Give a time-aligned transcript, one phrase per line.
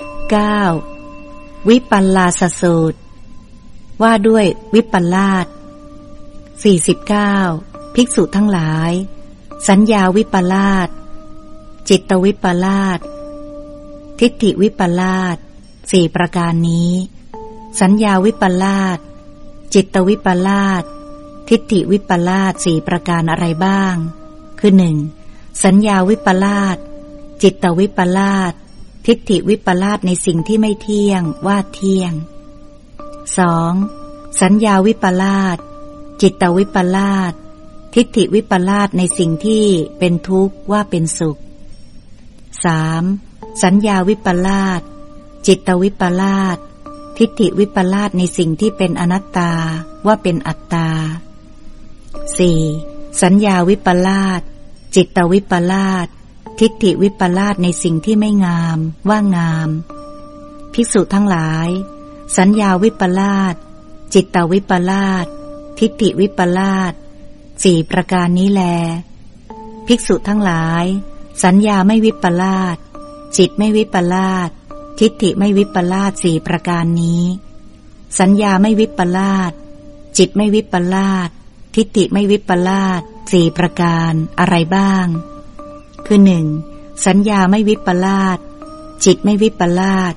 [0.00, 1.68] 9.
[1.68, 2.98] วิปัลลาสสูตร
[4.02, 5.46] ว่าด้วยวิปัลลาส
[7.10, 7.94] 49.
[7.94, 8.92] ภิกษุทั้งหลาย
[9.68, 10.88] สัญญาวิปลาส
[11.88, 12.98] จิตวิปลาส
[14.20, 15.36] ทิฏฐิวิปลาส
[15.90, 16.92] สี่ประการนี้
[17.80, 18.98] สัญญาวิปลาส
[19.74, 20.82] จิตวิปลาส
[21.48, 23.94] ทิฏฐิวิปลาสสี่ประการอะไรบ้าง
[24.60, 24.96] คือหนึ่ง
[25.64, 26.76] สัญญาวิปลาส
[27.42, 28.52] จิตวิปลาส
[29.06, 32.12] ทิฏฐิวิปลาสในสิ่งที่ไม่เที่ยงว่าเที่ยง
[33.66, 34.40] 2.
[34.40, 35.56] สัญญาวิปลาส
[36.22, 37.32] จิตวิปลาส
[37.94, 39.66] ทิฏฐิวิปลาสในสิ่งที่
[39.98, 41.38] เป็นทุกข์ว่าเป็นสุข
[42.90, 43.62] 3.
[43.62, 44.80] สัญญาวิปลาส
[45.46, 46.56] จิตวิปลาส
[47.18, 49.52] ทิฏฐิวิปลาสในสิ่งที่เป็นอนัตตา
[50.06, 50.88] ว่าเป็นอัตตา
[52.44, 53.22] 4.
[53.22, 54.40] สัญญาวิปลาส
[54.94, 56.06] จิตวิปลาส
[56.58, 59.68] ทิฏฐิวิปลาสในสิ่งที่ไม่งาม ว่างาม
[60.72, 61.68] ภิกษุทั้งหลาย
[62.36, 63.54] สัญญาวิปลาส
[64.14, 65.26] จิตตวิปลาส
[65.78, 66.92] ทิฏฐิวิปลาส
[67.62, 68.62] สี่ประการนี้แล
[69.86, 70.84] ภิกษุทั้งหลาย
[71.44, 72.76] สัญญาไม่วิปลาส
[73.36, 74.50] จิตไม่วิปลาส
[74.98, 77.24] ทิฏฐิไม่วิปลาสสี่ประการนี้
[78.18, 79.52] สัญญาไม่วิปลาส
[80.18, 81.28] จิตไม่วิปลาส
[81.74, 85.06] ทิฏฐิไม่วิปลาสสี่ประการอะไรบ้าง
[86.06, 86.46] คือหนึ่ง
[87.06, 88.38] สัญญาไม่วิปลาส
[89.04, 90.14] จิตไม่วิปลาส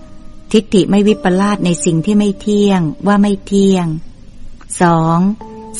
[0.51, 3.87] ทิฏฐิไม่วิปลาสในสิ่งที่ไม่เที่ยงว่าไม่เที่ยง
[4.81, 5.19] สอง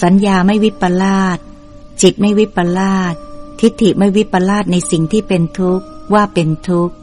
[0.04, 1.38] สัญญาไม่วิปลาส
[2.02, 3.14] จิตไม่วิปลาส
[3.62, 6.96] ทิฏฐิไม่วิปลาสในสิ่งที่เป็นทุกข์ว่าเป็นทุกข์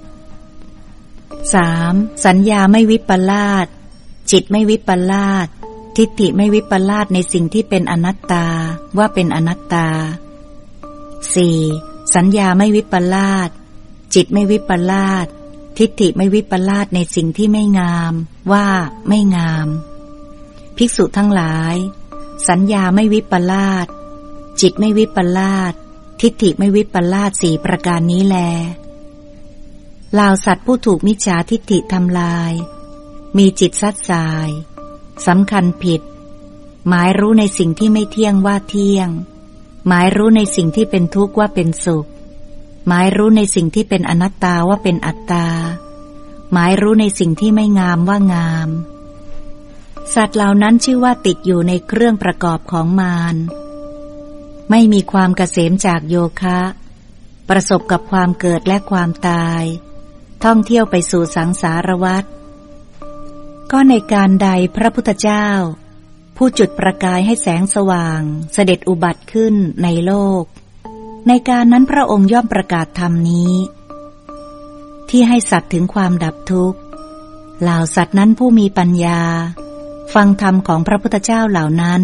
[1.55, 1.95] สาม
[2.27, 3.67] สัญญาไม่วิปลาส
[4.30, 5.47] จิตไม่วิปลาส
[5.97, 8.47] ทิฏฐิไม่วิปลาสในสิ่งที่เป็นอนัตตา
[8.98, 9.89] ว่าเป็นอนัตตา
[11.34, 11.58] สี่
[12.15, 13.51] สัญญาไม่วิปลาส
[14.15, 15.27] จิตไม่วิปลาส
[15.79, 18.15] ทิฏฐิไม่วิปลาสในสิ่งที่ไม่งาม
[18.53, 18.67] ว่า
[19.09, 19.69] ไม่งาม
[20.77, 21.77] ภิกษุทั้งหลาย
[22.49, 23.87] สัญญาไม่วิปลาส
[24.61, 25.73] จิตไม่วิปลาส
[26.20, 28.36] ทิฏฐิไม่วิปลาสสี่ประการนี้แล
[30.19, 32.53] ลาวสัตว์ผู้ถูกมิจฉาทิฏฐิทำลาย
[33.36, 34.48] มีจิตซัดสาย
[35.27, 36.01] สำคัญผิด
[36.89, 39.09] หมายรู้ในสิ่งที่ไม่เที่ยงว่าเที่ยง
[39.89, 42.07] หมายรู้ในสิ่งที่เป็นทุกข์ว่าเป็นสุข
[42.87, 45.47] หมายรู้ในสิ่งที่เป็นอนัตตาว่าเป็นอัตตา
[46.53, 48.69] หมายรู้ในสิ่งที่ไม่งามว่างาม
[50.15, 53.37] สัตว์เหล่านั้นชื่อว่าติดอยู่ในเครื่องประกอบของมาร
[54.71, 56.61] ไม่มีความเกษมจากโยคะ
[57.48, 59.63] ประสบกับความเกิดและความตาย
[60.45, 62.25] ท่องเที่ยวไปสู่สังสารวัฏ
[63.73, 65.48] ก็ในการใดพระพุทธเจ้า
[66.45, 68.23] ผู้จุดประกายให้แสงสว่าง
[68.53, 70.42] เสด็จอุบัติขึ้นในโลก
[71.29, 73.53] ในการนั้นพระองค์ย่อมประกาศธรรมนี้
[75.11, 76.79] ที่ให้สัตว์ถึงความดับทุกข์
[77.63, 79.20] เหล่าสัตว์นั้นผู้มีปัญญา
[80.14, 82.03] ฟังธรรมของพระพุทธเจ้าเหล่านั้น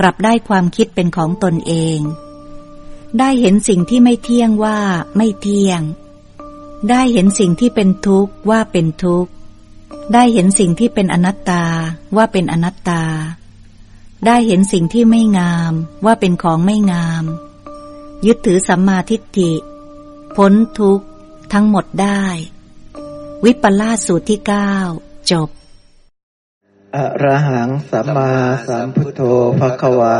[0.00, 1.98] กลับได้ความคิดเป็นของตนเอง
[3.18, 4.78] ได้เห็นสิ่งที่ไม่เที่ยงว่า
[5.16, 5.80] ไม่เที่ยง
[6.90, 9.30] ได้เห็นสิ่งที่เป็นทุกข์ว่าเป็นทุกข์
[10.12, 11.64] ได้เห็นสิ่งที่เป็นอนัตตา
[12.16, 13.02] ว่าเป็นอนัตตา
[14.26, 15.72] ได้เห็นสิ่งที่ไม่งาม
[16.04, 17.24] ว่าเป็นของไม่งาม
[18.26, 19.52] ยึดถือสัมมาทิฏฐิ
[20.36, 21.06] พ้นทุกข์
[21.52, 22.24] ทั้งหมดได้
[23.44, 24.74] วิปลาสูตรที่เก้า
[25.30, 25.48] จบ
[26.94, 28.32] อระหังสัมมา
[28.66, 29.20] สัมพุทโธ
[29.58, 30.18] ภควา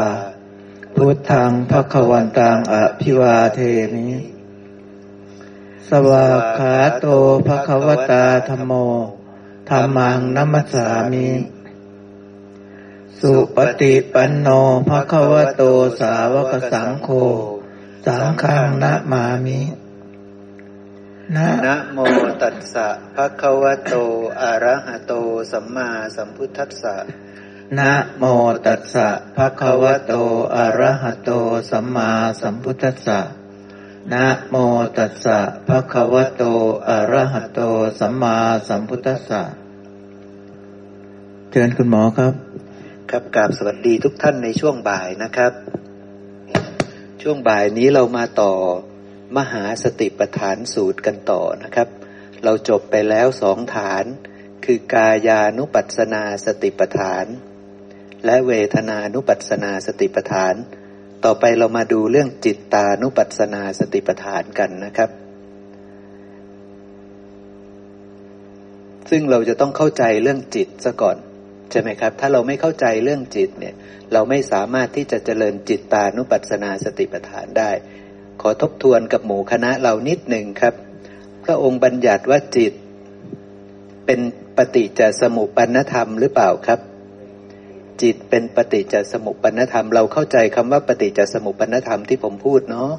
[0.97, 3.59] พุทธังภควันตังอภิวาเท
[3.95, 4.09] มิ
[5.89, 7.07] สวากขาโต
[7.47, 8.73] ภควตาธรรมโม
[9.69, 11.27] ธรรมังนัมสามิ
[13.23, 14.49] สุปฏิปันโน
[14.89, 15.63] ภะคะวะโต
[16.01, 17.09] สาวกสังโฆ
[18.07, 19.61] สังฆังนะมามิ
[21.37, 21.99] นะนะโม
[22.43, 23.95] ตัสสะภะคะวะโต
[24.41, 25.13] อะระหะโต
[25.53, 26.97] สัมมาสัมพุทธัสสะ
[27.79, 28.25] นะโม
[28.67, 30.13] ตัสสะภะคะวะโต
[30.57, 31.31] อะระหะโต
[31.71, 32.11] สัมมา
[32.41, 33.21] สัมพุทธัสสะ
[34.13, 34.57] นะโม
[34.97, 36.43] ตัสสะภะคะวะโต
[36.89, 37.61] อะระหะโต
[37.99, 38.37] สัมมา
[38.69, 39.43] สัมพุทธัสสะ
[41.51, 42.35] เชิญคุณหมอครับ
[43.17, 45.53] ครับกราบสวัสดีทุกท่านในช่วงบ่ายนะครับ
[47.23, 48.53] ช่วงบ่ายนี้เรามาต่อ
[49.37, 51.89] มหาสติปัฏฐานสูตรกันต่อนะครับ
[52.45, 54.05] เราจบไปแล้วสองฐาน
[54.65, 57.27] คือกายานุปัสนาสติปัฏฐาน
[58.25, 60.55] และเวทนานุปัสนาสติปัฏฐาน
[61.25, 65.11] ต่อไปเรามาดูเรื่องจิตตานุปัสสนาสติปัฏฐานกันนะครับ
[69.11, 71.19] ซึ่งเราจะต้องเข้าใจเรื่องจิตซะก่อน
[71.73, 73.75] ใช่ไหมครับ ถ้าเราไม่เข้าใจเรื่องจิตเนี่ย
[74.13, 77.71] เราไม่สามารถที่จะเจริญจิตตานุปัสสนาสติปัฏฐานได้
[78.41, 80.75] ขอทบทวนกับหมู่คณะเรานิดหนึ่งครับ
[81.45, 82.73] พระองค์บัญญัติว่าจิต
[84.07, 84.21] เป็น
[84.57, 86.81] ปฏิจจสมุปปนธรรมหรือเปล่าครับ
[88.03, 92.93] จิตเป็นปฏิจจสมุปปนธรรม เราเข้าใจคำว่าปฏิจจสมุปปนธรรมที่ผมพูดเนาะ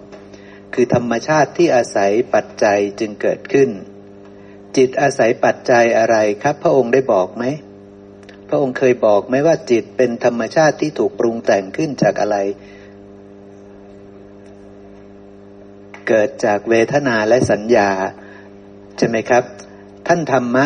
[0.73, 3.69] คือธรรมชาติที่อาศัยปัจจัยจึงเกิดขึ้น
[4.77, 7.43] จิตอาศัยปัจจัยอะไรครับ พระองค์ได้บอกไหม
[8.53, 12.37] ระองค์เคยบอกไหมว่าจิตเป็นธรรมชาติที่ถูกปรุงแต่งขึ้นจากอะไร
[16.07, 17.89] เกิดจากเวทนาและสัญญา
[18.97, 19.43] ใช่ไหมครับ
[20.07, 20.65] ท่านธรรมะ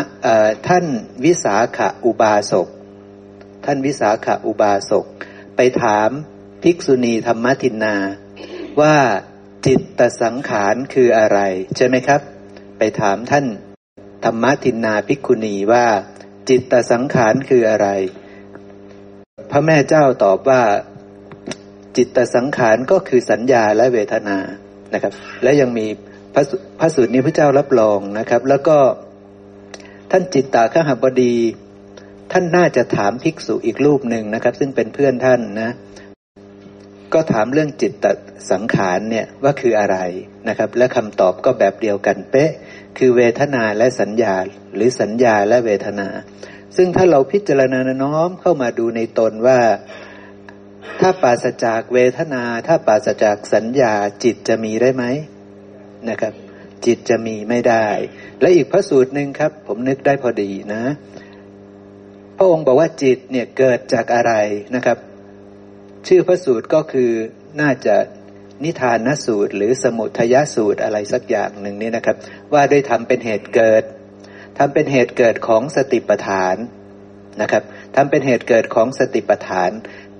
[0.67, 0.85] ท่าน
[1.25, 2.67] วิสาขอุบาสก
[3.65, 5.05] ท่านวิสาขอุบาสก
[5.55, 6.09] ไปถาม
[6.63, 7.95] ภิกษุณีธรรมทินนา
[8.81, 8.95] ว่า
[9.65, 11.39] จิตตสังขารคืออะไร
[11.75, 12.21] ใช่ไหมครับ
[12.77, 13.45] ไปถามท่าน
[14.25, 15.85] ธรรมทินนาภิกขุณีว่า
[16.49, 17.87] จิตตสังขารคืออะไร
[19.51, 20.61] พระแม่เจ้าตอบว่า
[21.97, 24.37] จิตตสังขารก็คือสัญญาและเวทนา
[24.93, 25.13] นะครับ
[25.43, 25.87] และยังมี
[26.33, 26.43] พระ
[26.79, 28.77] พระสูตรนี้พระเจ้ารับรองนะครับ แล้วก็
[30.11, 31.35] ท่านจิตตาขหบดี
[32.31, 35.71] ท่านน่าจะถามภิกษุอีกรูปหนึ่งนะครับ ซึ่งเป็นเพื่อนท่านนะ
[37.13, 38.05] ก็ถามเรื่องจิตต
[38.51, 39.97] สังขารเนี่ยว่าคืออะไร
[40.47, 42.51] นะครับ และคำตอบก็แบบเดียวกันเป๊ะ
[42.97, 44.35] คือเวทนาและสัญญา
[44.75, 46.07] หรือสัญญาและเวทนา
[46.75, 49.59] ซึ่งถ้าเราพิจารณาน้อมเข้ามาดูในตนว่า
[50.99, 55.03] ถ้าปราศจากเวทนา ถ้าปราศจากสัญญาจิตจะมีได้ไหม
[56.09, 56.33] นะครับ
[56.85, 57.87] จิตจะมีไม่ได้
[58.41, 60.83] และอีกพระสูตรหนึ่งครับ ผมนึกได้พอดีนะ
[62.37, 64.33] พระองค์บอกว่าจิตเนี่ยเกิดจากอะไร
[64.75, 64.97] นะครับ
[66.07, 67.11] ชื่อพระสูตรก็คือ
[67.61, 67.95] น่าจะ
[68.63, 72.15] นิทานนสูตร หรือสมุทยสูตรอะไรสักอย่างหนึ่งนี่นะครับ
[72.53, 73.83] ว่าด้วยทำเป็นเหตุเกิด
[74.57, 76.55] ทำเป็นเหตุเกิดของสติปัฏฐาน
[77.41, 77.63] นะครับ
[77.95, 79.71] ทำเป็นเหตุเกิดของสติปัฏฐาน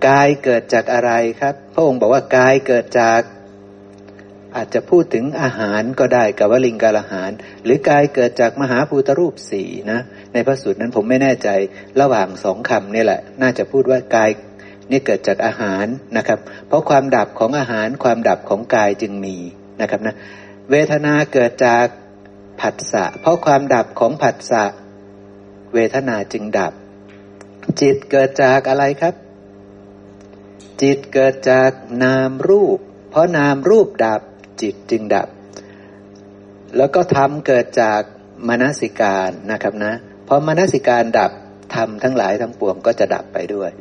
[0.08, 1.12] กายเกิดจากอะไร
[1.42, 3.22] ครับ พระองค์บอกว่ากายเกิดจาก
[4.56, 7.32] อาจจะพูดถึงอาหารก็ได้กับวลิงกาลอาหาร
[7.64, 10.00] หรือกายเกิดจากมหาภูตรูปสี่นะ
[10.34, 11.50] ในพระสูตรนั้นผมไม่แน่ใจ
[12.02, 14.30] ระหว่างสองคำนี่แหละ น่าจะพูดว่ากาย
[14.92, 15.86] นี่เกิดจากอาหาร
[16.18, 19.36] นะครับ เพราะความดับของอาหารความดับของกายจึงมี
[19.82, 20.16] นะครับนะ
[20.72, 21.86] เวทนาเกิดจาก
[22.62, 24.66] ผัสสะเพราะความดับของผัสสะ
[25.74, 26.74] เวทนาจึงดับ
[27.82, 29.16] จิตเกิดจากอะไรครับ
[30.82, 31.72] จิตเกิดจาก
[32.04, 32.80] นามรูป
[33.10, 34.22] เพราะนามรูปดับ
[34.62, 35.28] จิตจึงดับ
[36.78, 38.02] แล้วก็ธรรมเกิดจาก
[38.48, 39.94] มนสิการนะครับนะ
[40.26, 41.32] เพราะมนสิการดับ
[41.76, 43.72] ธรรมทั้งหลายทั้งปวงก็จะดับไปด้วย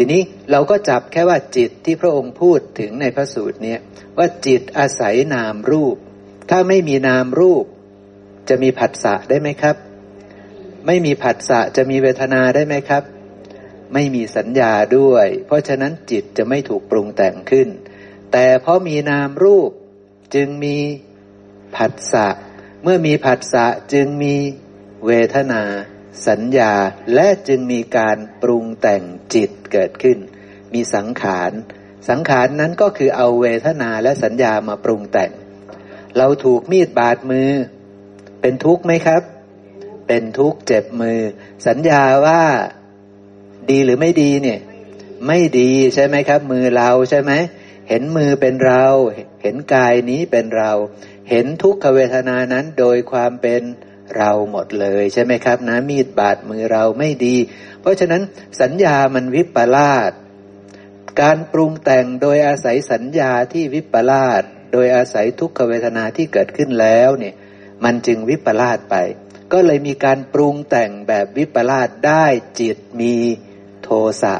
[0.00, 3.80] ทีนี้เราก็จับแค่ว่าจิตที่พระองค์พูดถึงในพระสูตรเนี่ย
[4.18, 5.96] ว่าจิตอาศัยนามรูป
[6.50, 7.64] ถ้าไม่มีนามรูป
[8.48, 9.76] จะมีผัสสะได้ไหมครับ
[10.86, 13.02] ไม่มีผัสสะจะมีเวทนาได้ไหมครับ
[13.94, 17.68] ไม่มีสัญญาด้วย เพราะฉะนั้นจิตจะไม่ถูกปรุงแต่งขึ้น
[18.32, 19.70] แต่เพราะมีนามรูป
[20.34, 20.76] จึงมี
[21.76, 22.26] ผัสสะ
[22.82, 24.34] เมื่อมีผัสสะจึงมี
[25.06, 25.62] เวทนา
[26.28, 26.72] สัญญา
[27.14, 29.02] และจึงมีการปรุงแต่ง
[29.34, 30.18] จิตเกิดขึ้น
[30.74, 31.52] มีสังขาร
[32.08, 35.30] สังขารนั้นก็คือเอาเวทนาและสัญญามาปรุงแต่ง
[36.18, 37.50] เราถูกมีดบาดมือ
[38.40, 39.22] เป็นทุกข์ไหมครับ
[40.08, 41.20] เป็นทุกข์เจ็บมือ
[41.66, 42.42] สัญญาว่า
[43.70, 44.60] ดีหรือไม่ดีเนี่ย
[45.26, 47.32] ไม่ดีใช่ไหมครับ มือเราใช่ไหม
[47.88, 48.84] เห็นมือเป็นเรา
[49.42, 50.72] เห็นกายนี้เป็นเรา
[51.30, 57.36] เห็นทุกขเวทนานั้นโดยความเป็นเเราหมดเลยใช่ไหมครับนะมีดบาดมือเราไม่ดี
[57.80, 58.22] เพราะฉะนั้น
[58.60, 60.12] สัญญามันวิปลาส
[61.20, 67.34] การปรุงแต่งโดยอาศัยสัญญาที่วิปลาสโดยอาศัยทุกขเวทนาที่เกิดขึ้นแล้วเนี่ย
[67.84, 68.96] มันจึงวิปลาสไป
[69.52, 72.26] ก็เลยมีการปรุงแต่งแบบวิปลาสได้
[72.60, 73.14] จิตมี
[73.84, 73.90] โท
[74.22, 74.36] สะ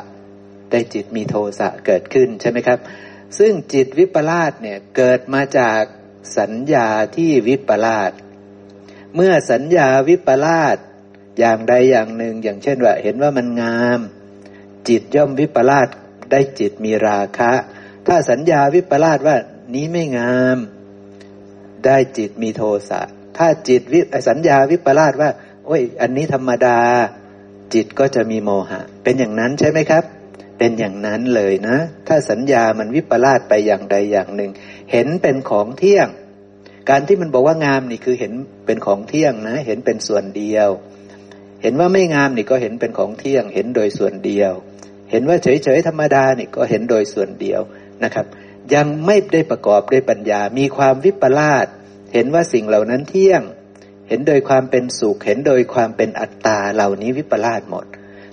[0.71, 2.79] ได้จิตมีโทสะเกิดขึ้นใช่ไหมครับ
[3.39, 5.83] ซึ่งจิตวิปลาสเนี่ยเกิดมาจาก
[6.39, 8.13] สัญญาที่วิปลาส
[9.21, 10.77] เมื่อสัญญาวิปลาส
[11.39, 14.01] อย่างใดอย่างหนึ่ง อย่างเช่นว่า เห็นว่ามันงาม
[14.89, 15.89] จิตย่อมวิปลาส
[16.31, 17.53] ได้จิตมีราคะ
[18.07, 19.37] ถ้าสัญญาวิปลาสว่า
[19.75, 20.59] นี้ไม่งาม
[21.85, 23.01] ได้จิตมีโทสะ
[23.39, 25.31] ถ้าจิตวิสัญญาวิปลาสว่า
[25.67, 26.79] โอ้ย อันนี้ธรรมดา
[27.75, 30.05] จิตก็จะมีโมหะ เป็นอย่างนั้นใช่ไหมครับ
[30.59, 31.77] เป็นอย่างนั้นเลยนะ
[32.09, 34.51] ถ้าสัญญามันวิปลาสไปอย่างใดอย่างหนึ่ง
[34.93, 36.09] เห็นเป็นของเที่ยง
[36.91, 38.33] การที่มันบอกว่างามนี่คือเห็น
[38.67, 40.69] เป็นของเที่ยงนะ เห็นเป็นส่วนเดียว
[41.63, 44.53] เห็นว่าไม่งามนี่ก็เห็นเป็นของเที่ยง เห็นโดยส่วนเดียว
[45.11, 47.61] เห็นว่าเฉยๆธรรมดานี่ก็เห็นโดยส่วนเดียว
[48.05, 48.27] นะครับ
[48.75, 51.67] ยังไม่ได้ประกอบด้วยปัญญา มีความวิปลาส
[52.15, 53.43] เห็นว่าสิ่งเหล่านั้นเที่ยง
[54.09, 57.87] เห็นโดยความเป็นสุข เห็นโดยความเป็นอัตตาเหล่านี้วิปลาสหมด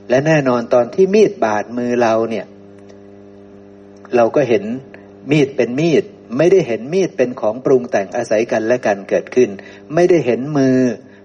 [0.10, 2.46] และแน่นอนตอนที่มีดบาดมือเราเนี่ย
[4.16, 4.64] เราก็เห็น
[5.32, 6.04] มีดเป็นมีด
[6.38, 9.50] ไม่ได้เห็นมีดเป็นของปรุงแต่งอาศัยกันและกันเกิดขึ้น
[9.94, 10.78] ไม่ได้เห็นมือ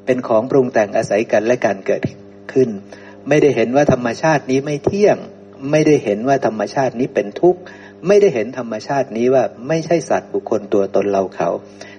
[0.07, 2.03] เป็นของปรุงแต่งอาศัยกันและการเกิด
[2.53, 2.69] ขึ้น
[3.29, 5.17] ไม่ได้เห็นว่าธรรมชาตินี้ไม่เที่ยง
[5.71, 7.61] ไม่ได้เห็นว่าธรรมชาตินี้เป็นทุกข์
[8.07, 11.49] ไม่ได้เห็นธรรมชาตินี้ว่าไม่ใช่สัตว์บุคคลตัวตนเราเขา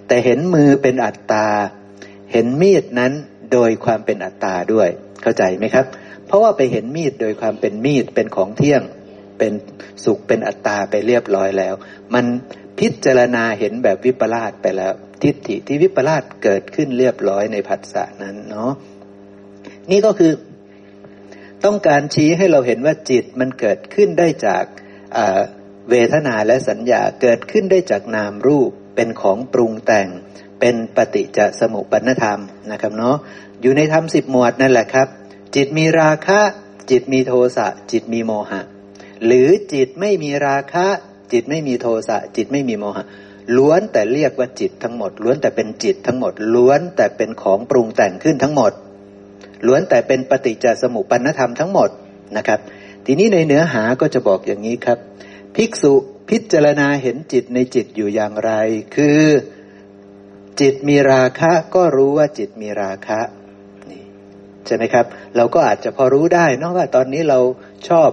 [0.07, 1.47] แต่เห็นมือเป็นอัตตา
[2.31, 3.13] เห็นมีดนั้น
[3.53, 4.89] โดยความเป็นอัตตาด้วย
[5.21, 5.85] เข้าใจไหมครับ
[6.25, 8.81] เพราะว่าไปเห็นมีดโดยความเป็นมีดเป็นของเที่ยง
[9.37, 9.53] เป็น
[10.03, 11.73] สุขเป็นอัตตาไปเรียบร้อยแล้ว
[12.13, 12.25] มัน
[12.81, 18.71] พิจารณาเห็นแบบวิปลาสไปแล้ว ทิฏฐิที่วิปลาสเกิดขึ้นเรียบร้อยในผัสสะนั้นเนาะ
[19.91, 20.33] นี่ก็คือ
[21.65, 24.63] ต้องการชี้ให้เราเห็นว่าจิตมันเกิดขึ้นได้จาก
[25.89, 30.07] เวทนาและสัญญาเกิดขึ้นได้จากนามรูปเป็นของปรุงแต่ง
[30.59, 32.39] เป็นปฏิจจสมุปนธรรม
[32.71, 33.17] นะครับเนาะ
[33.61, 35.07] อยู่ในธรรมสิบหมวดนั่นแหละครับ
[35.55, 36.41] จิตมีราคะ
[36.91, 38.61] จิตมีโทสะจิตมีโมหะ
[39.25, 40.87] หรือจิตไม่มีราคะ
[41.33, 43.05] จิตไม่มีโทสะจิตไม่มีโมหะ
[43.57, 48.71] ล้วนแต่เรียกว่าจิตทั้งหมด ล้วนแต่เป็นจิตทั้งหมด ล้วนแต่เป็นของปรุงแต่งขึ้นทั้งหมด
[49.67, 51.89] ล้วนแต่เป็นปฏิจจสมุปปนธรรมทั้งหมด
[52.37, 52.59] นะครับ
[53.05, 54.97] ทีนี้ในเนื้อหาก็จะบอกอย่างนี้ครับ
[55.55, 55.93] ภิกษุ
[56.29, 58.51] พิจารณาเห็นจิตในจิตอยู่อย่างไร
[58.95, 59.21] คือ
[60.61, 63.19] จิตมีราคะก็รู้ว่าจิตมีราคะ
[63.89, 64.03] นี่
[64.65, 67.39] ใช่ไหมครับ เราก็อาจจะพอรู้ได้นอกว่าตอนนี้เรา
[67.87, 68.09] ชอบ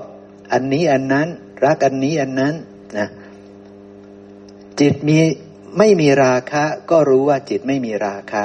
[0.53, 1.29] อันนี้อันนั้น
[1.65, 2.55] รักอันนี้อันนั้น
[4.81, 5.19] จิตมี
[5.79, 8.45] ไม่มีราคะ ก็รู้ว่าจิตไม่มีราคะ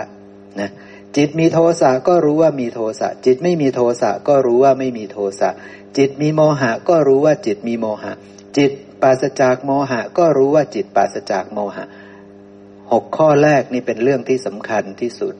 [0.59, 0.69] นะ
[1.15, 5.49] จิตมีโทสะก็รู้ว่ามีโทสะจิตไม่มีโทสะก็รู้ว่าไม่มีโทสะ
[5.97, 8.11] จิตมีโมหะก็รู้ว่าจิตมีโมหะ
[8.57, 8.71] จิต
[9.01, 11.85] ปราศจากโมหะ ก็รู้ว่าจิตปราศจากโมหะ
[12.91, 15.35] หกข้อแรกนี่เป็นเรื่องที่สำคัญที่สุด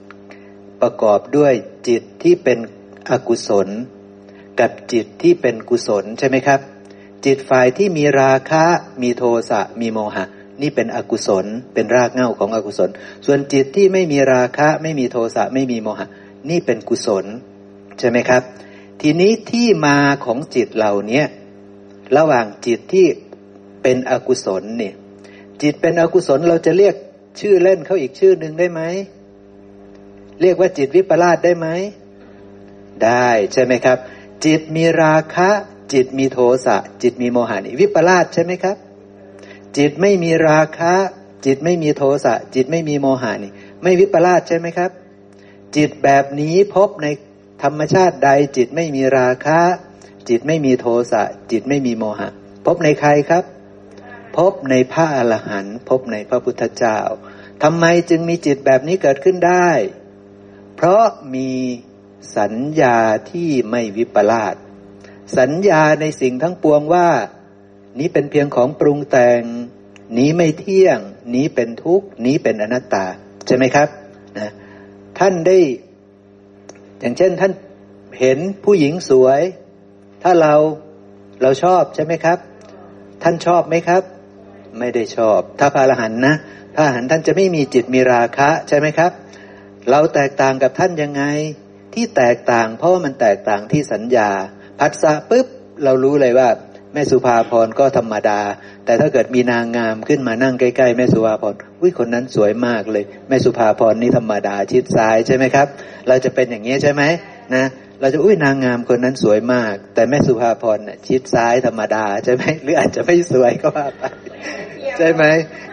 [0.81, 1.53] ประกอบด้วย
[1.87, 2.59] จิตที่เป็น
[3.09, 3.67] อกุศล
[4.59, 6.59] กับจิตที่เป็นกุศลใช่ไหมครับ
[7.25, 8.65] จิตฝ่ายที่มีราคะ
[9.01, 10.25] มีโทสะมีโมหะ
[10.61, 12.89] นี่เป็นอกุศล เป็นรากเหง้าของอกุศล
[13.25, 16.07] ส่วนจิตที่ไม่มีราคะ ไม่มีโทสะไม่มีโมหะ
[16.49, 17.25] นี่เป็นกุศล
[17.99, 18.41] ใช่ไหมครับ
[19.01, 21.23] ทีนี้ที่มาของจิตเหล่านี้
[22.17, 23.07] ระหว่างจิตที่
[23.81, 24.93] เป็นอกุศลเนี่ย
[25.61, 26.95] จิตเป็นอกุศลเราจะเรียก
[27.39, 28.81] ชื่อเล่นเขาอีกชื่อหนึ่งได้ไหม
[30.41, 31.67] เรียกว่าจิตวิปลาสได้ไหม
[33.03, 33.97] ได้ใช่ไหมครับ
[34.45, 35.49] จิตมีราคะ
[35.93, 38.77] จิตมีโทสะจิตมีโมหะนี่วิปลาสใช่ไหมครับ
[39.77, 40.93] จิตไม่มีราคะ
[41.45, 43.51] จิตไม่มีโทสะ จิตไม่มีโมหะนี่
[43.83, 44.91] ไม่วิปลาสใช่ไหมครับ
[45.75, 47.07] จิตแบบนี้พบใน
[47.63, 49.61] ธรรมชาติใด จิตไม่มีราคะ
[50.29, 52.29] จิตไม่มีโทสะ จิตไม่มีโมหะ
[52.65, 53.43] พบในใครครับ
[54.37, 56.99] พบในพระอรหันต์พบในพระพุทธเจ้า
[57.63, 59.69] ทำไมจึงมีจิตแบบนี้เกิดขึ้นได้
[60.75, 61.03] เพราะ
[61.35, 61.51] มี
[62.37, 62.97] สัญญา
[63.31, 64.55] ที่ไม่วิปลาส
[65.37, 67.09] สัญญาในสิ่งทั้งปวงว่า
[67.99, 69.41] นี้เป็นเพียงของปรุงแต่ง
[70.17, 70.99] นี้ไม่เที่ยง
[71.35, 73.05] นี้เป็นทุกข์ นี้เป็นอนัตตา
[73.47, 73.87] ใช่ไหมครับ
[74.37, 74.51] นะ
[75.19, 75.57] ท่านได้
[76.99, 77.51] อย่างเช่นท่าน
[78.19, 79.41] เห็นผู้หญิงสวย
[80.23, 80.55] ถ้าเรา
[81.41, 82.37] เราชอบใช่ไหมครับ
[83.23, 84.03] ท่านชอบไหมครับ
[84.79, 86.35] ไม่ได้ชอบ ถ้าพระอรหันนะ
[86.75, 89.11] พระอรหันท่านจะไม่มีจิตมีราคะใช่ไหมครับ
[89.89, 91.23] เราแตกต่างกับท่านยังไง
[91.93, 94.29] ที่แตกต่างเพราะว่ามันแตกต่างที่สัญญา
[94.79, 95.47] พัสสะปุ๊บ
[95.83, 96.49] เรารู้เลยว่า
[96.93, 98.41] แม่สุภาพรก็ธรรมดา
[98.85, 105.67] แต่ถ้าเกิดมีนางงามขึ้นมานั่งใกล้ๆแม่สุภาพรอุ้ยคนนั้นสวยมากเลย แม่สุภาพรนี่ธรรมดาชิดซ้ายใช่ไหมครับ
[106.07, 107.03] เราจะเป็นอย่างนี้ใช่ไหม
[107.55, 107.65] นะ
[108.01, 114.03] เราจะอุ้ยนางงามคนนั้นสวยมาก แต่แม่สุภาพรนี่ชิดซ้ายธรรมดาใช่ไหมหรืออาจจะไม่สวยก็ว่าไป
[114.97, 115.23] ใช่ไหม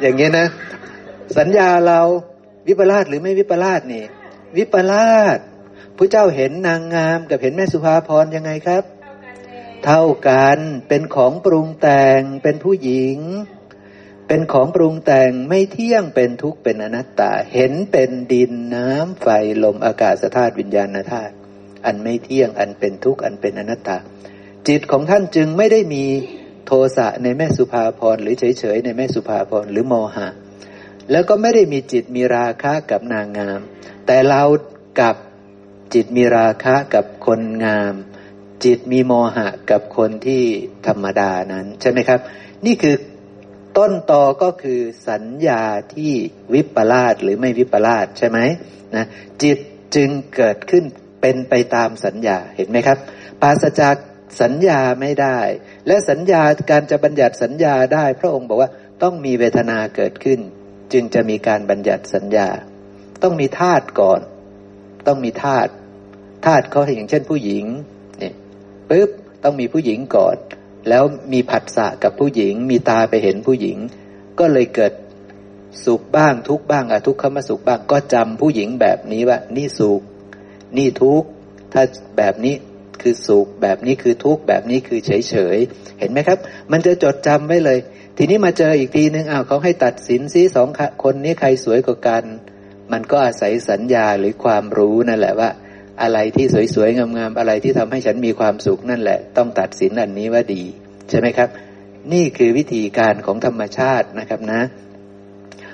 [0.01, 0.47] อย่างนี้นะ
[1.39, 2.01] สัญญาเรา
[2.67, 4.05] วิปลาสหรือไม่วิปลาสนี่
[4.57, 5.39] วิปลาส
[5.97, 8.85] พระเจ้าเห็นนางงามกับเห็นแม่สุภาพรยังไงครับ
[9.85, 10.59] เท่ากัน
[10.89, 13.19] เป็นของปรุงแต่งเป็นผู้หญิง
[14.29, 19.27] เป็นของปรุงแต่งไม่เที่ยงเป็นทุกข์เป็นอนัตตา เห็นเป็นดินน้ำไฟ
[19.65, 21.35] ลมอากาศธาตุวิญญาณธาตุ
[21.87, 23.99] อันไม่เที่ยงอันเป็นทุกข์อันเป็นอนัตตา
[24.69, 26.05] จิตของท่านจึงไม่ได้มี
[26.67, 30.29] โทสะในแม่สุภาพรหรือเฉยๆในแม่สุภาพรหรือโมหะ
[31.11, 33.61] แล้วก็ไม่ได้มีจิตมีราคะกับนางงาม
[34.07, 34.43] แต่เรา
[35.01, 35.17] กับ
[35.95, 37.95] จิตมีราคะกับคนงาม
[38.65, 40.43] จิตมีโมหะกับคนที่
[40.87, 42.21] ธรรมดานั้นใช่ไหมครับ
[42.67, 42.97] นี่คือ
[43.79, 45.63] ต้นตอก็คือสัญญา
[45.95, 46.13] ที่
[46.55, 48.39] วิปลาสหรือไม่วิปลาสใช่ไหม
[48.97, 49.05] นะ
[49.43, 49.59] จิต
[49.95, 50.85] จึงเกิดขึ้น
[51.21, 52.99] เป็นไปตามสัญญาเห็นไหมครับ
[53.43, 53.97] ปราศจาก
[54.43, 55.39] สัญญาไม่ได้
[55.87, 58.71] และสัญญาการจะบัญญัติสัญญาได้ พระองค์บอกว่า
[59.03, 60.39] ต้องมีเวทนาเกิดขึ้น
[60.93, 62.49] จึงจะมีการบัญญัติสัญญา
[63.23, 64.21] ต้องมีธาตุก่อน
[65.07, 65.71] ต้องมีธาตุ
[66.47, 67.65] ธาตุเขาอย่างเช่นผู้หญิง
[68.91, 69.11] ปุ๊บ
[69.43, 70.37] ต้องมีผู้หญิงก่อน
[70.89, 73.79] แล้วมีผัสสะกับผู้หญิง มีตาไปเห็นผู้หญิง
[74.39, 74.93] ก็เลยเกิด
[75.85, 80.01] สุขบ้างทุกบ้างอะทุกขมสุขบ้างก็จำผู้หญิงแบบนี้ว่า นี่สุข
[80.77, 81.29] นี่ทุกข์
[81.73, 81.83] ถ้า
[82.19, 82.55] แบบนี้
[83.03, 85.59] คือสุขแบบนี้คือทุกข์แบบนี้คือเฉยเฉย
[85.99, 86.39] เห็นไหมครับ
[86.73, 87.79] มันจะจดจำไว้เลย
[88.17, 90.69] ทีนี้มาเจออีกทีนึงอ้าวเขาให้ตัดสินซิสอง
[91.03, 92.25] คนนี้ใครสวยกว่ากัน
[92.93, 95.51] มันก็อาศัยสัญญาหรือความรู้นั่นแหละว่า
[96.03, 100.63] อะไรที่สวยๆงามๆอะไรที่ทำให้ฉันมีความสุขนั่นแหละ ต้องตัดสินอันนี้ว่าดี
[101.09, 101.49] ใช่ไหมครับ
[102.13, 104.63] นี่คือวิธีการของธรรมชาตินะครับนะ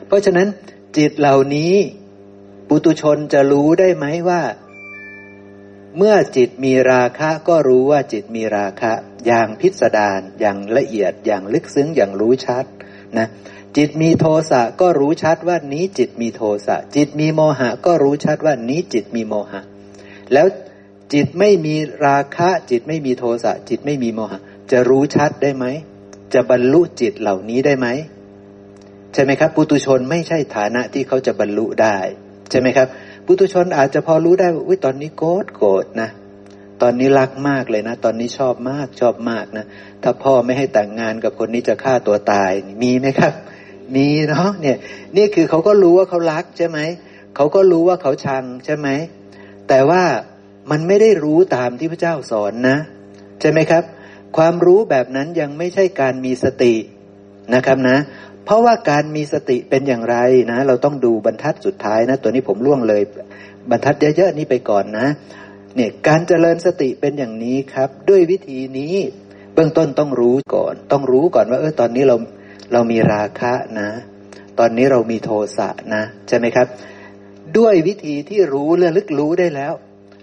[0.06, 0.49] เพราะฉะนั้น
[0.97, 1.73] จิตเหล่านี้
[2.68, 4.42] ปุตุชนจะรู้ได้ไหมว่า
[5.97, 8.92] เมื่อจิตมีราคะก็รู้ว่าจิตมีราคะ
[9.26, 12.64] อย่างพิสดารอย่างละเอียดอย่างลึกซึ้งอย่างรู้ชัด
[13.18, 13.26] นะ
[13.76, 19.61] จิตมีโทสะก็รู้ชัดว่านี้จิตมีโทสะจิตมีโมหะก็รู้ชัดว่านี้จิตมีโมหะ
[20.33, 20.47] แล้ว
[21.12, 24.40] จิตไม่มีราคะ จิตไม่มีโทสะจิตไม่มีโมหะ
[24.71, 25.64] จะรู้ชัดได้ไหม
[26.35, 27.87] จะบรรลุจิตเหล่านี้ได้ไหม
[29.14, 31.97] ใช่ไหมครับ ปุตุชนไม่ใช่ฐานะที่เขาจะบรรลุได้
[32.50, 32.88] ใช่ไหมครับ
[33.26, 36.11] ปุถุชนอาจจะพอรู้ได้ว่าตอนนี้โกรธโกรธนะ
[36.83, 39.66] ตอนนี้รักมากเลยนะ ตอนนี้ชอบมากชอบมากนะ
[40.02, 42.52] ถ้าพ่อไม่ให้แต่งงานกับคนนี้จะฆ่าตัวตาย
[42.83, 43.33] มีไหมครับ
[43.97, 44.78] มีเนาะเนี่ย
[45.16, 46.78] นี่คือเขาก็รู้ว่าเขารักใช่ไหม
[47.37, 48.88] เขาก็รู้ว่าเขาชังใช่ไหม
[49.68, 50.02] แต่ว่า
[50.70, 52.76] มันไม่ได้รู้ตามที่พระเจ้าสอนนะ
[53.40, 53.85] ใช่ไหมครับ
[54.37, 56.75] ความรู้แบบนั้นยังไม่ใช่การมีสติ
[57.54, 57.99] นะครับนะ
[58.44, 60.16] เพราะว่าการมีสติเป็นอย่างไร
[60.52, 63.02] นะ เราต้องดูบรรทัดสุดท้ายนะ ตัวนี้ผมล่วงเลย
[63.70, 65.06] บรรทัดเยอะๆนี้ไปก่อนนะ
[65.76, 68.94] เนี่ยการเจริญสติเป็นอย่างนี้ครับ ด้วยวิธีนี้
[69.54, 72.16] เบื้องต้นต้องรู้ก่อน ต้องรู้ก่อนว่า เออตอนนี้เรา
[72.73, 73.88] เรามีราคะนะ
[74.58, 76.66] ตอนนี้เรามีโทสะนะใช่ไหมครับ
[77.58, 79.72] ด้วยวิธีที่รู้ระลึกรู้ได้แล้ว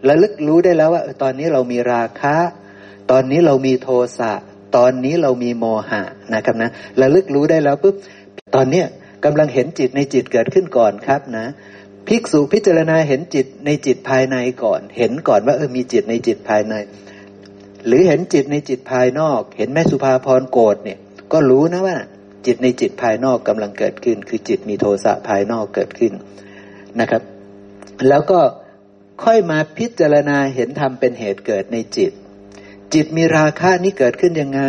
[0.08, 2.36] ระลึกรู้ได้แล้วว่าตอนนี้เรามีราคะ
[3.12, 3.90] ตอนนี้เรามีโท
[4.20, 4.34] สะ
[4.78, 6.02] ตอนนี้เรามีโมหะ
[6.34, 7.96] นะครับนะระลึกรู้ได้แล้วปุ๊บ
[8.56, 8.86] ตอนเนี้ย
[9.26, 11.46] กำลังเห็นจิตในจิตเกิดขึ้นก่อนครับนะ
[12.08, 16.76] ภิกษุพิจารณาเห็นจิตในจิตภายในก่อน เห็นก่อนว่าเออมีจิตในจิตภายใน
[17.88, 21.00] หรือเห็นจิตในจิตภายนอก เห็นแม่สุภาพรโกรธเนี่ย
[21.34, 21.98] ก็รู้นะว่า
[22.46, 26.14] จิตในจิตภายนอกกำลังเกิดขึ้น คือจิตมีโทสะภายนอกเกิดขึ้น
[27.00, 27.24] นะครับ
[28.10, 28.42] แล้วก็
[29.24, 32.12] ค่อยมาพิจารณาเห็นธรรมเป็นเหตุเกิดในจิต
[32.94, 34.62] จิตมีราคะนี้เกิดขึ้นยังไง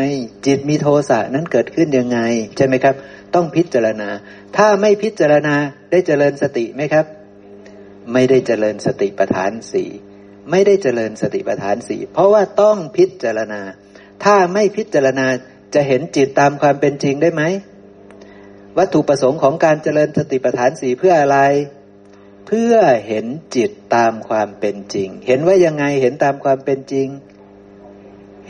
[0.47, 2.19] จิตมีโทสะนั้นเกิดขึ้นยังไง
[2.57, 2.95] ใช่ไหมครับ
[3.35, 4.09] ต้องพิจารณา
[4.57, 5.55] ถ้าไม่พิจารณา
[5.91, 7.07] ได้เจริญสติไหมครับ
[8.13, 9.89] ไม่ได้เจริญสติปัฏฐานสี่
[10.51, 13.61] ไม่ได้เจริญสติปัฏฐานสี่เพราะว่าต้องพิจารณา
[14.25, 15.27] ถ้าไม่พิจารณา
[15.75, 17.43] จะเห็นจิตตามความเป็นจริงได้ไหม
[18.79, 21.39] วัตถุประสงค์ของการเจริญสติปัฏฐานสี่เพื่ออะไร
[22.47, 22.75] เพื่อ
[23.07, 23.27] เห็น
[23.57, 27.09] จิตตามความเป็นจริง เห็นว่ายังไงเห็นตามความเป็นจริง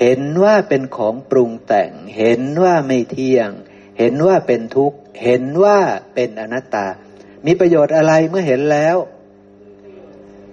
[0.00, 3.50] เห็นว่าเป็นของปรุงแต่ง เห็นว่าไม่เที่ยง
[3.98, 5.78] เห็นว่าเป็นทุกข์ เห็นว่า
[6.14, 6.86] เป็นอนัตตา
[7.46, 8.96] มีประโยชน์อะไรเมื่อเห็นแล้ว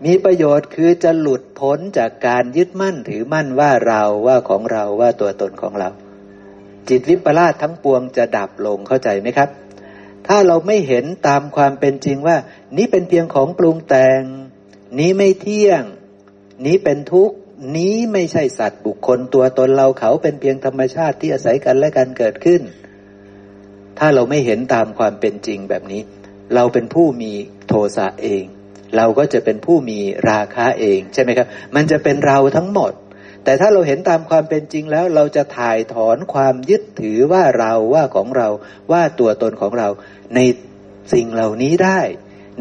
[0.06, 5.89] มีประโยชน์คือจะหลุดพ้นจากการยึดมั่นถือมั่นว่าเราว่าของเราว่าตัวตนของเรา
[6.89, 9.49] จิตวิปลาสทั้งปวงจะดับลงเข้าใจไหมครับ
[10.27, 12.38] ถ้าเราไม่เห็นตามความเป็นจริงว่า
[12.77, 14.21] นี้เป็นเพียงของปรุงแต่ง
[14.99, 15.84] นี้ไม่เที่ยง
[16.65, 17.36] นี้เป็นทุกข์
[17.77, 22.62] นี้ไม่ใช่สัตว์บุคคลตัวตนเราเขาเป็นเพียงธรรมชาติที่อาศัยกันและกันเกิดขึ้น
[23.99, 26.01] ถ้าเราไม่เห็นตามความเป็นจริงแบบนี้
[26.55, 27.31] เราเป็นผู้มี
[27.67, 28.45] โทสะเอง
[28.97, 32.91] เราก็จะเป็นผู้มีราคะเองใช่ไหมครับ มันจะเป็นเราทั้งหมด
[33.43, 38.47] แต่ถ้าเราเห็นตามความเป็นจริงแล้ว เราจะถ่ายถอนความยึดถือว่าเราว่าของเรา
[38.91, 39.89] ว่าตัวตนของเรา
[40.36, 40.39] ใน
[41.13, 42.01] สิ่งเหล่านี้ได้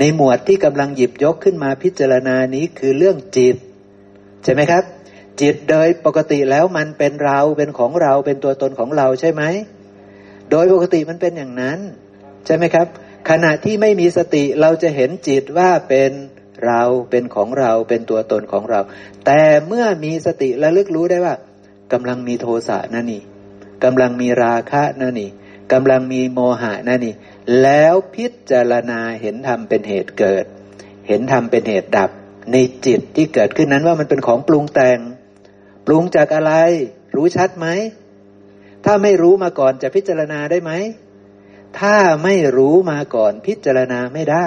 [0.00, 3.56] ในหมวดที่กำลังหยิบยกขึ้นมาพิจารณานี้คือเรื่องจิต
[4.44, 4.84] ใช่ไหมครับ
[5.40, 9.42] จิตโดยปกติแล้วมันเป็นเราเป็นของเราเป็นตัวตนของเราใช่ไหม
[10.50, 11.78] โดยปกติมันเป็นอย่างนั้น
[12.46, 12.86] ใช่ไหมครับ
[13.30, 16.10] ขณะที่ไม่มีสติเราจะเห็นจิตว่าเป็น
[16.66, 18.80] เราเป็นของเราเป็นตัวตนของเรา
[19.26, 21.34] แต่เมื่อมีสติระลึกรู้ได้ว่า
[21.92, 23.22] กำลังมีโทสะนั่นนี่
[23.84, 25.30] กำลังมีราคะนั่นนี่
[25.72, 27.14] กำลังมีโมหะนั่นนี่
[27.62, 30.44] แล้วพิจารณาเห็นธรรมเป็นเหตุเกิด
[31.09, 32.11] เห็นธรรมเป็นเหตุดับ
[32.53, 34.98] ในจิตที่เกิดขึ้นนั้นว่ามันเป็นของปรุงแต่ง
[35.87, 36.53] ปรุงจากอะไร
[37.16, 37.66] รู้ชัดไหม
[38.85, 40.72] ถ้าไม่รู้มาก่อนจะพิจารณาได้ไหม
[41.79, 44.46] ถ้าไม่รู้มาก่อนพิจารณาไม่ได้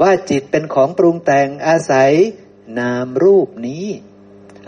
[0.00, 2.12] ว่าจิตเป็นของปรุงแต่งอาศัย
[2.78, 3.86] นามรูปนี้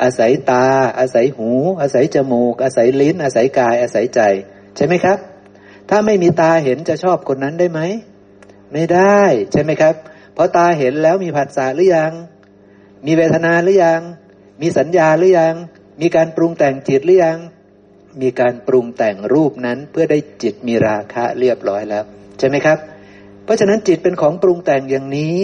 [0.03, 1.51] อาศัยตา อาศัยหู
[1.81, 4.21] อาศัยจมูก อาศัยลิ้น อาศัยกาย อาศัยใจ
[4.77, 5.19] ใช่ไหมครับ
[5.91, 7.81] ถ้าไม่มีตาเห็นจะชอบคนนั้นได้ไหม
[8.73, 9.21] ไม่ได้
[9.53, 9.95] ใช่ไหมครับ
[10.35, 12.13] เพราะตาเห็นแล้วมีผัสสะหรือยัง
[13.07, 14.01] มีเวทนาหรือยัง
[14.63, 15.55] มีสัญญาหรือยัง
[16.01, 17.39] มีการปรุงแต่งจิตหรือยัง
[18.23, 22.05] มีการปรุงแต่งรูปนั้นเพื่อได้จิตมีราคะเรียบร้อยแล้ว
[22.39, 22.79] ใช่ไหมครับ
[23.45, 25.43] เพราะฉะนั้นจิตเป็นของปรุงแต่งอย่างนี้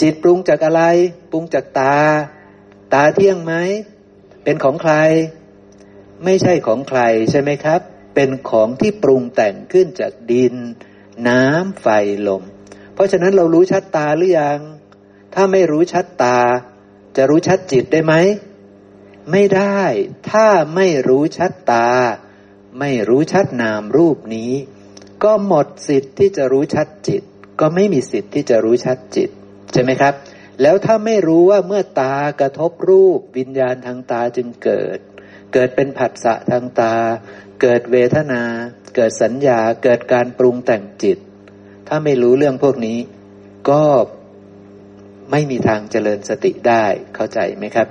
[0.00, 0.82] จิตปรุงจากอะไร
[1.30, 1.98] ปรุงจากตา
[2.94, 3.54] ตาเที่ยงไหม
[4.44, 4.94] เป็นของใคร
[6.24, 7.80] ไม่ใช่ของใครใช่ไหมครับ
[8.22, 10.54] เป็นของที่ปรุงแต่งขึ้นจากดิน
[11.28, 11.86] น้ำไฟ
[12.28, 12.42] ลม
[12.94, 14.60] เพราะฉะนั้นเรารู้ชัดตาหรือยัง
[15.34, 16.38] ถ้าไม่รู้ชัดตา
[17.16, 18.14] จะรู้ชัดจิตได้ไหม
[19.30, 19.80] ไม่ได้
[20.30, 21.88] ถ้าไม่รู้ชัดตา
[22.80, 24.52] ไม่รู้ชัดนามรูปนี้
[25.24, 27.22] ก็หมดสิทธิ์ที่จะรู้ชัดจิต
[27.60, 29.30] ก็ไม่มีสิทธิ์ที่จะรู้ชัดจิต
[29.72, 30.14] ใช่ไหมครับ
[30.62, 34.98] แล้วถ้าไม่รู้ว่าเมื่อตากระทบรูปวิญญาณทางตาจึงเกิด
[35.52, 36.94] เกิดเป็นผัสสะทางตา
[37.60, 38.42] เกิดเวทนา
[38.94, 41.18] เกิดสัญญาเกิดการปรุงแต่งจิต
[41.88, 42.98] ถ้าไม่รู้เรื่องพวกนี้
[43.70, 43.82] ก็
[45.30, 47.88] ไม่มีทางเจริญสติได้เข้าใจไหมครับ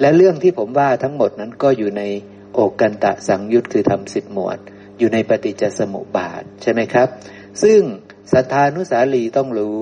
[0.00, 2.02] และเรื่องที่ผมว่าทั้งหมดนั้นก็อยู่ใน
[2.52, 4.58] โอกันตะสังยุตคือทำสิบหมวด
[4.98, 7.08] อยู่ในปฏิจจสมุปบาทใช่ไหมครับ
[7.62, 7.80] ซึ่ง
[8.32, 9.76] สัทธานุสาลีต้องรู้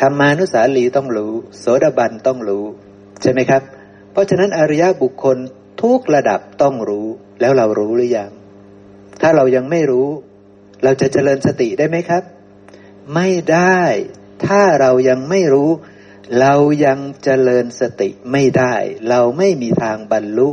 [0.00, 2.64] ธรรมานุสาลีต้องรู้ โสดาบันต้องรู้
[3.22, 3.62] ใช่ไหมครับ
[4.12, 5.36] เพราะฉะนั้นอริยบุคคล
[5.82, 7.08] ทุกระดับต้องรู้
[7.40, 8.30] แล้วเรารู้หรือยัง
[9.20, 10.08] ถ้าเรายังไม่รู้
[10.84, 12.22] เราจะเจริญสติได้ไหมครับ
[13.14, 13.80] ไม่ได้
[14.46, 15.70] ถ้าเรายังไม่รู้
[16.40, 18.74] เรายังเจริญสติไม่ได้
[19.08, 20.48] เราไม่มีทางบรรลุ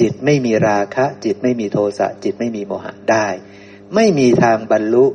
[0.00, 3.26] จิตไม่มีราคะ จิตไม่มีโทสะจิตไม่มีโมหะได้
[3.94, 5.06] ไม่มีทางบรรลุ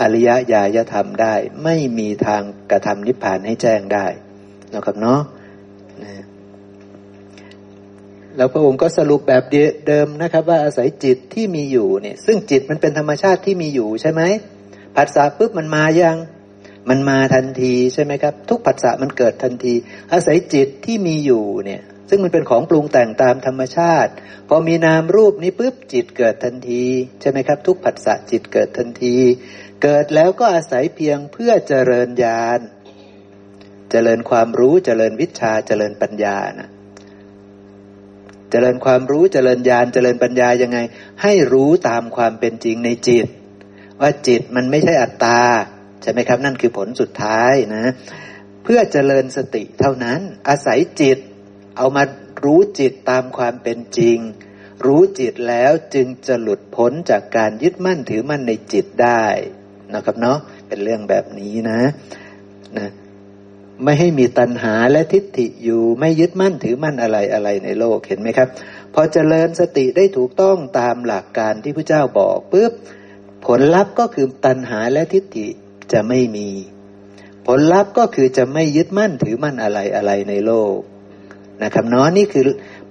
[0.00, 1.34] อริยญาณธรรมได้
[1.64, 4.06] ไม่มีทางกระทำนิพพานให้แจ้งได้
[4.74, 5.20] นะครับเนาะ
[8.36, 9.44] แล้วพระองค์ก็สรุปแบบ
[9.88, 14.22] เดิมนะครับ ว่าอาศัยจิตที่มีอยู่เนี่ย ซึ่งจิตมันเป็นธรรมชาติที่มีอยู่ใช่ไหม
[14.96, 16.16] ผัสสะปุ๊บมันมายัง
[16.88, 19.74] มันมาทันทีใช่ไหมครับ ทุกผัสสะมันเกิดทันที
[20.12, 24.12] อาศัยจิตที่มีอยู่เนี่ย ซึ่งมันเป็นของปรุงแต่งตามธรรมชาติ
[24.48, 26.84] พอมีนามรูปนี้ปุ๊บจิตเกิดทันที
[27.20, 29.16] ใช่ไหมครับ ทุกผัสสะจิตเกิดทันที
[29.82, 32.60] เกิดแล้วก็อาศัยเพียงเพื่อเจริญญาณ
[33.90, 36.68] เจริญความรู้เจริญวิชาเจริญปัญญานะ
[38.52, 40.78] เจริญความรู้เจริญญาณเจริญปัญญายังไง
[41.22, 43.26] ให้รู้ตามความเป็นจริงในจิต
[44.00, 45.40] ว่าจิตมันไม่ใช่อัตตา
[46.02, 47.92] ใช่ไหมครับ นั่นคือผลสุดท้ายนะ
[48.64, 51.18] เพื่อเจริญสติเท่านั้น อาศัยจิต
[51.76, 52.04] เอามา
[52.44, 54.18] รู้จิตตามความเป็นจริง
[54.86, 59.24] รู้จิตแล้วจึงจะหลุดพ้นจากการยึดมั่นถือมั่นในจิตได้
[59.94, 60.38] นะครับเนาะ
[60.68, 61.80] เป็นเรื่องแบบนี้นะ
[62.78, 62.88] นะ
[63.84, 68.48] ไม่ให้มีตัณหาและทิฏฐิอยู่ไม่ยึดมั่นถือมั่นอะไรอะไรในโลกเห็นไหมครับ
[68.94, 72.72] พอเจริญสติได้ถูกต้องตามหลักการที่พระเจ้าบอกปุ๊บ
[73.46, 75.48] ผลลัพธ์ก็คือตัณหาและทิฏฐิ
[75.92, 76.48] จะไม่มี
[77.46, 80.76] ผลลัพธ์ก็คือจะไม่ยึดมั่นถือมั่นอะไรอะไรในโลก
[81.62, 82.44] นะครับเนาะนี่คือ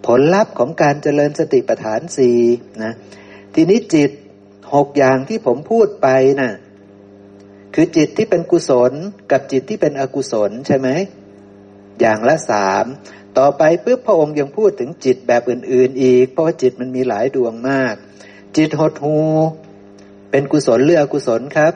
[0.07, 2.39] ผลลัพธ์ของการเจริญสติปัฏฐานสี่
[2.83, 2.93] นะ
[3.55, 4.11] ทีนี้จิต
[4.73, 6.07] หกอย่างที่ผมพูดไป
[6.41, 6.51] นะ่ะ
[7.73, 8.91] คือจิตที่เป็นกุศล
[9.31, 10.89] กับจิตที่เป็นอกุศลใช่ไหม
[11.99, 12.85] อย่างละสาม
[13.37, 17.95] ต่อไปปุ๊บพระองค์ยังพูดถึงจิตแบบอื่น ๆ อีก เพราะว่าจิตมันมีหลายดวงมาก
[18.57, 19.17] จิตหดหู
[20.31, 21.73] เป็นกุศลหรืออกุศลครับ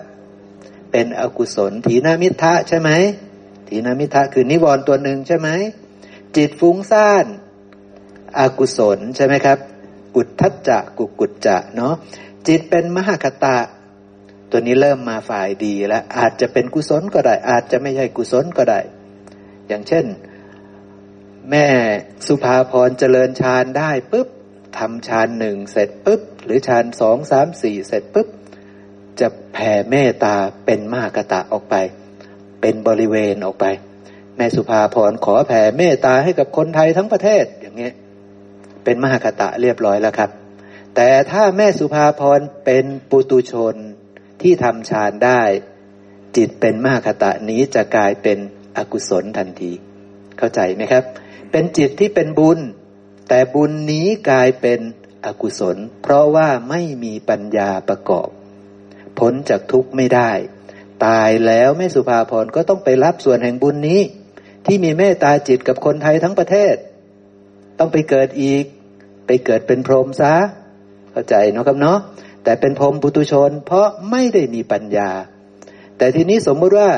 [0.92, 2.90] เป็นอกุศลถีนามิทะใช่ไหม
[3.68, 5.50] ถีนามิทะคือนิวรณ์ตัวหนึ่งใช่ไหม
[6.36, 7.26] จิตฟุ้งซ่าน
[8.40, 9.58] อากุศลใช่ไหมครับ
[10.16, 11.94] อุทธัจจะกุกุจจะเนาะ
[12.48, 13.58] จิตเป็นมหคตะ
[14.52, 18.80] ตัวนี้เริ่มมาฝ่ายดีแล้วอาจจะเป็นกุศลก็ได้ อาจจะไม่ใช่กุศลก็ได้
[19.68, 20.06] อย่างเช่น
[21.52, 21.68] แม่
[22.28, 24.28] สุภาพรเจริญฌานได้ปุ๊บ
[24.78, 28.28] ทำฌานหนึ่งเสร็จปุ๊บ หรือฌานสองสามสี่เสร็จปุ๊บ
[29.20, 31.76] จะแผ่เมตตาเป็นมหากตะออกไป
[32.62, 33.66] เป็นบริเวณออกไป
[34.38, 37.94] แม่สุภาพรขอแผ่เมตตาให้กับคนไทยทั้งประเทศอย่างเงี้ย
[38.84, 40.30] เป็นมหากตะเรียบร้อยแล้วครับ
[40.96, 43.76] แต่ถ้าแม่สุภาพรเป็นปุตุชน
[44.42, 45.42] ที่ทำฌานได้
[46.38, 48.38] จิตเป็นมหากตะนี้จะกลายเป็น
[48.78, 49.72] อกุศลทันที
[50.38, 51.04] เข้าใจไหมครับ
[51.52, 52.60] เป็นจิตที่เป็นบุญ
[53.30, 54.80] แต่บุญนี้กลายเป็น
[55.26, 58.30] อกุศล เพราะว่าไม่มีปัญญาประกอบ
[59.20, 60.32] พ้นจากทุกข์ไม่ได้
[61.06, 64.02] ตายแล้วแม่สุภาพรก็ต้องไปรับส่วนแห่งบุญนี้
[64.66, 66.76] ที่มีเมตตาจิตกับคนไทยทั้งประเทศ
[67.80, 68.66] ต้องไปเกิดอีก
[69.28, 70.36] ไปเกิดเป็นพรหมซะ
[71.12, 71.98] เข้าใจเนาะครับเนาะ
[72.46, 75.12] แต่เป็นพรมปุตุชน เพราะไม่ได้มีปัญญา
[75.98, 76.90] แต่ทีนี้สมมุติว่า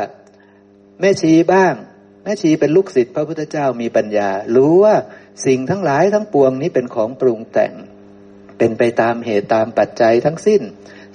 [1.00, 1.74] แม่ชีบ้าง
[2.24, 4.96] แม่ชีเป็นลูกศิษย์พระพุทธเจ้ามีปัญญา รู้ว่า
[5.46, 7.74] สิ่งทั้งหลายทั้งปวงนี้เป็นของปรุงแต่ง
[8.58, 10.62] เป็นไปตามเหตุตามปัจจัยทั้งสิ้น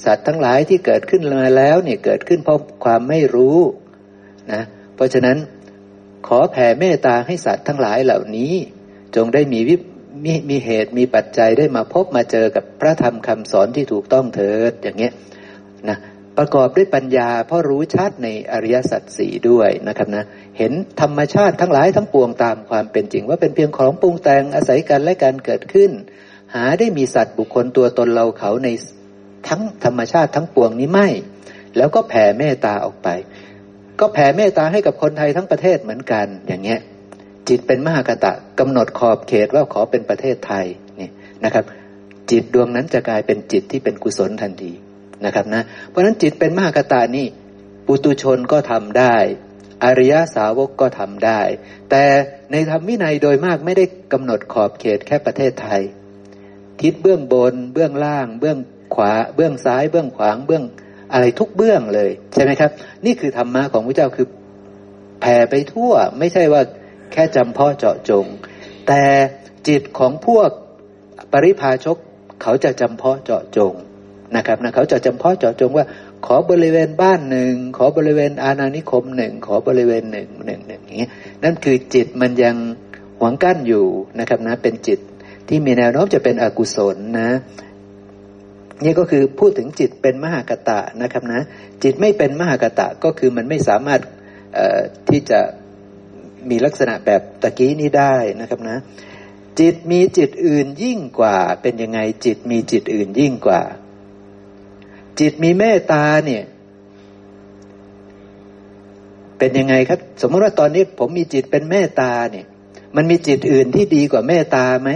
[0.05, 3.59] สัตว์ทั้งหลายที่เกิดขึ้นมาแล้วเนี่ยเกิดขึ้นเพราะความไม่รู้
[4.53, 4.63] นะ
[4.95, 5.37] เพราะฉะนั้น
[6.27, 8.55] ขอแผ่เมตตาให้สัตว์ทั้งหลายเหล่านี้
[9.17, 9.77] จงได้มีวิ
[10.25, 15.13] มีมีเหตุมีปัจจัยได้มาพบมาเจอกับพระธรรมคำสอนที่ถูกต้องเถิดอย่างเงี้ย
[15.89, 15.99] นะ
[16.39, 20.25] ประกอบด้วยปัญญา เพราะรู้ชัดในอริยสัจสี่ด้วยนะครับนะ
[20.59, 25.91] เห็นธรรมชาติทั้งหลายทั้งปวงตามความเป็นจริง ว่าเป็นเพียงของปรุงแต่งอาศัยกันและการเกิดขึ้น
[26.55, 28.69] หาได้มีสัตว์บุคคลตัวตนเราเขาใน
[29.49, 31.09] ทั้งธรรมชาติทั้งปวงนี้ไม่
[31.77, 33.09] แล้วก็แผ่เมตตาออกไป
[34.01, 36.81] ก็แผ่เมตตาให้กับคนไทยทั้งประเทศเหมือนกันอย่างเงี้ย
[37.49, 40.67] จิตเป็นมหากตะกำหนดขอบเขตว่าขอเป็นประเทศไทย
[41.01, 41.09] นี่
[41.45, 41.65] นะครับ
[42.31, 44.73] จิตดวงนั้นจะกลายเป็นจิตที่เป็นกุศลทันที
[45.25, 47.27] นะครับนะเพราะฉะนั้นจิตเป็นมหากตานี่
[47.87, 49.17] ปุตุชนก็ทำได้
[49.85, 51.41] อริยสาวกก็ทำได้
[51.91, 52.05] แต่
[52.53, 55.83] ในธรรมวินัยโดยมากไม่ได้กำหนดขอบเขตแค่ประเทศไทย
[56.81, 58.59] ทิศเบื้องบน เบื้องล่าง เบื้อง
[58.95, 60.65] ขวา เบื้องซ้าย เบื้องขวางเบื้อง
[61.13, 62.71] อะไรทุกเบื้องเลยใช่ไหมครับ
[63.05, 64.27] นี่คือธรรมะของพระเจ้าคือ
[65.21, 66.63] แผ่ไปทั่ว ไม่ใช่ว่า
[67.13, 68.27] แค่จำเพาะเจาะจง
[68.89, 69.03] แต่
[69.69, 70.51] จิตของพวก
[71.33, 71.97] ปริพาชก
[72.43, 73.75] เขาจะจำเพาะเจาะจง
[74.37, 75.87] นะครับนะเขาจะจำเพาะเจาะจงว่า
[76.27, 81.11] ขอบริเวณบ้านหนึ่ง ขอบริเวณอาณานิคมหนึ่ง ขอบริเวณหนึ่งหนึ่งหนึ่งอย่างเงี้ย
[81.45, 82.57] นั่นคือจิตมันยัง
[83.19, 83.85] หวงกั้นอยู่
[84.19, 85.01] นะครับนะเป็นจิต
[85.49, 87.31] ที่มีแนวโน้มจะเป็นอกุศลนะ
[88.85, 91.41] นี่ก็คือพูดถึงจิตเป็นมหากตะนะครับนะ
[91.83, 94.01] จิตไม่เป็นมหากตะก็คือมันไม่สามารถ
[95.09, 95.41] ที่จะ
[96.51, 98.79] มีลักษณะแบบตะกี้นี้ได้นะครับนะ
[99.61, 103.63] จิตมีจิตอื่นยิ่งกว่า เป็นยังไงจิตมีจิตอื่นยิ่งกว่า
[105.21, 106.43] จิตมีเมตตาเนี่ย
[109.39, 112.47] เป็นยังไงครับ สมมติว่าตอนนี้ผมมีจิตเป็นเมตตาเนี่ย
[112.97, 114.91] มันมีจิตอื่นที่ดีกว่าเมตตาไหม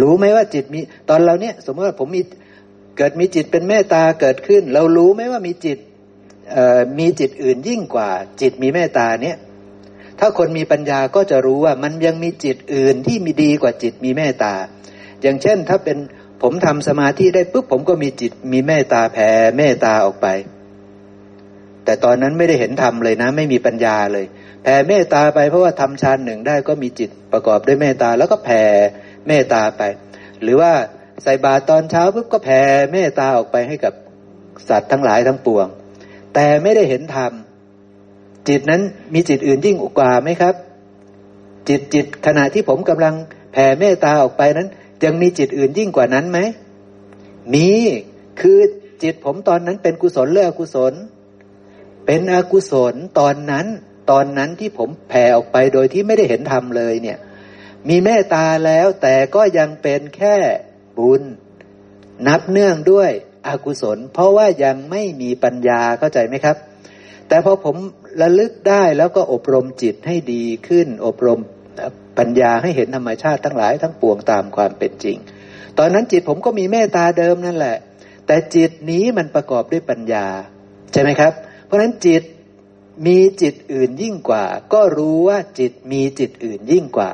[0.00, 2.22] รู้ไหมว่าจิตมี ตอนเราเนี่ย สมมติว่าผมมี
[2.96, 5.78] เกิดมีจิตเป็นเมตตาเกิดขึ้น เรารู้ไหมว่ามีจิต
[6.98, 8.10] มีจิตอื่นยิ่งกว่า
[8.40, 9.36] จิตมีเมตตาเนี่ย
[10.18, 14.54] ถ้าคนมีปัญญาก็จะรู้ว่ามันยังมีจิตอื่นที่มีดีกว่าจิตมีเมตตา
[15.22, 15.98] อย่างเช่น ถ้าเป็น
[16.42, 20.26] ผมทำสมาธิได้ปุ๊บผมก็มีจิตมีเมตตาแผ่เมตตาออกไป
[21.84, 24.26] แต่ตอนนั้นไม่ได้เห็นธรรมเลยนะ ไม่มีปัญญาเลย
[24.62, 28.62] แผ่เมตตาไปเพราะว่าทำฌานหนึ่งได้ก็มีจิตประกอบด้วยเมตตาแล้วก็แผ่
[29.28, 29.82] เมตตาไป
[30.42, 30.72] หรือว่า
[31.22, 32.60] ใส่บาตรตอนเช้าปุ๊บก็แผ่
[32.92, 33.94] เมตตาออกไปให้กับ
[34.68, 35.66] สัตว์ทั้งหลายทั้งปวง
[36.34, 37.32] แต่ไม่ได้เห็นธรรม
[38.48, 38.82] จิตนั้น
[39.14, 40.54] มีจิตอื่นยิ่งกว่าไหมครับ
[41.68, 43.14] จิตจิตขณะที่ผมกำลัง
[43.52, 44.68] แผ่เมตตาออกไปนั้น
[45.04, 46.38] ยังมีจิตอื่นยิ่งกว่านั้นไหม
[47.54, 47.68] มี
[48.40, 48.58] คือ
[49.02, 50.92] จิตผมตอนนั้นเป็นกุศลหรืออกุศล
[52.06, 53.66] เป็นอกุศลตอนนั้น
[54.10, 57.18] ตอนนั้นที่ผมแผ่ออกไปโดยที่ไม่ได้เห็นธรรมเลยเนี่ย
[57.88, 60.36] มีเมตตาแล้วแต่ก็ยังเป็นแค่
[60.98, 61.22] บุญ
[62.26, 63.10] นับเนื่องด้วย
[63.46, 66.56] อกุศล เพราะว่ายังไม่มีปัญญาเข้าใจไหมครับ
[67.28, 67.76] แต่พอผม
[68.20, 71.40] ระลึกได้แล้วก็อบรมจิตให้ดีขึ้น อบรม
[72.18, 75.16] ปัญญาให้เห็นธรรมชาติทั้งหลายทั้งปวงตามความเป็นจริง
[75.78, 77.76] ตอนนั้นจิตผมก็มีเมตตาเดิมนั่นแหละ
[78.26, 80.26] แต่จิตนี้มันประกอบด้วยปัญญา
[80.92, 81.32] ใช่ไหมครับ
[81.66, 82.22] เพราะฉะนั้นจิต
[83.06, 87.10] มีจิตอื่นยิ่งกว่า ก็รู้ว่าจิตมีจิตอื่นยิ่งกว่า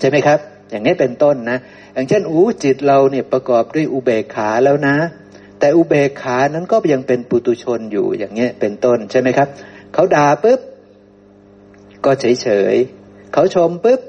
[0.00, 0.38] ใช่ไหมครับ
[0.70, 1.58] อย่างนี้เป็นต้นนะ
[1.94, 4.96] อย่างเช่นอู้จิตเราเนี่ยประกอบด้วยอุเบกขาแล้วนะ
[5.60, 9.48] แต่อุเบกขานั้นก็ยังเป็นปุตุชนอยู่อย่างเงี้ยเป็นต้นใช่ไหมครับ
[9.94, 10.60] เขาด่าปุ๊บ
[12.04, 12.74] ก็เฉยเฉย
[13.32, 14.00] เขาชมปุ๊บ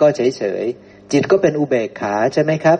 [0.00, 0.64] ก็เฉยเฉย
[1.12, 2.78] จิตก็เป็นอุเบกขาใช่ไหมครับ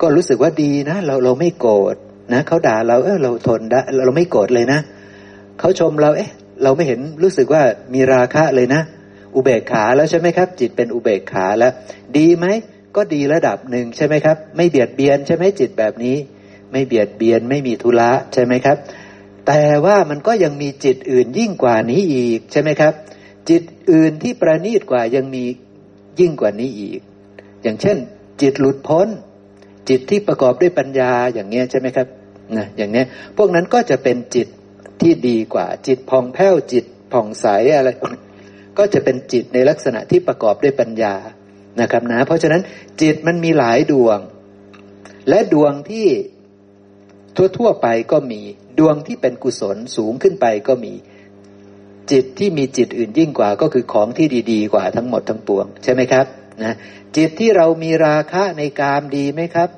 [0.00, 1.96] ก็รู้สึกว่าดีนะ เราเราไม่โกรธ
[2.32, 4.80] นะเขาด่าเราเออเราทนได้เราไม่โกรธเลยนะ
[5.58, 6.30] เขาชมเราเอ๊ะ
[6.62, 7.62] เราไม่เห็นรู้สึกว่า
[7.94, 8.82] มีราคะเลยนะ
[9.34, 11.72] อุเบกขาแล้วใช่ไหมครับ จิตเป็นอุเบกขาแล้ว
[12.16, 12.46] ดีไหม
[12.96, 16.16] ก็ดีระดับหนึ่งใช่ไหมครับ ไม่เบียดเบียนใช่ไหมจิตแบบนี้
[16.72, 18.76] ไม่เบียดเบียนไม่มีทุระใช่ไหมครับ
[19.46, 22.92] แต่ว่ามันก็ยังมีจิตอื่นยิ่งกว่านี้อีกใช่ไหมครับ
[23.48, 25.44] จิตอื่นที่ประณีตกว่ายังมี
[26.20, 27.00] ยิ่งกว่านี้อีก
[27.62, 27.96] อย่างเช่น
[28.42, 29.08] จิตหลุดพ้น
[29.88, 32.06] จิตที่ประกอบด้วยปัญญาอย่างเงี้ยใช่ไหมครับ
[32.56, 33.06] นะอย่างเนี้ย
[33.36, 34.48] พวกนั้นก็จะเป็นจิต
[35.00, 37.88] ที่ดีกว่า จิตผ่องแผ้วจิตผ่องใสอะไร
[38.78, 41.14] ก็จะเป็นจิตในลักษณะที่ประกอบด้วยปัญญา
[41.80, 42.62] นะครับนะเพราะฉะนั้น
[43.02, 44.18] จิตมันมีหลายดวง
[45.28, 46.06] และดวงที่
[47.58, 48.40] ทั่วๆไปก็มี
[48.78, 50.94] ดวงที่เป็นกุศลสูงขึ้นไปก็มี
[52.10, 56.26] จิตที่มีจิตอื่นยิ่งกว่าก็คือของที่ดีๆ กว่าทั้งหมดทั้งปวง ใช่ไหมครับ
[56.62, 56.74] นะ
[57.16, 59.68] จิตที่เรามีราคะในกามดีไหมครับ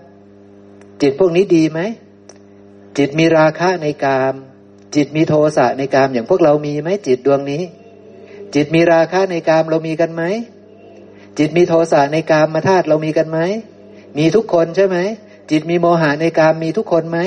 [1.02, 1.80] จิตพวกนี้ดีไหม
[2.98, 4.34] จิตมีราคะในกาม
[4.94, 7.62] จิตมีโทสะในกามอย่างพวกเรามีไหมจิตดวงนี้
[8.54, 10.22] จิตมีราคะในกามเรามีกันไหม
[11.38, 13.38] จิตมีโทสะในกามมาธาตุเรามีกันไหม
[14.18, 14.98] มีทุกคนใช่ไหม
[15.50, 17.18] จิตมีโมหะในกามมีทุกคนไหม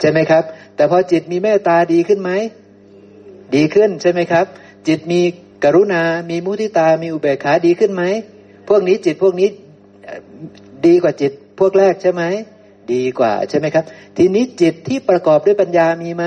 [0.00, 0.44] ใช่ไหมครับ
[0.76, 2.30] แต่พอจิตมีเมตตาดีขึ้นไหม
[3.54, 4.46] ดีขึ้นใช่ไหมครับ
[4.88, 5.20] จิตมี
[5.64, 8.02] กรุณา มีมุทิตา มีอุเบกขาดีขึ้นไหม
[8.68, 9.48] พวกนี้จิตพวกนี้
[10.86, 12.22] ดีกว่าจิตพวกแรกใช่ไหม
[12.92, 13.84] ดีกว่าใช่ไหมครับ
[14.16, 16.24] ทีนี้จิตที่ประกอบด้วยปัญญามีไหม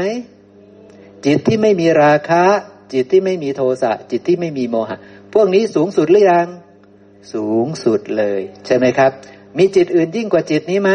[1.25, 2.45] จิตที่ไม่มีราคะ
[2.93, 4.97] จิตที่ไม่มีโทสะ จิตที่ไม่มีโมหะ
[5.33, 6.47] พวกนี้สูงสุดหรือยัง
[7.33, 9.11] สูงสุดเลย ใช่ไหมครับ
[9.57, 10.91] มีจิตอื่นยิ่งกว่าจิตนี้ไหม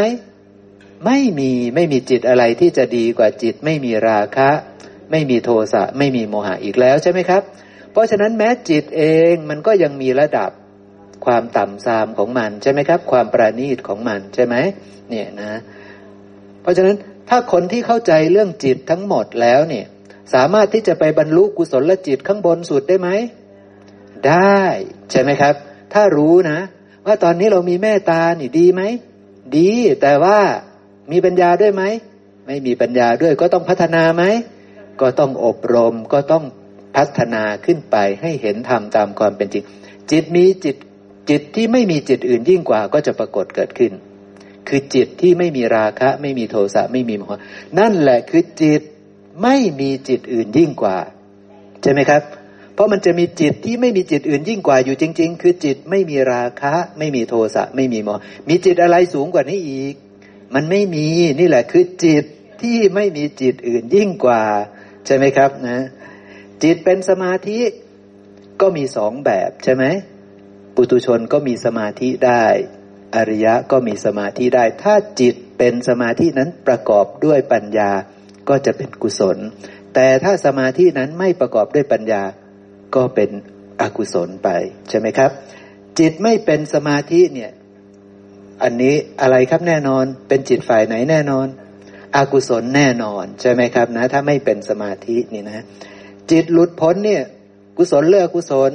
[1.07, 4.50] ไม่มีไม่มีจิตอะไรที่จะดีกว่าจิต ไม่มีราคะ
[5.11, 7.42] ไม่มีโทสะไม่มีโมหะอีกแล้วใช่ไหมครับ
[7.92, 9.02] เพราะฉะนั้นแม้จิตเอ
[9.33, 10.50] งมันก็ยังมีระดับ
[11.24, 14.54] ความต่ำทรามของมันใช่ไหมครับ ความประณีตของมันใช่ไหม
[15.11, 15.61] เนี่ยนะ
[16.62, 16.96] เพราะฉะนั้น
[17.28, 19.87] ถ้าคนที่เข้าใจเรื่องจิตทั้งหมดแล้วเนี่ย
[20.35, 23.09] สามารถที่จะไปบรรลุกุศลจิตข้างบนสุดได้ไหม
[24.28, 24.61] ได้
[25.11, 25.54] ใช่ไหมครับ
[25.92, 26.59] ถ้ารู้นะ
[27.07, 28.83] ว่าตอนนี้เรามีเมตตานี่ดีไหม
[29.57, 29.70] ดี
[30.02, 30.38] แต่ว่า
[31.12, 31.83] มีปัญญาด้วยไหม
[32.47, 34.25] ไม่มีปัญญาด้วยก็ต้องพัฒนาไหม
[35.01, 36.45] ก็ต้องอบรมก็ต้อง
[36.97, 39.64] พัฒนาขึ้นไปให้เห็นธรรมตามความเป็นจริง
[40.11, 40.77] จิตมีจิต
[41.31, 43.93] จิตที่ไม่มีจิตอื่นยิ่งกว่าก็จะปรากฏเกิดขึ้น
[44.69, 47.40] คือจิตที่ไม่มีราคะ ไม่มีโทสะไม่มีโมหะ
[47.79, 48.83] นั่นแหละคือจิต
[49.43, 50.97] ไม่มีจิตอื่นยิ่งกว่า
[51.83, 52.23] ใช่ไหมครับ
[52.75, 59.95] เพราะมันจะมีจิตที่ไม่มีจิตอื่นยิ่งกว่าอยู่จริง ๆ คือจิตไม่มีราคะ ไม่มีโทสะไม่มีโมหะมีจิตอะไรสูงกว่านี้อีก
[60.55, 61.07] มันไม่มี
[61.40, 62.25] นี่แหละคือจิต
[62.62, 64.43] ที่ไม่มีจิตอื่นยิ่งกว่า
[65.07, 65.81] ใช่ไหมครับนะ
[66.62, 67.59] จิตเป็นสมาธิ
[68.61, 69.85] ก็มีสองแบบใช่ไหม
[70.75, 72.45] ปุตุชนก็มีสมาธิได้
[73.17, 77.90] อริยะก็มีสมาธิได้ ถ้าจิตเป็นสมาธินั้นประกอบด้วยปัญญา
[78.49, 79.38] ก็จะเป็นกุศล
[79.95, 82.23] แต่ถ้าสมาธินั้นไม่ประกอบด้วยปัญญา
[82.95, 83.31] ก็เป็น
[83.81, 84.49] อกุศลไป
[84.88, 85.31] ใช่ไหมครับ
[85.99, 87.51] จิตไม่เป็นสมาธิเนี่ย
[88.62, 91.47] อันนี้อะไรครับแน่นอน เป็นจิตฝ่ายไหนแน่นอน
[92.17, 95.64] อกุศลแน่นอนใช่ไหมครับนะ ถ้าไม่เป็นสมาธินี่นะ
[96.31, 97.23] จิตหลุดพ้นเนี่ย
[97.79, 98.73] กุศลเลือกกุศล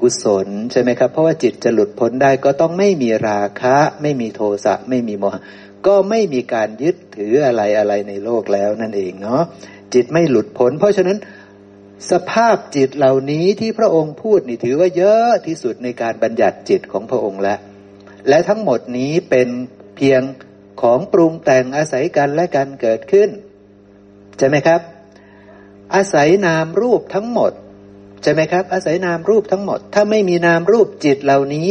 [0.00, 5.42] กุศลใช่ไหมครับ เพราะว่าจิตจะหลุดพ้นได้ก็ต้องไม่มีราคะ ไม่มีโทสะไม่มีโมหะ
[5.86, 9.42] ก็ไม่มีการยึดถืออะไรอะไรในโลกแล้วนั่นเองเนาะ
[9.94, 11.18] จิตไม่หลุดพ้น เพราะฉะนั้น
[12.10, 17.58] สภาพจิตเหล่านี้ที่พระองค์พูดนี่ถือว่าเยอะที่สุดในการบัญญัติจิตของพระองค์แล้ว
[18.28, 19.48] และทั้งหมดนี้เป็น
[19.96, 20.22] เพียง
[20.82, 23.28] ของปรุงแต่งอาศัยกันและกันเกิดขึ้น
[24.38, 24.80] ใช่ไหมครับ
[25.94, 27.52] อาศัยนามรูปทั้งหมด
[28.22, 31.70] ใช่ไหมครับ อาศัยนามรูปทั้งหมด ถ้าไม่มีนามรูปจิตเหล่านี้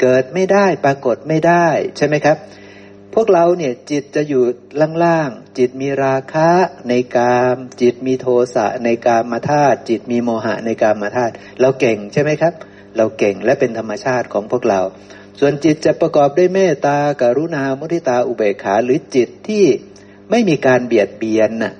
[0.00, 2.36] เกิดไม่ได้ปรากฏไม่ได้ ใช่ไหมครับ
[3.14, 4.44] พวกเราเนี่ยจิตจะอยู่
[5.04, 6.50] ล่างๆจิตมีราคะ
[6.88, 12.52] ในกาม จิตมีโทสะในกามมาธาตุจิตมีโมหะในกามมาธาตุเราเก่งใช่ไหมครับ
[12.96, 14.80] เราเก่งและเป็นธรรมชาติของพวกเรา
[15.38, 19.64] ส่วนจิตจะประกอบด้วยเมตตาการุณามุทิตาอุเบกขาหรือจิตที่
[20.30, 21.74] ไม่มีการเบียดเบียนน่ะ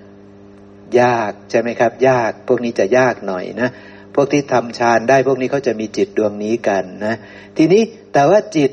[1.01, 3.71] ยากใช่ไหมครับ ยากพวกนี้จะยากหน่อยนะ
[4.15, 7.15] พวกที่ทำฌานได้พวกนี้เขาจะมีจิตดวงนี้กันนะ
[7.57, 8.71] ทีนี้แต่ว่าจิต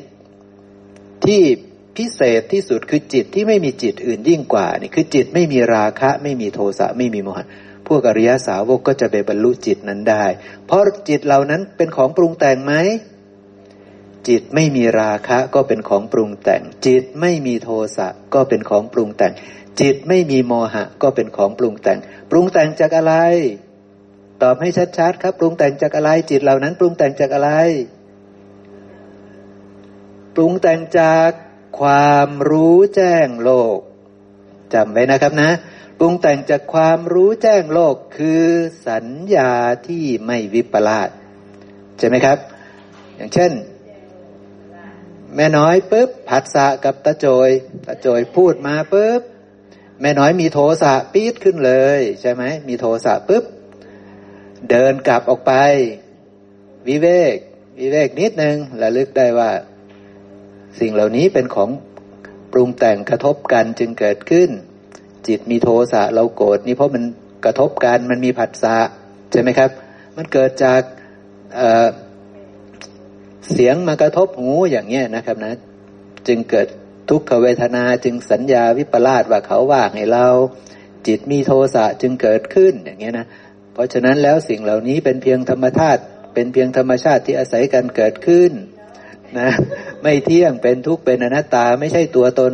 [1.25, 1.41] ที่
[1.97, 7.47] พิเศษที่สุดคือจิตที่ไม่มีจิตอื่นยิ่งกว่านี่คือจิตไม่มีราคะ ไม่มีโทสะไม่มีโมหะ
[7.87, 10.25] พวกอริยสาวกก็จะไปบรรลุจิตนั้นได้
[10.65, 12.73] เพราะจิตเหล่านั้นเป็นของปรุงแต่งไหม
[14.27, 19.33] จิตไม่มีราคะก็เป็นของปรุงแต่ง จิตไม่มีโทสะก็เป็นของปรุงแต่ง
[19.81, 23.15] จิตไม่มีโมหะก็เป็นของปรุงแต่ง ปรุงแต่งจากอะไร
[24.41, 27.51] ตอบให้ชัดๆครับ ปรุงแต่งจากอะไร จิตเหล่านั้น ปรุงแต่งจากอะไร
[30.35, 31.31] ปรุงแต่งจาก
[31.79, 33.77] ความรู้แจ้งโลก
[34.73, 35.51] จำไว้นะครับนะ
[35.99, 38.45] ปรุงแต่งจากความรู้แจ้งโลกคือ
[38.87, 39.51] สัญญา
[39.87, 41.09] ที่ไม่วิปลาส
[41.97, 42.37] ใช่ไหมครับ
[43.15, 43.51] อย่างเช่น
[45.35, 47.49] แม่น้อยปุ๊บผัสสะกับตาโจย
[47.87, 49.21] ตาโจยพูดมาปุ๊บ
[50.01, 53.43] แม่น้อยมีโทสะปี๊ดขึ้นเลย ใช่ไหมมีโทสะปุ๊บ
[54.69, 55.53] เดินกลับออกไป
[56.87, 57.35] วิเวก
[57.79, 59.51] วิเวกนิดนึงระลึกได้ว่า
[60.79, 61.69] สิ่งเหล่านี้เป็นของ
[62.51, 64.49] ปรุงแต่งกระทบกันจึงเกิดขึ้น
[65.27, 67.03] จิตมีโทสะเราโกรธนี่เพราะมัน
[67.45, 68.77] กระทบกันมันมีผัสสะ
[69.31, 69.69] ใช่ไหมครับ
[70.17, 70.81] มันเกิดจาก
[73.51, 75.53] เสียงมากระทบหูอย่างเงี้ยนะครับนะ
[76.27, 76.67] จึงเกิด
[77.09, 80.27] ทุกขเวทนาจึงสัญญาวิปลาสว่าเขาว่าให้เรา
[81.07, 83.25] จิตมีโทสะจึงเกิดขึ้นอย่างเงี้ยนะ
[83.73, 86.01] เพราะฉะนั้นแล้วสิ่งเหล่านี้เป็นเพียงธรรมชาติ
[86.33, 88.51] เป็นเพียงธรรมชาติที่อาศัยกันเกิดขึ้น
[89.39, 89.49] นะ
[90.03, 92.53] ไม่เที่ยงเป็นทุกข์เป็นอนัตตาไม่ใช่ตัวตน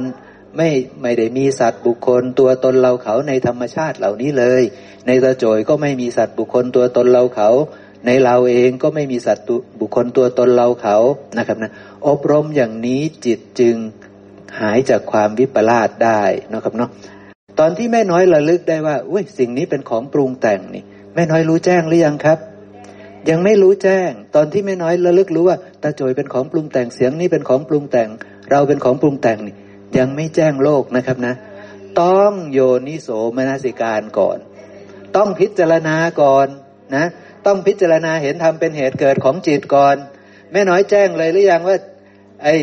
[0.58, 0.70] ไม่
[1.02, 4.64] ไม่ได้มีสัตว์บุคคล ตัวตนเราเขาในธรรมชาติเหล่านี้เลย
[5.08, 7.50] ในตะโจยก็ไม่มีสัตว์บุคคลตัวตนเราเขา
[8.06, 9.46] ในเราเองก็ไม่มีสัตว์
[9.80, 10.98] บุคคลตัวตนเราเขา
[11.38, 11.72] นะครับนะ
[12.08, 13.76] อบรมอย่างนี้จิตจึง
[14.60, 16.22] หายจากความวิปลาสได้
[16.54, 16.90] นะครับเนาะ
[17.60, 20.84] ตอนที่แม่น้อยระลึกได้ว่าอุ้ยสิ่งนี้เป็นของปรุงแต่งนี่
[21.16, 22.40] แม่น้อยรู้แจ้งหรือยังครับ
[23.30, 28.10] ยังไม่รู้แจ้ง ตอนที่แม่น้อยระลึกรู้ว่าตาโจยเป็นของปรุงแต่งเสียงนี้เป็นของปรุงแต่ง
[28.52, 29.56] เราเป็นของปรุงแต่งนี่
[29.98, 31.36] ยังไม่แจ้งโลกนะครับนะ
[32.02, 34.38] ต้องโยนิโสมนสิการก่อน
[35.16, 36.48] ต้องพิจารณาก่อน
[36.96, 37.06] นะ
[37.46, 39.96] ต้องพิจารณาเห็นธรรมเป็นเหตุเกิดของจิตก่อน
[40.52, 41.78] แม่น้อยแจ้งเลยหรือยังว่า
[42.44, 42.56] ไอ้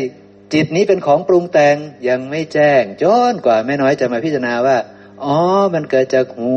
[0.53, 1.75] จิตนี้เป็นของปรุงแต่ง
[2.09, 4.77] ยังไม่แจ้งจนกว่าแม่น้อยจะมาพิจารณาว่า
[5.23, 5.37] อ๋อ
[5.73, 6.55] มันเกิดจากหู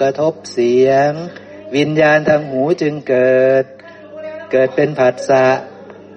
[0.00, 1.10] กระทบเสียง
[1.76, 3.64] วิญญาณทางหูจึงเกิด
[4.52, 5.46] เกิดเป็นผัสสะ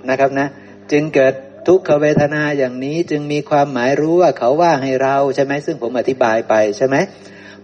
[0.10, 0.48] นะครับนะ
[0.92, 1.34] จึงเกิด
[1.68, 6.96] ทุกขเวทนาอย่างนี้จึงมีความหมายรู้ว่าเขาว่าให้เราใช่ไหมซึ่งผมอธิบายไปใช่ไหม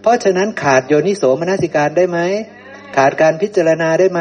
[0.00, 2.18] เพราะฉะนั้นขาดโยนิโสมนสิการได้ไหม
[2.96, 4.20] ขาดการพิจารณาได้ไหม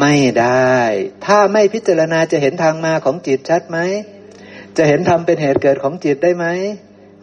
[0.00, 0.76] ไม่ได้
[1.26, 3.78] ถ้าไม่พิจารณาจะเห็นทางมาของจิตชัดไหม
[4.76, 6.46] จะเห็นธรรมเป็นเหตุเกิดของจิตได้ไหม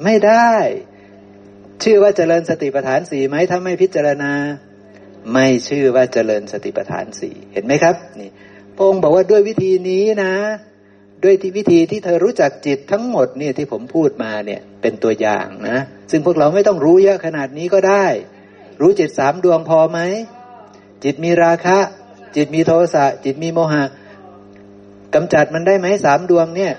[0.04, 0.52] ไม่ได้
[1.84, 4.34] ชื่อว่าเจริญสติปัฏฐานสี่ไหมถ้าไม่พิจารณา
[5.34, 8.30] ไม่ชื่อว่าเจริญสติปัฏฐานสี่เห็นไหมครับ นี่
[8.78, 10.34] พงค์บอกว่าด้วยวิธีนี้นะ
[11.24, 15.78] ด้วยที่วิธีที่เธอรู้จักจิตทั้งหมดเนี่ยที่ผมพูดมาเนี่ยเป็นตัวอย่างนะ
[16.12, 18.06] ซึ่งพวกเราไม่ต้องรู้เยอะขนาดนี้ก็ได้
[18.82, 20.00] รู้จิตสามดวงพอไหม
[21.04, 21.78] จิตมีราคะ
[22.36, 23.84] จิตมีโทสะ จิตมีโมหะ
[25.14, 26.74] กำจัดมันได้ไหมสามดวงเนี่ย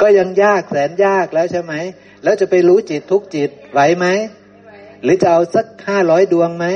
[0.00, 1.74] ก็ยังยากแสนยากแล้วใช่ไหม
[2.22, 4.06] แล้วจะไปรู้จิตทุกจิตไหวไหม
[5.02, 6.66] หรือจะเอาสักห้าร้อยดวงไหม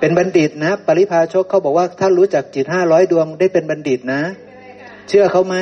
[0.00, 4.22] เป็นบัณฑิตนะ ปริพาชกเขาบอกว่าถ้ารู้จักจิตห้าร้อยดวงได้เป็นบัณฑิตนะ
[5.08, 5.56] เชื่อเขาไหม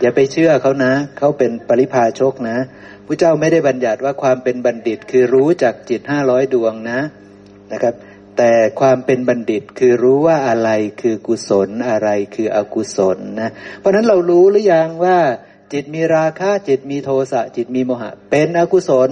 [0.00, 2.56] อย่าไปเชื่อเขานะ เขาเป็นปริพาชกนะ
[3.06, 7.00] พระเจ้าไม่ได้บัญญัติว่าความเป็นบัณฑิตคือรู้จักจิตห้าร้อยดวงนะ
[7.72, 7.94] นะครับ
[8.36, 15.18] แต่ความเป็นบัณฑิตคือรู้ว่าอะไรคือกุศลอะไรคืออกุศลนะเพราะนั้นเรารู้หรือยังว่า
[15.72, 19.10] จิตมีราคะจิตมีโทสะจิตมีโมหะ เป็นอกุศล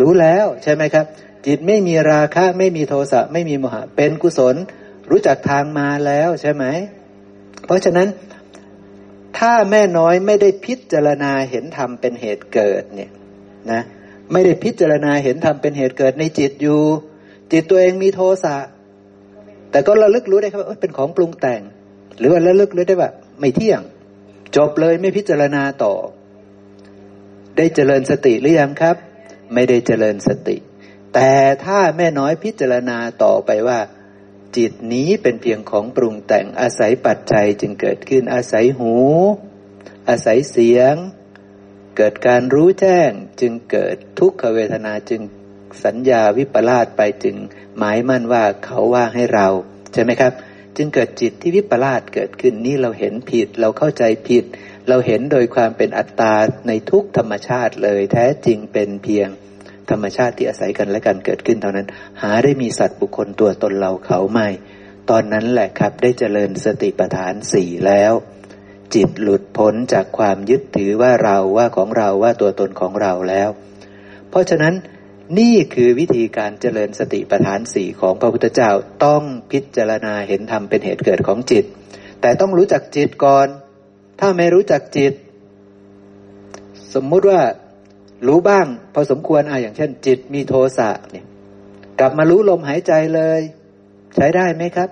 [0.00, 1.06] รู้แล้วใช่ไหมครับ
[1.46, 4.56] จิตไม่มีราคะไม่มีโทสะไม่มีโมหะ เป็นกุศล
[5.10, 6.64] รู้จักทางมาแล้วใช่ไหม
[7.66, 8.08] เพราะฉะนั้น
[9.38, 13.10] ถ้าแม่น้อยไม่ได้พิจารณาเห็นธรรมเป็นเหตุเกิดเนี่ย
[13.72, 13.82] นะ
[14.32, 16.80] ไม่ได้พิจารณาเห็นธรรมเป็นเหตุเกิดในจิตอยู่
[17.52, 18.56] จิตตัวเองมีโทสะ
[19.70, 21.62] แต่ก็ระลึกรู้ได้ครับว่าเป็นของปรุงแต่ง
[22.18, 23.10] หรือว่าระลึกรู้ได้ว่า
[23.40, 23.80] ไม่เที่ยง
[24.56, 25.94] จบเลยไม่พิจารณาต่อ
[27.56, 28.96] ได้เจริญสติหรือยังครับ
[29.54, 30.56] ไม่ได้เจริญสติ
[31.14, 31.30] แต่
[31.64, 33.78] ถ้าแม่น้อยพิจารณาต่อไปว่า
[34.56, 38.94] จิตนี้เป็นเพียงของปรุงแต่งอาศัยปัจจัยจึงเกิดขึ้นอาศัยหู
[40.08, 40.94] อาศัยเสียง
[41.96, 45.22] เกิดการรู้แจ้งจึงเกิดทุกขเวทนาจึง
[45.84, 47.36] สัญญาวิปลาสไปจึง
[47.78, 49.48] หมายมั่นว่าเขาว่าให้เรา
[49.92, 50.32] ใช่ไหมครับ
[50.76, 54.44] จึงเกิดจิตที่วิปลาสเกิดขึ้นนี่เราเห็นผิดเราเข้าใจผิด
[54.88, 56.34] เราเห็นโดยความเป็นอัตตา
[56.66, 59.28] ในทุกธรรมชาติเลยแท้จริงเป็นเพียง
[59.90, 61.86] ธรรมชาติที่อาศัยกันและกันเกิดขึ้นเท่านั้น
[62.22, 64.48] หาได้มีสัตว์บุคคลตัวตนเราเขาไม่
[65.10, 68.12] ตอนนั้นแหละครับได้เจริญสติปัฏฐานสี่แล้ว
[68.94, 73.48] จิตหลุดพ้นจากความยึดถือว่าเราว่าของเราว่าตัวตนของเราแล้ว
[74.30, 74.74] เพราะฉะนั้น
[75.38, 78.70] นี่คือวิธีการเจริญสติปัฏฐานสี่ของพระพุทธเจ้า
[79.04, 81.64] ต้องพิจารณาเห็นธรรมเป็นเหตุเกิดของจิต
[82.20, 83.48] แต่ต้องรู้จักจิตก่อน
[84.20, 85.12] ถ้าไม่รู้จักจิต
[86.94, 87.40] สมมุติว่า
[88.26, 91.26] รู้บ้าง พอสมควรอะอย่างเช่น จิตมีโทสะเนี่ย
[92.00, 93.40] กลับมารู้ลมหายใจเลย
[94.16, 94.88] ใช้ได้ไหมครับ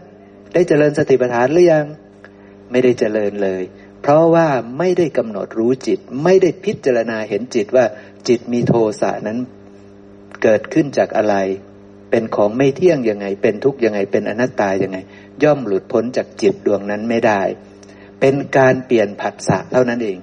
[0.55, 1.87] ได้เจริญสติปัฏฐานหรือยัง
[2.71, 3.63] ไม่ได้เจริญเลย
[4.03, 4.49] เพราะว่า
[4.79, 7.85] ไม่ได้กำหนดรู้จิต ไม่ได้พิจารณาเห็นจิตว่า
[8.29, 9.39] จิตมีโทสะนั้น
[10.43, 11.35] เกิดขึ้นจากอะไร
[12.11, 14.99] เป็นของไม่เที่ยงยังไง เป็นทุกข์ยังไง เป็นอนัตตายังไง
[15.43, 17.43] ย่อมหลุดพ้นจากจิตดวงนั้นไม่ได้
[18.21, 20.19] เป็นการเปลี่ยนผัสสะเท่านั้นเอง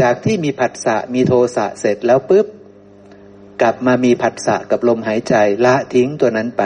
[0.00, 2.46] จากที่มีผัสสะมีโทสะเสร็จแล้วปุ๊บ
[3.62, 5.34] กลับมามีผัสสะกับลมหายใจ
[5.64, 6.64] ละทิ้งตัวนั้นไป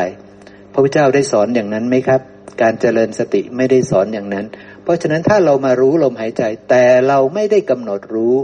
[0.73, 2.21] พระพุทธเจ้าได้สอนอย่างนั้นไหมครับ
[2.63, 4.47] การเจริญสติไม่ได้สอนอย่างนั้น
[4.83, 8.37] เพราะฉะนั้นถ้าเรามารู้ลมหายใจ แต่เราไม่ได้กำหนดรู้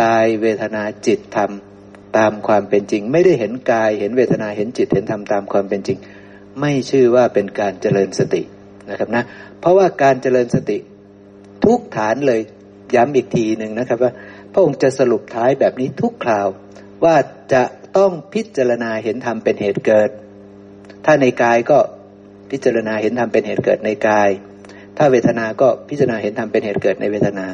[0.00, 1.50] กายเวทนาจิตธรรม
[2.16, 5.98] ตามความเป็นจริง ไม่ได้เห็นกายเห็นเวทนาเห็นจิตเห็นธรรมตามความเป็นจริง
[6.60, 8.42] ไม่ชื่อว่าเป็นการเจริญสติ
[8.90, 9.24] นะครับนะ
[9.60, 10.78] เพราะว่าการเจริญสติ
[11.64, 12.40] ทุกฐานเลย
[12.94, 14.12] ย้ำอีกทีหนึ่งนะครับว่า
[14.52, 16.48] พระองค์จะสรุปท้ายแบบนี้ทุกคราว
[17.04, 17.16] ว่า
[17.52, 17.62] จะ
[17.96, 20.10] ต้องพิจารณาเห็นธรรมเป็นเหตุเกิด
[21.04, 21.78] ถ้าในกายก็
[22.50, 24.30] พิจารณาเห็นธรรมเป็นเหตุเกิดในกาย
[24.96, 27.46] ถ้าเวทนาก็พิจารณาเห็นธรรมเป็นเหตุเกิดในเวทนา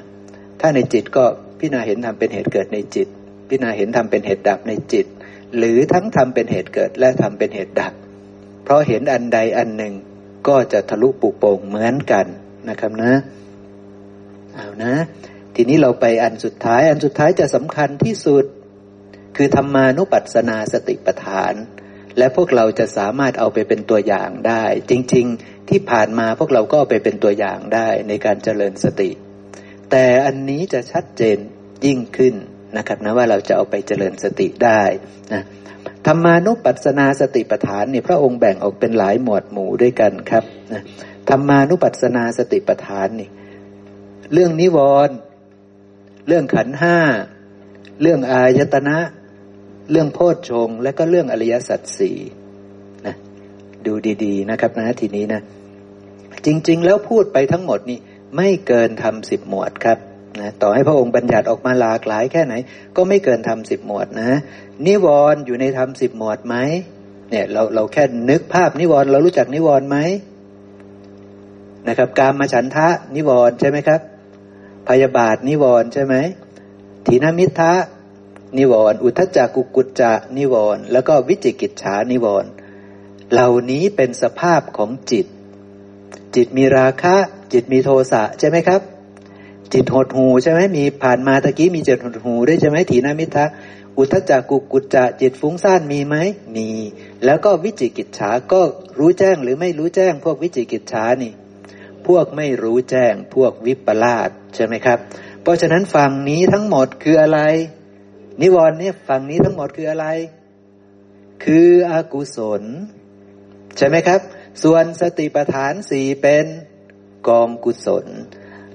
[0.60, 1.24] ถ้าในจิตก็
[1.58, 3.08] พิจารณาเห็นธรรมเป็นเหตุเกิดในจิต
[3.48, 5.06] พิจารณาเห็นธรรมเป็นเหตุดับในจิต
[5.56, 7.92] หรือทั้งธรรมเป็นเหตุเกิดและธรรมเป็นเหตุดับ
[8.64, 9.94] เพราะเห็นอันใดอันหนึ่ง
[10.48, 12.26] ก็จะทะลุปุโป่งเหมือนกัน
[12.68, 13.12] นะครับนะ
[14.54, 14.94] เอานะ
[15.54, 18.44] ทีนี้เราไปอันสุดท้าย อันสุดท้ายจะสำคัญที่สุด
[19.36, 21.54] คือธรรมานุปัสสนาสติปัฏฐาน
[22.18, 29.10] และพวกเราจะสามารถเอาไปเป็นตัวอย่างได้ จริง ๆ ที่ผ่านมาพวกเราก็เอาไปเป็นตัวอย่างได้ในการเจริญสติ
[29.90, 31.38] แต่อันนี้จะชัดเจน
[31.84, 32.34] ยิ่งขึ้น
[32.76, 34.82] นะครับนะว่าเราจะเอาไปเจริญสติได้
[35.32, 35.42] นะ
[36.06, 40.82] ธรรมานุปัสสนาสติปัฏฐานเนี่ยพระองค์แบ่งออกเป็นหลายหมวดหมู่ด้วยกันครับนะ
[41.28, 43.28] ธรรมานุปัสสนาสติปัฏฐานนี่
[44.32, 45.16] เรื่องนิวรณ์
[46.28, 46.98] เรื่องขันห้า
[48.02, 48.98] เรื่องอายตนะ
[49.90, 52.18] เรื่องโพชฌงและก็เรื่องอริยสัจสี่
[53.06, 53.14] นะ
[53.86, 53.92] ดู
[54.24, 55.40] ดีๆนะครับนะทีนี้นะ
[56.46, 57.98] จริง ๆ แล้วพูดไปทั้งหมดนี่
[58.36, 59.98] ไม่เกินทำสิบหมวดครับ
[60.40, 62.54] นะต่อให้พระองค์บัญญัติออกมาหลากหลายแค่ไหน
[62.96, 64.30] ก็ไม่เกินทำสิบหมวดนะ
[64.86, 66.56] นิวรณ์อยู่ในทำสิบหมวดไหม
[67.30, 69.96] เนี่ยเราเราแค่นึกภาพนิวรณ์เรารู้จักนิวรณ์ไหม
[71.88, 74.00] นะครับ การมาฉันทะนิวรณ์ใช่ไหมครับ
[74.88, 76.14] พยาบาทนิวรณ์ใช่ไหม
[77.06, 77.72] ถีนมิทะ
[78.58, 82.50] นิวรณ์อุทจักกุกุจจะนิวรณ์แล้วก็วิจิกิจฉานิวรณ์
[83.32, 85.26] เหล่านี้เป็นสภาพของจิต
[86.34, 87.16] จิตมีราคะ
[87.52, 88.80] จิตมีโทสะใช่ไหมครับ
[89.72, 93.44] จิตหดหูใช่ไหมมีผ่านมาตะกี้มีจิตหดหูด้วยใช่ไหมถีนมิทะ
[93.98, 96.16] อุทจักกุกุจจะจิตฟุ้งซ่านมีไหม
[96.56, 96.68] มี
[97.24, 98.60] แล้วก็วิจิกิจฉาก็
[98.98, 101.32] รู้แจ้งหรือไม่รู้แจ้งพวกวิจิกิจฉานี่
[102.08, 104.98] พวกไม่รู้แจ้งพวกวิปลาสใช่ไหมครับ
[105.42, 107.40] เพราะฉะนั้นฝั่งนี้ทั้งหมดคืออะไร
[108.40, 110.06] นิวรณ์เนี่ยฝั่งนี้ทั้งหมดคืออะไร
[111.44, 112.62] คืออกุศล
[113.76, 114.20] ใช่ไหมครับ
[114.62, 116.46] ส่วนสติปัฏฐานสี่เป็น
[117.28, 118.06] กองกุศล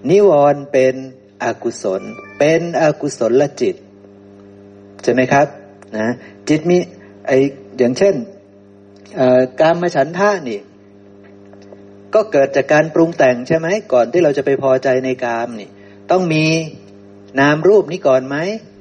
[0.10, 0.96] นิวรณ์เป็น
[1.44, 2.02] อกุศล
[2.40, 3.76] เป็นอกุศลละจิต
[5.04, 5.48] ใช่ไหมครับ
[5.98, 6.08] นะ
[6.50, 6.78] จิตมี
[7.28, 7.32] ไอ
[7.78, 8.16] อย่างเช่น
[9.62, 10.60] การมาฉันท่านี่
[12.14, 15.70] ก็เกิดจากการปรุงแต่งใช่ไหมก่อนที่เราจะไปพอใจในกามนี่
[16.12, 16.46] ต้องมี
[17.40, 18.38] นามรูปนี้ก่อนไหม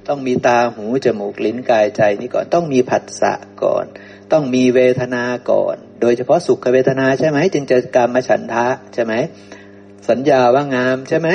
[0.08, 3.86] ต้องมีตาหูจมูกลิ้นกายใจนี่ก่อนต้องมีผัสสะก่อน
[4.32, 9.14] ต้องมีเวทนาก่อน โดยเฉพาะสุขเวทนาใช่ไหมจึงจะกามมาฉันทะใช่ไหม
[10.08, 11.28] สัญญาว่างามใช่ไหม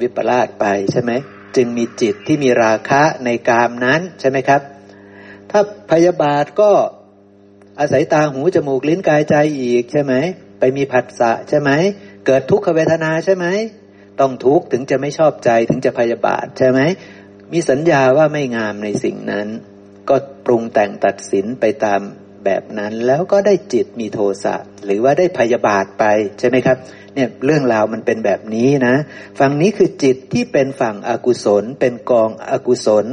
[0.00, 1.12] วิปลาสไปใช่ไหม
[1.56, 4.60] จึงมีจิตที่มีราคะในกามนั้นใช่ไหมครับ
[5.50, 5.60] ถ้า
[5.90, 6.70] พยาบาทก็
[7.80, 10.14] อาศัยตาหูจมูกลิ้นกายใจอีกใช่ไหม
[10.58, 11.70] ไปมีผัสสะใช่ไหม
[12.26, 13.46] เกิดทุกขเวทนาใช่ไหม
[14.20, 16.80] ต้องทุกข์ถึงจะไม่ชอบใจถึงจะพยาบาทใช่ไหม
[17.52, 19.46] มีสัญญาว่าไม่งามในสิ่งนั้น
[20.08, 22.00] ก็ปรุงแต่งตัดสินไปตาม
[22.44, 24.54] แบบนั้น แล้วก็ได้จิตมีโทสะ
[24.84, 26.04] หรือว่าได้พยาบาทไป
[26.38, 26.76] ใช่ไหมครับ
[27.14, 28.94] เนี่ยเรื่องราวมันเป็นแบบนี้นะ
[29.38, 33.06] ฝั่งนี้คือจิตที่เป็นฝั่งอกุศล เป็นกองอกุศล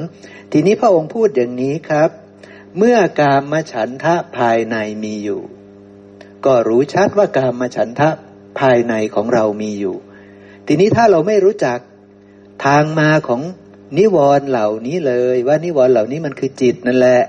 [0.51, 2.09] ทีนี้พระองค์พูดอย่างนี้ครับ
[2.77, 5.41] เมื่อกามมฉันทะภายในมีอยู่
[6.45, 8.09] ก็รู้ชัดว่ากามมฉันทะ
[8.59, 9.95] ภายในของเรามีอยู่
[10.67, 11.79] ทีนี้ถ้าเราไม่รู้จัก
[12.65, 13.41] ทางมาของ
[13.97, 17.21] นิวรณ์เหล่านี้เลย ว่านิวรณ์เหล่านี้มันคือจิตนั่นแหละ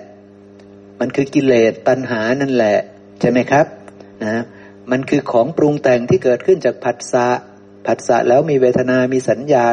[1.00, 2.78] มันคือกิเลสตัณหานั่นแหละ
[3.20, 3.66] ใช่ไหมครับ
[4.24, 4.42] นะ
[4.90, 7.28] มันคือของปรุงแต่งที่เกิดขึ้นจากผัสสะ
[7.86, 9.66] ผัสสะแล้วมีเวทนามีสัญญา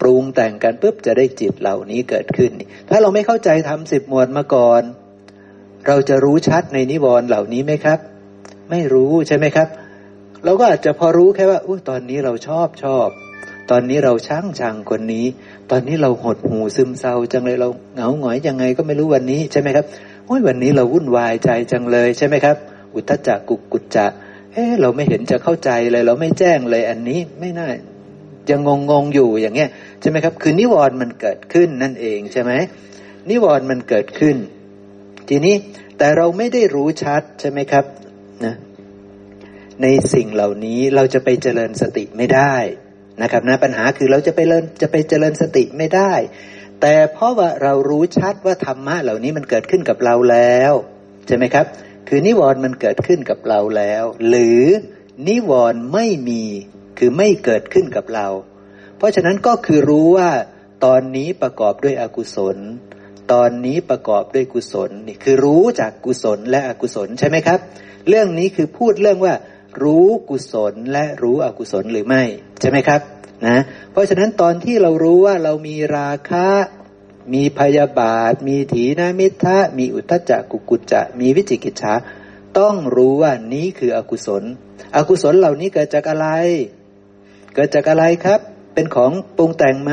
[0.00, 2.50] ปรุงแต่งกันปุ๊บจะได้จิตเหล่านี้เกิดขึ้น
[2.88, 4.82] ถ้าเราไม่เข้าใจทำสิบหมวดมาก่อน
[5.86, 7.98] เราจะรู้ชัดในนิวรณ์เหล่านี้ไหมครับ
[8.72, 9.68] ไม่รู้ใช่ไหมครับ
[10.44, 13.08] เราก็อาจจะพอรู้แค่ว่าอตอนนี้เราชอบชอบ
[13.70, 15.26] ตอนนี้เราช่างชังคนนี้
[15.70, 19.84] ตอนนี้เราหดหูซึมเศร้าจังเลยเราเหงาหงอยยังไงก็ไม่รู้วันนี้ใช่ไหมครับ
[20.26, 22.56] โอ้ยวันนี้เราวุ่นวายใจจังเลยใช่ไหมครับ
[22.94, 24.06] อุทจักกุกกุจจะ
[24.52, 27.68] เอ๊เราไม่เห็นจะเข้าใจเลย เราไม่แจ้งเลยอันนี้ไม่น่า
[28.50, 29.68] ยังงงงงอยู่อย่างเงี้ย
[30.00, 32.52] ใช่ไหมครับ คือนิวรณ์มันเกิดขึ้นนั่นเองใช่ไหม
[33.30, 34.36] นิวรณ์มันเกิดขึ้น
[35.28, 35.54] ทีนี้
[35.98, 37.84] แต่เราไม่ได้รู้ชัดใช่ไหมครับ
[38.46, 38.54] นะ
[39.82, 42.54] ในสิ่งเหล่านี้เราจะไปเจริญสติไม่ได้
[43.22, 46.12] นะครับนะปัญหาคือเราจะไปเริญจะไปเจริญสติไม่ได้
[46.80, 50.72] แต่เพราะว่าเรารู้ชัดว่าธรรมะเหล่านี้มันเกิดขึ้นกับเราแล้ว
[51.26, 51.66] ใช่ไหมครับ
[52.08, 54.62] คือนิวรณ์มันเกิดขึ้นกับเราแล้ว หรือ
[55.28, 56.44] นิวรณ์ไม่มี
[56.98, 58.28] คือไม่เกิดขึ้นกับเรา
[58.96, 60.30] เพราะฉะนั้นก็คือรู้ว่า
[60.84, 62.58] ตอนนี้ประกอบด้วยอกุศล
[63.32, 67.58] ตอนนี้ประกอบด้วยกุศลนี่คือรู้จากกุศลและอกุศลใช่ไหมครับ
[68.08, 69.34] เรื่องนี้คือพูดเรื่องว่า
[69.82, 72.22] รู้กุศลและรู้อกุศลหรือไม่
[72.60, 73.00] ใช่ไหมครับ
[73.46, 73.58] นะ
[73.92, 76.48] เพราะฉะนั้นตอนที่เรารู้ว่าเรามีราคะ
[77.34, 81.94] มีพยาบาท มีถีนามิทะมีอุทจักกุกุจจะ มีวิจิกิจฉา
[82.58, 84.42] ต้องรู้ว่านี้คืออกุศล
[84.96, 86.28] อกุศลเหล่านี้เกิดจากอะไร
[87.54, 88.40] เกิดจากอะไรครับ
[88.74, 89.92] เป็นของปรุงแต่งไหม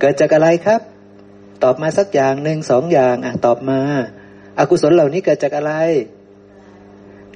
[0.00, 0.80] เกิดจากอะไรครับ
[1.62, 3.80] ตอบมาสักอย่างหนึ่งสองอย่างอะตอบมา
[4.58, 5.72] อากุศลเหล่านี้เกิดจากอะไร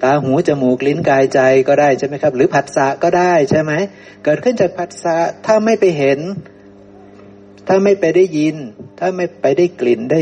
[0.03, 3.73] ตาหูจมูกลิ้นกายใจก็ได้ใช่ไหมครับ หรือผัสสะก็ได้ใช่ไหม
[4.25, 6.19] เกิดขึ้นจากผัสสะถ้าไม่ไปเห็น
[7.69, 8.57] ถ้าไม่ไปได้ยิน
[8.99, 10.21] ถ้าไม่ไปได้กลิ่นได้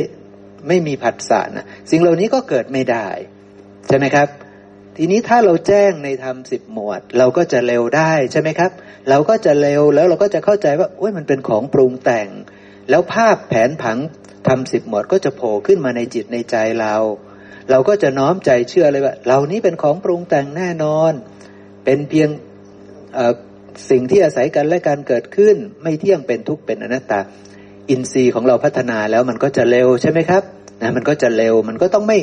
[0.68, 3.08] ไม่มีผัสสะนะสิ่งเหล่านี้ก็เกิดไม่ได้
[3.88, 4.28] ใช่ไหมครับ
[4.96, 8.70] ทีนี้ถ้าเราแจ้งในธรรมสิบหมวด เราก็จะเร็วได้ใช่ไหมครับ
[9.08, 12.28] เราก็จะเร็วแล้วเราก็จะเข้าใจว่าโอ้ยมันเป็นของปรุงแต่ง
[12.90, 13.98] แล้วภาพแผนผัง
[14.48, 16.94] ทำสิบหมวดก็จะโผล่ขึ้นมาในจิตในใจเรา
[17.70, 21.12] เราก็จะน้อมใจเชื่อเลยว่าเหล่านี้เป็นของปรุงแต่งแน่นอน
[21.84, 22.28] เป็นเพียง
[23.90, 27.20] สิ่งที่อาศัยกันและการเกิดขึ้น ไม่เที่ยงเป็นทุกข์เป็นอนัตตา
[27.90, 30.42] อินทรีย์ของเราพัฒนาแล้วมันก็จะเร็วใช่ไหมครับ
[30.80, 32.18] นะมันก็จะเร็วมันก็ต้องไม่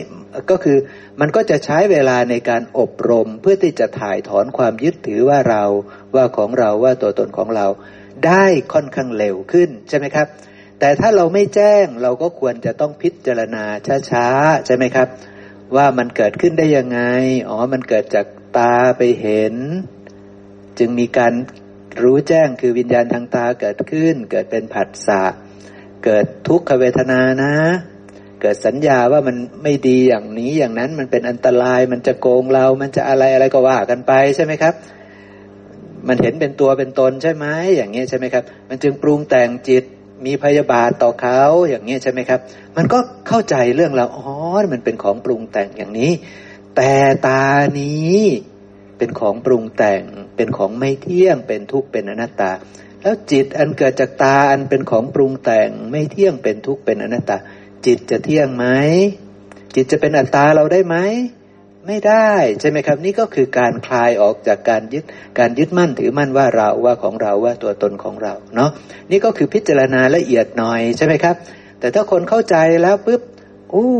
[0.51, 0.77] ก็คือ
[1.21, 5.63] มันก็จะใช้เวลาในการอบรมเพื่อที่จะถ่ายถอนความยึดถือว่าเรา
[6.15, 7.67] ว่าของเราว่าตัวตนของเรา
[8.27, 10.27] ได้ค่อนข้างเร็วขึ้นใช่ไหมครับ
[10.79, 13.63] แต่ถ้าเราไม่แจ้งเราก็ควรจะต้องพิจารณา
[14.09, 15.07] ช้าๆใช่ไหมครับ
[15.75, 16.99] ว่ามันเกิดขึ้นได้ยังไง
[17.49, 18.25] อ๋อ มันเกิดจาก
[18.57, 19.55] ตาไปเห็น
[20.79, 21.33] จึงมีการ
[22.01, 25.23] รู้แจ้งคือวิญญาณทางตาเกิดขึ้น เกิดเป็นผัสสะ
[26.05, 27.53] เกิดทุกขเวทนานะ
[28.41, 34.73] เกิดสัญญาว่ามันไม่ดีอย่างนี้อย่างนั้นมันเป็นอันตราย มันจะโกงเรา มันจะอะไรอะไรก็ว่ากันไปใช่ไหมครับ
[36.07, 37.45] มันเห็นเป็นตัวเป็นตนใช่ไหม
[37.75, 39.83] อย่างนี้ใช่ไหมครับ มันจึงปรุงแต่งจิต
[40.25, 42.39] มีพยาบาทต่อเขาอย่างนี้ใช่ไหมครับ
[42.77, 44.27] มันก็เข้าใจเรื่องเราอ๋อ
[44.73, 46.11] มันเป็นของปรุงแต่งอย่างนี้
[46.75, 46.93] แต่
[47.27, 47.43] ตา
[47.79, 48.19] นี้
[48.97, 50.01] เป็นของปรุงแต่ง
[50.35, 52.51] เป็นของไม่เที่ยง เป็นทุกข์เป็นอนัตตา
[53.01, 57.37] แล้วจิตอันเกิดจากตาอันเป็นของปรุงแต่ง ไม่เที่ยงเป็นทุกข์เป็นอนัตตา
[57.85, 58.65] จิตจะเที่ยงไหม
[59.75, 60.95] จิตจะเป็นอัตตาเราได้ไหม
[61.87, 65.03] ไม่ได้ใช่ไหมครับ นี่ก็คือการคลายออกจากการยึด
[65.39, 68.69] การยึดมั่นถือมั่นว่าเราว่าของเราว่าตัวตนของเราเนาะ
[69.11, 71.35] นี่ก็คือพิจารณาละเอียดหน่อยใช่ไหมครับ
[71.79, 73.21] แต่ถ้าคนเข้าใจแล้วปุ๊บ
[73.73, 73.93] อู้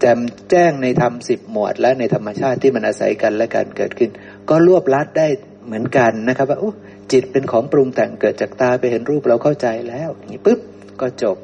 [0.00, 4.10] แจมแจ้งในธรรมสิบหมวด และในธรรมชาติที่มันอาศัยกันและการเกิดขึ้น
[4.48, 5.28] ก็รวบลัดได้
[5.66, 6.58] เหมือนกันนะครับว่า
[7.12, 10.60] จิตเป็นของปรุงแต่งเกิดจากตาไปเห็นรูปเราเข้าใจแล้วอย่างนี้ปุ๊บ
[11.00, 11.36] ก็จบ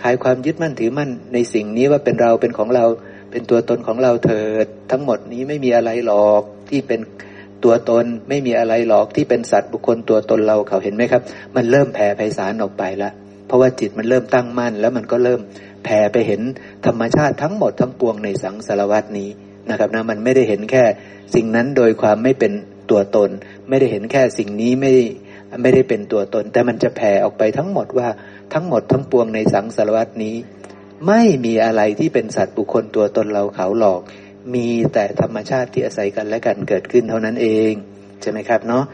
[0.00, 2.84] คลายความยึดมั่นถือมั่นในสิ่งนี้ว่าเป็นเราเป็นของเรา
[3.30, 7.00] เป็นตัวตนของเราเถิด ทั้งหมดนี้ไม่มีอะไรหรอกที่เป็น
[7.64, 11.22] ตัวตนไม่มีอะไรหรอกที่เป็นสัตว์บุคคลตัวตนเราเขาเห็นไหมครับ
[11.56, 13.12] มันเริ่มแผ่ไพศาลออกไปล้ว
[13.46, 15.40] เพราะว่าจิตมันเริ่มตั้งมั่น แล้วมันก็เริ่ม
[15.84, 16.40] แผ่ไปเห็น
[16.86, 19.30] ธรรมชาติทั้งหมดทั้งปวงในสังสารวัตนี้
[19.70, 20.84] นะครับนะมันไม่ได้เห็นแค่
[21.34, 22.52] สิ่งนั้นโดยความไม่เป็น
[22.90, 23.30] ตัวตน
[23.68, 24.94] ไม่ได้เห็นแค่สิ่งนี้ไม่
[25.62, 28.08] ไม่ได้เป็นตัวตน แต่มันจะแผ่ออกไปทั้งหมดว่า
[28.54, 30.36] ทั้งหมดทั้งปวงในสังสารวัตนี้
[31.06, 34.02] ไม่มีอะไรที่เป็นสัตว์บุคคลตัวตนเราเขาหลอก
[34.54, 37.72] มีแต่ธรรมชาติที่อาศัยกันและกันเกิดขึ้นเท่านั้นเอง
[38.20, 38.84] ใช่ไหมครับเนาะ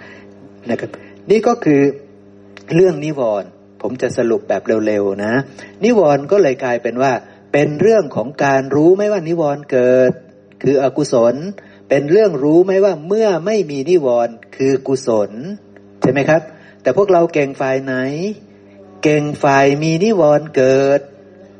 [0.71, 0.91] นะครับ
[1.31, 1.81] นี่ก็คือ
[2.75, 3.49] เรื่องนิวรณ์
[3.83, 5.33] ผมจะสรุปแบบเร็วๆนะ
[5.85, 7.13] นิวรณ์ก็เลยกลายเป็นว่า
[7.53, 10.13] เป็นเรื่องของการรู้ไหมว่านิวรณ์เกิด
[10.63, 11.35] คืออกุศล
[11.89, 15.31] เป็นเรื่องรู้ไหมว่าเมื่อไม่มีนิวรณ์คือกุศล
[16.03, 16.43] ใช่ไหมครับ
[16.83, 17.95] แต่พวกเราเก่งฝ่ายไหน
[19.03, 21.01] เก่งฝ่ายมีนิวรณ์เกิด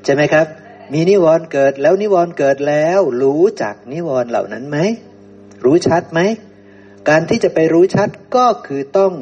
[0.07, 0.47] ใช่ไหมครับ
[0.93, 4.79] มีนิวรณ์เกิดแล้วนิวรณ์เกิดแล้ว รู้จักนิวรณ์เหล่านั้นไหม
[5.65, 6.21] รู้ชัดไหม
[7.09, 9.13] การที่จะไปรู้ชัดก็คือต้อง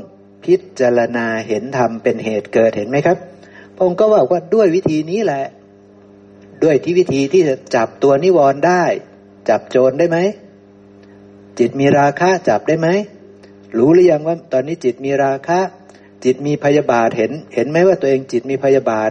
[0.45, 3.17] พิจารณาเห็นธรรมเป็นเหตุเกิดเห็นไหมครับ
[3.77, 5.45] พงก็บอกว่าด้วยวิธีนี้แหละ
[6.63, 8.85] ด้วยที่วิธีที่จะจับตัวนิวรณ์ได้
[9.49, 10.19] จับโจรได้ไหม
[11.59, 12.89] จิตมีราคะจับได้ไหม
[13.79, 15.61] รู้หรือยังว่าตอนนี้จิตมีราคะ
[16.25, 19.11] จิตมีพยาบาทเห็น เห็นไหมว่าตัวเองจิตมีพยาบาท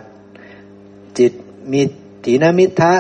[1.19, 1.33] จิต
[1.71, 1.81] มี
[2.25, 2.93] ถีนามิทะ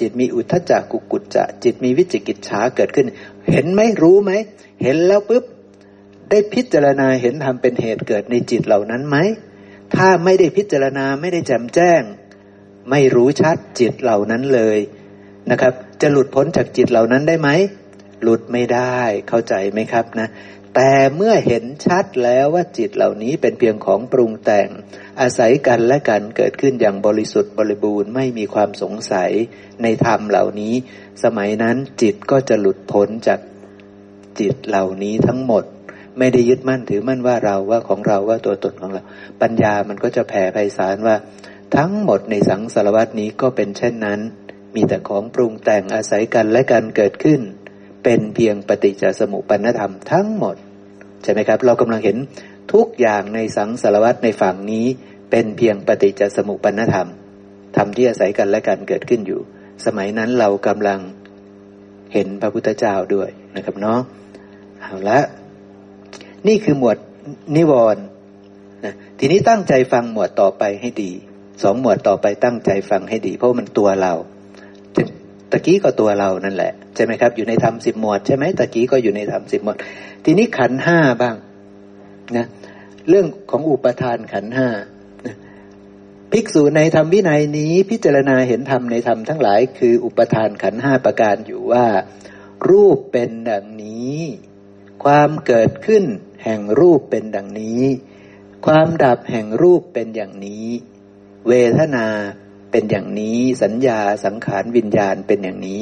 [0.00, 3.06] จิตมีอุทธจักกุกุจจะ จิตมีวิจิกิจฉาเกิดขึ้น
[3.50, 4.32] เห็นไหมรู้ไหม
[4.82, 5.44] เห็นแล้วปุ๊บ
[6.30, 9.16] ได้พิจารณาเห็นทำเป็นเหตุเกิดในจิตเหล่านั้นไหม
[9.94, 12.02] ถ้าไม่ได้พิจารณาไม่ได้แจ่มแจ้ง
[12.90, 14.78] ไม่รู้ชัดจิตเหล่านั้นเลย
[15.50, 17.48] นะครับ จะหลุดพ้นจากจิตเหล่านั้นได้ไหม
[18.22, 18.98] หลุดไม่ได้
[19.28, 20.28] เข้าใจไหมครับนะ
[20.74, 24.68] แต่เมื่อเห็นชัดแล้วว่าจิตเหล่านี้เป็นเพียงของปรุงแต่ง
[25.20, 29.30] อาศัยกันและกันเกิดขึ้นอย่างบริสุทธิ์บริบูรณ์ไม่มีความสงสัย
[29.82, 30.74] ในธรรมเหล่านี้
[31.24, 33.40] สมัยนั้นจิตก็จะหลุดพ้นจาก
[34.40, 35.64] จิตเหล่านี้ทั้งหมด
[36.18, 39.02] ไม่ได้ยึดมั่นถือมั่นว่าเราว่าของเราว่าตัวตนของเรา
[39.42, 41.16] ปัญญามันก็จะแผ่ไพศาลว่า
[41.76, 44.20] ทั้งหมดในสังสารวัตนี้ก็เป็นเช่นนั้น
[44.74, 47.40] มีแต่ของปรุงแต่งอาศัยกันและกันเกิดขึ้น
[48.04, 50.56] เป็นเพียงปฏิจจสมุปนธรรมทั้งหมด
[51.22, 52.16] ใช่ไหมครับ เรากำลังเห็น
[52.72, 54.86] ทุกอย่างในสังสารวัตในฝั่งนี้
[55.30, 57.08] เป็นเพียงปฏิจจสมุปนธรรม
[57.76, 59.40] ธรรมที่อาศัยกันและกันเกิดขึ้นอยู่
[59.86, 61.00] สมัยนั้นเรากำลัง
[62.12, 64.00] เห็นพระพุทธเจ้าด้วยนะครับเนาะ
[64.80, 65.20] เอาละ
[66.46, 66.98] นี่คือหมวด
[67.56, 68.04] นิวรณ์
[68.84, 71.12] นะทีนี้ตั้งใจฟังหมวดต่อไปให้ดี
[71.62, 74.14] สองหมวดต่อไปตั้งใจฟังให้ดี เพราะมันตัวเรา
[75.50, 79.76] ตะกี้ก็ตัวเรานั่นแหละใช่ไหมครับ อยู่ในธรรมสิบหมวดใช่ไหมตะกี้ก็อยู่ในธรรมสิบหมวด
[80.24, 81.36] ทีนี้ขันห้าบ้าง
[82.36, 82.46] นะ
[83.08, 84.68] เรื่องของอุปทานขันห้า
[86.32, 91.86] ภิกษุในธรรมวินัยนี้พิจารณาเห็นธรรมในธรรมทั้งหลาย คืออุปทานขันห้าประการอยู่ว่า
[92.68, 94.18] รูปเป็นดังนี้
[95.04, 96.04] ความเกิดขึ้น
[96.44, 97.82] แห่งรูปเป็นดังนี้
[98.66, 100.66] ความดับแห่งรูปเป็นอย่างนี้
[101.48, 102.06] เวทนา
[102.70, 105.80] เป็นอย่างนี้ สัญญาสังขารวิญญาณเป็นอย่างนี้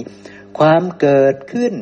[0.59, 1.75] ความเกิดขึ้น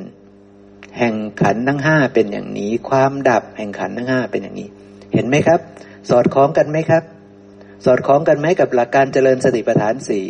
[0.99, 4.69] แห่งขันทั้งห้าเป็นอย่างนี้ ความดับแห่งขันทั้งห้าเป็นอย่างนี้
[5.13, 5.61] เห็นไหมครับ
[6.09, 7.05] สอดคล้องกันไหมครับ
[7.85, 10.27] สอดคล้องกันไหมกับหลักการเจริญสติปัฏฐานสี่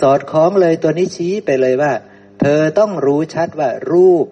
[0.00, 1.92] สอดคล้องเลยตัวนี้ชี้ไปเลยว่า
[2.40, 4.26] เธอต้องรู้ชัดว่ารูป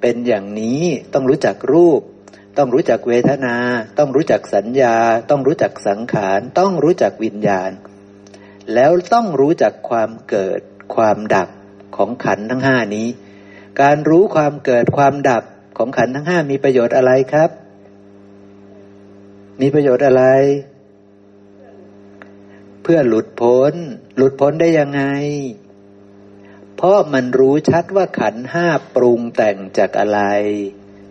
[0.00, 0.82] เป็นอย่างนี้
[1.14, 2.00] ต้องรู้จักรูป
[2.58, 3.56] ต้องรู้จักเวทนา
[3.98, 4.96] ต้องรู้จักสัญญา
[5.30, 7.70] ต้องรู้จักสังขาร ต้องรู้จักวิญญาณ
[8.74, 10.60] แล้วต้องรู้จักความเกิด
[10.94, 11.48] ความดับ
[11.96, 13.08] ของขันทั้งห้านี้
[13.82, 15.44] การรู้ความเกิดความดับ
[15.78, 17.50] ของขันทั้งห้ามีประโยชน์อะไรครับ
[19.60, 20.24] มีประโยชน์อะไร
[22.82, 23.74] เพื่อหลุดพ้น
[24.16, 25.02] หลุดพ้นได้ยังไง
[26.76, 30.20] เพราะมันรู้ชัดว่าขันห้าปรุงแต่งจากอะไร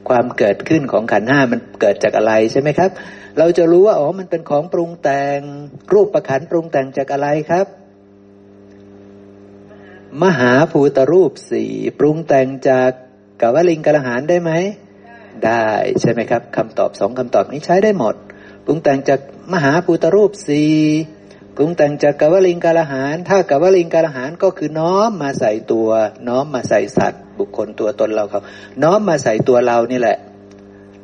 [0.10, 2.90] ความเกิดขึ้นของขันห้ามันเกิดจากอะไรใช่ไหมครับ
[3.38, 5.40] เราจะรู้ว่าอ๋อมันเป็นของปรุงแต่ง
[5.94, 7.68] รูปประขันปรุงแต่งจากอะไรครับ
[10.24, 12.92] มหาภูตรูปสี่ปรุงแต่งจาก
[13.42, 14.52] กวลิงกระหานได้ไหม
[15.46, 15.68] ได้
[16.02, 18.16] ใช่ไหมครับคำตอบสองคำตอบนี้ใช้ได้หมด
[18.66, 19.20] ปรุงแต่งจาก
[19.54, 20.72] มหาภูตรูปสี่
[21.62, 25.90] รุงแต่งจากกวลิงกาลหารถ้ากวลิงกาลหารก็คือน้อมมาใส่ตัว
[26.28, 28.42] น้อมมาใส่สัตว์ บุคคลตัวตนเราเขา
[28.84, 30.18] น้อมมาใส่ตัวเรานี่แหละ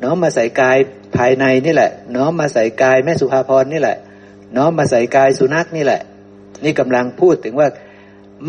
[0.04, 0.78] น้อมมาใส่กาย
[1.18, 3.98] ภายในนี่แหละ น้อมมาใส่กายแม่สุภาพรนี่แหละ
[4.58, 6.02] น้อมมาใส่กายสุนัขนี่แหละ
[6.64, 7.68] นี่กำลังพูดถึงว่า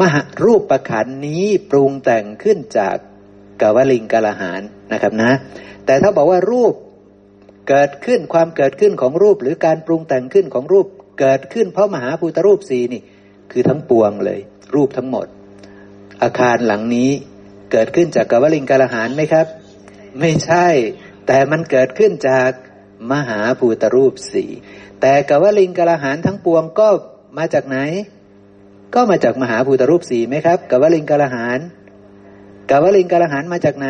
[0.00, 2.96] มหารูปประขันนี้ปรุงแต่งขึ้นจาก
[3.61, 4.61] กวลิงกาลหาร
[4.92, 5.32] นะครับนะ
[5.86, 6.74] แต่ถ้าบอกว่ารูป
[7.68, 10.86] เกิดขึ้นความเกิดขึ้นของรูปหรือการปรุงแต่งขึ้นของรูป
[11.19, 13.03] เกิดขึ้นเพราะมหาภูตรูปสีนี่
[13.53, 14.41] คือทั้งปวงเลย
[14.75, 15.27] รูปทั้งหมด
[16.23, 17.11] อาคารหลังนี้
[17.73, 19.47] เกิดขึ้นจากกวลิงกาลหานไหมครับ
[20.21, 20.66] ไม่ใช่
[21.27, 22.51] แต่มันเกิดขึ้นจาก
[23.12, 24.45] มหาภูตรูปสี
[25.01, 26.89] แต่กวลิงกาลหานทั้งปวงก็
[27.39, 27.79] มาจากไหน
[28.95, 31.59] ก็มาจากมหาภูตรูปสีไหมครับกวลิงกาลหาน
[32.71, 33.89] กวลิงกาลหานมาจากไหน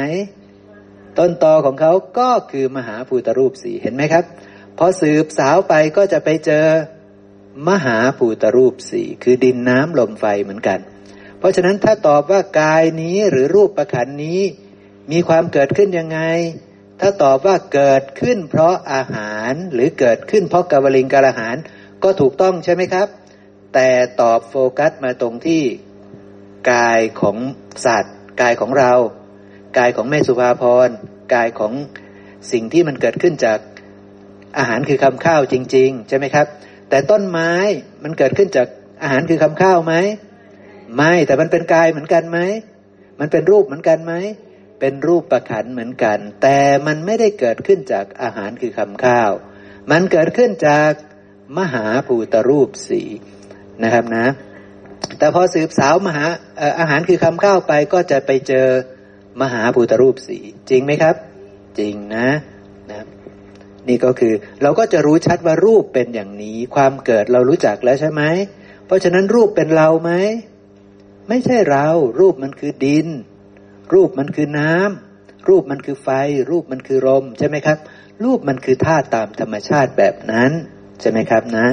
[1.19, 4.25] ต้นตอของเขาก็คือมหาภูตรูปสีเห็นไหมครับ
[4.79, 6.67] พอสืบสาวไปก็จะไปเจอ
[7.67, 10.79] มหาภูตรูปสี่คือดินน้ำลมไฟเหมือนกัน
[11.39, 14.41] เพราะฉะนั้นถ้าตอบว่ากายนี้หรือรูปประขันนี้
[15.13, 16.21] มีความเกิดขึ้นยังไง
[17.01, 21.57] ถ้าตอบว่าเกิดขึ้นเพราะอาหารหรือเกิดขึ้นเพราะกาวลิงกาลาหาร
[22.03, 23.09] ก็ถูกต้องใช่ไหมครับ
[23.75, 23.89] แต่
[24.21, 25.63] ตอบโฟกัสมาตรงที่
[26.73, 27.37] กายของ
[27.87, 28.93] สัตว์ กายของเรา
[29.79, 30.89] กายของแม่สุภาพร
[31.35, 31.73] กายของ
[32.53, 33.59] สิ่งที่มันเกิดขึ้นจาก
[34.59, 36.47] อาหารคือคำข้าวจริง ๆ ใช่ไหมครับ
[36.91, 37.53] แต่ต้นไม้
[38.03, 38.69] มันเกิดขึ้นจาก
[39.03, 39.95] อาหารคือคำข้าวไหม
[40.97, 42.39] ไม่แต่มันเป็นกายเหมือนกันไหม
[43.21, 44.15] มันเป็นรูปเหมือนกันไหม
[44.81, 49.31] เป็นรูปประขันเหมือนกัน แต่มันไม่ได้เกิดขึ้นจากอาหารคือคำข้าว
[49.91, 50.93] มันเกิดขึ้นจาก
[51.59, 53.03] มหาภูตรูปสี
[53.83, 54.27] นะครับนะ
[55.19, 56.25] แต่พอสืบสาวมหา
[56.81, 58.67] อาหารคือคำข้าวไปก็จะไปเจอ
[59.41, 60.39] มหาภูตรูปสี
[60.71, 61.17] จริงไหมครับ
[61.79, 62.29] จริงนะ
[63.89, 68.23] นี่ก็คือ เราก็จะรู้ชัดว่ารูปเป็นอย่างนี้ ความเกิดเรารู้จักแล้วใช่ไหม
[68.87, 70.13] เพราะฉะนั้นรูปเป็นเราไหม
[71.29, 71.87] ไม่ใช่เรา
[72.21, 73.09] รูปมันคือดิน
[73.95, 76.09] รูปมันคือน้ำรูปมันคือไฟ
[76.51, 77.79] รูปมันคือลมใช่ไหมครับ
[78.25, 80.51] รูปมันคือธาตุตามธรรมชาติแบบนั้น
[81.01, 81.67] ใช่ไหมครับนะ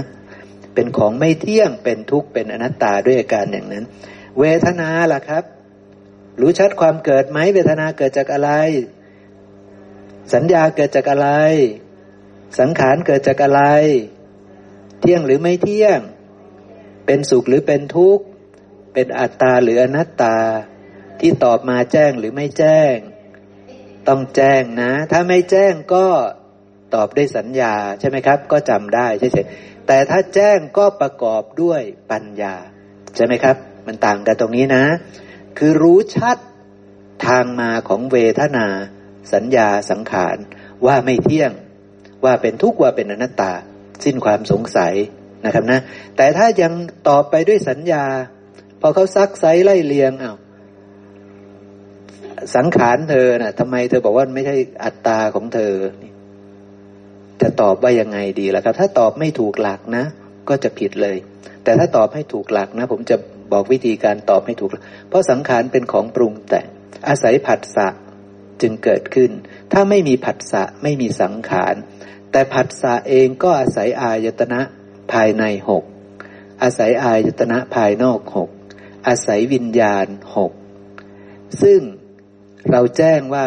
[0.75, 3.85] เป็นของไม่เที่ยงเป็นทุกข์เป็นอนัตตาด้วยอาการอย่างนั้น
[4.39, 5.43] เวทนาล่ะครับ
[6.41, 8.51] รู้ชัดความเกิดไหมเวทนาเกิดจากอะไร
[10.33, 11.29] สัญญาเกิดจากอะไร
[12.59, 13.61] สังขารเกิดจากอะไร
[14.99, 15.99] เที่ยงหรือไม่เที่ยง
[17.05, 18.25] เป็นสุขหรือเป็นทุกข์
[18.93, 20.37] เป็นอัตตาหรืออนัตตา
[21.19, 22.95] ที่ตอบมาแจ้งหรือไม่แจ้ง
[24.07, 26.05] ต้องแจ้งนะ ถ้าไม่แจ้งก็
[26.95, 29.39] ตอบด้วยสัญญาใช่ไหมครับ ก็จำได้ใช่ไหม
[29.87, 31.81] แต่ถ้าแจ้งก็ประกอบด้วย
[32.11, 32.55] ปัญญา
[33.15, 33.55] ใช่ไหมครับ
[33.87, 34.85] มันต่างกันตรงนี้นะ
[35.57, 36.37] คือรู้ชัด
[37.25, 38.67] ทางมาของเวทนา
[39.33, 40.37] สัญญาสังขาร
[40.85, 41.51] ว่าไม่เที่ยง
[42.25, 43.51] ว่าเป็นทุกข์ว่าเป็นอนัตตา
[44.03, 44.93] สิ้นความสงสัย
[45.45, 45.79] นะครับนะ
[46.17, 46.73] แต่ถ้ายัง
[47.09, 48.05] ตอบไปด้วยสัญญา
[48.81, 50.33] พอเขาซักไซไล่เลียงเอา้า
[52.55, 55.73] สังขารเธอนะ่ะทำไมเธอบอกว่าไม่ใช่อัตตาของเธอ
[57.41, 60.05] จะตอบว่ายังไงดีล่ะครับ ถ้าตอบไม่ถูกหลักนะ
[60.49, 61.17] ก็จะผิดเลย
[61.63, 63.15] แต่ถ้าตอบให้ถูกหลักนะ ผมจะ
[63.51, 64.69] บอกวิธีการตอบให้ถูก
[65.09, 66.67] เพราะสังขารเป็นของปรุงแต่ง
[67.07, 67.87] อาศัยผัสสะ
[68.61, 69.31] จึงเกิดขึ้น
[69.71, 71.75] ถ้าไม่มีผัสสะไม่มีสังขาร
[72.35, 74.61] แต่ผัสสะเองก็อาศัยอายตนะ
[75.11, 75.83] ภายในหก
[76.61, 78.49] อาศัยอายตนะภายนอกหก
[79.07, 80.07] อาศัยวิญญาณ
[80.37, 80.51] หก
[81.61, 81.79] ซึ่ง
[82.71, 83.45] เราแจ้งว่า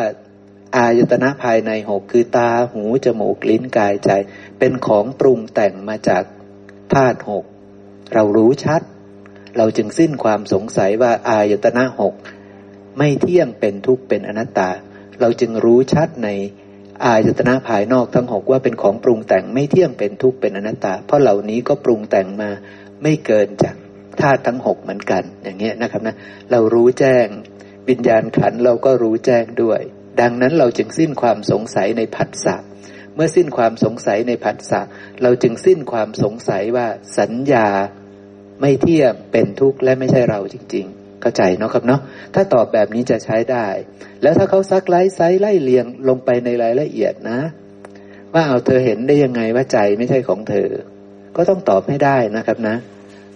[0.76, 4.10] อายตนะภายในหกคือตาหูจมูกลิ้นกายใจ
[4.58, 6.24] เป็นของปรุงแต่งมาจาก
[6.92, 7.44] ธาตุหก
[8.14, 8.82] เรารู้ชัด
[9.56, 12.14] เราจึงสิ้นความสงสัยว่าอายตนะหก
[12.98, 14.70] ไม่เที่ยงเป็นทุกข์เป็นอนัตตา
[15.20, 16.28] เราจึงรู้ชัดใน
[17.04, 22.50] อายตนะภายนอกทั้งหกว่าเป็นของปรุงแต่งไม่เที่ยงเป็นทุกข์เป็นอนัตตา เพราะเหล่านี้ก็ปรุงแต่งมา
[23.02, 23.76] ไม่เกินจาก
[24.20, 26.16] ธาตุทั้งหกเหมือนกัน อย่างเงี้ยนะครับนะ
[26.50, 27.26] เรารู้แจ้ง
[27.88, 29.80] วิญญาณขันเราก็รู้แจ้งด้วย
[30.20, 32.56] ดังนั้นเราจึงสิ้นความสงสัยในผัสสะ
[33.14, 34.80] เมื่อสิ้นความสงสัยในผัสสะ
[35.22, 36.86] เราจึงสิ้นความสงสัยว่า
[37.18, 37.68] สัญญา
[38.60, 40.86] ไม่เที่ยงเป็นทุกข์และไม่ใช่เราจริง
[41.20, 42.00] เข้าใจเนาะครับเนาะ
[42.34, 43.66] ถ้าตอบแบบนี้จะใช้ได้
[44.22, 47.38] แล้วถ้าเขาซักไล่ไซไล่เลียงลงไปในรายละเอียดนะ
[48.34, 50.68] ว่าเอาเธอเห็นได้ยังไงว่าใจไม่ใช่ของเธอ
[51.36, 52.76] ก็ต้องตอบให้ได้นะครับนะ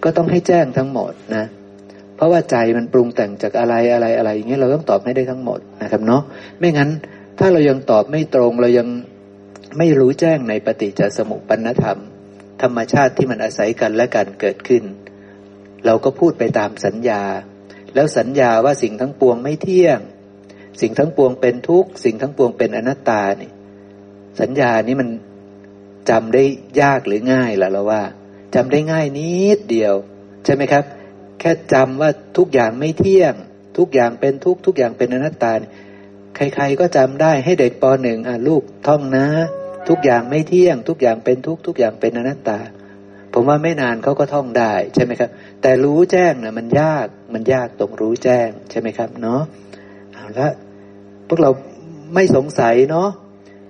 [0.05, 1.45] ก็ต้องให้แจ้งทั้งหมดนะ
[2.17, 6.23] เพราะว่าใจมันปรุงแต่งจากอะไรอะไรอะไรอย่างเงี้ยเราต้องตอบให้ได้ทั้งหมดนะครับเนาะ
[6.59, 6.91] ไม่งั้น
[7.39, 8.89] ถ้าเรายังตอบไม่ตรงเรายัง
[9.79, 11.99] ไม่รู้แจ้งในปฏิจจสมุปปนธรรม
[12.63, 14.83] ธรรมชาติที่มันอาศัยกันและกันเกิดขึ้น
[15.87, 17.23] เราก็พูดไปตามสัญญา
[17.95, 19.99] แล้วสัญญาว่าสิ่งทั้งปวงไม่เที่ยง
[20.81, 23.51] สิ่งทั้งปวงเป็นทุกข์สิ่งทั้งปวงเป็นอนัตตานี่
[24.41, 25.09] สัญญานี้มัน
[26.11, 26.43] จำได้
[26.81, 28.03] ยากหรือง่ายล่ะเราว่า
[28.55, 29.95] จำได้ง่ายนิดเดียว
[30.45, 30.85] ใช่ไหมครับ
[31.41, 33.35] แค่จำว่าทุกอย่างไม่เที่ยง
[33.79, 35.53] ทุกอย่างเป็นทุกทุกอย่างเป็นอนัตตา
[36.37, 39.27] ใคร ๆก็จำได้ให้เด็กปหนึ่งอะลูกท่องนะ
[39.89, 42.59] ทุกอย่างไม่เที่ยง ทุกอย่างเป็นทุกทุกอย่างเป็นอนัตตา
[43.35, 45.31] ผมว่าไม่นานเขาก็ท่องได้ใช่ไหมครับ
[45.63, 49.43] แต่รู้แจ้งนะมันยากมันยากตรงรู้แจ้งใช่ไหมครับเนาะ
[50.13, 50.49] เอาละ
[51.29, 51.51] พวกเรา
[52.15, 53.09] ไม่สงสัยเนาะ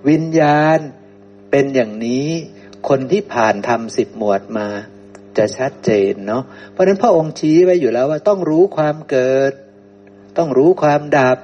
[0.09, 0.79] วิญญาณ
[1.51, 2.27] เป็นอย่างนี้
[2.89, 4.67] คนที่ผ่านทำสิบหมวดมา
[5.37, 9.53] จะชัดเจนเนาะเพราะนั้นพระองค์ชี้ไว้อยู่แล้วว่าต้องรู้ความเกิด
[10.37, 11.37] ต้องรู้ความดับ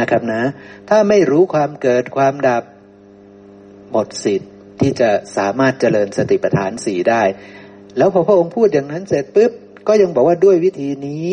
[0.00, 0.42] นะครับนะ
[0.88, 2.64] ถ้าไม่รู้ความเกิดความดับ
[3.90, 4.51] หมดสิทธิ์
[4.82, 7.22] ที่จะสามารถเจริญสติปัฏฐานสี่ได้
[7.98, 9.52] แล้วพอพระองค์พูดอย่างนั้นเสร็จปุ๊บ
[9.88, 11.32] ก็ยังบอกว่าด้วยวิธีนี้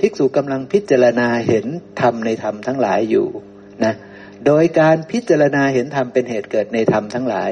[0.00, 1.66] ภิกษุกำลังพิจารณาเห็น
[2.00, 3.28] ธรรมในธรรมทั้งหลายอยู่
[3.84, 3.94] นะ
[4.46, 7.50] โดยการพิจารณาเห็นธรรมเป็นเหตุเกิดในธรรมทั้งหลาย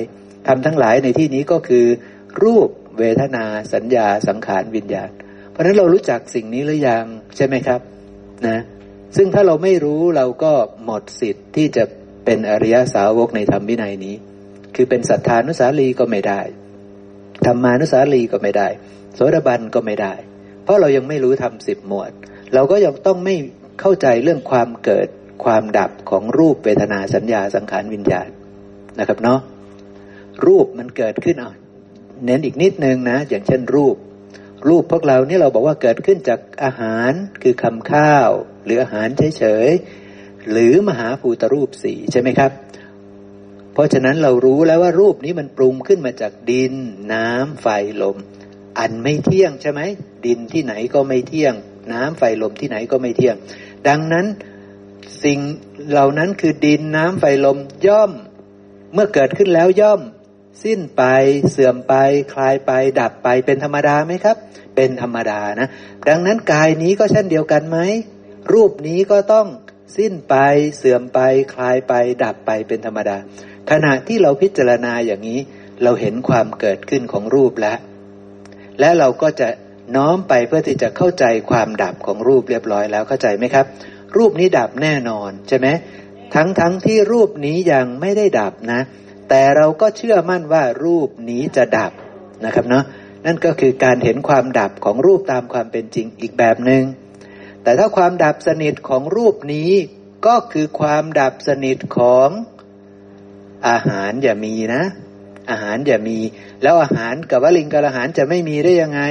[0.49, 1.87] ธรรมทั้งหลายในที่นี้ก็คือ
[2.43, 3.45] รูปเวทนา
[3.75, 5.11] สัญญาสังขารวิญญาณ
[5.51, 7.05] เพราะฉะนั้นเรารู้จักสิ่งนี้หรือยัง
[7.37, 7.81] ใช่ไหมครับ
[8.47, 8.59] นะ
[9.17, 10.53] ซึ่งถ้าเราไม่รู้เราก็
[10.85, 11.85] หมดสิทธิ์ที่จะ
[12.25, 14.15] เป็นอริยสาวกในธรรมวินัยนี้
[14.77, 16.41] คือเป็นสัทธานุสาลีก็ไม่ได้
[17.47, 18.69] ธรรมานุสาลีก็ไม่ได้
[19.15, 20.15] โสดาบันก็ไม่ได้
[20.65, 22.11] เพราะเรายังไม่รู้ทำสิบหมวด
[22.55, 23.35] เราก็ยังต้องไม่
[23.81, 25.09] เข้าใจเรื่องความเกิด
[25.45, 28.29] ความดับของรูปเวทนาสัญญาสังขารวิญญาณ
[28.99, 29.41] นะครับเนาะ
[30.47, 31.55] รูปมันเกิดขึ้นอะ
[32.25, 33.97] เน้นอีกนิดนึงนะ อย่างเช่นรูป
[34.69, 37.13] รูปพวกเราเนี่ยเราบอกว่าเกิดขึ้นจากอาหาร
[37.43, 38.31] คือคำข้าว
[38.65, 39.09] หรืออาหาร
[39.39, 42.51] เฉยๆหรือมหาภูตรูปสี่ใช่ไหมครับ
[43.77, 46.75] เพราะฉะนั้นเรารู้แล้วว่ารูปนี้มันปรุงขึ้นมาจากดิน
[47.13, 47.67] น้ำไฟ
[48.03, 48.17] ลม
[48.79, 49.81] อันไม่เที่ยงใช่ไหม
[50.27, 51.55] ดินที่ไหนก็ไม่เที่ยง
[51.93, 53.37] น้ำไฟลมที่ไหนก็ไม่เที่ยง
[53.89, 54.27] ดังนั้น
[55.25, 55.39] สิ่ง
[55.91, 58.11] เหล่านั้นคือดินน้ำไฟลมย่อม
[58.93, 60.01] เมื่อเกิดขึ้นแล้วย่อม
[60.65, 61.03] สิ้นไป
[61.51, 61.95] เสื่อมไป
[62.33, 64.37] คลายไป ดับไปเป็นธรรมดาไหมครับ
[64.77, 65.69] เป็นธรรมดานะ
[66.09, 67.79] ดังนั้นกายนี้ก็เช่นเดียวกันไหม
[68.53, 69.47] รูปนี้ก็ต้อง
[69.97, 70.35] สิ้นไป
[70.77, 71.21] เสื่อมไป
[71.55, 71.93] คลายไป
[72.25, 73.17] ดับไปเป็นธรรมดา
[73.71, 75.41] ขณะที่เราพิจารณาอย่างนี้
[75.83, 77.79] เราเห็นความเกิดขึ้นของรูปแล้ว
[78.81, 79.49] และเราก็จะ
[79.97, 83.67] น้อมไปเพื่อที่จะเข้าใจความดับของรูปเรียบร้อยแล้วเข้าใจไหมครับ
[84.17, 85.67] รูปนี้ดับแน่นอนใช่ไหม
[86.35, 88.81] ทั้งทั้งที่รูปนี้ยังไม่ได้ดับนะ
[89.29, 91.93] แต่เราก็เชื่อมั่นว่ารูปนี้จะดับ
[92.45, 92.85] นะครับเนาะ
[93.27, 96.83] นั่นก็คือการเห็นความดับของรูปตามความเป็นจริงอีกแบบหนึง่ง
[97.63, 99.71] แต่ถ้าความดับสนิทของรูปนี้
[100.27, 102.29] ก็คือความดับสนิทของ
[103.69, 104.83] อาหารอย่ามีนะ
[105.51, 106.19] อาหารอย่ามี
[106.63, 109.03] แล้วอาหารกับวลิงกับอาหารจะไม่มีได้ยังไง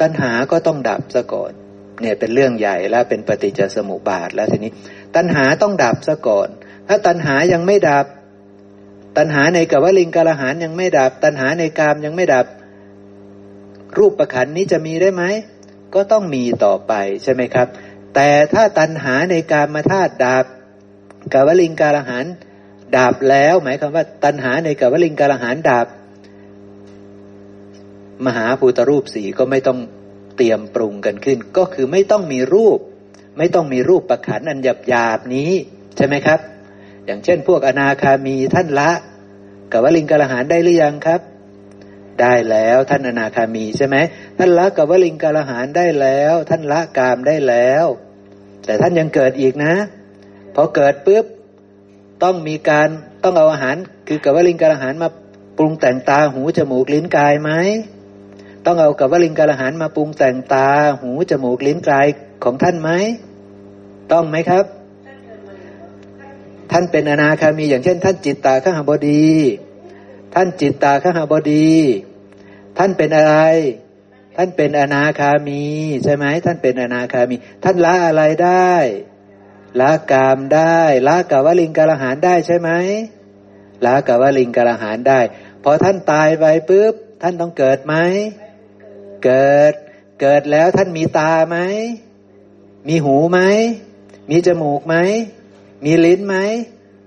[0.00, 1.52] ตัณหาก็ต้องดับซะก่อน
[2.00, 4.72] เนี่ยเป็นเรื่องใหญ่แล้วเป็นปฏิจจสมุปบาทแล้วทีนี้
[5.16, 6.48] ตัณหาต้องดับซะก่อน
[6.88, 8.06] ถ้าตัณหายังไม่ดับ
[9.16, 12.46] ตัณหาในกับวลิงกับอาหารยังไม่ดับ ตัณหาในกามยังไม่ดับ
[13.98, 15.24] รูปประคันนี้จะมีได้ไหม
[15.94, 16.92] ก็ต้องมีต่อไป
[17.22, 17.68] ใช่ไหมครับ
[18.14, 20.44] แต่ถ้าตัณหาในการมาธาตุดับ
[21.32, 22.24] กาวลิงการอาหาร
[22.96, 25.86] ดับแล้ว หมายความว่า ตัณหาในกาวลิงการหารดับ
[28.26, 29.78] มหาภูตรูปสีก็ไม่ต้อง
[30.36, 32.78] เตรียมปรุงกันขึ้น ก็คือไม่ต้องมีรูป
[33.38, 35.52] ไม่ต้องมีรูปประขันอันหยาบหยาบนี้
[35.96, 36.40] ใช่ไหมครับ
[37.06, 38.90] อย่างเช่น พวกอนาคามีท่านละ
[39.72, 41.20] กาวลิงการอาหารได้หรือยังครับ
[42.20, 43.96] ได้แล้วท่านอนาคามีใช่ไหม
[44.38, 47.84] ท่านละกับวลิงกาลหารได้แล้ว ท่านละกามได้แล้ว
[48.66, 49.74] แต่ท่านยังเกิดอีกนะ
[50.54, 51.24] พอเกิดปุ๊บ
[52.22, 52.88] ต้องมีการ
[53.24, 53.76] ต้องเอาอาหาร
[54.08, 55.08] คือกับวลิงกาลหารมา
[55.58, 57.50] ปรุงแต่งตาหูจมูกลิ้นกายไหม
[58.64, 60.68] ต้องเอากับวลิงกาลหานมาปรุงแต่งตา
[61.00, 62.06] หูจมูกลิ้นกาย
[62.44, 62.90] ของท่านไหม
[64.12, 64.64] ต้องไหมครับ
[66.72, 69.28] ท่านเป็นอนาคามีอย่างเช่น ท่านจิตตาข้าหบดี
[70.34, 71.72] ท่านจิตตาข้าหบดี
[72.78, 73.36] ท่านเป็นอะไร
[74.36, 75.64] ท่านเป็นอนาคามี
[76.04, 78.72] ใช่ไหมท่านเป็นอนาคามี ท่านละอะไรได้
[79.80, 82.70] ละกามได้ละกาวลิงกาลหานได้ใช่ไหม
[83.84, 85.20] ละกาวลิงกาลหานได้
[85.62, 87.94] พอท่านตายไปปุ๊บท่านต้องเกิดไหม
[89.24, 89.74] เกิด
[90.20, 91.58] เกิดแล้วท่านมีตาไหม
[92.88, 93.40] มีหูไหม
[94.30, 94.96] มีจมูกไหม
[95.84, 96.36] มีลิ้นไหม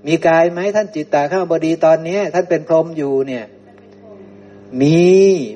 [0.07, 3.45] มีกายไหมท่านจิตตาข้าบดีตอนนี้ท่านเป็นพรหมอยู่เนี่ย
[4.81, 5.09] มี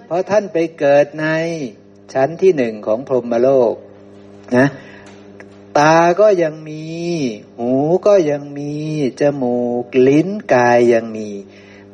[0.06, 1.28] เพราะท่านไปเกิดใน
[2.14, 3.74] ชั้นที่หนึ่งของพรหมโลก
[4.58, 4.68] นะ
[5.80, 6.86] ตาก็ยังมี
[7.58, 7.72] หู
[8.08, 8.74] ก็ยังมี
[9.22, 11.30] จมูกลิ้นกายยังมี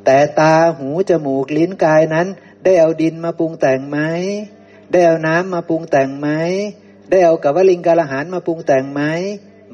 [0.06, 2.28] แต่ตาหูจมูกลิ้นกายนั้น
[2.64, 4.00] ได้เอาดินมาปรุงแต่งไหม
[4.92, 6.30] ได้เอาน้ำมาปรุงแต่งไหม
[7.10, 9.02] ได้เอากับวลิงกาลหานมาปรุงแต่งไหม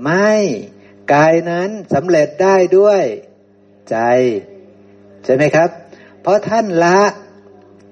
[0.03, 0.31] ไม่
[1.13, 3.03] กายนั้นสำเร็จได้ด้วย
[3.89, 3.97] ใจ
[5.23, 5.69] ใช่ไหมครับ
[6.21, 7.01] เพราะท่านละ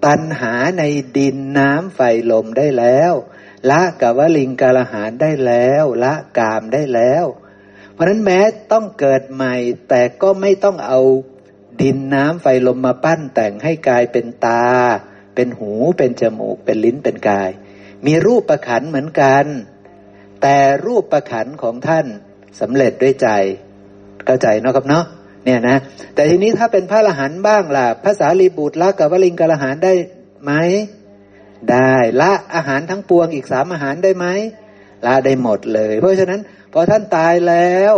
[0.05, 0.83] ตัณหาใน
[1.17, 1.99] ดินน้ำไฟ
[2.31, 3.13] ลมได้แล้ว
[3.69, 7.25] ละกับวลิงกาลหารได้แล้ว ละกามได้แล้ว
[7.93, 8.39] เพราะนั้นแม้
[8.71, 9.55] ต้องเกิดใหม่
[9.89, 10.99] แต่ก็ไม่ต้องเอา
[11.81, 14.65] ดินน้ำไฟลมมาปั้นแต่งให้กายเป็นตา
[15.35, 17.49] เป็นหูเป็นจมูก เป็นลิ้นเป็นกาย
[18.05, 19.45] มีรูปประขันเหมือนกัน
[20.41, 22.05] แต่รูปประขันของท่าน
[22.59, 23.29] สำเร็จด้วยใจ
[24.25, 25.05] เข้าใจเนาะครับเนาะ
[25.45, 25.77] เนี่ยนะ
[26.15, 29.93] แต่ทีนี้ถ้าเป็นพระอรหันต์บ้างล่ะภาษาลีบุตรละกับวลิงกาลหารได้
[30.43, 30.51] ไหม
[31.71, 34.25] ได้ละอาหารทั้งปวงอีกสามอาหารได้ไหม
[35.05, 36.41] ละได้หมดเลย เพราะฉะนั้น
[36.73, 37.95] พอท่านตายแล้ว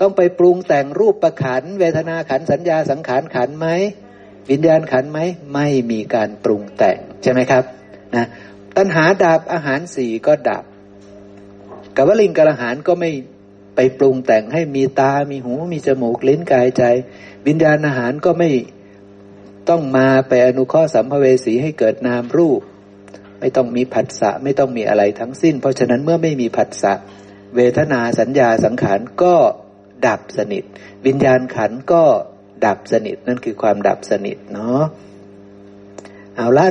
[0.00, 3.68] ต้องไปปรุงแต่งรูปประขัน เวทนาขันสัญญาสังขารขันไหม
[4.50, 5.18] วิญญาณขันไหม
[5.54, 7.64] ไม่มีการปรุงแต่งใช่ไหมครับ
[8.14, 8.26] นะ
[8.76, 10.64] ตัณหาดับอาหารสี่ก็ดับ
[11.96, 13.10] กับวลิงกระหารก็ไม่
[13.76, 16.82] ไปปรุงแต่งให้มีตา มีหู มีจมูก ลิ้น กายใจ
[17.46, 18.50] วิญญาณอาหารก็ไม่
[19.68, 22.60] ต้องมาไปอนุเคราะห์สัมภเวสีให้เกิดนามรูป
[23.40, 26.92] ไม่ต้องมีผัสสะไม่ต้องมีอะไรทั้งสิ้น เพราะฉะนั้นเมื่อไม่มีผัสสะ
[27.56, 29.34] เวทนาสัญญาสังขารก็
[30.06, 30.64] ดับสนิท
[31.06, 32.02] วิญญาณขันก็
[32.66, 34.82] ดับสนิทนั่นคือความดับสนิทเนาะ
[36.36, 36.66] เอาละ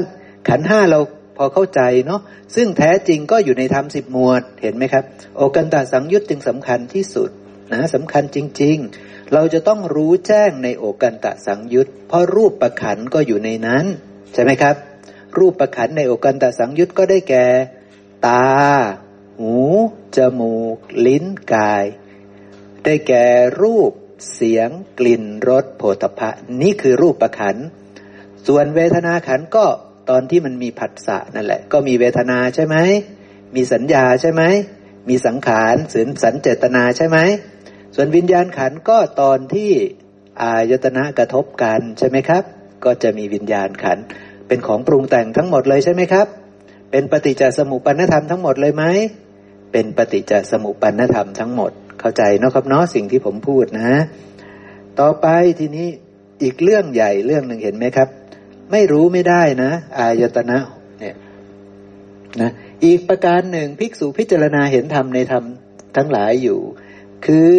[0.47, 0.99] ขันห้าเรา
[1.37, 2.21] พอเข้าใจเนาะ
[2.55, 5.03] ซึ่งแท้จริงก็อยู่ในธรรมสิบหมวดเห็นไหมครับ
[5.35, 7.29] โอกันตาสังยุตจึงสำคัญที่สุด
[7.73, 13.85] นะสำคัญจริง ๆ เราจะต้องรู้แจ้งในโอกันตะสังยุตเพราะรูปประขันก็อยู่ในนั้น
[14.33, 14.75] ใช่ไหมครับ
[15.37, 17.45] รูปประขันในโอกันตสังยุตก็ได้แก่
[18.27, 18.47] ตา
[19.39, 19.55] หู
[20.15, 21.85] จมูก ลิ้นกาย
[22.85, 23.25] ได้แก่
[23.61, 23.91] รูป
[24.33, 24.69] เสียง
[24.99, 27.57] กลิ่นรสโผฏฐะนี่คือรูปประขัน
[28.47, 29.65] ส่วนเวทนาขันก็
[30.09, 32.75] ตอนที่มันมีผัสสะนั่นแหละ ก็มีเวทนาใช่ไหม
[33.55, 34.43] มีสัญญาใช่ไหม
[35.09, 37.17] มีสังขารสืนสันเจตนาใช่ไหม
[37.95, 39.71] ส่วนวิญญาณขันก็ตอนที่
[40.41, 42.43] อายตนะกระทบกันใช่ไหมครับ
[42.85, 43.97] ก็จะมีวิญญาณขัน
[44.49, 46.27] เป็นของปรุงแต่งทั้งหมดเลยใช่ไหมครับ
[46.91, 48.83] เป็นปฏิจจสมุปปนธรรมทั้งหมดเลยไหม
[49.71, 53.91] เป็นปฏิจจสมุปปนธรรมทั้งหมด เข้าใจเนาะครับเนาะสิ่งที่ผมพูดนะ
[54.99, 55.27] ต่อไป
[55.59, 55.87] ทีนี้
[56.43, 58.09] อีกเรื่องใหญ่เรื่องหนึ่งเห็นไหมครับ
[58.71, 60.57] ไม่รู้ไม่ได้นะ อายตนะ
[60.99, 61.15] เนี่ย
[62.41, 62.51] นะ
[62.85, 65.43] อีกประการหนึ่งภิกษุพิจารณาเห็นธรรมในธรรม
[65.95, 66.59] ทั้งหลายอยู่
[67.25, 67.53] คือ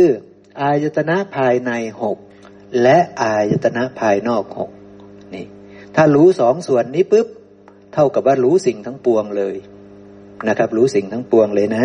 [0.60, 1.70] อายตนะภายใน
[2.02, 2.18] หก
[2.82, 4.70] และอายตนะภายนอกหก
[5.96, 7.26] ถ้ารู้สองส่วนนี้ปุ๊บ
[7.94, 9.56] เท่ากับว่ารู้สิ่งทั้งปวงเลย
[10.48, 11.84] นะครับ รู้สิ่งทั้งปวงเลยนะ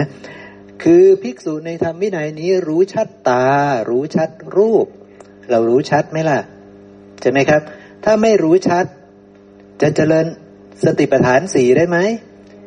[0.83, 3.45] คือภิกษุในธรรมวินัยนี้รู้ชัดตา
[3.89, 4.87] รู้ชัดรูป
[5.49, 6.39] เรารู้ชัดไหมล่ะ
[7.21, 7.61] ใช่ไหมครับ
[8.03, 8.85] ถ้าไม่รู้ชัด
[9.81, 10.25] จะเจริญ
[10.85, 11.97] สติปัฏฐานสี่ได้ไหม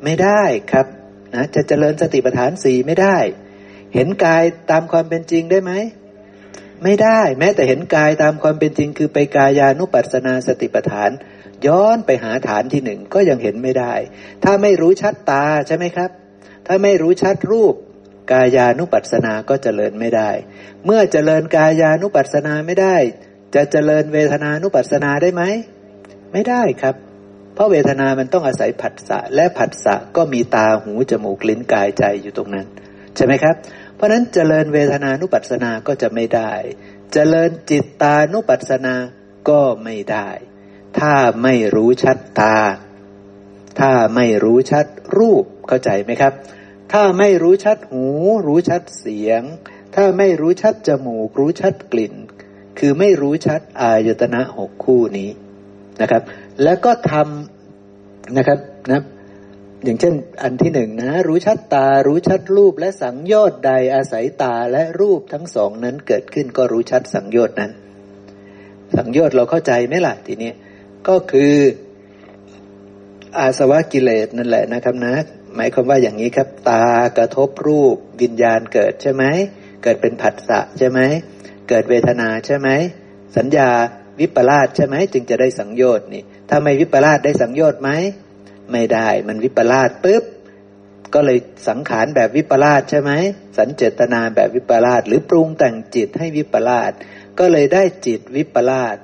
[0.04, 0.86] ไม่ได้ครับ
[1.34, 3.16] นะจะเจริญสติปัฏฐานสี่ไม่ได้
[3.94, 5.72] เห็นกายตามความเป็นจริงได้ไหม
[6.84, 11.10] ไม่ได้แม้แต่เห็นกายตามความเป็นจริง คือไปกายานุปัสสนาสติปัฏฐาน
[11.66, 13.94] ย้อนไปหาฐานที่หนึ่งก็ยังเห็นไม่ได้
[14.44, 16.10] ถ้าไม่รู้ชัดตาใช่ไหมครับ
[16.66, 17.74] ถ้าไม่รู้ชัดรูป
[18.32, 20.30] กายานุปัสสนาก็เจริญไม่ได้
[20.84, 22.96] เมื่อเจริญกายานุปัสสนาไม่ได้
[23.54, 25.42] จะเจริญเวทนานุปัสสนาได้ไหม
[26.32, 26.94] ไม่ได้ครับ
[27.54, 32.66] เพราะเวทนามันต้องอาศัยผัสสะและผัสสะก็มีตาหูจมูกลิ้นกายใจอยู่ตรงนั้น
[33.16, 33.54] ใช่ไหมครับ
[33.98, 36.52] เพราะนั้นเจริญเวทนานุปัสสนาก็จะไม่ได้
[37.12, 38.94] เจริญจิตตานุปัสสนา
[39.48, 40.28] ก็ไม่ได้
[40.98, 42.58] ถ้าไม่รู้ชัดตา
[43.80, 44.86] ถ้าไม่รู้ชัด
[45.18, 46.32] รูปเข้าใจไหมครับ
[46.92, 48.04] ถ้าไม่รู้ชัดหู
[48.46, 49.42] รู้ชัดเสียง
[49.94, 52.14] ถ้าไม่รู้ชัดจมูก รู้ชัดกลิ่น
[52.78, 55.30] คือไม่รู้ชัดอายตนะหกคู่นี้
[56.00, 56.22] นะครับ
[56.62, 58.58] แล้วก็ทำนะครับ
[58.90, 59.02] นะ
[59.84, 67.72] อย่างเช่น อันที่หนึ่งนะ รู้ชัดตา รู้ชัดรูปและสังโยชน์ใดอาศัยตาและรูปทั้งสองนั้นเกิดขึ้นก็รู้ชัดสังโยชน์นั้น
[68.96, 70.52] สังโยชน์เราเข้าใจไหมล่ะทีนี้
[71.08, 71.54] ก็คือ
[73.38, 75.14] อาสวะกิเลสนั่นแหละนะครับนะ
[75.56, 76.84] หมายความว่าอย่างนี้ครับ ตา
[77.18, 79.24] กระทบรูป วิญญาณเกิดใช่ไหม
[79.82, 81.00] เกิดเป็นผัสสะใช่ไหม
[81.68, 82.68] เกิดเวทนาใช่ไหม
[83.36, 83.68] สัญญา
[84.20, 87.90] วิปลาสใช่ไหมจึงจะได้สังโยชน์นี่ถ้าไม่วิปลาสได้สังโยชน์ไหม
[88.72, 90.24] ไม่ได้ มันวิปลาสปุ๊บ
[91.14, 91.38] ก็เลย
[91.68, 93.12] สังขารแบบวิปลาสใช่ไหม
[93.58, 96.92] สัญเจตนาแบบวิปลาสหรือปรุงแต่งจิตให้วิปลาส
[97.38, 98.96] ก็เลยได้จิตวิปลาส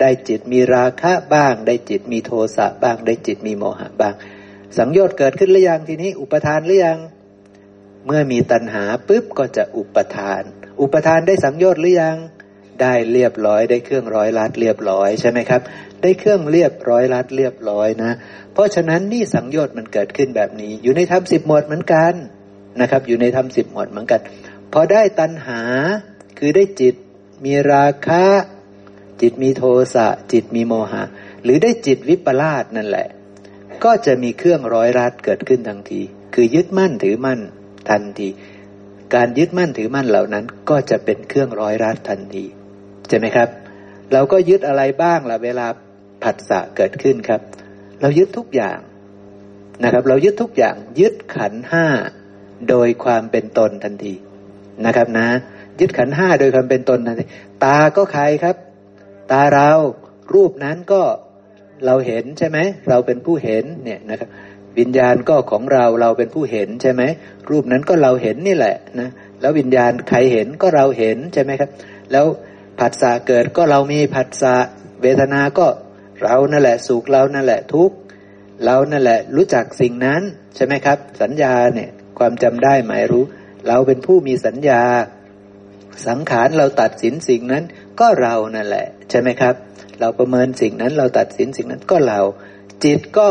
[0.00, 4.14] ได้จิตมีราคะบ้าง ได้จิตมีโทสะบ้าง ได้จิตมีโมหะบ้าง
[4.76, 6.98] สังโยชน์เกิดขึ้นหรือยังทีนี้ อุปทานหรือยัง
[8.06, 10.42] เมื่อมีตัณหาปุ๊บก็จะอุปทาน
[10.80, 12.16] อุปทานได้สังโยชน์หรือยัง
[12.80, 15.60] ได้เรียบร้อยได้เครื่องร้อยลัดเรียบร้อยใช่ไหมครับ
[16.02, 18.12] ได้เครื่องเรียบร้อยลัดเรียบร้อยนะ
[18.52, 22.12] เพราะฉะนั้นนี่สังโยชน์มันเกิดขึ้นแบบนี้ อยู่ในธรรมสิบหมวดเหมือนกัน
[22.80, 24.20] นะครับ อยู่ในธรรมสิบหมวดเหมือนกัน
[24.72, 25.60] พอได้ตัณหา
[26.38, 26.94] คือได้จิต
[27.44, 28.24] มีราคะ
[29.20, 29.62] จิตมีโท
[29.94, 31.02] สะจิตมีโมหะ
[31.42, 33.06] หรือได้จิตวิปลาสนั่นแหละ
[33.84, 36.00] ก็จะมีเครื่องร้อยรัดเกิดขึ้นทันที
[36.34, 37.40] คือยึดมั่นถือมั่น
[37.90, 38.28] ทันที
[39.14, 42.44] การยึดมั่นถือมั่นเหล่านั้น ก็จะเป็นเครื่องร้อยรัดทันที
[43.08, 43.48] ใช่ไหมครับ
[44.12, 45.66] เราก็ยึดอะไรบ้างล่ะเวลา
[46.26, 47.40] ผัสสะเกิดขึ้นครับ
[48.00, 48.78] เรายึดทุกอย่าง
[49.84, 51.86] นะครับ เรายึดทุกอย่างยึดขันห้า
[52.68, 54.14] โดยความเป็นตนทันที
[54.86, 55.28] นะครับนะ
[55.80, 57.24] ยึดขันห้าโดยความเป็นตนทันที
[57.64, 58.56] ตาก็ใครครับ
[59.30, 59.70] ตาเรา
[60.34, 61.02] รูปนั้นก็
[61.86, 62.58] เราเห็นใช่ไหม
[62.88, 64.28] เราเป็นผู้เห็นเนี่ยนะครับ
[64.78, 67.02] วิญญาณก็ของเราเราเป็นผู้เห็นใช่ไหม
[67.50, 69.08] รูปนั้นก็เราเห็นนี่แหละนะ
[69.40, 71.70] แล้ววิญญาณใครเห็นก็เราเห็นใช่ไหมครับ
[72.12, 72.26] แล้ว
[72.78, 74.54] ผัสสะเกิดก็เรามีผัสสะ
[75.02, 75.66] เวทนา ก็
[76.22, 77.96] เรานั่นแหละสุขเรานั่นแหละทุกข์
[78.64, 80.22] เรานั่นแหละรู้จักสิ่งนั้น
[80.54, 83.24] ใช่ไหมครับ สัญญาเนี่ยความจำได้หมายรู้
[83.68, 84.82] เราเป็นผู้มีสัญญา
[86.06, 87.64] สังขารเราตัดสินสิ่งนั้น
[88.00, 89.54] ก็เรานั่นแหละ ใช่ไหมครับ
[90.00, 92.20] เราประเมินสิ่งนั้นเราตัดสินสิ่งนั้นก็เรา
[92.84, 93.28] จิตก็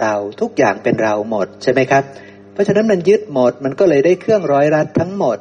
[0.00, 2.04] เราทุกอย่างเป็นเราหมดใช่ไหมครับ
[2.52, 5.38] เพราะฉะนั้นมันยึดหมดมันก็เลยได้เครื่องร้อยรัดทั้งหมด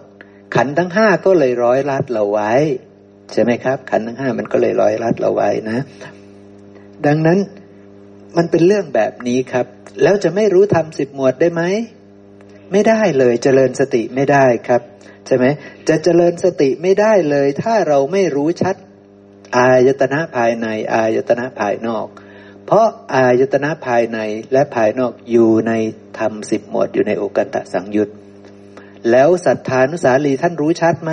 [0.56, 2.54] ขันทั้งห้าก็เลยร้อยรัดเราไว้
[3.34, 5.78] ใช่ไหมครับ ขันทั้งห้ามันก็เลยร้อยรัดเราไว้นะ
[7.06, 7.40] ดังนั้น
[8.38, 9.66] มันเป็นเรื่องแบบนี้ครับ
[10.04, 11.64] แล้วจะไม่รู้ทำสิบหมวดได้ไหม
[12.72, 14.82] ไม่ได้เลยเจริญสติไม่ได้ครับ
[15.26, 15.46] ใช่ไหม
[15.90, 18.76] จะเจริญสติไม่ได้เลย ถ้าเราไม่รู้ชัด
[19.58, 22.08] อายตนะภายใน อายตนะภายนอก
[22.66, 24.20] เพราะอายตนะภายใน
[24.54, 25.74] และภายนอกอยู่ใน
[26.20, 28.10] ธรรมสิบหมวดอยู่ในโอกันตะสังยุต
[29.12, 31.12] แล้วสัทธานุสาลีท่านรู้ชัดไหม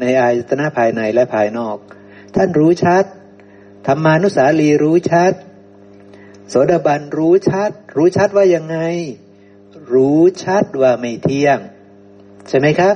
[0.00, 1.76] ในอายตนะภายในและภายนอก
[2.36, 3.04] ท่านรู้ชัด
[3.86, 5.32] ธรรมานุสาลีรู้ชัด
[6.48, 8.78] โสดาบันรู้ชัด รู้ชัดว่ายังไง
[9.92, 11.58] รู้ชัดว่าไม่เที่ยง
[12.48, 12.94] ใช่ไหมครับ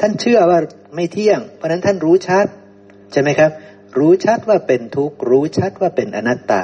[0.00, 0.58] ท่านเชื่อว่า
[0.94, 2.46] ไม่เที่ยง เพราะนั้นท่านรู้ชัด
[3.12, 3.50] ใช่ไหมครับ
[3.98, 6.62] รู้ชัดว่าเป็นทุกข์รู้ชัดว่าเป็นอนัตตา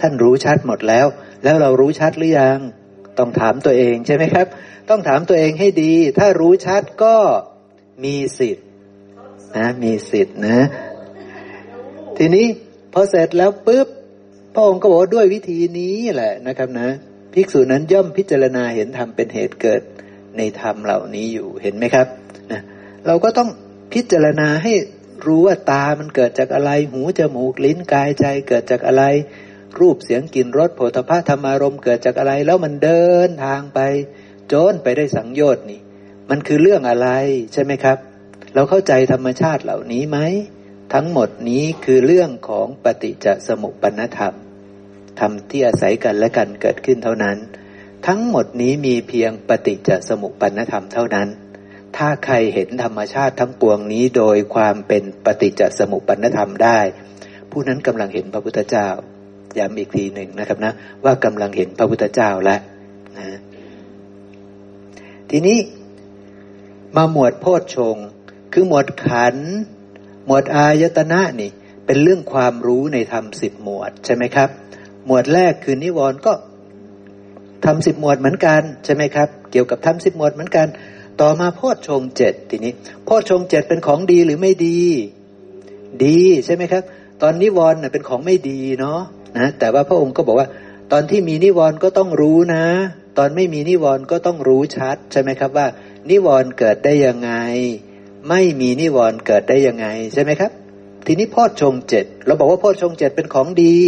[0.00, 1.06] ท่านรู้ชัดหมดแล้ว
[1.44, 2.58] แล้วเรารู้ชัดหรือยัง
[3.18, 4.46] ต้องถามตัวเองใช่ไหมครับ
[4.90, 7.16] ต้องถามตัวเองให้ดี ถ้ารู้ชัดก็
[8.04, 8.66] มีสิทธิ์
[9.56, 10.66] นะมีสิทธิ์นะ
[12.18, 12.46] ทีนี้
[12.98, 13.88] อเสร็จแล้วปุ๊บ
[14.54, 16.88] พระองค์ก็บอกด้วยวิธีนี้แหละนะครับนะ
[17.32, 19.82] ภิกษุนั้นย่อมพิจารณาเห็นธรรมเป็นเหตุเกิด
[20.36, 22.06] ในธรรมเหล่านี้อยู่เห็นไหมครับ
[22.52, 22.60] นะ
[23.06, 23.48] เราก็ต้อง
[23.92, 24.72] พิจารณาให้
[25.26, 29.04] รู้ว่าตามันเกิดจากอะไร หูจมูกลิ้นกายใจเกิดจากอะไร
[29.80, 33.80] รูปเสียงกลิ่นรสโผฏฐะธรรมารมเกิดจากอะไร แล้วมันเดินทางไป
[34.52, 35.80] จนไปได้สังโยชน์นี่
[36.30, 37.08] มันคือเรื่องอะไร
[37.52, 37.98] ใช่ไหมครับ
[38.54, 40.18] เราเข้าใจธรรมชาติเหล่านี้ไหม
[40.92, 44.34] ทั้งหมดนี้คือเรื่องของปฏิจจสมุปปนธรรม
[45.20, 47.36] ธรรมที่อาศัยกันและกันเกิดขึ้นเท่านั้น
[48.06, 51.28] ทั้งหมดนี้มีเพียงปฏิจจสมุปปนธรรมเท่านั้น
[51.96, 56.80] ถ้าใครเห็นธรรมชาติทั้งปวงนี้โดยความเป็นปฏิจจสมุปปนธรรมได้
[57.50, 58.88] ผู้นั้นกำลังเห็นพระพุทธเจ้า
[59.58, 60.72] ย้ำอีกทีหนึ่งนะครับนะ
[61.04, 62.60] ว่ากำลังเห็นพระพุทธเจ้าแล้ว
[63.18, 63.38] นะ
[65.30, 65.58] ทีนี้
[66.96, 67.96] มาหมวดโพชฌง
[68.52, 69.36] คือหมวดขัน
[70.28, 71.50] หมวดอายตนะนี่
[71.86, 74.48] เป็นเรื่องความรู้ในธรรมสิบหมวดใช่ไหมครับ
[75.06, 76.32] หมวดแรกคือนิวรณ์ก็
[77.64, 80.66] ทำสิบหมวดเหมือนกันใช่ไหมครับ เกี่ยวกับทำสิบหมวดเหมือนกัน
[81.20, 82.72] ต่อมาโพชฌงเจ็ดทีนี้
[83.04, 84.80] โพชฌงเจ็ดเป็นของดีหรือไม่ดี
[86.04, 86.82] ดีใช่ไหมครับ
[87.22, 89.00] ตอนนิวรณ์เป็นของไม่ดีเนาะ
[89.38, 90.48] นะแต่ว่าพระองค์ก็บอกว่า
[90.92, 92.64] ตอนที่มีนิวรณ์ก็ต้องรู้นะ
[93.18, 95.66] ตอนไม่มีนิวรณ์ก็ต้องรู้ชัดใช่ไหมครับว่า
[96.10, 97.32] นิวรณ์เกิดได้ยังไง
[98.28, 100.52] ไม่มีนิวรณ์เกิดได้ยังไงใช่ไหมครับ
[101.06, 103.78] ทีนี้พ่อชงเจ็ดเราบอกว่าพ่อชงเจ็ดเป็นของดี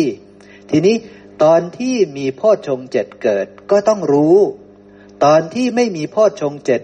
[0.71, 0.97] ทีนี้
[1.43, 4.37] ตอนที่มีโพชงเจ็ดเกิดก็ต้องรู้
[5.25, 6.83] ตอนที่ไม่มีโพชงเจ็ด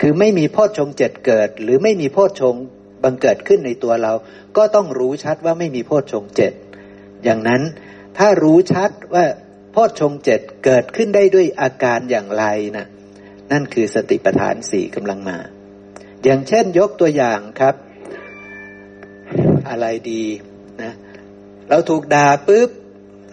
[0.00, 2.54] คือไม่มีโพชงเจ็ดเกิด หรือไม่มีโพชง
[3.02, 4.12] บังเกิดขึ้นในตัวเรา
[4.56, 6.52] ก็ต้องรู้ชัดว่าไม่มีโพชงเจ็ด
[7.24, 7.62] อย่างนั้น
[8.18, 9.24] ถ้ารู้ชัดว่า
[9.72, 12.44] โพชงเจ็ดเกิดขึ้นได้ด้วยอาการอย่างไร
[12.76, 12.86] นะ
[13.52, 15.38] นั่นคือสติปัฏฐานสี่กำลังมา
[16.24, 17.74] อย่างเช่นยกตัวอย่างครับ
[19.68, 20.24] อะไรดี
[20.82, 20.92] นะ
[21.70, 22.70] เราถูกด่าปุ๊บ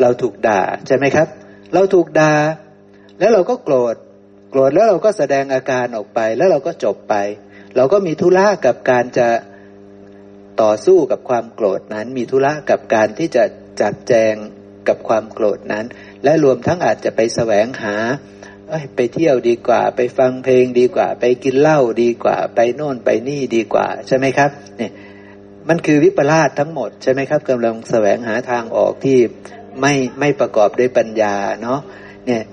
[0.02, 1.28] เราถูกด่าใช่ไหมครับ
[1.74, 2.34] เราถูกด่า
[3.20, 3.96] แล้วเราก็โกรธ
[4.50, 7.16] โกรธแล้วเราก็แสดงอาการออกไป แล้วเราก็จบไป
[7.76, 9.28] เราก็มีธุระกับการจะ
[10.62, 13.44] ต่อสู้กับความโกรธนั้น มีธุระกับการที่จะ
[13.82, 14.34] จัดแจง
[14.88, 15.86] กับความโกรธนั้น
[16.24, 17.96] และรวมทั้งอาจจะไปแสวงหา
[18.96, 24.92] ไปเที่ยวดีกว่า ไปฟังเพลงดีกว่า ไปกินเหล้าดีกว่า ไปโน่นไปนี่ดีกว่า ใช่ไหมครับเนี่ย
[25.70, 29.18] มันคือวิปลาสทั้งหมดใช่ไหมครับกำลังแสวงหาทางออกที่
[29.82, 31.80] ไม่ไม่ประกอบด้วยปัญญาเนาะ
[32.26, 32.44] เนี่ย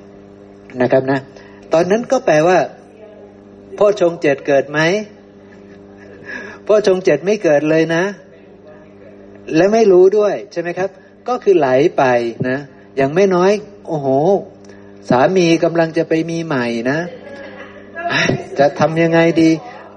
[0.80, 1.20] นะครับนะ
[1.72, 2.58] ตอนนั้นก็แปลว่า
[3.78, 4.80] พ่อชงเจ็ดเกิดไหม
[6.66, 8.04] พ่อชงเจ็ดไม่เกิดเลยนะ
[9.56, 10.90] และไม่รู้ด้วยใช่ไหมครับ
[11.28, 11.68] ก็คือไหล
[11.98, 12.04] ไป
[12.48, 12.58] นะ
[12.96, 13.52] อย่างไม่น้อย
[13.88, 14.08] โอ้โห
[15.10, 16.98] สามีกำลังจะไปมีใหม่นะ
[18.58, 19.50] จะทำยังไงดี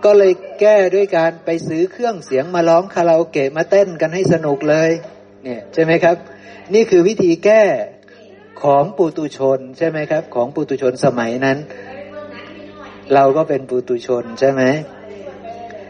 [0.06, 4.92] ก็เลยแก้ด้วยการไปซื้อเครื่องเสียงมาร้องคาราโอเกะมาเต้นกันให้สนุกเลย
[5.44, 6.16] เนี่ยใช่ไหมครับ
[6.74, 7.62] นี่คือวิธีแก้
[8.64, 11.58] ของปุตุชนใช่ไหมครับ ของปุตุชนสมัยนั้น
[13.14, 14.62] เราก็เป็นปุตุชนใช่ไหม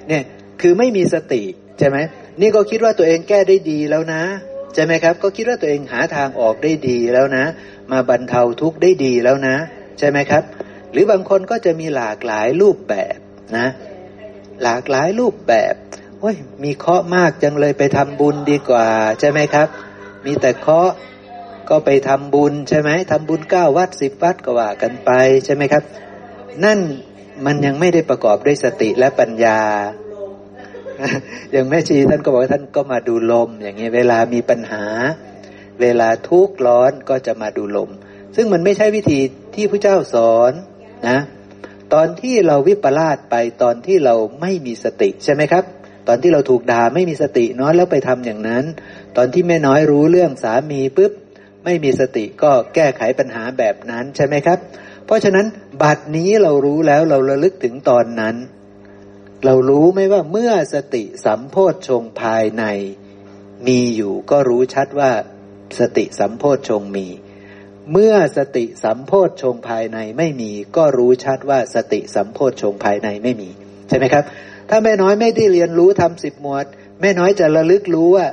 [0.08, 0.24] เนี่ย
[0.62, 1.44] คือไม่มีสติ
[1.80, 1.98] ใช่ไหม
[2.42, 4.24] นี่ก็คิดว่าตัวเองแก้ได้ดีแล้วนะ
[4.74, 7.46] ใช่ไหมครับ ก็คิดว่าตัวเองหาทางออกได้ดีแล้วนะ
[7.92, 9.58] มาบรรเทาทุกข์ได้ดีแล้วนะ
[10.00, 10.44] ใช่ไหมครับ
[10.92, 13.18] หรือบางคนก็จะมีหลากหลายรูปแบบ
[13.58, 13.68] นะ
[14.64, 15.74] หลากหลายรูปแบบ
[16.20, 18.88] โอ้ยมีเคาะมากจังเลยไปทำบุญดีกว่า
[19.20, 19.68] ใช่ไหมครับ
[20.26, 20.90] มีแต่เคาะ
[21.70, 25.12] ก็ไปทำบุญใช่ไหมทำบุญเก้าวัดสิบวัดก็ว่ากันไป
[25.46, 25.84] ใช่ไหมครับ
[26.64, 26.80] นั่น
[27.46, 29.60] มันยังไม่ได้ประกอบด้วยสติและปัญญา
[31.52, 34.84] อย่างแม่ชีท่านก็บอกว่าท่านก็มาดูลม อย่างเงี้ยเวลามีปัญหา
[35.82, 37.90] เวลาทุกข์ร้อนก็จะมาดูลม
[38.36, 39.20] ซึ่งมันไม่ใช่วิธี
[39.56, 40.52] ที่พระเจ้าสอน
[41.10, 41.20] นะ
[41.94, 45.64] ตอนที่เราวิปลาสไปตอนที่เราไม่มีสติใช่ไหมครับ
[46.08, 48.66] ตอนที่เราถูกด่าไม่มีสติน้อยแล้วไปทำอย่างนั้น
[49.18, 51.12] ตอนที่แม่น้อยรู้เรื่องสามีปุ๊บ
[51.66, 54.60] ไม่มีสติก็แก้ไขปัญหาแบบนั้นใช่ไหมครับ
[55.06, 55.46] เพราะฉะนั้น
[55.82, 58.36] บัดนี้เรารู้แล้วเราระลึกถึงตอนนั้น
[59.46, 62.64] เรารู้ไหมว่าเมื่อสติสัมโพธชงภายใน
[63.68, 65.12] มีอยู่ก็รู้ชัดว่า
[65.80, 67.08] สติสัมโพธชงมี
[67.92, 73.50] เมื่อสติสัมโพธชงภายในไม่มี ก็รู้ชัดว่าสติสัมโพธชงภายในไม่มี
[73.88, 74.24] ใช่ไหมครับ
[74.70, 76.66] ถ้าแม่น้อยไม่ได้เรียนรู้ทำสิบหมวด
[77.02, 78.28] แม่น้อยจะระลึกรู้ว่า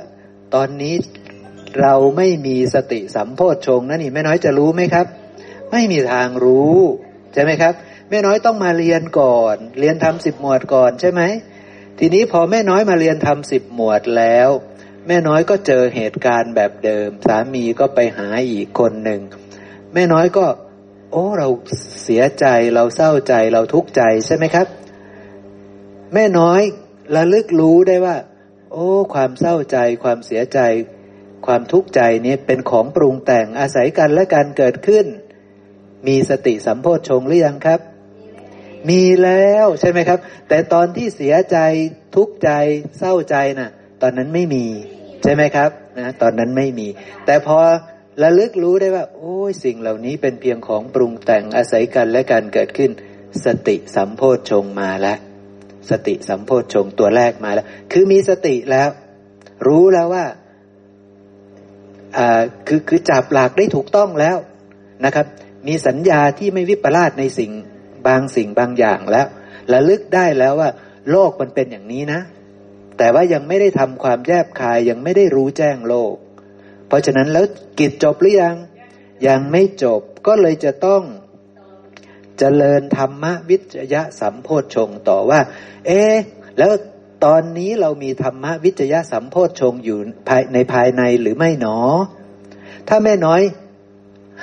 [0.55, 0.95] ตอนนี้
[1.81, 5.05] เราไม่มีสติสัมโพธชงนั่นนี่แม่น้อยจะรู้ไหมครับ
[5.71, 6.77] ไม่มีทางรู้
[7.33, 7.73] ใช่ไหมครับ
[8.09, 11.21] แม่น้อยต้องมาเรียนก่อน เรียนทำสิบหมวดก่อนใช่ไหม
[11.99, 14.49] ทีนี้พอแม่น้อยมาเรียนทำสิบหมวดแล้ว
[15.07, 19.21] แม่น้อยก็เจอเหตุการณ์แบบเดิม สามีก็ไปหาอีกคนหนึ่ง
[19.93, 20.45] แม่น้อยก็
[21.11, 21.47] โอ้เรา
[22.03, 24.67] เสียใจเราเศร้าใจเราทุกข์ใจใช่ไหมครับ
[26.13, 26.61] แม่น้อย
[27.15, 28.17] ระลึกรู้ได้ว่า
[28.71, 30.59] โอ้ ความเศร้าใจ ความเสียใจ
[31.45, 35.05] ความทุกข์ใจนี้เป็นของปรุงแต่งอาศัยกันและการเกิดขึ้น
[36.07, 37.79] มีสติสัมโพชฌงหรือยังครับ
[38.89, 40.19] มีแล้วใช่ไหมครับ
[40.49, 41.57] แต่ตอนที่เสียใจ
[42.15, 42.49] ทุกข์ใจ
[42.99, 43.71] เศร้าใจนะ่ะ
[44.01, 44.65] ตอนนั้นไม่มี
[45.23, 46.87] ใช่ไหมครับนะตอนนั้นไม่มี
[47.25, 47.57] แต่พอ
[48.23, 52.91] ระลึกรู้ได้ว่า โอ้ยสิ่งเหล่านี้เป็นเพียงของปรุงแต่งอาศัยกันและการเกิดขึ้น
[53.45, 55.17] สติสัมโพชฌงมาแล้ว
[55.89, 58.89] สติสัมโพชฌงตัวแรกมาแล้ว คือมีสติแล้ว
[59.67, 60.25] รู้แล้วว่า
[62.17, 64.37] อ่าคือคือจับหลักได้ถูกต้องแล้ว
[65.05, 65.25] นะครับ
[65.67, 67.51] มีสัญญาที่ไม่วิปลาสในสิ่ง
[68.07, 69.27] บางสิ่งบางอย่างแล้ว
[69.73, 70.69] ระลึกได้แล้วว่า
[71.11, 72.19] โลกมันเป็นอย่างนี้นะ
[72.97, 76.15] แต่ว่ายังไม่ได้ทำความแยบคายยังไม่ได้รู้แจ้งโลก
[76.87, 77.45] เพราะฉะนั้นแล้ว
[77.79, 78.55] กิจจบหรือยัง
[79.27, 85.39] ยังไม่จบก็เลยจะต้องจเจริญธรรมวิจยะสัมโพชฌงต่อว่า
[85.87, 86.01] เอ๊
[86.57, 86.71] แล้ว
[87.25, 89.97] ตอนนี้เรามีธรรมวิจยะสัมโพชฌงอยู่
[90.29, 91.77] ภายในภายในหรือไม่หนอ
[92.87, 93.41] ถ้าแม่น้อย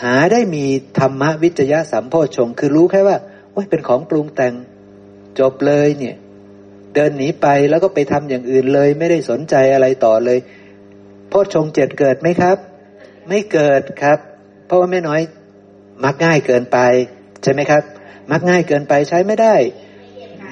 [0.03, 0.65] หาได้มี
[0.99, 3.17] ธรรมวิจยะสัมโพชฌงคือรู้แค่ว่า
[3.53, 4.55] โอ้ยเป็นของปรุงแต่ง
[5.39, 6.17] จบเลยเนี่ย
[6.95, 10.39] เดินหนีไปแล้วก็ไปทำอย่างอื่นเลย ไม่ได้สนใจอะไรต่อเลย
[11.29, 12.57] โพชฌงเจ็ดเกิดไหมครับ
[13.29, 14.19] ไม่เกิดครับ
[14.67, 15.21] เพราะว่าไม่น้อย
[16.05, 16.79] มักง่ายเกินไป
[17.43, 17.83] ใช่ไหมครับ
[18.31, 19.57] มักง่ายเกินไปใช้ไม่ได้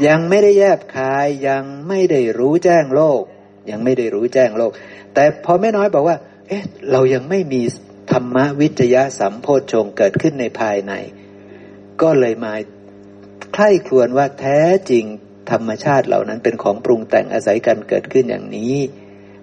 [0.07, 3.23] ยังไม่ได้แยบคายยังไม่ได้รู้แจ้งโลก
[3.71, 4.73] ยังไม่ได้รู้แจ้งโลก
[5.15, 6.17] แต่พอแม่น้อยบอกว่า
[6.49, 7.63] เอ๊ะ เรายังไม่มี
[8.13, 10.93] ธรรมวิจยะสัมโพชงเกิดขึ้นในภายใน
[12.03, 12.55] ก็เลยมา
[13.53, 14.61] ใคร่ครวญว่าแท้
[14.91, 15.05] จริง
[15.51, 18.75] ธรรมชาติเหล่านั้นเป็นของปรุงแต่งอาศัยกันเกิดขึ้นอย่างนี้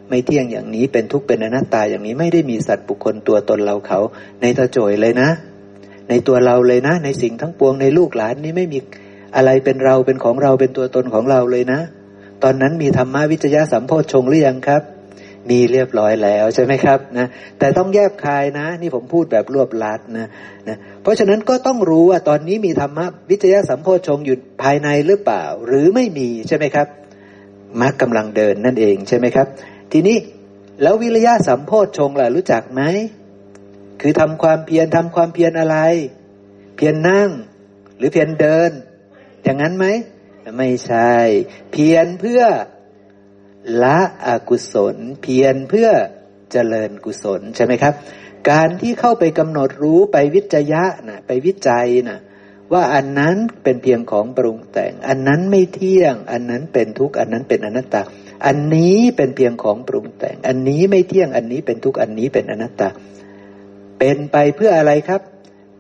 [0.10, 4.00] ไม่เที่ยงอย่างนี้เป็นทุกข์เป็นอนัตตาอย่างนี้ไม่ได้มีสัตว์บุคคลตัวตนเราเขา
[4.42, 5.30] ในตะโจยเลยนะ
[6.10, 8.80] ในตัวเราเลยนะ ในสิ่งทั้งปวงในลูกหลานนี้ไม่มี
[9.36, 11.80] อะไรเป็นเราเป็นของเราเป็นตัวตนของเราเลยนะ
[12.44, 14.82] ตอนนั้นมีธรรมะวิจยะสัมโพชงหรือยังครับ
[15.50, 17.28] มีเรียบร้อยแล้วใช่ไหมครับนะ
[17.60, 20.28] แต่ต้องแยบคายนะ นี่ผมพูดแบบรวบลัดนะ
[20.68, 26.88] นะเพราะฉะนั้นก็ต้องรู้ว่าตอนนี้มีธรรมะวิจยะสัมโพชงอยู่ภายในหรือเปล่า หรือไม่มีใช่ไหมครับ
[27.82, 29.48] มรรคกำลังเดินนั่นเองใช่ไหมครับ
[29.92, 30.18] ทีนี้
[30.82, 32.82] แล้ววิริยะสัมโพชงล่ะรู้จักไหม
[34.02, 35.78] คือทำความเพียรทำความเพียรอะไร
[36.76, 37.30] เพียรนนั่ง
[37.98, 38.72] หรือเพียรเดิน
[39.44, 39.86] อย่างนั้นไหม
[40.58, 41.14] ไม่ใช่
[41.72, 42.42] เพียรเพื่อ
[43.84, 45.90] ละอกุศลเพียรเพื่อ
[46.52, 47.94] เจริญกุศลใช่ไหมครับ
[48.50, 52.20] การที่เข้าไปกำหนดรู้ไปวิจยะนะไปวิจัยนะ
[52.74, 58.02] ว่าอันนั้นเป็นเพียงของปรุงแต่ง อันนั้นไม่เที่ยง อันนั้นเป็นทุกข์อันนั้นเป็นอนัตตา
[58.46, 62.90] อันนี้เป็นเพียงของปรุงแต่ง อันนี้ไม่เที่ยงอันนี้เป็นทุกข์อันนี้เป็นอนัตตา
[64.00, 65.22] เป็นไปเพื่ออะไรครับ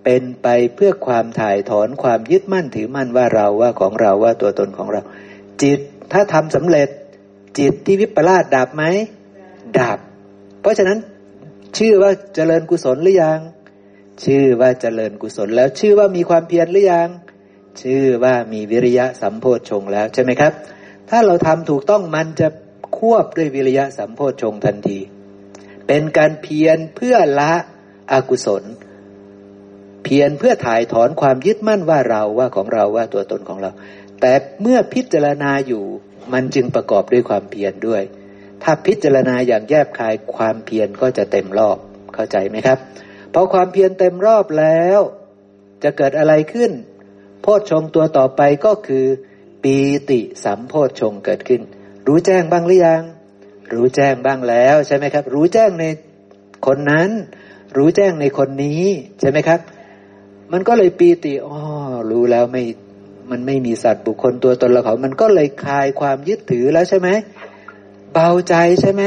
[0.06, 5.02] เป็นไปเพื่อความถ่ายถอนความยึดมั่นถือมั่นว่าเราว่าของเราว่าตัวตนของเรา
[5.62, 5.80] จิต
[6.12, 6.90] ถ้าทำสำเร็จ
[7.58, 8.84] จิตที่วิปลาสดับไหม
[9.80, 10.00] ดับ
[10.62, 11.00] เพราะฉะนั้น
[11.78, 13.40] ชื่อว่าเจริญกุศลหรือยัง
[14.24, 17.10] ชื่อว่าเจริญกุศลแล้วชื่อว่ามีความเพียรหรือยัง
[17.82, 20.54] ชื่อว่ามีวิริยะสัมโพชฌงแล้วใช่ไหมครับ
[21.10, 22.48] ถ้าเราทำถูกต้องมันจะ
[22.98, 25.00] ควบด้วยวิริยะสัมโพชฌงทันที
[25.88, 27.54] เป็นการเพียรเพื่อละ
[28.12, 28.64] อกุศล
[30.04, 33.72] เพียรเพื่อถ่ายถอนความยึดมั่นว่าเราว่าของเราว่าตัวตนของเรา
[34.22, 35.84] แต่เมื่อพิจารณาอยู่
[36.34, 38.04] มันจึงประกอบด้วยความเพียรด้วย
[38.64, 41.78] ถ้าพิจารณาอย่างแยบคายความเพียรก็จะเต็มรอบ
[42.14, 42.78] เข้าใจไหมครับ
[43.34, 45.00] พอความเพียรเต็มรอบแล้ว
[45.84, 46.72] จะเกิดอะไรขึ้น
[47.42, 49.06] โพชฌงตัวต่อไปก็คือ
[49.64, 49.76] ปี
[50.10, 51.62] ติสัมโพชฌงเกิดขึ้น
[52.08, 53.04] รู้แจ้งบ้างหรือยัง
[53.74, 55.86] รู้แจ้งบ้างแล้วใช่ไหมครับ รู้แจ้งใน
[56.66, 57.10] คนนั้น
[57.78, 58.84] รู้แจ้งในคนนี้
[59.20, 59.60] ใช่ไหมครับ
[60.52, 61.58] มันก็เลยปีติอ๋อ
[62.12, 62.64] รู้แล้วไม่
[63.32, 67.10] มันไม่มีสัตว์บุคคลตัวตนเราเขา มันก็เลยคลายความยึดถือแล้วใช่ไหม
[68.14, 69.04] เบาใจใช่ไหม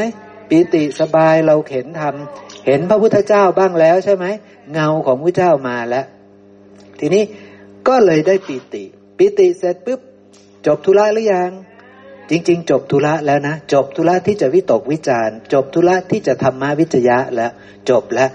[0.49, 4.27] ปีติสบายเราเห็นทำเห็นพระพุทธเจ้าบ้างแล้วใช่ไหม
[4.73, 6.07] เงาของพระเจ้ามาแล้ว
[7.01, 7.24] ทีนี้
[7.89, 8.85] ก็เลยได้ปีติ
[9.16, 10.01] ปีติเสร็จปุ๊บ
[10.66, 11.51] จบธุระหรือยัง
[12.31, 17.53] จริง ๆ จบธุระแล้วนะ จบธุระที่จะวิตกวิจารจบธุระที่จะธรรมวิจยะแล้ว
[17.90, 18.31] จบแล้ว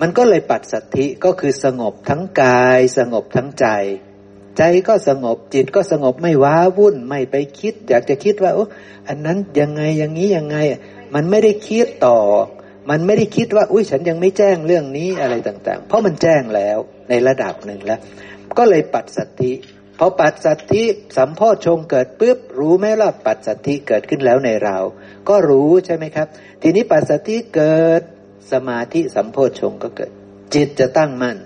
[0.00, 3.66] มันก็เลยปัดสัตธิก็คือสงบทั้งกาย สงบทั้งใจ
[4.58, 8.64] ใจก็สงบจิตก็สงบไม่ว้าวุ่นไม่ไปคิด อยากจะคิดว่าโอ้
[9.08, 10.56] อันนั้นยังไงอย่างนี้ยังไง
[11.14, 12.18] มันไม่ได้คิดต่อ
[12.90, 16.78] มันไม่ได้คิดว่า อุ้ยฉันยังไม่แจ้งเรื่องนี้อะไรต่าง ๆ เพราะมันแจ้งแล้ว
[17.08, 18.00] ในระดับหนึ่งแล้ว
[18.58, 19.52] ก็เลยปัดสัตธิ
[19.98, 20.84] พอปัดสัตธิ
[21.16, 24.76] สัมโพชงเกิดปุ๊บรู้ไหมล่ะปัดสัตธิเกิดขึ้นแล้วในเรา
[25.28, 26.26] ก็รู้ใช่ไหมครับ
[26.62, 28.02] ทีนี้ปัดสัตธิเกิด
[28.52, 30.10] สมาธิสัมโพชงก็เกิด
[30.54, 31.36] จิตจะตั้งมั่น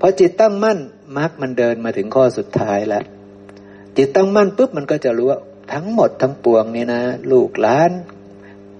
[0.00, 0.78] พอจิตตั้งมั่น
[1.16, 3.04] มรรคมันเดินมาถึงข้อสุดท้ายแล้ว
[3.96, 5.40] จิตตั้งมั่นปุ๊บมันก็จะรู้ว่า
[5.72, 7.02] ทั้งหมดทั้งปวงนี่นะ
[7.32, 7.92] ลูกหลาน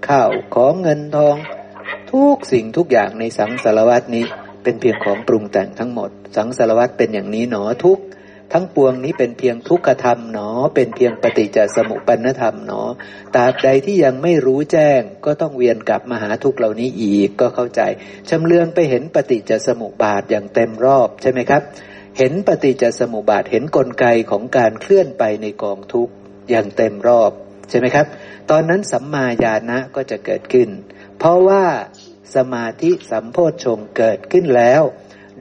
[0.08, 1.36] ข้าวของเงินทอง
[2.12, 4.24] ทุกสิ่งทุกอย่างในสังสารวัตนี้
[4.62, 7.98] เป็นเพียงของปรุงแต่งทั้งหมด สังสารวัตเป็นอย่างนี้หนอทุก
[8.52, 12.82] ทั้งปวงนี้เป็นเพียงทุกขธรรมหนอ เป็นเพียงปฏิจจสมุปปนธรรมหนอ
[13.34, 17.80] ตราบใดที่ยังไม่รู้แจ้ง ก็ต้องเวียนกลับมาหาทุกเหล่านี้อีกก็เข้าใจ
[18.28, 21.62] ชำเลืองไปเห็นปฏิจจสมุปบาทอย่างเต็มรอบใช่ไหมครับ
[22.18, 26.08] เห็นปฏิจจสมุปบาทเห็นนกลไกของการเคลื่อนไปในกองทุก
[26.50, 27.30] อย่างเต็มรอบ
[27.70, 28.06] ใช่ไหมครับ
[28.50, 30.68] ตอนนั้นสัมมาญาณะก็จะเกิดขึ้น
[31.18, 31.64] เพราะว่า
[32.34, 34.82] สมาธิสัมโพชฌงเกิดขึ้นแล้ว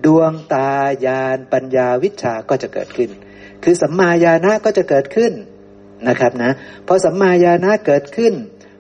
[0.06, 0.72] ดวงตา
[1.06, 3.10] ญาณปัญญาวิชาก็จะเกิดขึ้น
[3.64, 5.34] คือสัมมาญาณะก็จะเกิดขึ้น
[6.08, 6.52] นะครับนะ
[6.88, 8.34] พอสัมมาญาณะเกิดขึ้น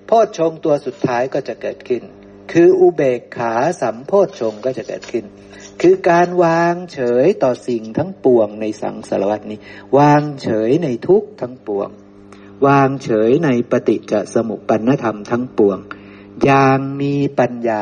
[0.07, 2.03] โพชฌงตัวสุดท้ายก็จะเกิดขึ้น
[2.51, 5.25] คืออุเบกขาสัมโพชฌงก็จะเกิดขึ้น
[5.81, 9.59] คือการวางเฉยต่อสิ่งทั้งปวงในสังสารวัตนี้
[9.97, 11.89] วางเฉยในทุกทั้งปวง
[12.67, 15.77] วางเฉยในปฏิจจสมุปปนธรรมทั้งปวง
[16.43, 17.81] อย่างมีปัญญา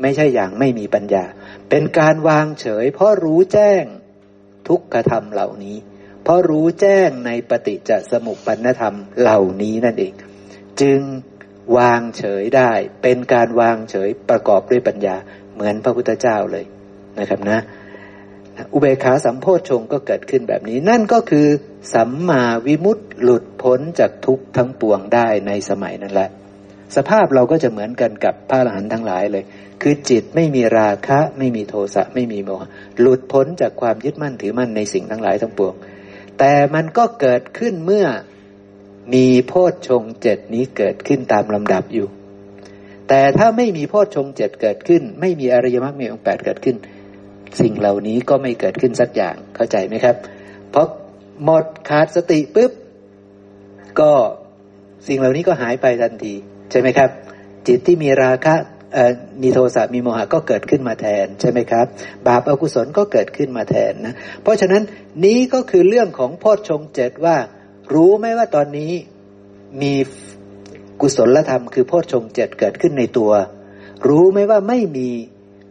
[0.00, 1.24] ไม่ใช่อย่างไม่มีปัญญา
[1.68, 3.84] เป็นการวางเฉย เพราะรู้แจ้ง
[4.68, 5.76] ทุกขธรรมเหล่านี้
[6.22, 10.12] เพราะรู้แจ้งในปฏิจจสมุปปนธรรมเหล่านี้นั่นเอง
[10.80, 11.00] จึง
[11.78, 12.72] วางเฉยได้
[13.02, 15.16] เป็นการวางเฉยประกอบด้วยปัญญา
[15.54, 16.64] เหมือนพระพุทธเจ้าเลย
[17.18, 17.60] นะครับนะ
[18.72, 21.46] อุเบกขาสัมโพชงก็เกิดขึ้นแบบนี้ นั่นก็คือ
[21.94, 26.30] สัมมาวิมุตติหลุดพ้นจากทุกทั้งปวงได้ในสมัยนั้นแหละ
[26.96, 29.44] สภาพเราก็จะเหมือนกันกับพระอรหันต์ทั้งหลายเลย
[29.82, 32.68] คือจิตไม่มีราคะ ไม่มีโทสะไม่มีโมหะ
[33.00, 35.74] หลุดพ้นจากความยึดมั่นถือมั่นในสิ่งทั้งหลายทั้งปวง
[36.38, 38.06] แต่มันก็เกิดขึ้นเมื่อ
[39.14, 42.06] มีโพชฌงเจ็ดนี้เกิดขึ้นตามลำดับอยู่
[43.08, 46.76] แต่ถ้าไม่มีโพชฌงเจ็ดเกิดขึ้น ไม่มีอริยมรรคมีองค์แปดเกิดขึ้น
[47.60, 50.16] สิ่งเหล่านี้ก็ไม่เกิดขึ้นสักอย่างเข้าใจไหมครับ
[50.70, 50.88] เพราะ
[51.44, 52.72] หมดขาดสติปุ๊บ
[54.00, 54.12] ก็
[55.06, 56.34] สิ่งเหล่านี้ก็หายไปทันที
[56.70, 57.10] ใช่ไหมครับ
[57.66, 58.54] จิตที่มีราคะ
[59.42, 61.86] มีโทสะมีโมหะก็เกิดขึ้นมาแทนใช่ไหมครับ
[62.26, 64.82] บาปอกุศลก็เกิดขึ้นมาแทนนะเพราะฉะนั้น
[65.24, 67.36] นี้ก็คือเรื่องของโพชฌงเจ็ดว่า
[67.94, 68.92] รู้ไหมว่าตอนนี้
[69.82, 69.94] มี
[71.00, 73.32] กุศลธรรมคือโพชฌงเจ็ดเกิดขึ้นในตัว
[74.08, 75.10] รู้ไหมว่าไม่มี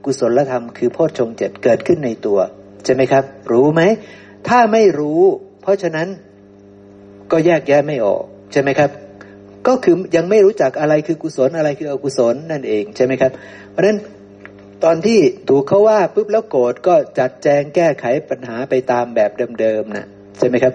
[0.06, 2.40] กุศลธรรมคือโพชฌงเจ็ดเกิดขึ้นในตัว
[2.86, 3.82] ใช่ไหมครับ รู้ไหม
[4.48, 5.22] ถ้าไม่รู้
[5.62, 6.08] เพราะฉะนั้น
[7.32, 8.90] ก็แยกแยะไม่ออกใช่ไหมครับ
[9.68, 13.32] ก็คือยังไม่รู้จักอะไรคือกุศลอะไรคืออกุศลนั่นเองใช่ไหมครับ
[13.72, 13.98] เพราะฉะนั้น
[14.84, 15.20] ตอนที่
[15.50, 20.08] ถูกเขาว่าปุ๊บแล้วโกรธก็จัดแจงแก้ไขปัญหาไปตามแบบเดิมๆนะ
[20.38, 20.74] ใช่ไหมครับ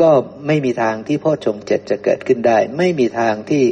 [0.00, 0.10] ก็
[0.46, 3.64] ไม่มีทางที่พ่อชงเจ็ดจะเกิดขึ้นได้ ไม่มีทางที่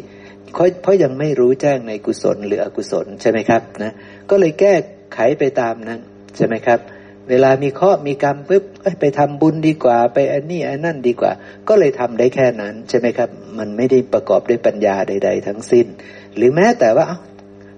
[0.83, 3.93] เพราะยังไม่รู้แจ้งในกุศลหรืออกุศลใช่ไหมครับนะ
[4.31, 4.75] ก็เลยแก้
[5.15, 6.01] ไขไปตามนั้น
[6.37, 6.81] ใช่ไหมครับ
[7.29, 8.65] เวลามีข้อมีกรรมปุ๊บ
[9.01, 11.33] ไปทำบุญดีกว่า ไปอันนี้อันนั่นดีกว่า
[11.69, 13.29] ก็เลยทำได้แค่นั้นใช่ไหมครับ
[13.59, 15.87] มันไม่ได้ประกอบด้วยปัญญาใด ๆ ทั้งสิ้น
[16.37, 17.07] หรือแม้แต่ว่า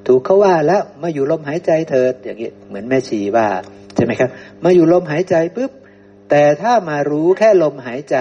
[0.06, 3.48] ถูกเขาว่าแล้วมาอยู่ลมหายใจเถิดอย่างนี้เหมือนแม่ชีว่า
[3.94, 4.30] ใช่ไหมครับ
[4.64, 5.72] มาอยู่ลมหายใจปุ๊บ
[6.30, 8.18] แต่ถ้ามารู้แค่ลมหายใจ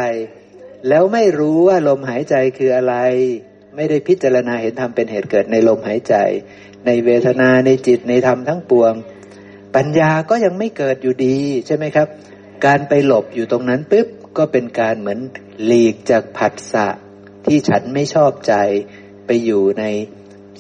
[0.88, 2.95] แล้วไม่รู้ว่าลมหายใจคืออะไร
[3.76, 6.16] ไม่ได้พิจารณาเห็นธรรมเป็นเหตุเกิดในลมหายใจ
[6.88, 8.93] ในเวทนาในจิตในธรรมทั้งปวง
[9.76, 11.38] ปัญญาก็ยังไม่เกิดอยู่ดี
[11.68, 12.07] ใช่ไหมครับ
[12.65, 14.07] การไปหลบอยู่ตรงนั้นปุ๊บ
[14.38, 15.19] ก็เป็นการเหมือน
[15.65, 16.88] หลีกจากผัสสะ
[17.45, 18.53] ที่ฉันไม่ชอบใจ
[19.26, 19.85] ไปอยู่ใน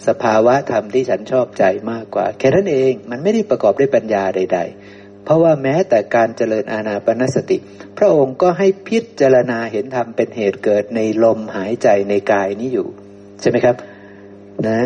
[0.07, 4.59] สภาวะธรรมที่ฉันชอบใจมากกว่า แค่นั้นเองมันไม่ได้ประกอบด้วยปัญญาใด
[4.91, 7.57] ๆ เพราะว่าแม้แต่การเจริญอาณาปณสติ
[7.97, 12.87] พระองค์ก็ให้พิจารณาเห็นธรรมเป็นเหตุเกิดในลมหายใจในกายนี้อยู่
[13.41, 13.75] ใช่ไหมครับ
[14.67, 14.79] นะ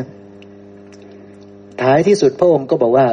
[1.83, 3.07] ท้ายที่สุดพระองค์ก็บอกว่า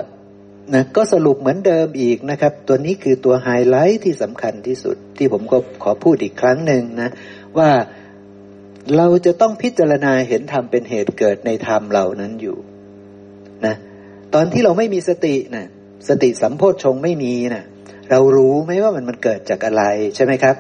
[0.74, 7.10] นะก็สรุปเหมือนเดิมอีกนะครับ ตัวนี้คือตัวไฮไลท์ที่สำคัญที่สุด ที่ผมก็ขอพูดอีกครั้งหนึ่งนะ
[7.58, 7.70] ว่า
[8.96, 12.56] เราจะต้องพิจารณาเห็นธรรมเป็นเหตุเกิดในธรรมเหล่านั้นอยู่
[13.66, 13.74] นะ
[14.34, 15.66] ตอนที่เราไม่มีสตินะ
[16.08, 17.64] สติสัมโพชฌงไม่มีนะ
[18.10, 19.84] เรารู้ไหมว่ามันมันเกิดจากอะไร
[20.16, 20.56] ใช่ไหมครับ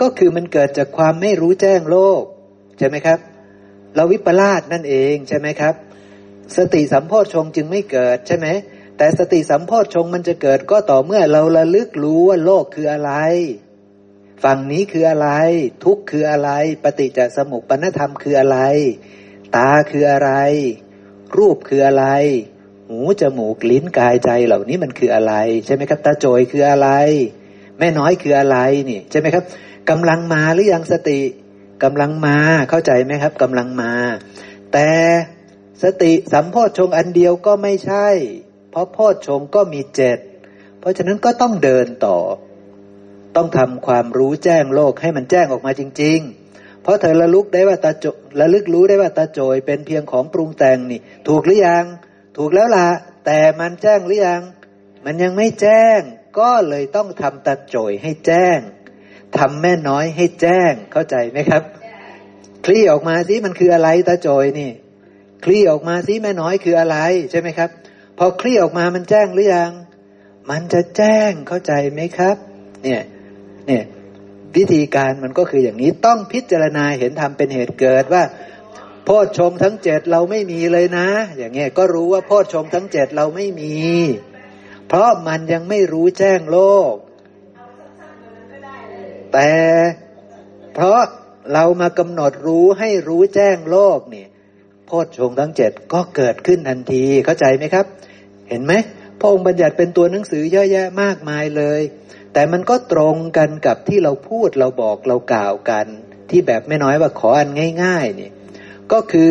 [0.00, 2.22] ก็คือมันเกิดจากความไม่รู้แจ้งโลก
[2.78, 3.18] ใช่ไหมครับ
[3.96, 5.74] เราวิปลาสนั่นเองใช่ไหมครับ
[6.56, 8.46] สติสัมโพชฌงจึงไม่เกิดใช่ไหม
[8.96, 13.12] แต่สติสัมโพชฌงมันจะเกิดก็ต่อเมื่อเราระลึกรู้ว่าโลกคืออะไร
[14.44, 15.28] ฝั่งนี้คืออะไร
[15.84, 16.50] ทุกคืออะไร
[16.82, 18.58] ปฏิจจสมุปปนธรรมคืออะไร
[19.56, 20.30] ตาคืออะไร
[21.36, 22.06] รูปคืออะไร
[22.88, 25.34] หูจมูกลิ้นกายใจเหล่านี้มันคืออะไร
[25.64, 26.88] ใช่ไหมครับตาโจยคืออะไร
[27.78, 28.58] แม่น้อยคืออะไร
[28.90, 29.44] นี่ใช่ไหมครับ
[29.90, 31.20] กำลังมาหรือยังสติ
[31.82, 32.36] กำลังมา
[32.70, 33.92] เข้าใจไหมครับกำลังมา
[34.72, 34.88] แต่
[35.82, 38.08] สติสัมโพชฌงอันเดียวก็ไม่ใช่
[38.70, 40.18] เพราะโพชฌงก็มีเจ็ด
[40.80, 42.18] เพราะฉะนั้นก็ต้องเดินต่อ
[43.36, 46.18] ต้องทำความรู้แจ้งโลกให้มันแจ้งออกมาจริง
[46.50, 48.06] ๆ เพราะเธอระลึกได้ว่าตาโจ
[48.40, 51.84] ระลึกรู้ได้ว่าตาโจยเป็นเพียงของปรุงแต่งนี่ ถูกหรือยัง
[52.36, 52.88] ถูกแล้วล่ะ
[53.26, 54.42] แต่มันแจ้งหรือยัง
[55.04, 56.00] มันยังไม่แจ้ง
[56.38, 58.58] ก็เลยต้องทำตาโจยให้แจ้ง
[59.38, 61.62] ทำแม่น้อยให้แจ้งเข้าใจไหมครับ
[62.64, 64.70] คลี่ออกมาสิมันคืออะไรตาโจยนี่
[65.44, 66.96] คลี่ออกมาสิแม่น้อยคืออะไร
[67.30, 67.70] ใช่ไหมครับ
[68.18, 69.72] พอคลี่ออกมามันแจ้งหรือยัง
[70.50, 72.36] มันจะแจ้งเข้าใจไหมครับ
[72.82, 73.02] เนี่ย
[73.66, 73.84] เนี่ย
[74.56, 78.22] วิธีการมันก็คืออย่างนี้ต้องพิจารณาเห็นธรรมเป็นเหตุเกิดว่า
[79.04, 83.76] โพชฌงทั้งเจ็ดเราไม่มีเลยนะ อย่างเงี้ยก็รู้ว่าโพชฌงทั้งเจ็ดเราไม่มี
[84.88, 86.58] เพราะมันยังไม่รู้แจ้งโล
[86.92, 86.94] ก
[89.32, 89.52] แต่
[90.74, 91.00] เพราะ
[91.52, 94.27] เรามากำหนดรู้ให้รู้แจ้งโลกเนี่ย
[94.88, 97.86] โพชฌงทั้งเจ็ดก็เกิดขึ้นทันทีเข้าใจไหมครับ
[98.48, 98.72] เห็นไหม
[99.18, 101.80] พระองค์บัญญัติเป็นตัวหนังสือเยอะแยะมากมายเลย
[102.32, 105.86] แต่มันก็ตรงกันกับที่เราพูดเราบอกเรากล่าวกัน
[106.30, 107.48] ที่แบบแม่น้อยว่าขออัน
[107.82, 108.30] ง่าย ๆ นี่
[108.92, 109.30] ก็คือ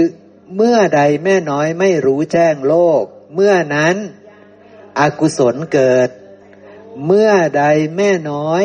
[0.56, 3.04] เมื่อใดแม่น้อยไม่รู้แจ้งโลก
[3.36, 3.96] เมื่อนั้น
[5.00, 6.10] อกุศลเกิด
[7.06, 7.64] เมื่อใด
[7.98, 8.64] แม่น้อย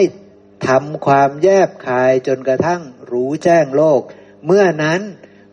[0.67, 2.83] ทำความแยบคายจนกระทั่ง
[3.13, 4.01] รู้แจ้งโลก
[4.47, 5.01] เมื่อนั้น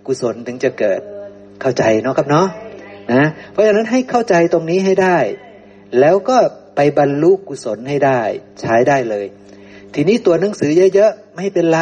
[0.08, 1.02] กุศลถึงจะเกิด
[1.62, 2.48] เข้าใจเนาะครับเนาะ
[3.14, 5.18] นะเพราะฉะนั้นให้เข้าใจตรงนี้ให้ได้
[6.00, 6.38] แล้วก็
[6.76, 8.22] ไปบรรลุกุศลให้ได้
[8.62, 9.26] ใช้ได้เลย
[9.94, 11.82] ทีนี้ตัวหนังสือเยอะๆ ไม่เป็นไร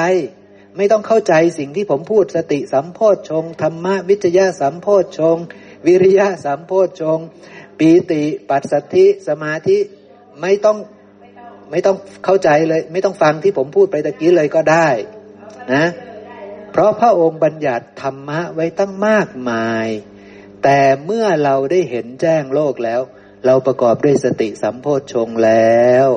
[0.77, 5.37] ไม่ต้องเข้าใจสิ่งที่ผมพูดสติสัมโพชฌงธรรมะวิจยะสัมโพชฌง
[5.85, 7.19] วิริยะสัมโพชฌง
[7.79, 9.77] ปีติปัสสัทธิสมาธิ
[10.41, 10.77] ไม่ต้อง
[11.71, 14.87] ไม่ต้องเข้าใจเลย ไม่ต้องฟังที่ผมพูดไปตะกี้เลยก็ได้
[15.73, 15.85] นะ
[16.72, 19.88] เพราะพระองค์บัญญัติธรรมะไว้ตั้งมากมาย
[20.64, 23.02] แต่เมื่อเราได้เห็นแจ้งโลกแล้ว
[23.45, 26.07] เราประกอบด้วยสติสัมโพชฌงแล้ว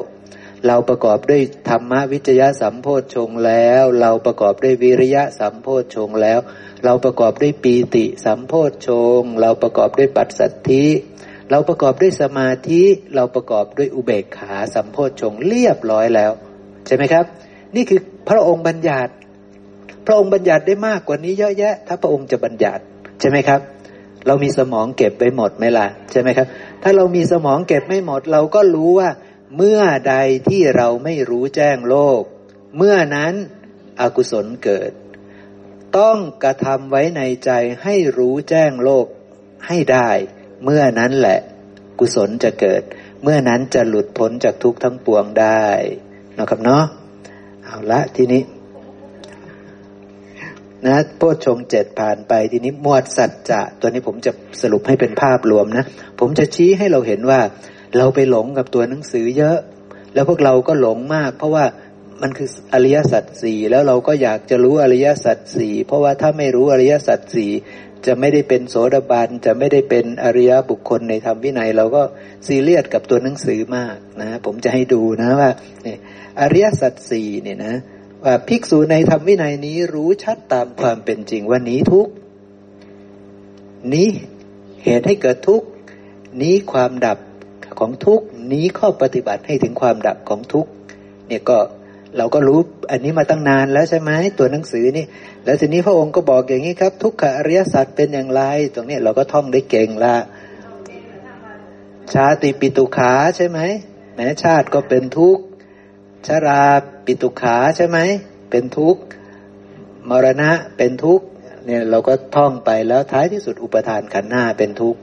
[0.66, 6.39] เราประกอบด้วยธรรมวิจยะสัมโพชฌงแล้ว เราประกอบด้วยวิริยะสัมโพชฌงแล้ว
[6.85, 10.86] เราประกอบด้วยปีติสัมโพชฌงเราประกอบด้วยปัจสัทธิ
[11.51, 12.82] เราประกอบด้วยสมาธิ
[13.14, 16.32] เราประกอบด้วยอุเบกขาสัมโพชฌงเรียบร้อยแล้ว
[16.86, 17.24] ใช่ไหมครับ
[17.74, 19.12] นี่คือพระองค์บัญญัติ
[20.06, 22.82] พระองค์บัญญัติได้มากกว่านี้เยอะแยะ ถ้าพระองค์จะบัญญัติ
[23.20, 23.60] ใช่ไหมครับ
[24.27, 26.47] เรามีสมองเก็บไว้หมดไหมล่ะใช่ไหมครับ
[26.82, 29.10] ถ้าเรามีสมองเก็บไม่หมด เราก็รู้ว่า
[29.56, 30.16] เมื่อใด
[30.48, 32.22] ที่เราไม่รู้แจ้งโลก
[32.77, 33.35] เมื่อนั้น
[34.01, 34.93] อกุศลเกิด
[35.98, 37.51] ต้องกระทำไว้ในใจ
[37.82, 39.06] ให้รู้แจ้งโลก
[39.66, 40.10] ให้ได้
[40.64, 41.39] เมื่อนั้นแหละ
[41.98, 42.82] กุศลจะเกิด
[43.22, 45.66] เมื่อนั้นจะหลุดพ้นจากทุกข์ทั้งปวงได้
[46.39, 46.85] นะครับเนาะ
[47.64, 48.43] เอาละทีนี้
[50.86, 54.32] นะโพชงเจ็ดผ่านไป ทีนี้มวดสัจจะ ตัวนี้ผมจะ
[54.62, 55.85] สรุปให้เป็นภาพรวมนะ
[56.20, 57.40] ผมจะชี้ให้เราเห็นว่า
[57.97, 59.59] เราไปหลงกับตัวหนังสือเยอะ
[60.15, 61.65] แล้วพวกเราก็หลงมาก เพราะว่า
[62.23, 67.51] มันคืออริยสัจสี่แล้วเราก็อยากจะรู้อริยสัจสี่เพราะว่าถ้าไม่รู้อริยสัจสี่
[68.07, 72.02] จะไม่ได้เป็นโสดาบันจะไม่ได้เป็นอริยบุคคลในธรรมวินัย เราก็
[72.47, 75.51] ซีเรียสกับตัวหนังสือมากนะ ผมจะให้ดูนะว่า
[76.40, 77.74] อริยสัจสี่เนี่ยนะ
[78.48, 82.09] ภิกษุในธรรมวินัยนี้รู้ชัดตามความเป็นจริงว่านี้ทุก
[83.94, 84.09] นี้
[84.84, 85.62] เหตุให้เกิดทุก
[86.42, 87.18] นี้ความดับ
[87.78, 88.20] ของทุก
[88.52, 90.66] นี้ข้อปฏิบัติให้ถึงความดับของทุก
[91.28, 91.59] เนี่ยก็
[92.16, 92.60] เราก็รู้
[92.90, 95.06] อันนี้มาตั้งนานแล้วใช่ไหมตัวหนังสือนี่
[95.44, 98.42] แล้วทีนี้พระองค์ก็บอกอย่างนี้ครับ ทุกขอริยสัจเป็นอย่างไร
[98.74, 100.16] ตรงนี้เราก็ท่องได้เก่งละ
[102.14, 103.59] ชาติปิตุขาใช่ไหม
[104.14, 105.42] แม้ชาติก็เป็นทุกข์
[106.26, 106.62] ชารา
[107.05, 107.98] ปิตุขาใช่ไหม
[108.51, 109.02] เป็นทุกข์
[110.10, 111.26] มรณะเป็นทุกข์
[111.64, 115.01] เนี่ยเราก็ท่องไปแล้วท้ายที่สุดอุปทานขันหน้าเป็นทุกข์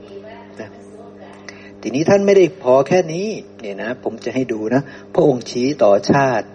[1.82, 3.28] ทีนี้ท่านไม่ได้พอแค่นี้
[3.60, 4.82] เนี่ยนะ ผมจะให้ดูนะ
[5.14, 6.46] พระองค์ชี้ต่อชาติ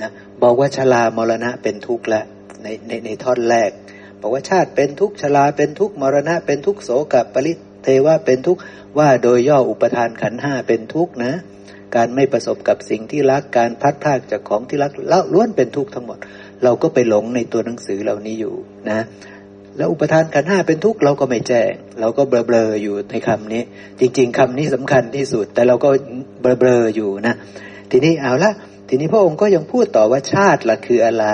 [0.00, 0.10] นะ
[0.42, 2.24] บอกว่าชรามรณะเป็นทุกข์แล้ว
[2.62, 3.70] ในในในท่อนแรก
[4.20, 7.52] บอกว่าชาติเป็นทุกข์ชราเป็นทุกข์มรณะเป็นทุกข์โสกับปริ
[7.82, 8.60] เทวะเป็นทุกข์
[8.98, 11.32] ว่าโดยย่ออุปทานขันห้าเป็นทุกข์นะ
[11.96, 16.18] การไม่ประสบกับสิ่งที่รักการพัดพากจากของที่รักแล้วล้วนเป็นทุกข์ทั้งหมด
[16.64, 18.54] เราก็ไปหลงในตัวหนังสือเหล่านี้อยู่
[18.90, 19.00] นะ
[19.76, 23.62] แล้วอุปทานขันห้าเป็นทุกข์เราก็ไม่แจ้ง เราก็เบลอๆอยู่ในคำนี้
[24.00, 25.88] จริง ๆคำนี้สำคัญที่สุด แต่เราก็
[26.40, 27.34] เบลอๆอยู่นะ
[27.90, 28.52] ทีนี้เอาละ
[28.88, 31.26] ทีนี้พระองค์ก็ยังพูดต่อว่าชาติละคืออะไร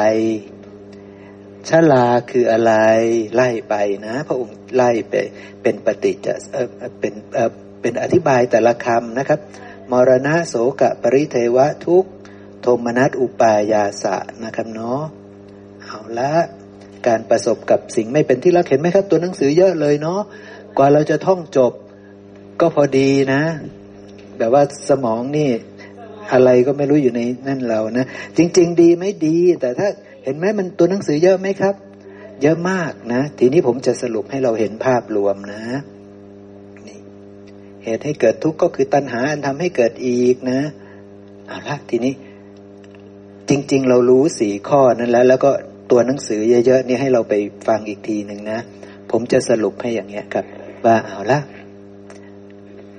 [1.68, 2.72] ชาลาคืออะไร
[3.34, 3.74] ไล่ไป
[4.06, 5.14] นะ พระองค์ไล่ไป
[5.62, 6.34] เป็นปฏิจจะ
[7.00, 7.14] เป็น
[7.80, 9.40] เป็นอธิบายแต่ละคำนะครับ
[9.90, 12.04] มรณะโสกะปริเทวะทุก
[12.60, 15.02] โทมนัสอุปายาสะนะครับเนาะ
[15.84, 16.32] เอาละ
[17.06, 20.20] การประสบกับสิ่งไม่เป็นที่รักเห็นไหมครับ ตัวหนังสือเยอะเลยเนาะ
[20.76, 21.72] กว่าเราจะท่องจบ
[22.60, 23.42] ก็พอดีนะ
[24.38, 25.50] แบบว่าสมองนี่
[26.32, 28.06] อะไรก็ไม่รู้อยู่ในนั่นเรานะ
[28.36, 29.88] จริง ๆ ดีไม่ดี แต่ถ้า
[30.24, 31.74] เห็นไหมมันตัวหนังสือเยอะไหมครับ
[32.42, 35.62] เยอะมากนะ ทีนี้ผมจะสรุปให้เราเห็นภาพรวมนะ
[37.88, 40.60] เหตุให้เกิดทุกข์ก็คือตัณหาอันทำให้เกิดอีกนะ
[41.48, 42.14] เอาละทีนี้
[43.48, 45.50] จริง ๆ เรารู้สี่ข้อนั้นแล้ว แล้วก็
[45.90, 47.34] ตัวหนังสือเยอะๆนี่ให้เราไป
[47.68, 48.58] ฟังอีกทีหนึ่งนะ
[49.10, 50.44] ผมจะสรุปให้อย่างเงี้ยครับ
[50.84, 51.38] ว่าเอาละ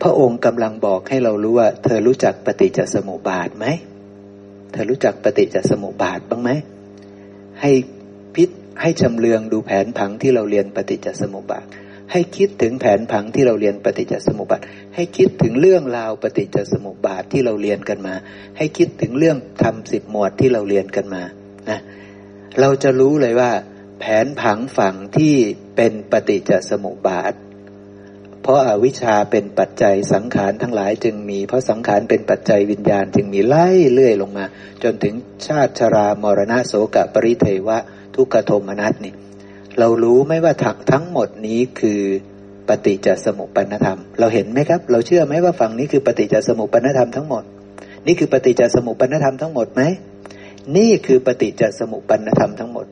[0.01, 3.65] พระองค์กำลังบอกให้เรารู้ว่า เธอรู้จักปฏิจจสมุปบาทไหม
[4.71, 6.49] เธอรู้จักปฏิจจสมุปบาทบ้างไหม
[7.61, 7.71] ให้
[8.35, 8.49] พิษ
[8.81, 11.65] ให้ชำเลืองดูแผนผังที่เราเรียนปฏิจจสมุปบาท
[12.11, 14.61] ให้คิดถึงแผนผังที่เราเรียนปฏิจจสมุปบาท
[14.95, 18.15] ให้คิดถึงเรื่องราวปฏิจจสมุปบาทที่เราเรียนกันมา
[18.57, 21.23] ให้คิดถึงเรื่องทำสิบหมวดที่เราเรียนกันมา
[21.69, 21.79] นะ
[22.59, 23.51] เราจะรู้เลยว่า
[23.99, 25.35] แผนผังฝั่งที่
[25.75, 27.33] เป็นปฏิจจสมุปบาท
[28.41, 34.45] เพราะอาวิชชาเป็นปัจจัยสังขารทั้งหลายจึงมี เพราะสังขารเป็นปัจจัยวิญญาณจึงมีไล่เลื่อยลงมา
[34.83, 35.13] จนถึง
[35.47, 37.77] ชาติชรามรณะโสกปริเทวะ
[38.15, 39.13] ทุกขโทมนัสนี่
[39.77, 42.01] เรารู้ไหมว่าถักทั้งหมดนี้คือ
[42.67, 47.43] ปฏิจจสมุปปนธรรม เราเห็นไหมครับ เราเชื่อไหมว่าฝั่งนี้คือปฏิจจสมุปปนธรรมทั้งหมด
[48.07, 49.81] นี่คือปฏิจจสมุปปนธรรมทั้งหมดไหม
[50.77, 52.85] นี่คือปฏิจจสมุปปนธรรมทั้งหมด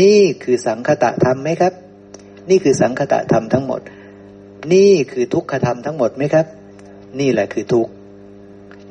[0.00, 1.72] นี่คือสังคตะธรรมไหมครับ
[2.50, 3.80] นี่คือสังคตะธรรมทั้งหมด
[4.72, 6.46] นี่คือทุกขธรรมทั้งหมดไหมครับ
[7.20, 7.88] นี่แหละคือทุก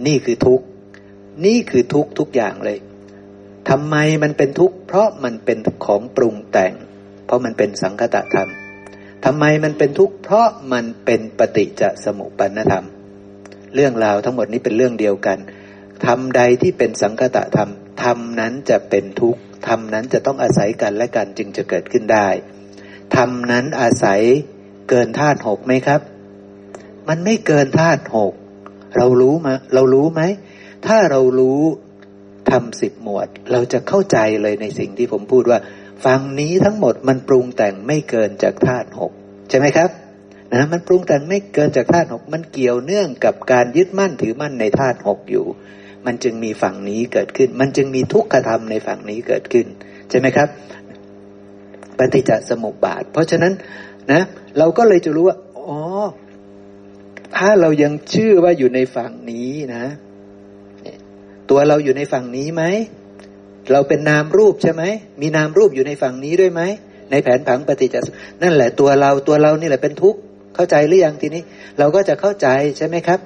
[0.05, 0.61] นี่คือทุก
[1.45, 2.77] นี่คือทุกทุกอย่างเลย
[3.69, 6.73] ทำไมมันเป็นทุกข์เพราะมันเป็นของปรุงแต่ง
[7.25, 8.49] เพราะมันเป็นสังคตะธรรม
[9.25, 12.85] ทำไมมันเป็นทุกข์เพราะมันเป็นปฏิจจสมุปปนธรรม
[13.75, 15.37] เรื่องราวทั้งหมดนี้เป็นเรื่องเดียวกัน
[16.05, 17.69] ทำใดที่เป็นสังคตะธรรม
[18.03, 22.27] ธรรมนั้นจะเป็นทุกข์ธรรมนั้นจะต้องอาศัยกันและกันจึงจะเกิดขึ้นได้
[23.15, 24.21] ธรรมนั้นอาศัย
[24.89, 26.01] เกินธาตุหกไหมครับ
[27.07, 28.33] มันไม่เกินธาตุหก
[28.97, 30.21] เรารู้มาเรารู้ไหม
[30.87, 31.61] ถ้าเรารู้
[32.51, 35.59] ทำสิบหมวด เราจะเข้าใจเลยในสิ่งที่ผมพูดว่า
[36.05, 39.11] ฟังนี้ทั้งหมดมันปรุงแต่งไม่เกินจากธาตุหก
[39.49, 39.89] ใช่ไหมครับ
[40.53, 45.45] นะมันปรุงแต่งไม่เกินจากธาตุหกมันเกี่ยวเนื่องกับการยึดมั่นถือมั่นในธาตุหกอยู่
[46.05, 49.67] มันจึงมีฝั่งนี้เกิดขึ้น มันจึงมีทุกขธรรมในฝั่งนี้เกิดขึ้น
[50.09, 50.47] ใช่ไหมครับ
[51.97, 53.53] ปฏิจจสมุปบาท เพราะฉะนั้น
[54.11, 54.21] นะ
[54.57, 55.79] เราก็เลยจะรู้ว่าอ๋อ
[57.35, 59.85] ถ้าเรายังเชื่อว่าอยู่ในฝั่งนี้นะ
[61.49, 62.63] ตัวเราอยู่ในฝั่งนี้ไหม
[63.71, 64.83] เราเป็นนามรูปใช่ไหม
[65.21, 66.61] มีนามรูปอยู่ในฝั่งนี้ด้วยไหม
[67.11, 68.07] ในแผนผังปฏิจจส
[68.41, 70.19] นั่นแหละตัวเราตัวเรานี่แหละเป็นทุกข์
[70.55, 71.43] เข้าใจหรือยังทีนี้
[71.79, 73.19] เราก็จะเข้าใจใช่ไหมครับ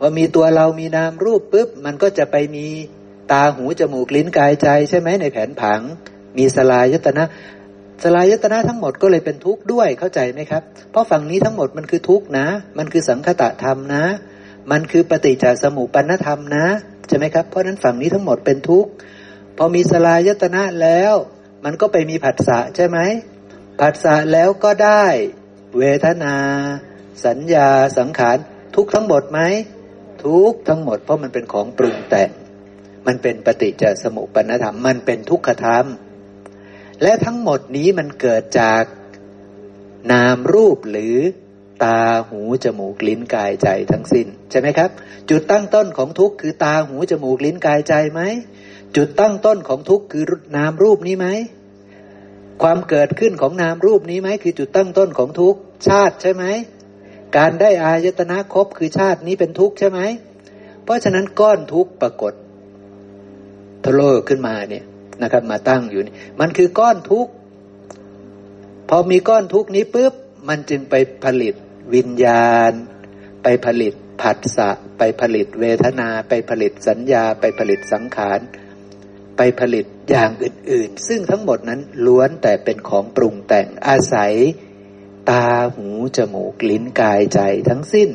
[0.00, 2.66] ว่ามีตัวเรามีนามรูปปุ๊บ มันก็จะไปมี
[3.32, 5.80] ตาหูจมูกลิ้นกายใจใช่ไหมในแผนผัง
[6.38, 7.24] มีสลายตนะ
[8.02, 12.46] สลายตนะทั้งหมดก็เลยเป็นทุกข์ด้วยเข้าใจไหมครับ เพราะฝั่งนี้ทั้งหมดมันคือทุกข์นะ
[12.78, 14.04] มันคือสังคตะธรรมนะ
[14.70, 16.66] มันคือปฏิจจสมุปปนธรรมนะ
[17.08, 18.90] ใช่ไหมครับ เพราะนั้นฝั่งนี้ทั้งหมดเป็นทุกข์
[19.56, 21.14] พอมีสลายตนะแล้ว
[21.64, 22.98] มันก็ไปมีผัสสะใช่ไหม
[23.80, 25.04] ผัสสะแล้วก็ได้
[25.78, 26.36] เวทนา
[27.26, 27.68] สัญญา
[27.98, 28.36] สังขาร
[28.76, 29.40] ทุกทั้งหมดไหม
[30.24, 32.30] ทุกทั้งหมด เพราะมันเป็นของปรุงแต่ง
[33.06, 35.86] มันเป็นปฏิจจสมุปนธรรม มันเป็นทุกขธรรม
[37.02, 38.82] และทั้งหมดนี้มันเกิดจาก
[40.12, 41.16] นามรูปหรือ
[41.84, 44.90] ตาหูจมูกลิ้นกายใจทั้งสิน้น ใช่ไหมครับ
[45.30, 48.20] จุดตั้งต้นของทุกข์คือตาหูจมูกลิ้นกายใจไหม
[48.96, 50.24] จุดตั้งต้นของทุกข์คือ
[50.56, 51.26] นามรูปนี้ไหม
[52.62, 55.58] ความเกิดขึ้นของนามรูปนี้ไหมคือจุดตั้งต้นของทุกข์
[55.88, 56.44] ชาติใช่ไหม
[57.36, 60.00] การได้อายตนะครบคือชาตินี้เป็นทุกข์ใช่ไหม
[60.84, 62.32] เพราะฉะนั้นก้อนทุกข์ปรากฏ
[63.84, 64.84] ทะโลขึ้นมาเนี่ย
[65.22, 67.32] นะครับ มาตั้งอยู่นี่มันคือก้อนทุกข์
[68.88, 70.12] พอมีก้อนทุกข์นี้ปุ๊บ
[70.48, 70.94] มันจึงไป
[71.24, 71.54] ผลิต
[71.94, 72.72] วิญญาณ
[73.42, 78.40] ไปผลิตผัสสะไปผลิตเวทนา ไปผลิตสัญญา ไปผลิตสังขาร
[79.44, 84.34] ไปผลิตอย่างอื่นๆ ซึ่งทั้งหมดนั้นล้วนแต่เป็นของปรุงแต่งอาศัย
[85.30, 88.10] ตาหูจมูกลิ้นกายใจทั้งสิ้น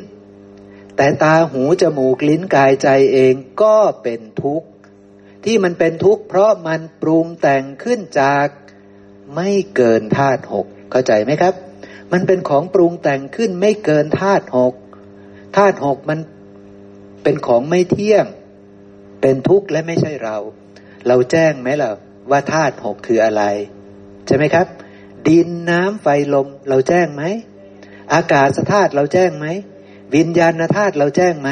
[0.96, 4.68] แต่ตาหูจมูกลิ้นกายใจเองก็เป็นทุกข์
[5.46, 8.48] ที่มันเป็นทุกข์เพราะมันปรุงแต่งขึ้นจาก
[9.36, 11.54] ไม่เกินธาตุหกเข้าใจไหมครับ
[12.12, 14.74] มันเป็นของปรุงแต่งขึ้นไม่เกินธาตุหก
[15.58, 16.20] ธาตุหกมัน
[17.24, 18.26] เป็นของไม่เที่ยง
[19.22, 20.38] เป็นทุกข์และไม่ใช่เรา
[21.08, 21.92] เราแจ้งไหมล่ะ
[22.32, 23.44] ว่าธาตุหกคืออะไร
[24.26, 24.68] ใช่ไหมครับ
[25.28, 27.24] ดินน้ำไฟลมเราแจ้งไหม
[28.14, 29.48] อากาศธาตุเราแจ้งไหม
[30.16, 31.50] วิญญาณธาตุเราแจ้งไหม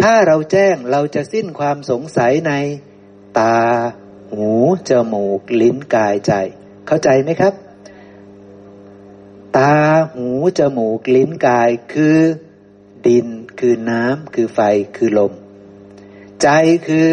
[0.00, 2.52] ถ้าเราแจ้งเราจะสิ้นความสงสัยใน
[3.38, 3.58] ตา
[4.32, 4.50] หู
[4.90, 6.32] จมูก ลิ้นกายใจ
[6.86, 7.54] เข้าใจไหมครับ
[9.56, 9.74] ตา
[10.14, 10.28] หู
[10.58, 12.18] จมูก ลิ้นกายคือ
[13.06, 13.26] ดิน
[13.58, 14.60] คือน้ำคือไฟ
[14.96, 15.32] คือลม
[16.42, 16.48] ใจ
[16.86, 17.08] คือ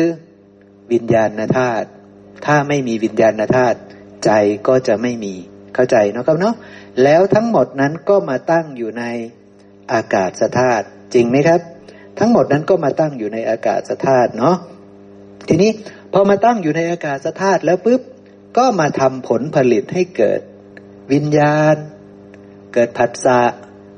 [0.94, 1.88] วิญญาณธาตุ
[2.46, 3.80] ถ้าไม่มีวิญญาณธาตุ
[4.26, 4.32] ใจ
[4.68, 5.34] ก็จะไม่มี
[5.76, 6.56] เข้าใจเนาะครับเนาะ
[7.04, 9.04] แล้วทั้งหมดนั้นก็มาตั้งอยู่ใน
[9.94, 11.62] อากาศธาตุจริงไหมครับ
[12.20, 14.56] ทั้งหมดนั้นก็มาตั้งอยู่ในอากาศธาตุเนาะ
[15.48, 15.72] ทีนี้
[16.14, 18.02] พอมาตั้งอยู่ในอากาศธาตุแล้วปุ๊บ
[18.58, 20.42] ก็มาทำผลผลิตให้เกิด
[21.12, 21.76] วิญญาณ
[22.74, 23.42] เกิดผัสสะ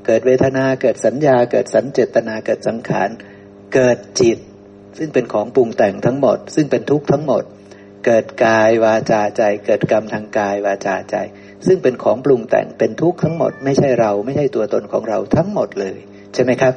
[0.06, 3.10] เกิดเวทนา เกิดสัญญา เกิดสัญเจตนา เกิดสังขาร
[3.74, 4.40] เกิดจิต
[4.98, 7.44] ซึ่งเป็นของปรุงแต่งทั้งหมด ซึ่งเป็นทุกข์ทั้งหมด
[8.06, 11.16] เกิดกายวาจาใจ เกิดกรรมทางกายวาจาใจ
[11.68, 15.98] ซึ่งเป็นของปรุงแต่งเป็นทุกข์ทั้งหมด ไม่ใช่เราไม่ใช่ตัวตนของเราทั้งหมดเลย
[16.34, 16.74] ใช่ไหมครับ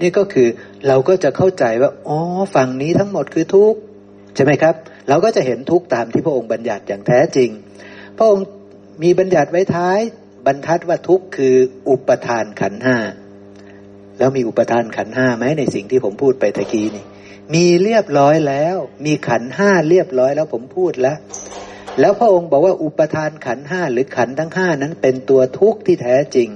[0.00, 0.48] นี่ก็คือ
[0.88, 2.18] เราก็จะเข้าใจว่าอ๋อ
[2.54, 3.78] ฝั่งนี้ทั้งหมดคือทุกข์
[4.34, 4.74] ใช่ไหมครับ
[5.08, 7.50] เราก็จะเห็นทุกข์ตามที่พระองค์บัญญัติอย่างแท้จริง
[8.16, 8.46] พระองค์
[9.02, 9.98] มีบัญญัติไว้ท้าย
[10.46, 11.54] บรรทัดว่าทุกข์คือ
[11.88, 12.96] อุปทานขันห้า
[14.18, 17.04] แล้วมีอุปทานขันห้าไหมในสิ่งที่ผมพูดไปตะกี้นี่
[17.52, 21.18] มีเรียบร้อยแล้ว มีขันห้าเรียบร้อยแล้วผมพูดแล้ว
[22.00, 26.48] แล้วพระองค์บอกว่าอุปทานขันห้าหรือขันทั้งห้านั้นเป็นตัวทุกข์ที่แท้จริง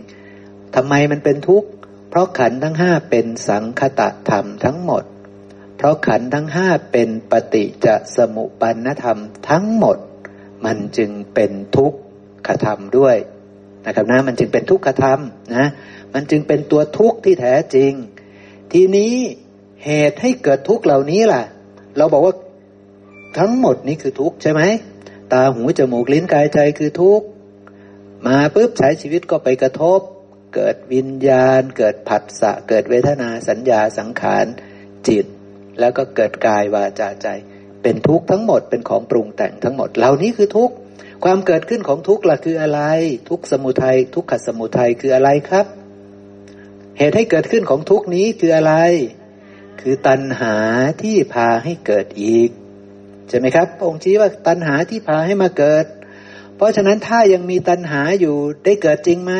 [0.74, 1.68] ทำไมมันเป็นทุกข์
[2.10, 5.04] เพราะขันทั้งห้าเป็นสังคตะธรรมทั้งหมด
[5.76, 7.86] เพราะขันทั้งห้าเป็นปฏิจ
[8.16, 9.18] สมุปันธรรม
[9.50, 9.98] ทั้งหมด
[10.64, 11.92] มันจึงเป็นทุก
[12.46, 13.16] ขธรรมด้วย
[13.86, 15.20] นะครับนะมันจึงเป็นทุกขธรรม
[15.56, 15.66] นะ
[16.14, 17.92] มันจึงเป็นตัวทุกข์ที่แท้จริง
[18.72, 19.14] ทีนี้
[19.84, 21.42] เหตุให้เกิดทุกข์เหล่านี้ล่ะ
[21.96, 22.34] เราบอกว่า
[23.38, 24.62] ทั้งหมดนี้คือทุกข์ใช่ไหม
[25.32, 27.26] ตาหูจมูกลิ้นกายใจคือทุกข์
[28.26, 30.00] มาปุ๊บใช้ชีวิตก็ไปกระทบ
[30.54, 34.46] เกิดวิญญาณ เกิดผัสสะ เกิดเวทนาสัญญาสังขาร
[35.08, 35.26] จิต
[35.80, 37.26] แล้วก็เกิดกายวาจาใจ
[37.82, 40.74] เป็นทุกข์ทั้งหมดเป็นของปรุงแต่งทั้งหมด เหล่านี้คือทุกข์
[41.24, 42.80] ความเกิดขึ้นของทุกข์ล่ะคืออะไร
[43.28, 45.66] ทุกขสมุทัยทุกขสมุทัยคืออะไรครับ
[46.98, 48.74] เหตุให้เกิดขึ้นของทุกข์นี้คืออะไร
[49.80, 50.54] คือตัณหา
[51.02, 52.50] ที่พาให้เกิดอีก
[53.28, 55.86] ใช่ไหมครับองค์ชี้ว่าตัณหาที่พาให้มาเกิด
[56.56, 59.34] เพราะฉะนั้นถ้ายังมีตัณหาอยู่ได้เกิดจริงไหม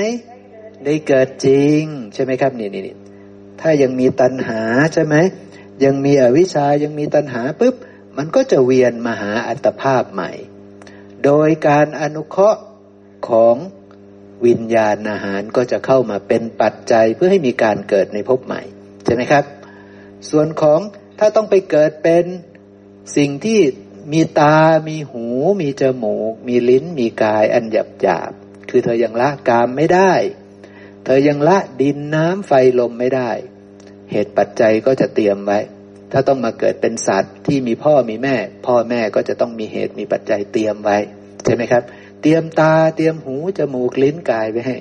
[0.84, 1.82] ได้เกิดจริง
[2.14, 2.96] ใช่ไหมครับนี่นี่
[3.60, 4.60] ถ้ายังมีตัณหา
[4.94, 5.14] ใช่ไหม
[5.84, 7.74] ยังมีอวิชายังมีตัณหาปุ๊บ
[8.16, 10.30] มันก็จะเวียนมาหาอัตภาพใหม่
[11.24, 12.60] โดยการอนุเคราะห์
[13.28, 13.56] ของ
[14.46, 18.62] วิญญาณอาหารก็จะเข้ามาเป็นปัจจัยเพื่อให้มีการเกิดในภพใหม่
[19.04, 19.44] ใช่ไหมครับ
[20.30, 20.80] ส่วนของ
[21.18, 22.24] ถ้าต้องไปเกิดเป็น
[23.16, 23.60] สิ่งที่
[24.12, 24.56] มีตา
[24.88, 25.26] มีหู
[25.62, 28.32] มีจมูก มีลิ้น มีกาย อันหยาบหยาบ
[28.70, 30.12] คือเธอยังละกามไม่ได้
[31.04, 33.30] เธอยังละดินน้ำไฟลมไม่ได้
[34.10, 35.58] เหตุปัจจัยก็จะเตรียมไว้
[36.12, 38.36] ถ้าต้องมาเกิดเป็นสัตว์ที่มีพ่อมีแม่
[38.66, 40.98] พ่อแม่ก็จะต้องมีเหตุมีปัจจัยเตรียมไว้
[41.44, 41.82] ใช่ไหมครับ
[42.22, 44.76] เตรียมตา เตรียมหู จมูก ลิ้น กายไว้ให้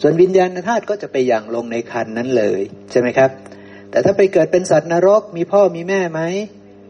[0.00, 3.30] ส่วนวิญญาณธาตุก็จะไปอย่างลงในคันนั้นเลย ใช่ไหมครับ
[3.90, 6.20] แต่ถ้าไปเกิดเป็นสัตว์นรก มีพ่อมีแม่ไหม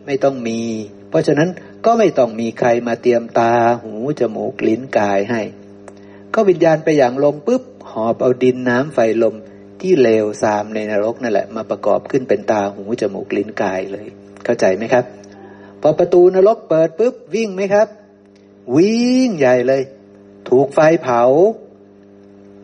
[0.06, 0.60] ไม่ต้องมี
[1.08, 1.48] เพราะฉะนั้น
[1.84, 3.52] ก็ไม่ต้องมีใครมาเตรียมตา
[3.82, 5.42] หูจมูกลิ้นกายให้
[6.34, 9.34] ก็วิญญาณไปอย่างลงปุ๊บหอบเอาดินน้ำไฟลม
[9.80, 14.06] ที่เลวทรามในนรกนั่นแหละ มาประกอบขึ้นเป็นตาหูจมูกลิ้นกายเลย
[14.44, 15.04] เข้าใจไหมครับ
[15.80, 17.88] พอประตูนรกเปิดปุ๊บวิ่งไหมครับ
[18.76, 19.82] วิ่งใหญ่เลย
[20.48, 21.22] ถูกไฟเผา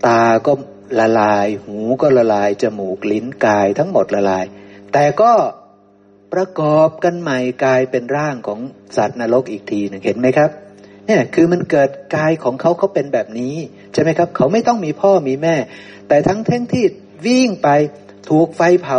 [0.06, 0.52] ตาก็
[0.98, 4.44] ละลาย หูก็ละลาย จมูกลิ้นกายทั้งหมดละลาย
[4.92, 5.32] แต่ก็
[6.32, 8.60] ประกอบกันใหม่กลายเป็นร่างของ
[8.96, 10.50] สัตว์นรกอีกทีหนึ่งเห็นไหมครับ
[11.06, 13.54] เนี่ยคือมันเกิดกายของเขาเขาเป็นแบบนี้
[13.92, 15.56] ใช่ไหมครับ เขาไม่ต้องมีพ่อมีแม่
[16.08, 16.84] แต่ทั้งเท่งที่
[17.26, 17.68] วิ่งไป
[18.28, 18.98] ถูกไฟเผา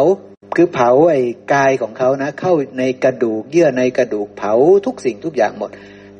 [0.55, 1.21] คือเผาไอ้
[1.53, 4.53] กายของเขานะ เข้าในกระดูกเยื่อในกระดูกเผา
[4.85, 5.71] ทุกสิ่งทุกอย่างหมด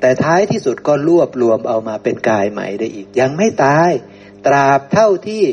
[0.02, 3.92] แต่ท้ายที่สุดก็รวบรวมเอามาเป็นกายใหม่ได้อีก ยังไม่ตาย
[4.46, 5.44] ตราบเท่าที่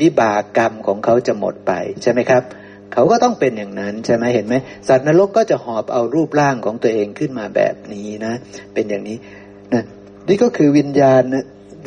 [0.00, 1.72] วิบากกรรมของเขาจะหมดไป
[2.02, 2.42] ใช่ไหมครับ
[2.92, 4.54] เขาก็ต้องเป็นอย่างนั้นใช่ไหมเห็นไหม
[4.88, 8.34] สัตว์นรกก็จะหอบเอารูปร่างของตัวเองขึ้นมาแบบนี้นะ
[8.74, 9.18] เป็นอย่างนี้
[9.74, 9.82] นะ
[10.28, 11.22] นี่ก็คือวิญญาณ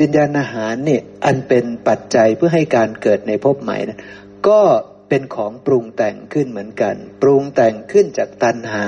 [0.01, 3.99] วิญญาณอาหารเนี่ยอันเป็นปัจจัยเพื่อให้การเกิดในภพใหม่นะ
[4.47, 4.61] ก็
[5.09, 8.87] เป็นของปรุงแต่งขึ้นเหมือนกัน ปรุงแต่งขึ้นจากตัณหา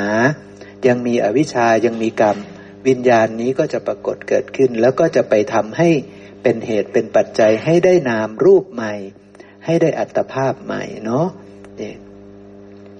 [0.87, 2.37] ยังมีอวิชายังมีกรรม
[2.87, 5.89] วิญญาณนี้ก็จะปรากฏเกิดขึ้น แล้วก็จะไปทำให้
[6.43, 8.93] เป็นเหตุเป็นปัจจัยให้ได้นามรูปใหม่
[9.65, 11.27] ให้ได้อัตภาพใหม่เนาะ
[11.77, 11.95] เนี่ย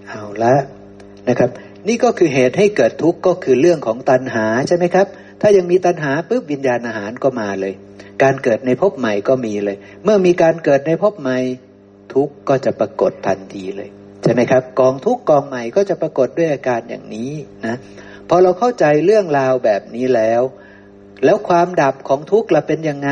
[0.08, 0.56] เอาละ
[1.28, 1.50] นะครับ
[1.88, 5.08] นี่ก็คือเหตุให้เกิดทุกข์ก็คือเรื่องของตัณหาใช่ไหมครับ
[5.42, 7.74] ถ้ายังมีตัณหาปุ๊บวิญญาณอาหารก็มาเลย
[8.24, 11.38] การเกิดในภพใหม่ก็มีเลย เมื่อมีการเกิดในภพใหม่
[12.14, 13.90] ทุกข์ก็จะปรากฏทันทีเลย
[14.24, 17.32] ใช่ไหมครับ กองทุกข์กองใหม่ก็จะปรากฏด้วยอาการอย่างนี้
[17.66, 17.76] นะ
[18.30, 20.42] พอเราเข้าใจเรื่องราวแบบนี้แล้ว
[21.26, 23.12] แล้วความดับของทุกข์ละเป็นยังไง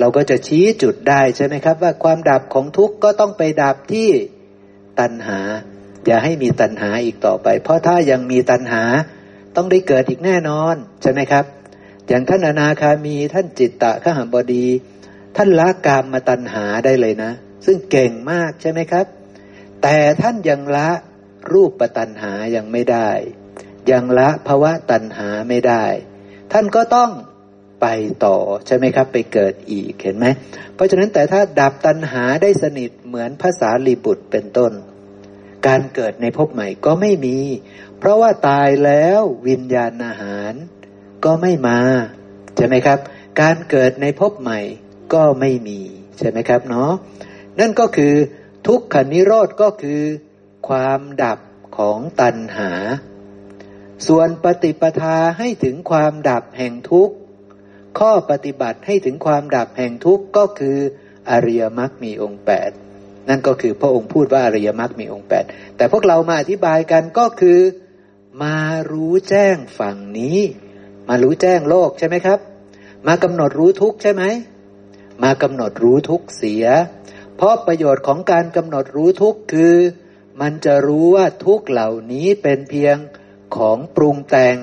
[0.00, 4.08] เราก็จะชี้จุดได้ใช่ไหมครับ ว่าความดับของทุกข์ก็ต้องไปดับที่
[5.00, 5.40] ตัณหา
[6.06, 8.82] อย่าให้มีตัณหาอีกต่อไป เพราะถ้ายังมีตัณหา
[9.56, 11.44] ต้องได้เกิดอีกแน่นอนใช่ไหมครับ
[12.08, 14.66] อย่างท่านอนาคามีท่านจิตตะขหบดี
[15.36, 17.32] ท่านละกามมาตัณหาได้เลยนะ
[17.66, 19.06] ซึ่งเก่งมากใช่ไหมครับ
[19.82, 20.90] แต่ท่านยังละ
[21.52, 23.10] รูปปัตัณหายังไม่ได้
[23.90, 25.84] ยังละภาวะตัณหาไม่ได้
[26.52, 27.10] ท่านก็ต้อง
[27.82, 27.86] ไป
[28.24, 28.36] ต่อ
[28.66, 30.26] ใช่ไหมครับ ไปเกิดอีกเห็นไหม
[30.74, 34.72] เพราะฉะนั้นแต่ถ้าดับตัณหาได้สนิทเหมือนภาษาลีบุตรเป็นต้น
[35.66, 37.38] การเกิดในภพใหม่ก็ไม่มี
[37.98, 40.52] เพราะว่าตายแล้ววิญญาณอาหาร
[41.24, 41.80] ก็ไม่มา
[42.56, 42.98] ใช่ไหมครับ
[43.40, 44.60] การเกิดในภพใหม่
[45.14, 45.80] ก็ไม่มี
[46.18, 46.92] ใช่ไหมครับเนาะ
[47.60, 48.14] นั่นก็คือ
[48.66, 50.02] ทุกขนิโรธก็คือ
[50.68, 51.38] ความดับ
[51.76, 52.70] ของตัณหา
[54.06, 57.14] ส่วนปฏิปทาให้ถึงความดับแห่งทุกข์
[57.98, 60.78] ข้อปฏิบัติให้ถึงความดับแห่งทุกข์ก็คือ
[61.30, 62.70] อริยมรรคมีองค์แปด
[63.28, 65.44] นั่นก็คือพระองค์พูดว่าอริยมรรคมีองค์แปด
[65.76, 67.60] แต่พวกเรามาอธิบายกันก็คือ
[68.42, 68.56] มา
[68.92, 70.38] รู้แจ้งฝั่งนี้
[71.08, 72.38] มารู้แจ้งโลกใช่ไหมครับ
[73.06, 74.24] มากำหนดรู้ทุกข์ใช่ไหม
[75.22, 76.64] มากำหนดรู้ทุกข์เสีย
[77.36, 79.76] เพราะประโยชน์ของการกำหนดรู้ทุกข์คือ
[80.40, 82.96] มันจะรู้ว่าทุกเหล่านี้เป็นเพียง
[83.56, 84.56] ของปรุงแต่ง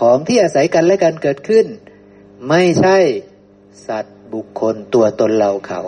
[0.00, 1.66] ของที่อาศัยกันและกันเกิดขึ้น
[2.48, 2.98] ไม่ใช่
[3.86, 5.80] สัตว์บุคคลตัวตนเราเขา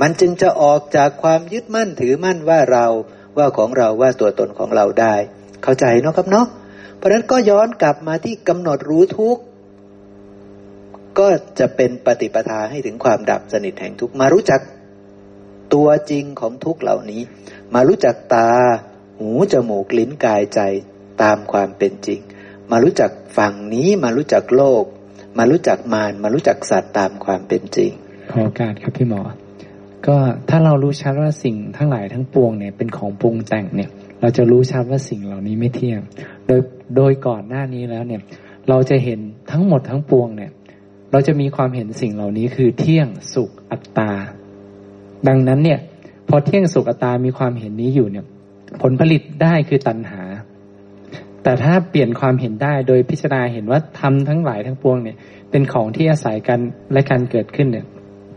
[0.00, 2.86] มันจึงจะออกจากความยึดมั่นถือมั่นว่าเรา
[3.36, 5.14] ว่าของเราว่าตัวตนของเราได้
[5.62, 6.46] เข้าใจเนาะครับเนาะ
[6.96, 9.42] เพราะนั้นก็ย้อนกลับมาที่กำหนดรู้ทุกข์
[11.18, 14.60] ก็จะเป็นปฏิปทาให้ถึงความดับสนิทแห่งทุกข์มารู้จัก
[15.74, 17.22] ตัวจริงของทุกเหล่านี้
[17.74, 18.50] มารู้จักตา
[19.18, 20.60] หูจมูกลิ้นกายใจ
[21.22, 22.20] ตามความเป็นจริง
[22.70, 24.84] มารู้จักฝั่งนี้มารู้จักโลก
[25.38, 27.90] มารู้จักมารมารู้จักสัตว์ตามความเป็นจริง
[28.32, 29.20] ขอโอกาสครับพี่หมอ
[30.06, 30.16] ก็
[30.48, 33.90] ถ้าเรารู้ชัดว่าสิ่งทั้งหลายทั้งปวงเนี่ยเป็นของปรุงแต่งเนี่ย
[34.20, 36.00] เราจะรู้ชัดว่าสิ่งเหล่านี้ไม่เที่ยง
[36.46, 36.60] โดย
[36.96, 38.20] โดยก่อนหน้านี้แล้วเนี่ย
[38.68, 39.20] เราจะเห็น
[39.50, 40.50] ทั้งหมดทั้งปวงเนี่ย
[41.12, 44.12] เราจะมีความเห็นสิ่งเหล่านี้คือเที่ยงสุขอัตตา
[45.28, 45.80] ดังนั้นเนี่ย
[46.28, 48.24] พอเที่ยงสุขตามีความเห็นนี้อยู่เนี่ย
[48.82, 50.22] ผลผลิตได้คือตัณหา
[51.42, 55.16] แต่ถ้าเปลี่ยนความเห็นได้โดยพิจารณาเห็นว่าทำทั้งหลายทั้งปวงเนี่ย
[55.50, 56.60] เป็นของที่อาศัยกัน
[56.92, 57.86] และการเกิดขึ้นเนี่ย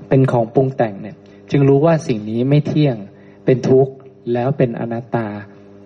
[0.09, 1.15] เป็นของปรุงแต่งเนี่ย
[1.51, 2.97] จึงรู้ว่าสิ่งนี้ไม่เที่ยง
[3.45, 3.93] เป็นทุกข์
[4.33, 5.27] แล้วเป็นอนัตตา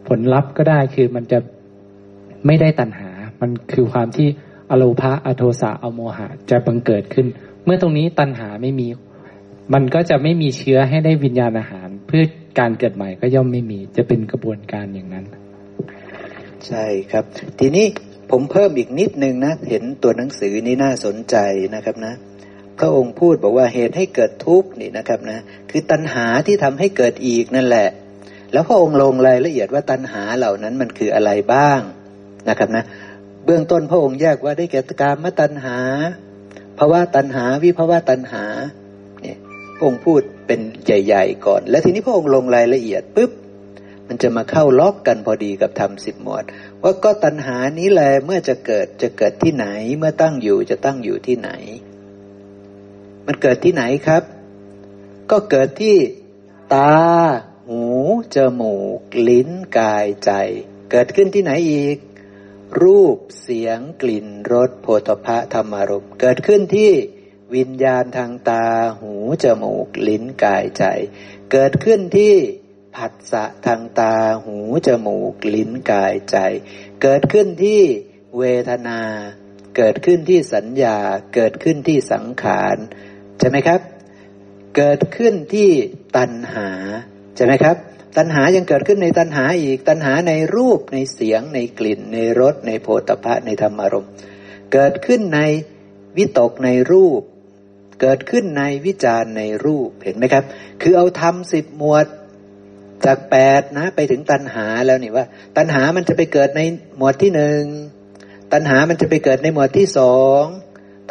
[0.07, 1.39] ผลลัพธ์ก็ได้คือมันจะ
[2.45, 3.10] ไม่ได้ตัณหา
[3.41, 4.27] มันคือความที่
[4.72, 7.27] อโลภะอโทสะอโมหะจะบังเกิดขึ้น
[7.65, 8.88] เมื่อตรงนี้ตัณหาไม่มี
[9.73, 12.23] มันก็จะไม่มีเชื้อให้ได้วิญญาณอาหาร เพื่อ
[12.60, 15.26] การเกิดใหม่ก็ย่อมไม่มี จะเป็นกระบวนการอย่างนั้น
[16.68, 17.24] ใช่ครับ
[17.60, 17.86] ทีนี้
[18.32, 21.36] ผมเพิ่มอีกนิดนึงนะ เห็นตัวหนังสือนี้น่าสนใจ
[21.76, 22.14] นะครับนะ
[22.80, 25.40] พระองค์พูดบอกว่าเหตุให้เกิดทุกข์นี่นะครับนะ
[25.72, 27.90] คือตัณหาที่ทำให้เกิดอีกนั่นแหละ
[28.54, 31.80] แล้วพระองค์ลงรายละเอียดว่าตัณหาเหล่านั้นมันคืออะไรบ้าง
[32.50, 32.84] นะครับนะ
[33.46, 35.78] เบื้องต้นพระองค์แยกว่าได้แก่กามตัณหา
[36.80, 38.44] ภาวะตัณหาวิภาวะตัณหา
[39.22, 39.38] เนี่ย
[39.76, 43.32] พระองค์พูดเป็นใหญ่ ๆ ก่อน แล้วทีนี้พระองค์ลงรายละเอียดปุ๊บ
[44.08, 46.44] มันจะมาเข้าล็อกกันพอดีกับธรรมสิบหมวด
[46.84, 49.68] ว่าก็ตัณหานี้แหละเมื่อจะเกิดจะเกิดที่ไหน
[49.98, 51.52] เมื่อตั้งอยู่จะตั้งอยู่ที่ไหน
[53.26, 54.24] มันเกิดที่ไหนครับ
[55.32, 55.98] ก็เกิดที่
[56.74, 56.96] ตา
[57.68, 57.84] หู
[58.36, 60.32] จมูก ลิ้นกายใจ
[60.92, 61.98] เกิดขึ้นที่ไหนอีก
[62.82, 66.92] รูปเสียงกลิ่นรสโผฏฐะธรรมารมเกิดขึ้นที่
[67.56, 68.66] วิญญาณทางตา
[69.00, 69.14] หู
[69.44, 70.84] จมูก ลิ้นกายใจ
[71.52, 72.36] เกิดขึ้นที่
[72.96, 74.16] ผัสสะทางตา
[74.46, 74.58] หู
[74.88, 76.38] จมูกลิ้นกายใจ
[77.02, 77.82] เกิดขึ้นที่
[78.38, 79.02] เวทนา
[79.78, 80.98] เกิดขึ้นที่สัญญา
[81.36, 82.78] เกิดขึ้นที่สังขาร
[83.40, 83.82] ใช่ไหมครับ
[84.78, 85.72] เกิดขึ้นที่
[86.18, 86.70] ตัณหา
[87.36, 87.78] ใช่ไหมครับ
[88.18, 94.12] ตัณหายังเกิดขึ้นในตัณหาอีกตัณหาในรูปในเสียงในกลิ่น ในรสในโพธพะในธรรมารมณ์
[94.74, 95.40] เกิดขึ้นใน
[96.18, 97.22] วิตกในรูป
[98.02, 100.44] เกิดขึ้นในวิจารในรูปเห็นไหมครับ
[100.82, 102.06] คือเอาทำสิบหมวด
[103.06, 105.26] จากแปดนะ ไปถึงตัณหาแล้วนี่ว่า
[105.57, 106.61] ตัณหามันจะไปเกิดใน
[106.98, 107.61] หมวดที่หนึ่ง
[108.53, 110.44] ตัณหามันจะไปเกิดในหมวดที่สอง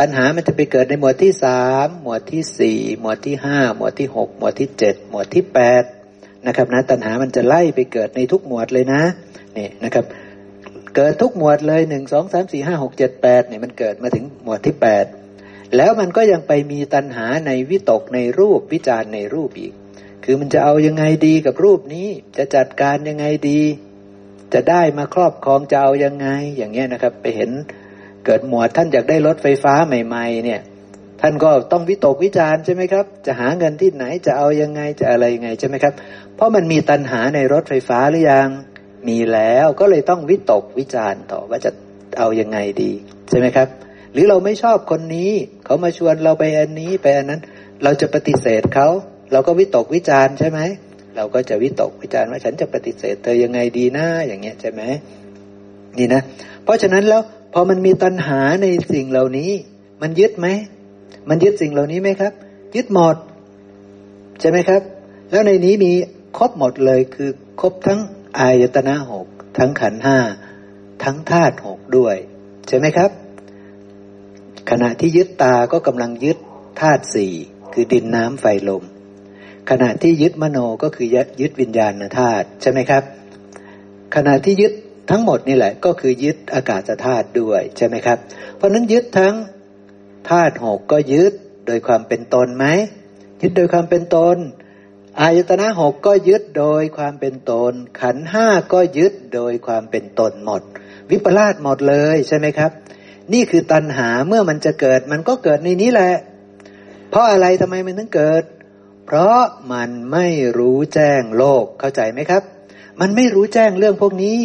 [0.00, 5.84] ตัณหามันจะไปเกิดในหมวดที่สามหมวดที่สี่หมวดที่ห้าหมวดที่หกหมวดที่เจ็ดหมวดที่แปด
[6.46, 9.02] นะครับนะตัณหามันจะไล่ไปเกิดในทุกหมวดเลยนะ
[9.58, 10.04] นี่นะครับ
[10.96, 15.04] เกิดทุกหมวดเลยหนึ่งสองสามสี่ห้าหกเจ็ดแปดเนี่ยมันเกิดมาถึงหมวดที่แปด
[15.76, 19.72] แล้วมันก็ยังไปมีตัณหาในวิตกในรูปวิจารในรูปอีก
[20.28, 22.08] คือมันจะเอายังไงดีกับรูปนี้
[22.38, 23.60] จะจัดการยังไงดี
[24.54, 27.50] จะได้มาครอบครองจะเอายังไง อย่างเงี้ยนะครับ ไปเห็น
[28.24, 30.60] เกิดหมวดท่านอยากได้รถไฟฟ้าใหม่ ๆ เนี่ย
[31.20, 35.94] ท่านก็ต้องวิตกวิจารใช่ไหมครับ จะหาเงินที่ไหนจะเอายังไงจะอะไรยังไงใช่ไหมครับ
[36.34, 38.48] เพราะมันมีตัณหาในรถไฟฟ้าหรือยัง
[39.08, 41.70] มีแล้วก็เลยต้องวิตกวิจารต่อว่าจะ
[42.18, 42.92] เอายังไงดี
[43.28, 43.68] ใช่ไหมครับ
[44.12, 45.32] หรือเราไม่ชอบคนนี้
[45.64, 47.40] เขามาชวนเราไปอันนี้ไปอันนั้น
[47.82, 48.88] เราจะปฏิเสธเขา
[49.32, 50.60] เราก็วิตกวิจารใช่ไหม
[51.16, 54.82] เราก็จะวิตกวิจารว่าฉันจะปฏิเสธเธอยังไงดีนะอย่างเงี้ยใช่ไหม
[55.98, 56.22] นี่นะ
[56.64, 57.22] เพราะฉะนั้นแล้ว
[57.52, 59.50] พอมันมีตัณหาในสิ่งเหล่านี้
[60.02, 60.48] มันยึดไหม
[61.28, 62.32] มันยึดสิ่งเหล่านี้ไหมครับ
[62.76, 63.16] ยึดหมด
[64.40, 64.82] ใช่ไหมครับ
[65.30, 65.92] แล้วในนี้มี
[66.38, 67.30] ครบหมดเลยคือ
[67.60, 68.00] ครบทั้ง
[68.38, 69.26] อายตนะหก
[69.58, 70.18] ทั้งขันห้า
[71.04, 72.16] ทั้งธาตุหกด้วย
[72.68, 73.10] ใช่ไหมครับ
[74.70, 76.38] ขณะที่ยึดตาก็กำลังยึด
[76.80, 77.32] ธาตุสี่
[77.72, 78.84] คือดินน้ำไฟลม
[79.70, 81.06] ขณะที่ยึดมโนก็คือ
[81.40, 83.02] ยึดวิญญาณธาตุใช่ไหมครับ
[84.16, 84.72] ขณะที่ยึด
[85.10, 88.18] ทั้งหมดนี่แหละ ก็คือยึดอากาศธาตุด้วยใช่ไหมครับ
[88.56, 89.34] เพราะนั้นยึดทั้ง
[90.30, 91.32] ธาตุหกก็ยึด
[91.66, 92.66] โดยความเป็นตนไหม
[93.42, 94.36] ยึดโดยความเป็นตน
[95.20, 100.62] อายตนะหกก็ยึดโดยความเป็นตน ขันห้าก็ยึดโดยความเป็นตนหมด
[101.10, 102.70] วิปลาสหมดเลยใช่ไหมครับ
[103.32, 106.12] นี่คือตัณหาเมื่อมันจะเกิดมันก็เกิดในนี้แหละ
[107.10, 108.44] เพราะอะไรทำไมมันถึงเกิด
[109.06, 109.40] เพราะ
[109.72, 110.26] มันไม่
[110.58, 112.42] รู้แจ้งโลกเข้าใจไหมครับ
[113.00, 114.40] มันไม่รู้แจ้งเรื่องพวกนี้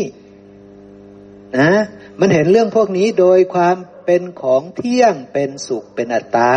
[1.60, 1.72] นะ
[2.20, 6.56] มันเห็นเรื่องพวกนี้โดยความเป็นของเที่ยงเป็นสุขเป็นอัตตา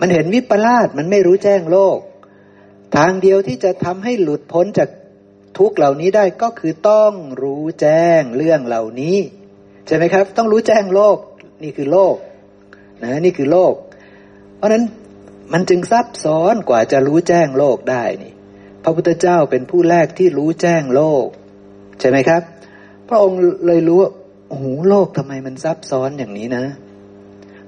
[0.00, 1.98] มันเห็นวิปลาสมันไม่รู้แจ้งโลก
[2.96, 4.88] ทางเดียวที่จะทำให้หลุดพ้นจาก
[5.58, 7.12] ทุกเหล่านี้ได้ก็คือต้อง
[7.42, 9.18] รู้แจ้งเรื่องเหล่านี้
[9.86, 11.18] ใช่ไหมครับ ต้องรู้แจ้งโลก
[11.62, 12.16] นี่คือโลก
[13.02, 13.74] นะนี่คือโลก
[14.56, 14.84] เพราะนั้น
[15.52, 18.32] มันจึงซับซ้อนกว่าจะรู้แจ้งโลกได้นี่
[18.82, 21.26] พระพุทธเจ้าเป็นผู้แรกที่รู้แจ้งโลก
[22.00, 22.42] ใช่ไหมครับ
[23.08, 24.10] พระองค์เลยรู้ว่า
[24.48, 26.64] โอ้โหโลกทำไมมันซับซ้อนอย่างนี้นะ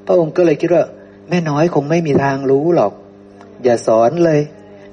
[0.06, 0.85] พระองค์ก็เลยคิดว่า
[1.28, 2.93] แม่น้อยคงไม่มีทางรู้หรอก
[3.65, 4.40] อย่าสอนเลย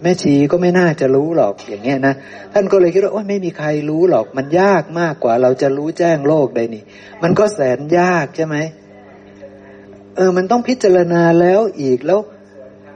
[0.02, 2.14] แม่ชีก็ไม่น่าจะรู้หรอกอย่างเงี้ยนะ
[2.54, 6.84] ท่านก็เลยคิดว่าโอ้ยไม่มีใครรู้หรอก มันยากมากกว่า เราจะรู้แจ้งโลกได้นี่
[7.24, 8.58] มันก็แสนยากใช่ไหม
[10.16, 12.20] เออ มันต้องพิจารณาแล้วอีกแล้ว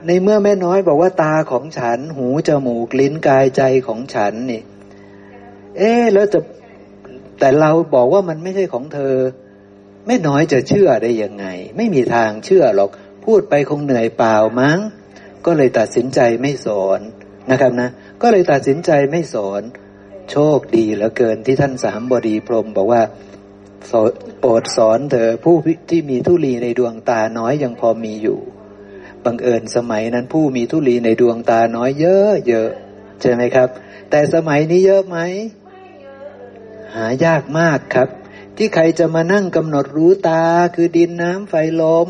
[0.06, 4.62] ในเมื่อแม่น้อยบอกว่าตาของฉัน หูจมูกลิ้นกายใจของฉันนี่
[5.76, 6.40] เอ๊แล้วจะ
[7.38, 9.14] แต่เราบอกว่ามันไม่ใช่ของเธอ
[10.06, 11.46] แม่น้อยจะเชื่อได้ยังไง
[11.76, 12.90] ไม่มีทางเชื่อหรอก
[13.24, 14.78] พูดไปคงเหนื่อยเปล่ามั้ง
[15.46, 17.00] ก็เลยตัดสินใจไม่สอน
[17.50, 17.88] นะครับนะ
[18.22, 19.62] ก็เลยตัดสินใจไม่สอน
[20.30, 23.02] โชคดีเหลือเกินที่ท่านสามบดีพรมบอกว่า
[24.40, 25.56] โปรดสอนเธอผู้
[25.90, 28.38] ที่มีทุลีในดวงตาน้อยยังพอมีอยู่
[29.26, 32.70] บังเอิญสมัยนั้นผู้มีทุลีในดวงตาน้อยเยอะเยอะ
[33.20, 33.68] ใช่ไหมครับ
[34.10, 35.18] แต่สมัยนี้เยอะไหม
[36.94, 38.08] หายากมากครับ
[38.56, 40.44] ที่ใครจะมานั่งกำหนดรู้ตา
[40.74, 42.08] คือดินน้ำไฟลม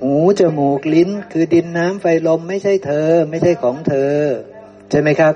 [0.00, 4.16] หูจมูกลิ้น คือดินน้ำไฟลมไม่ใช่เธอ ไม่ใช่ของเธอ
[4.90, 5.34] ใช่ไหมครับ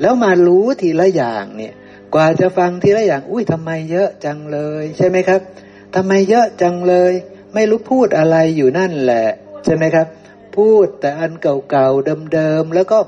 [0.00, 1.74] แล้วมารู้ทีละอย่างเนี่ย
[2.14, 5.40] กว่าจะฟังทีละอย่าง อุ้ยทำไมเยอะจังเลย ใช่ไหมครับ
[5.94, 7.12] ทำไมเยอะจังเลย
[7.54, 9.26] ไม่รู้พูดอะไรอยู่นั่นแหละ
[9.64, 10.06] ใช่ไหมครับ
[10.56, 12.98] พูดแต่อันเก่าๆเดิมๆแล้วก็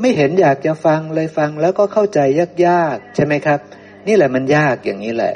[0.00, 2.20] ไม่เห็นอยากจะฟังเลยฟังแล้วก็เข้าใจ
[2.66, 3.60] ยากๆใช่ไหมครับ
[4.06, 5.34] นี่แหละมันยากอย่างนี้แหละ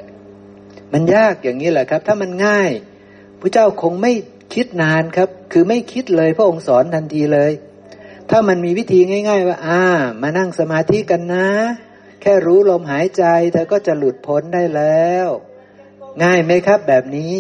[0.93, 2.71] มันยากอย่างนี้แหละครับ ถ้ามันง่าย
[3.41, 4.13] พระเจ้าคงไม่
[4.55, 7.53] คิดนานครับ คือไม่คิดเลยพระองค์สอนทันทีเลย
[8.31, 9.85] ถ้ามันมีวิธีง่าย ๆ ว่า อ่า
[10.23, 11.49] มานั่งสมาธิกันนะ
[12.21, 15.27] แค่รู้ลมหายใจเธอก็จะหลุดพ้นได้แล้ว
[16.23, 17.35] ง่ายไหมครับ แบบนี้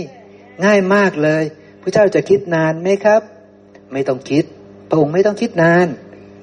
[0.65, 1.45] ง่ายมากเลย
[1.83, 3.23] พระเจ้าจะคิดนานไหมครับ
[3.93, 4.45] ไม่ต้องคิด
[4.89, 5.89] พระองค์ไม่ต้องคิดนาน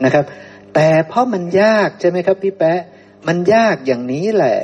[0.04, 0.26] นะครับ
[0.76, 2.80] แต่เพราะมันยากใช่ไหมครับพี่แปะ
[3.28, 4.58] มันยากอย่างนี้แหละ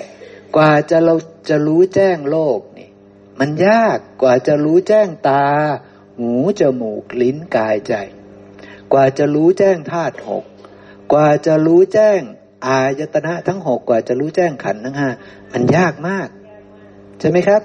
[0.55, 1.15] กว่าจะเรา
[1.49, 2.89] จะรู้แจ้งโลกนี่
[3.39, 5.45] มันยากกว่าจะรู้แจ้งตา
[6.17, 7.93] หูจมูกลิ้นกายใจ
[8.93, 10.43] กว่าจะรู้แจ้งธาตุหก
[11.13, 12.19] กว่าจะรู้แจ้ง
[12.67, 15.09] อายตนะทั้งหกกว่าจะรู้แจ้งขันทั้งห้า
[15.51, 16.27] มันยากมาก
[17.19, 17.61] ใช่ไหมครับ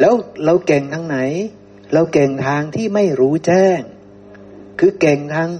[0.00, 0.14] แล้ว
[0.44, 1.18] เราเก่งทางไหน
[1.92, 3.80] เราเก่งทางที่ไม่รู้แจ้ง
[4.80, 5.50] คือเก่งทาง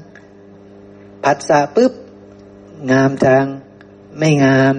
[1.24, 1.92] ผัสสะปุ๊บ
[2.90, 3.46] งามจัง
[4.18, 4.74] ไม่งาม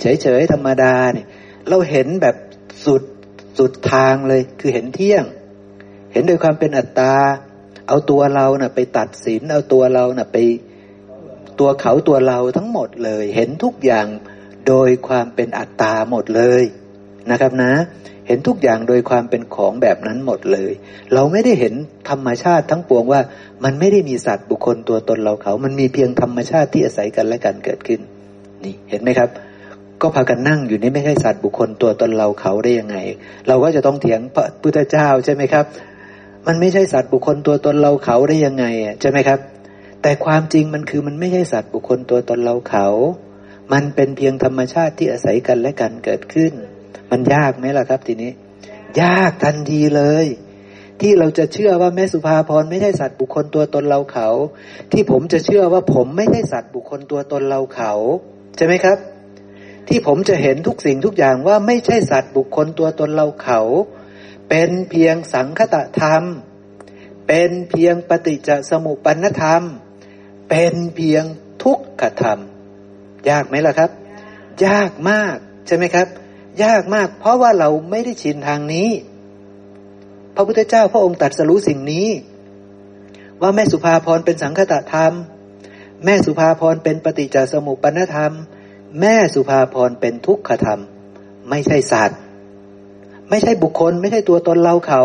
[0.00, 1.26] เฉยๆธรรมดาเนี่ย
[1.68, 2.36] เราเห็นแบบ
[2.84, 3.02] สุด
[3.58, 5.24] สุดทางเลย คือเห็นเที่ยง
[6.12, 7.14] เห็นโดยความเป็นอัตตา
[7.88, 10.36] เอาตัวเรานะ่ะไปตัดสิน เอาตัวเรานะ่ะไป
[11.60, 14.06] ตัวเขาตัวเราทั้งหมดเลย เห็นทุกอย่าง
[14.68, 16.62] โดยความเป็นอัตตาหมดเลย
[17.30, 17.72] นะครับนะ
[18.32, 20.72] ห็นทุกอย่างโดยความเป็นของแบบนั้นหมดเลย
[21.14, 21.74] เราไม่ได้เห็น
[22.10, 23.20] ธรรมชาติทั้งปวงว่า
[23.64, 28.00] มันไม่ได้มีสัตว์บุคคลตัวตนเราเขา มันมีเพียงธรรมชาติที่อาศัยกันและกันเกิดขึ้น
[28.64, 29.30] นี่เห็นไหมครับ
[30.00, 32.96] ก็พากันนั่งอยู่นี่ไม่ใช่สัตว์บุคคลตัวตนเราเขาได้ยังไง
[33.48, 35.64] เราก็จะต้องเถียงพระพุทธเจ้าใช่ไหมครับ
[36.46, 38.64] มันไม่ใช่สัตว์บุคคลตัวตนเราเขาได้ยังไง
[39.00, 39.40] ใช่ไหมครับ
[40.02, 42.86] แต่ความจริงมันคือมันไม่ใช่สัตว์บุคคลตัวตนเราเขา
[43.72, 46.52] มันเป็นเพียงธรรมชาติที่อาศัยกันและกันเกิดขึ้น
[47.12, 48.32] มันยากไหมล่ะครับ ทีนี้
[49.00, 50.26] ยากทันทีเลย
[51.00, 54.28] ที่เราจะเชื่อว่าแม่สุภาพรไม่ใช่สัตว์บุคคลตัวตนเราเขา
[54.92, 57.92] ที่ผมจะเชื่อว่าผมไม่ใช่สัตว์บุคคลตัวตนเราเขา
[58.56, 58.98] ใช่ไหมครับ
[59.88, 63.60] ที่ผมจะเห็นทุกสิ่งทุกอย่างว่าไม่ใช่สัตว์บุคคลตัวตนเราเขา
[64.48, 66.24] เป็นเพียงสังคตธรรม
[67.28, 69.62] เป็นเพียงปฏิจจสมุปปนธรรม
[70.50, 71.24] เป็นเพียง
[71.62, 72.38] ทุกขธรรม
[73.30, 73.90] ยากไหมล่ะครับ
[74.66, 75.36] ยากมาก
[75.66, 76.06] ใช่ไหมครับ
[76.64, 78.88] ยากมาก เพราะว่าเราไม่ได้ชินทางนี้
[80.34, 82.08] พระพุทธเจ้าพระองค์ตรัสรู้สิ่งนี้
[83.40, 85.12] ว่าแม่สุภาพรเป็นสังคตธรรม
[86.04, 88.32] แม่สุภาพรเป็นปฏิจจสมุปปนธรรม
[89.00, 90.80] แม่สุภาพรเป็นทุกขธรรม
[91.50, 92.18] ไม่ใช่สัตว์
[93.30, 95.02] ไม่ใช่บุคคล ไม่ใช่ตัวตนเราเขา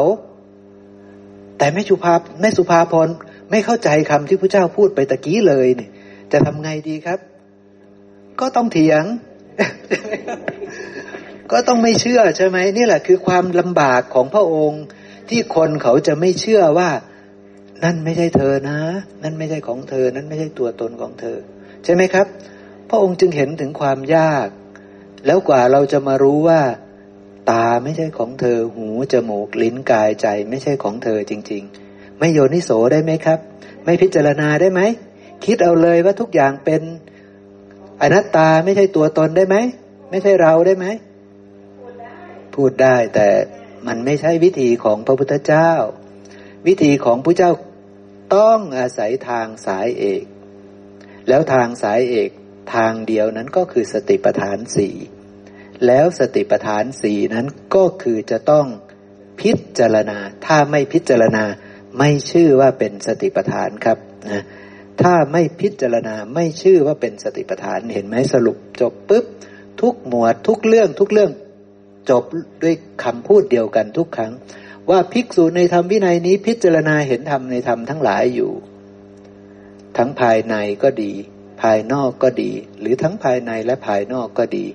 [1.57, 3.07] แต่แม่สุภาแม่สุภาพร
[3.49, 5.89] ไม่เข้าใจคำที่พระเจ้าพูดไปตะกี้เลยเนี่ย
[6.31, 7.19] จะทำไงดีครับ
[8.39, 9.03] ก็ต้องเถียง
[11.51, 14.83] ก็ต้องไม่เชื่อใช่ไหมนี่แหละคือความลำบากของพระองค์
[15.29, 16.89] ที่คนเขาจะไม่เชื่อว่า
[17.83, 18.79] นั่นไม่ใช่เธอนะ
[19.23, 21.37] นั่นไม่ใช่ของเธอ นั่นไม่ใช่ตัวตนของเธอ
[21.83, 22.27] ใช่ไหมครับ
[22.89, 24.47] พระองค์จึงเห็นถึงความยาก
[25.25, 26.61] แล้วกว่าเราจะมารู้ว่า
[27.51, 33.39] ตาไม่ใช่ของเธอ หูจมูกลิ้นกายใจไม่ใช่ของเธอจริง ๆ ไม่โยนิโสได้ไหมครับ
[33.83, 34.81] ไม่พิจารณาได้ไหม
[35.45, 36.81] คิดเอาเลยว่าทุกอย่างเป็น
[38.01, 39.55] อนัตตาไม่ใช่ตัวตนได้ไหม
[40.09, 40.85] ไม่ใช่เราได้ไหม
[42.57, 43.29] พูดได้ แต่
[43.87, 45.71] มันไม่ใช่วิธีของพระพุทธเจ้า
[46.67, 47.51] วิธีของพระเจ้า
[48.35, 50.23] ต้องอาศัยทางสายเอก
[51.27, 52.29] แล้วทางสายเอก
[52.75, 54.95] ทางเดียวนั้นก็คือสติปัฏฐานสี่
[55.85, 58.67] แล้วสติปัฏฐานสี่นั้นก็คือจะต้อง
[59.41, 61.45] พิจารณา ถ้าไม่พิจารณา
[61.97, 63.97] ไม่ชื่อว่าเป็นสติปัฏฐานครับ
[64.29, 64.43] นะ
[65.01, 69.25] ถ้าไม่พิจารณาไม่ชื่อว่าเป็นสติปัฏฐานเห็นไหมสรุปจบปุ๊บ
[69.81, 71.31] ทุกหมวดทุกเรื่องทุกเรื่อง
[72.09, 72.23] จบ
[72.63, 74.33] ด้วยคำพูดเดียวกันทุกครั้ง
[74.89, 78.51] ว่าภิกษุในธรรมวินัยนี้พิจารณาเห็นธรรมในธรรมทั้งหลายอยู่
[79.97, 81.13] ทั้งภายในก็ดี
[81.61, 84.65] ภายนอกก็ดี หรือทั้งภายในและภายนอกก็ดี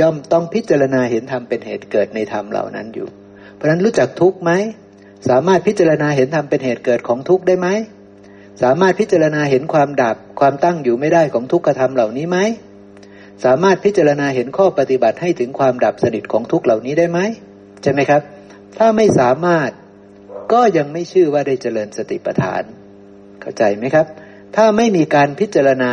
[0.00, 3.08] ย่อมต้องพิจารณาเห็นธรรมเป็นเหตุเกิดในธรรมเหล่านั้นอยู่
[3.54, 4.50] เพราะนั้นรู้จักทุกไหม
[5.28, 7.68] สามารถพิจารณาเห็นธรรมเป็นเหตุเกิดของทุกได้ไหม
[8.62, 12.38] สามารถพิจารณาเห็นความดับความตั้งอยู่ไม่ได้ของทุกขธรรมเหล่านี้ไหม
[13.44, 17.20] สามารถพิจารณาเห็นข้อปฏิบัติให้ถึงความดับสนิทของทุกเหล่านี้ได้ไหม
[17.82, 18.22] ใช่ไหมครับ
[18.78, 19.70] ถ้าไม่สามารถ
[20.52, 22.62] ก็ยังไม่ชื่อว่าได้เจริญสติปัฏฐาน
[23.40, 24.06] เข้าใจไหมครับ
[24.56, 25.92] ถ้าไม่มีการพิจารณา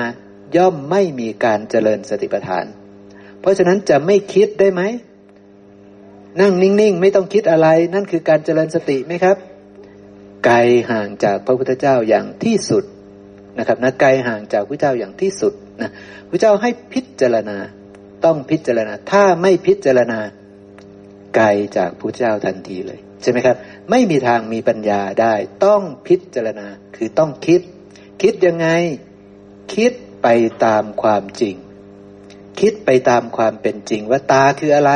[0.57, 2.65] ย่อมไม่มีการเจริญสติปัฏฐาน
[3.39, 4.81] เพราะฉะนั้นจะไม่คิดได้ไหม
[6.41, 9.37] นั่งนิ่งๆ ไม่ต้องคิดอะไร นั่นคือการเจริญสติไหมครับ
[10.45, 10.57] ไกล
[10.91, 12.83] ห่างจากพระพุทธเจ้าอย่างที่สุด
[13.57, 15.91] นะครับนะไกลห่างจากพระเจ้าอย่างที่สุด นะ
[16.29, 17.57] พระเจ้าให้พิจารณา
[18.25, 20.19] ต้องพิจารณา ถ้าไม่พิจารณา
[21.35, 21.47] ไกล
[21.77, 23.55] จากพระเจ้าทันทีเลย ใช่ไหมครับ
[23.89, 25.33] ไม่มีทางมีปัญญาได้
[25.65, 27.61] ต้องพิจารณาคือต้องคิด
[28.21, 28.67] คิดยังไง
[29.75, 29.93] คิด
[30.23, 30.27] ไป
[30.65, 31.55] ตามความจริง
[32.59, 34.93] คิดไปตามความเป็นจริงว่าตาคืออะไร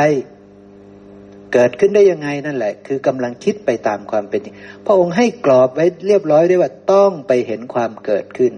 [1.52, 4.54] เกิดขึ้นได้ยังไงนั่นแหละ คือกำลังคิดไปตามความเป็นจริง
[4.84, 8.52] พระองค์ให้กรอบไว้เรียบร้อยด้วยว่าต้องไปเห็นความเกิดขึ้น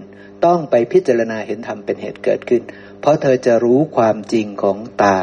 [0.45, 2.61] ต้องไปพิจารณาเห็นธรรมเป็นเหตุเกิดขึ้น
[3.01, 5.17] เพราะเธอจะรู้ความจริงของตา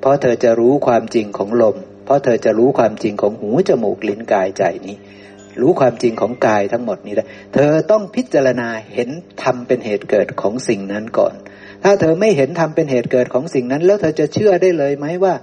[0.00, 4.96] เพราะเธอจะรู้ความจริงของลม เพราะเธอจะรู้ความจริงของหูจมูกลิ้นกายใจนี้
[5.60, 7.24] รู้ความจริงของกายทั้งหมดนี้ได้
[7.54, 9.10] เธอต้องพิจารณาเห็น
[9.42, 11.34] ธรรมเป็นเหตุเกิดของสิ่งนั้นก่อน
[11.82, 15.34] ถ้าเธอไม่เห็นธรรมเป็นเหตุเกิดของสิ่งนั้น แล้วเธอจะเชื่อได้เลยไหมว่า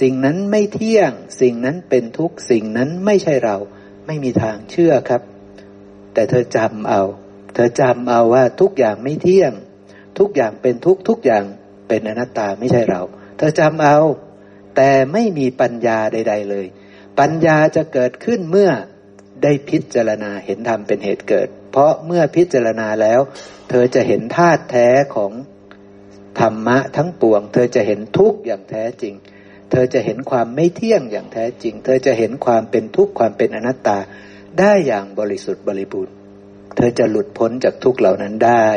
[0.00, 3.56] สิ่งนั้นไม่เที่ยง สิ่งนั้นเป็นทุกสิ่งนั้นไม่ใช่เรา
[4.06, 5.22] ไม่มีทางเชื่อครับ
[6.16, 7.02] แต่เธอจำเอา
[7.54, 9.52] เธอจำเอาว่าทุกอย่างไม่เที่ยง
[10.18, 11.44] ทุกอย่างเป็นทุกทุกอย่าง
[11.88, 13.02] เป็นอนัตตาไม่ใช่เรา
[13.38, 13.98] เธอจำเอา
[14.76, 16.66] แต่ไม่มีปัญญาใด ๆ เลย
[17.18, 18.70] ปัญญาจะเกิดขึ้นเมื่อ
[19.42, 23.20] ได้พิจารณาเห็นธรรมเป็นเหตุเกิด เพราะเมื่อพิจารณาแล้ว
[23.70, 25.32] เธอจะเห็นธาตุแท้ของ
[26.40, 29.14] ธรรมะทั้งปวง เธอจะเห็นทุกอย่างแท้จริง
[29.70, 33.98] เธอจะเห็นความไม่เที่ยงอย่างแท้จริง เธอจะเห็นความเป็นทุกข์ความเป็นอนัตตา
[34.60, 36.14] ได้อย่างบริสุทธิ์บริบูรณ์
[36.76, 38.68] เธอจะหลุดพ้นจากทุกเหล่านั้นได้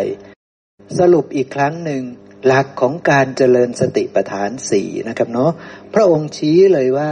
[1.00, 2.04] สรุปอีกครั้งหนึ่ง
[2.46, 5.52] หลักของการเจริญสติปัฏฐานสี่นะครับเนาะ
[5.94, 7.12] พระองค์ชี้เลยว่า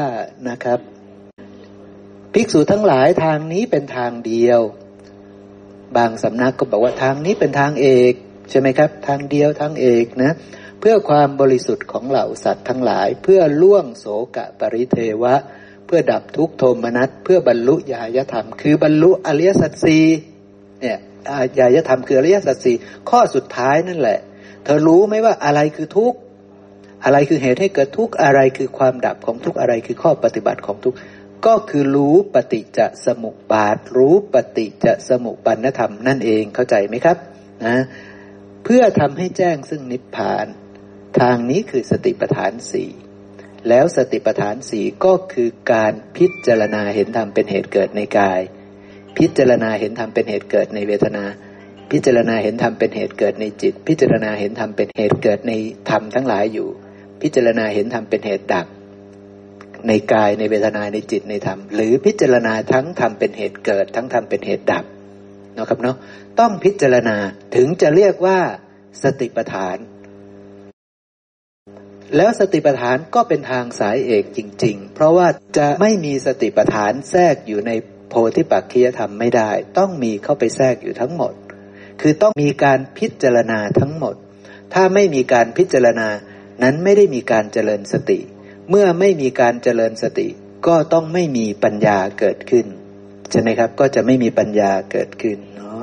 [0.50, 0.80] นะครับ
[2.34, 4.62] ภิกษุทั้งหลายทางนี้เป็นทางเดียว
[5.98, 8.14] บางสำนักก็บอกว่าทางนี้เป็นทางเอก
[8.50, 10.36] ใช่ไหมครับ ทางเดียวทางเอกนะ
[10.80, 15.36] เพื่อความบริสุทธิ์ของเหล่าสัตว์ทั้งหลาย เพื่อล่วงโสกะปริเทวะ
[15.88, 20.00] เพื่อดับทุกโทมนัสเพื่อบรรลุญายธรรม คือบรรลุอริยสัจสี
[20.82, 20.98] เนี่ย
[21.60, 22.74] ญายธรรมคืออริยสัจสี
[23.10, 24.20] ข้อสุดท้ายนั่นแหละ
[24.64, 26.18] เธอรู้ไหมว่าอะไรคือทุกข์
[27.04, 30.98] อะไรคือเหตุให้เกิดทุกข์อะไรคือความดับของทุกข์อะไรคือข้อปฏิบัติของทุกข์
[31.46, 37.18] ก็คือรู้ปฏิจจสมุปบาท รู้ปฏิจจสมุปบาทธรรมนั่นเองเข้าใจไหมครับ
[37.66, 37.78] นะ
[38.64, 40.48] เพื่อทำให้แจ้งซึ่งนิพพาน
[41.20, 42.90] ทางนี้คือสติปัฏฐานสี่
[43.70, 48.42] แล้วสติปัฏฐานสี่ก็คือการพิจารณาเห็นธรรมเป็นเหตุเกิดในกาย
[49.18, 51.24] พิจารณาเห็นธรรมเป็นเหตุเกิดในเวทนา
[51.92, 55.54] พิจารณาเห็นธรรมเป็นเหตุเกิดในจิต พิจารณาเห็นธรรมเป็นเหตุเกิดใน
[55.90, 56.68] ธรรมทั้งหลายอยู่
[57.22, 58.68] พิจารณาเห็นธรรมเป็นเหตุดับ
[59.88, 64.86] ในกายในเวทนาในจิตในธรรม หรือพิจารณาทั้งธรรมเป็นเหตุเกิด ทั้งธรรมเป็นเหตุดับ
[65.58, 65.98] นะครับเนาะ
[66.40, 67.18] ต้องพิจารณา
[67.56, 68.40] ถึงจะเรียกว่า
[69.04, 69.78] สติปัฏฐาน
[72.16, 75.28] แล้วสติปัฏฐานก็เป็นทางสายเอกจริง ๆ เพราะว่า
[75.58, 77.72] จะไม่มีสติปัฏฐานแทรกอยู่ใน
[78.10, 81.34] โพธิปักคียธรรมไม่ได้ ต้องมีเข้าไปแทรกอยู่ทั้งหมด
[82.02, 84.16] คือต้องมีการพิจารณาทั้งหมด
[84.74, 86.08] ถ้าไม่มีการพิจารณา
[86.64, 88.20] นั้นไม่ได้มีการเจริญสติ
[88.70, 90.28] เมื่อไม่มีการเจริญสติ
[90.68, 92.66] ก็ต้องไม่มีปัญญาเกิดขึ้น
[93.32, 95.80] ใช่ไหมครับ ก็จะไม่มีปัญญาเกิดขึ้นเนาะ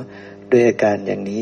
[0.51, 1.41] ด้วยอาการอย่างนี้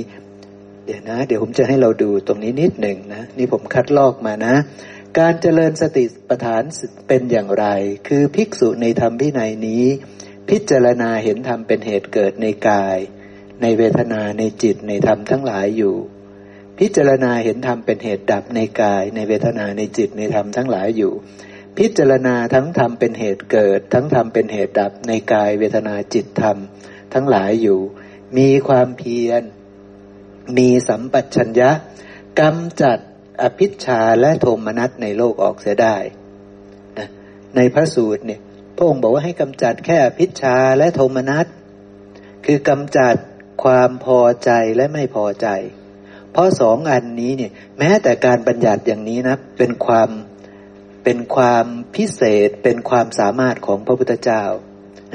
[0.85, 4.55] เดี๋ยวนะ เดี๋ยวผมจะให้เราดูตรงนี้นิดหนึ่งนะ นี่ผมคัดลอกมานะ
[5.19, 6.63] การเจริญสติปัฏฐาน
[7.07, 7.65] เป็นอย่างไร
[8.07, 9.85] คือภิกษุในธรรมพินัยนี้
[10.49, 12.97] พิจารณาเห็นธรรมเป็นเหตุเกิดในกาย
[13.61, 15.95] ในเวทนาในจิตในธรรมทั้งหลายอยู่
[16.79, 21.13] พิจารณาเห็นธรรมเป็นเหตุดับในกาย ในเวทนาในจิตในธรรมทั้งหลายอยู่
[21.77, 26.57] พิจารณาทั้งธรรมเป็นเหตุเกิด ทั้งธรรมเป็นเหตุดับในกาย เวทนาจิตธรรม
[27.13, 27.79] ทั้งหลายอยู่
[28.37, 29.43] มีความเพียร
[30.57, 31.69] มีสัมปชัญญะ
[32.39, 32.97] กำจัด
[33.41, 35.97] อภิชาและโทมนัสในโลกออกเสียได้
[36.97, 37.07] นะ
[37.55, 38.39] ในพระสูตรเนี่ย
[38.75, 41.45] พระองค์บอกว่าให้กำจัดแค่อภิชาและโทมนัส
[42.45, 43.15] คือกำจัด
[43.63, 45.47] ความพอใจและไม่พอใจ
[46.31, 50.09] เพราะสองอันนี้เนี่ยแม้แต่การบัญญัติอย่างนี้นะเป็นความ
[51.03, 51.65] เป็นความ
[51.95, 54.43] พิเศษเป็นความสามารถของพระพุทธเจ้า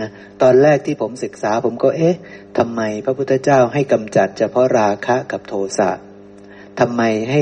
[0.01, 0.09] นะ
[0.43, 2.17] ตอนแรกที่ผมศึกษาผมก็เอ๊ะ
[2.59, 5.91] ทำไมพระพุทธเจ้าให้กำจัดเฉพาะราคะกับโทสะ
[6.81, 7.41] ทำไมให้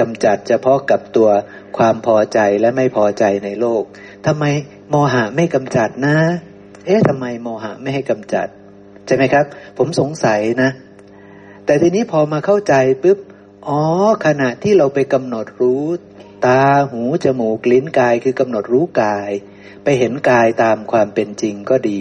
[0.00, 1.30] กำจัดเฉพาะกับตัว
[1.76, 3.82] ความพอใจและไม่พอใจในโลก
[4.26, 4.44] ทำไม
[4.90, 6.16] โมหะไม่กำจัดนะ
[6.86, 8.48] เอ๊ะทำไมโมหะไม่ให้กำจัด
[9.06, 9.44] ใช่ไหมครับ
[9.78, 10.70] ผมสงสัยนะ
[11.64, 13.18] แต่ทีนี้พอมาเข้าใจปุ๊บ
[13.68, 13.80] อ๋อ
[14.26, 15.84] ขณะที่เราไปกำหนดรู้
[16.46, 19.30] ตาหูจมูกลิ้นกายคือกำหนดรู้กาย
[19.84, 22.00] ไปเห็นกายตามความเป็นจริงก็ดี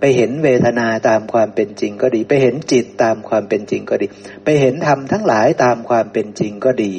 [0.00, 4.06] ไปเห็นเวทนาตามความเป็นจริงก็ดี ไปเห็นจิตตามความเป็นจริงก็ดี
[4.44, 6.92] ไปเห็นธรรมทั้งหลายตามความเป็นจริงก็ดี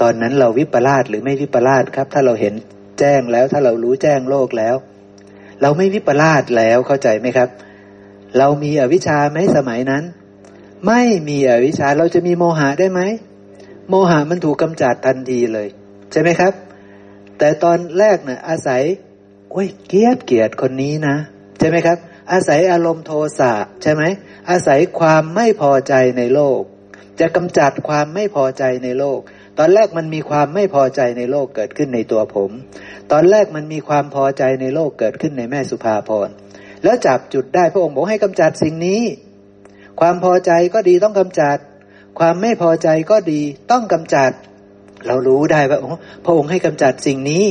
[0.00, 2.54] ตอนนั้นเราวิปลาสหรือไม่วิปลาสครับ ถ้าเราเห็น
[2.98, 4.76] แจ้งแล้วถ้าเรารู้แจ้งโลกแล้ว
[5.62, 7.48] เราไม่วิปลาสแล้วเข้าใจไหมครับ
[8.38, 10.04] เรามีอวิชชาไหมสมัยนั้น
[10.86, 13.00] ไม่มีอวิชชาเราจะมีโมหะได้ไหม
[13.88, 15.68] โมหะมันถูกกำจัดทันทีเลย
[16.12, 16.52] ใช่ไหมครับ
[17.38, 18.82] แต่ตอนแรกเนะ่ยอาศัย
[19.50, 21.16] โอ้ยเกียดเกียดคนนี้นะ
[21.58, 21.98] ใช่ไหมครับ
[22.32, 23.52] อาศัยอารมณ์โทสะ
[23.82, 24.02] ใช่ไหม
[24.50, 26.60] อาศัยความไม่พอใจในโลก
[27.20, 29.20] จะกำจัดความไม่พอใจในโลก
[29.58, 32.50] ตอนแรกมันมีความไม่พอใจในโลกเกิดขึ้นในตัวผม
[33.12, 36.28] ตอนแรกมันมีความพอใจในโลกเกิดขึ้นในแม่สุภาพร
[36.84, 39.02] แล้วจับจุดได้พระองค์บอกให้กำจัดสิ่งนี้
[40.00, 41.58] ความพอใจก็ดีต้องกำจัด
[42.18, 43.40] ความไม่พอใจก็ดี
[43.70, 44.30] ต้องกำจัด
[45.06, 45.78] เรารู้ได้ว่า
[46.24, 47.44] พระองค์ให้กำจัดสิ่งนี้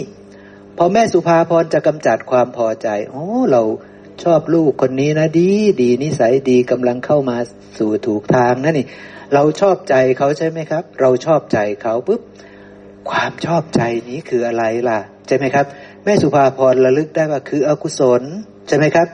[0.77, 3.63] พอแม่สุภาพรจะกำจัดความพอใจ โอ้ เรา
[4.23, 5.49] ชอบลูกคนนี้นะดี
[5.81, 7.37] ดีนิสัยดีกำลังเข้ามา
[7.77, 8.87] สู่ถูกทางนั่นนี่
[9.33, 12.21] เราชอบใจเขาใช่ไหมครับ เราชอบใจเขาปุ๊บ
[13.09, 15.65] ความชอบใจนี้คืออะไรล่ะ ใช่ไหมครับ
[16.03, 18.21] แม่สุภาพรระลึกได้ว่าคืออกุศล
[18.67, 19.07] ใช่ไหมครับ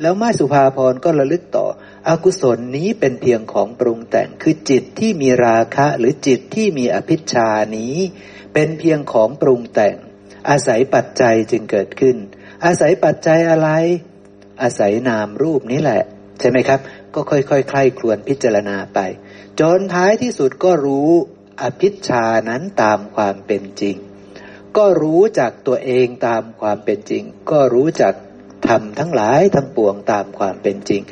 [0.00, 1.66] แล้วมาสุภาพรก็ระลึกต่อ
[2.08, 7.94] อกุศลนี้เป็นเพียงของปรุงแต่งคือจิตที่มีราคะหรือจิตที่มีอภิชานี้
[8.54, 9.96] เป็นเพียงของปรุงแต่ง
[10.48, 12.16] อาศัยปัจจัยจึงเกิดขึ้น
[12.64, 13.68] อาศัยปัจจัยอะไร
[14.62, 16.02] อาศัยนามรูปนี้แหละ
[16.40, 16.80] ใช่ไหมครับ
[17.14, 18.98] ก็ค่อยๆใคร่ครวญพิจารณาไป
[19.60, 21.10] จนท้ายที่สุดก็รู้
[21.62, 23.96] อภิชานั้นตามความเป็นจริง
[24.76, 28.14] ก็รู้จักตัวเองตามความเป็นจริง ก็รู้จัก
[28.68, 31.02] ธรรมทั้งหลายทั้งปวงตามความเป็นจริง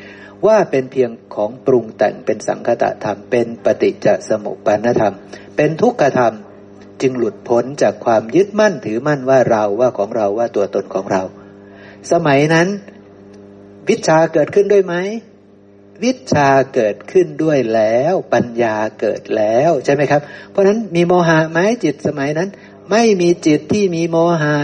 [0.46, 5.14] ว่าเป็นเพียงของปรุงแต่งเป็นสังคตะธรรมเป็นปฏิจจสมุปปนธรรม
[5.56, 6.34] เป็นทุกขธรรม
[7.00, 11.22] จึงหลุดพ้นจากความยึดมั่นถือมั่นว่าเราว่าของเราว่าตัวตนของเรา
[12.12, 12.68] สมัยนั้น
[13.88, 14.94] วิชาเกิดขึ้นด้วยไหม
[16.04, 20.20] วิชาเกิดขึ้นด้วยแล้วปัญญาเกิดแล้วใช่ไหมครับ
[20.50, 22.48] เพราะนั้นมีโมหะไหมจิตสมัยนั้น
[22.90, 24.56] ไม่มีจิตที่มีโมหะ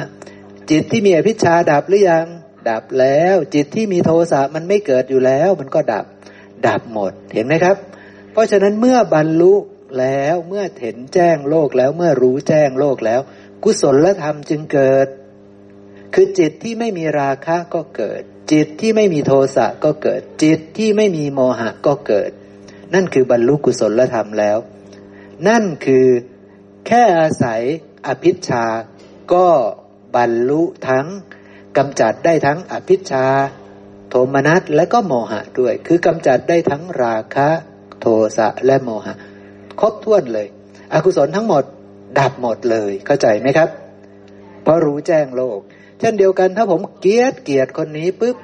[0.71, 2.27] จิตที่มีอภิชาดับหรือยัง
[2.69, 6.05] ดับแล้ว จิตที่มีโทสะมันไม่เกิดอยู่แล้ว มันก็ดับ
[6.67, 7.77] ดับหมดเห็นไหมครับ
[8.33, 9.55] เพราะฉะนั้นเมื่อบรรลุ
[9.99, 13.21] แล้วเมื่อเห็นแจ้งโลกแล้วเมื่อรู้แจ้งโลกแล้ว
[13.63, 15.09] กุศลธรรมจึงเกิด
[16.15, 18.23] คือจิตที่ไม่มีราคะก็เกิด
[18.53, 22.31] จิตที่ไม่มีโทสะก็เกิด จิตที่ไม่มีโมหะก็เกิด
[22.95, 24.59] นั่นคือบรรลุกุศลธรรมแล้ว
[25.49, 26.07] นั่นคือ
[26.87, 27.63] แค่อาศัย
[28.07, 28.67] อภิชา
[29.33, 29.47] ก็
[30.17, 31.07] บรรลุทั้ง
[31.79, 33.27] กำจัดได้ทั้งอภิชา
[34.09, 37.49] โทมนัสและก็โมหะด้วย คือกำจัดได้ทั้งราคะ
[38.01, 38.07] โท
[38.37, 39.15] สะและโมหะ
[39.81, 40.47] ครบถ้วนเลย
[40.93, 41.65] อกุศลทั้งหมด
[42.19, 43.69] ดับหมดเลย เข้าใจไหมครับ
[44.63, 45.59] เพราะรู้แจ้งโลก
[45.99, 48.37] เช่นเดียวกันถ้าผมเกลียดเกลียดคนนี้ปุ๊บ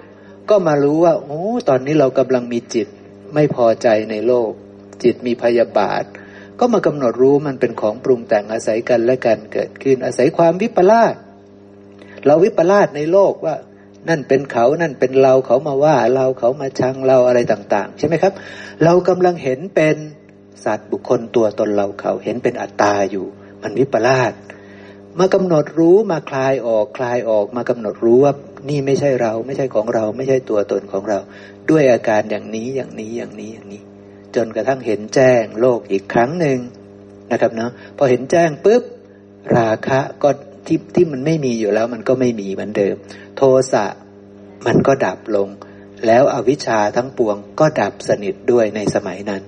[0.50, 2.88] ก็มารู้ว่าโอ้ตอนนี้เรากำลังมีจิต
[3.34, 4.50] ไม่พอใจในโลก
[5.02, 6.04] จิตมีพยาบาท
[6.60, 11.14] ก็มากำหนดรู้มันเป็นของปรุงแต่งอาศัยกันและกันเกิดขึ้นอาศัยความวิปลาส
[12.26, 13.54] เราวิปลาสในโลกว่า
[14.08, 18.32] นั่นเป็นเขานั่นเป็นเราเขามาว่าเราเขามาชังเราอะไรต่าง ๆ ใช่ไหมครับ
[18.84, 19.96] เรากำลังเห็นเป็น
[20.64, 23.26] สัตว์บุคคลตัวตนเราเขาเห็นเป็นอัตตาอยู่
[23.62, 24.32] มันวิปลาส
[25.18, 28.32] มากำหนดรู้มาคลายออกคลายออกมากำหนดรู้ว่า
[28.68, 31.18] นี่ไม่ใช่เรา ไม่ใช่ของเรา ไม่ใช่ตัวตนของเรา
[31.70, 33.82] ด้วยอาการอย่างนี้อย่างนี้อย่างนี้อย่างนี้
[34.34, 36.58] จนกระทั่งเห็นแจ้งโลกอีกครั้งหนึ่ง
[37.32, 38.82] นะครับเนาะพอเห็นแจ้งปุ๊บ
[39.56, 40.30] ราคะก็
[40.68, 42.94] ที่ที่มันไม่มีอยู่แล้วมันก็ไม่มีเหมือนเดิม
[43.36, 43.86] โทสะ
[44.66, 45.48] มันก็ดับลง
[46.06, 49.42] แล้วอวิชชาทั้งปวงก็ดับสนิทด้วยในสมัยนั้น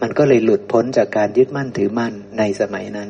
[0.00, 3.08] มันก็เลยหลุดพ้นจากการยึดมั่นถือมั่นในสมัยนั้น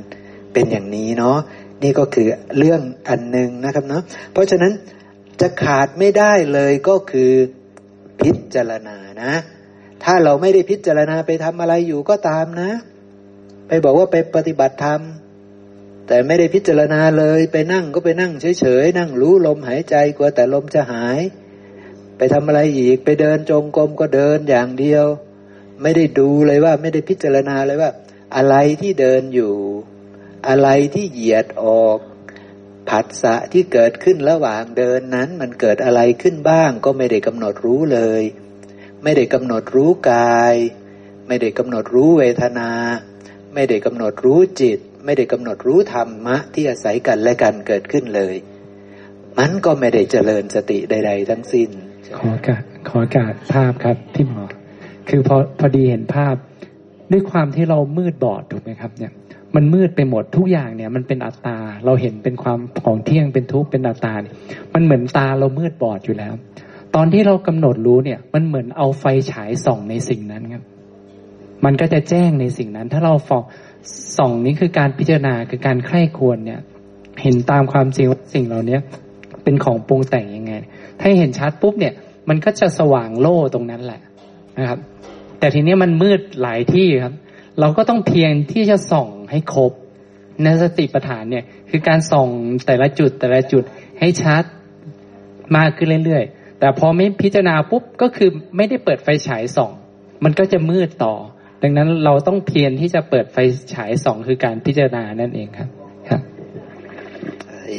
[0.52, 1.39] เป็นอย่างนี้เนาะ
[1.82, 2.28] นี่ก็คือ
[2.59, 4.02] เรื่องอันหนึ่งนะครับเนาะ
[4.32, 4.72] เพราะฉะนั้น
[5.40, 7.32] จะขาดไม่ได้เลยก็คือ
[8.20, 9.32] พิจารณานะ
[10.05, 12.70] ถ้าเราไม่ได้พิจารณาไปทำอะไรอยู่ก็ตามนะ
[13.68, 15.01] ไปบอกว่าไปปฏิบัติธรรม
[16.06, 21.20] แต่ไม่ได้พิจารณาเลยไปนั่งก็ไปนั่งเฉยๆนั่งรู้ลมหายใจกลัวแต่ลมจะหาย
[22.16, 25.06] ไปทำอะไรอีกไปเดินจงกรมก็เดินอย่างเดียว
[25.82, 27.90] ไม่ได้ดูเลยว่าไม่ได้พิจารณาเลยว่า
[28.36, 29.55] อะไรที่เดินอยู่
[30.48, 31.98] อะไรที่เหยียดออก
[32.89, 38.22] ผัสสะที่เกิดขึ้นระหว่างเดินนั้นมันเกิดอะไรขึ้นบ้าง ก็ไม่ได้กำหนดรู้เลย
[39.02, 40.55] ไม่ได้กำหนดรู้กาย
[41.26, 42.70] ไม่ได้กำหนดรู้เวทนา
[43.55, 48.35] ไม่ได้กำหนดรู้จิต ไม่ได้กำหนดรู้ธรรมะที่อาศัยกันและกันเกิดขึ้นเลย
[49.39, 51.70] มันก็ไม่ได้เจริญสติใด ๆ ทั้งสิ้น
[52.18, 54.44] ขอการขอการภาพครับที่หมอ
[55.09, 56.35] คือพอพอดีเห็นภาพ
[57.12, 59.12] ด้วยความที่เรามืดบอดถูกไหมครับเนี่ย
[59.55, 64.35] มันมืดไปหมดทุกอย่างเนี่ย มันเป็นอัตตา เราเห็นเป็นความของเที่ยงเป็นทุกข์เป็นอัตตาเนี่ย
[64.74, 66.35] มันเหมือนตาเรามืดบอดอยู่แล้ว
[66.94, 70.62] ตอนที่เรากำหนดรู้เนี่ย มันเหมือนเอาไฟฉายส่องในสิ่งนั้นครับ
[71.64, 73.43] มันก็จะแจ้งในสิ่งนั้น ถ้าเราฟอง
[74.16, 76.61] ส่องนี้คือการพิจารณาคือการใคร่ควรเนี่ย
[77.23, 78.78] เห็นตามความจริงว่าสิ่งเหล่านี้
[79.44, 80.52] เป็นของปรุงแต่งยังไง
[81.01, 81.94] ถ้าเห็นชัดปุ๊บเนี่ย
[82.28, 84.01] มันก็จะสว่างโล่ตรงนั้นแหละ
[84.59, 84.78] นะครับ
[85.39, 87.15] แต่ทีนี้มันมืดหลายที่ครับ
[87.61, 89.73] เราก็ต้องเพียงที่จะส่องให้ครบ
[90.43, 92.28] ในสติปัฏฐานเนี่ย คือการส่อง
[92.66, 93.62] แต่ละจุดแต่ละจุด
[94.01, 94.44] ให้ชัด
[95.56, 99.73] มากขึ้นเรื่อยๆแต่พอไม่พิจารณาปุ๊บก็คือไม่ได้เปิดไฟฉายส่อง
[100.24, 101.15] มันก็จะมืดต่อ
[101.66, 103.36] ดังนั้นเราต้องเพียรที่จะเปิดไฟ
[103.74, 105.69] ฉายสองคือการพิจารณานั่นเองครับ
[106.09, 106.23] ครับ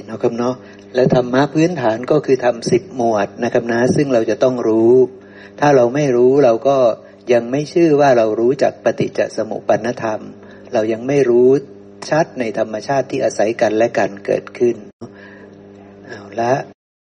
[0.10, 0.56] นะครับเนาะ
[0.96, 4.94] และธรรมะพื้นฐานก็คือทำสิบหมวดนะครับนะ ซึ่งเราจะต้องรู้
[5.60, 6.78] ถ้าเราไม่รู้เราก็
[7.34, 10.22] ยังไม่ชื่อว่าเรารู้จักปฏิจจสมุปปนธรรม
[10.74, 11.50] เรายังไม่รู้
[12.10, 14.76] ชัดในธรรมชาติที่อาศัยกันและกันเกิดขึ้น
[16.06, 16.54] เอาละ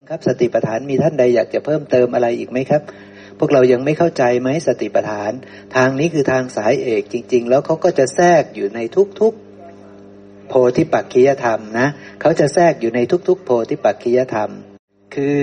[0.10, 2.82] ครับสติปัฏฐานมีท่านใดอยากจะเพิ่มเติมอะไรอีกไหมครับ
[3.44, 5.32] วกเรายังไม่เข้าใจไหมสติปัฏฐาน
[5.76, 8.80] ทางนี้คือทางสายเอกจริง ๆ แล้วเขาก็จะแทรกอยู่ใน
[9.20, 11.88] ทุกๆ โพธิปักคียธรรมนะ
[12.22, 14.50] เขาจะแทรกอยู่ในทุก ๆ โพธิปักคียธรรม
[15.16, 15.40] คือ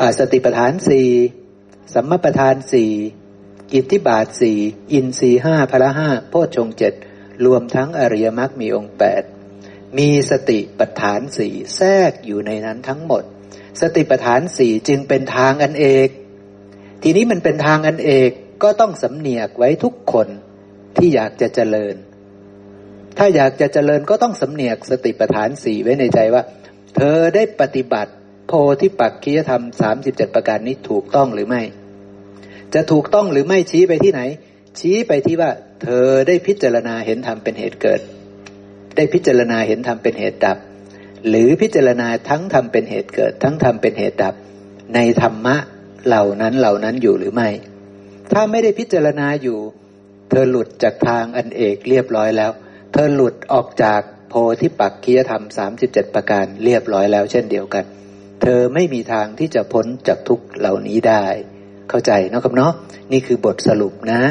[0.00, 1.08] อสติปัฏฐานสี่
[1.94, 2.92] สัมมาปัฏฐานสี่
[3.74, 4.58] อิทธิบาทสี่
[4.92, 6.94] อินทรีห้าพละห้าโพชฌงเจ็ด
[7.46, 9.22] รวมทั้งอริยมรรคมีองค์แปด
[9.98, 13.22] มีสติปัฏฐานสี่แทรกอยู่ในนั้นทั้งหมด
[13.80, 16.08] สติปัฏฐานสี่จึงเป็นทางอันเอก
[17.02, 18.30] ทีนี้มันเป็นทางอันเอก
[18.62, 20.28] ก็ต้องสำเนียกไว้ทุกคน
[20.96, 21.94] ที่อยากจะเจริญ
[23.18, 26.42] ถ้าอยากจะเจริญก็ต้องสำเนียกสติปัฏฐานสี่ไว้ในใจว่า
[26.96, 28.12] เธอได้ปฏิบัติ
[28.46, 31.62] โพธิปักคียธรรมสามสิบเจ็ดประการนี้ถูกต้องหรือไม่
[32.74, 34.20] จะถูกต้องหรือไม่ชี้ไปที่ไหน
[34.78, 35.50] ชี้ไปที่ว่า
[35.82, 38.00] เธอได้พิจารณาเห็นธรรมเป็นเหตุเกิด
[38.96, 40.58] ได้พิจารณาเห็นธรรมเป็นเหตุดับ
[41.28, 44.34] หรือพิจารณาทั้งธรรมเป็นเหตุเกิด ทั้งธรรมเป็นเหตุดับ
[44.94, 45.56] ในธรรมะ
[46.08, 47.48] เหล่านั้นเหล่านั้นอยู่หรือไม่
[48.32, 49.58] ถ้าไม่ได้พิจารณาอยู่
[50.30, 52.52] เธอหลุดจากทางอันเอกเรียบร้อยแล้ว
[52.92, 57.84] เธอหลุดออกจากโพธิปักคียธรรมสามสิบเจ็ดประการเรียบร้อยแล้ว เช่นเดียวกัน
[58.42, 61.24] เธอไม่มีทางที่จะพ้นจากทุกเหล่านี้ได้
[61.90, 62.72] เข้าใจนะครับเนาะ
[63.12, 64.22] นี่คือบทสรุปนะ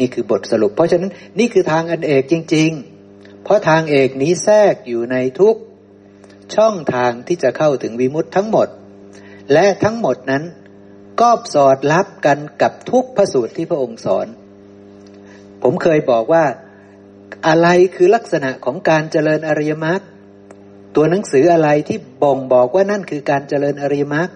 [0.00, 2.70] นี่คือบทสรุป เพราะฉะนั้นนี่คือทางอันเอกจริง
[3.08, 5.56] ๆ เพราะทางเอกนี้แทรกอยู่ในทุก
[6.54, 8.68] ช่องทางที่จะเข้าถึงวิมุตทั้งหมด
[9.52, 10.42] และทั้งหมดนั้น
[11.20, 14.26] ก็สอดรับกันกับทุกพระสูตรที่พระองค์สอน
[15.62, 16.44] ผมเคยบอกว่า
[17.46, 20.00] อะไรคือลักษณะของการเจริญอริยมรรค
[20.96, 24.28] ตัวหนังสืออะไรที่บ่งบอกว่านั่นคือการเจริญอริยมรรค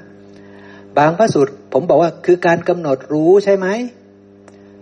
[0.98, 3.66] บางพระสูตรผมบอกว่าคือการกำหนดรู้ใช่ไหม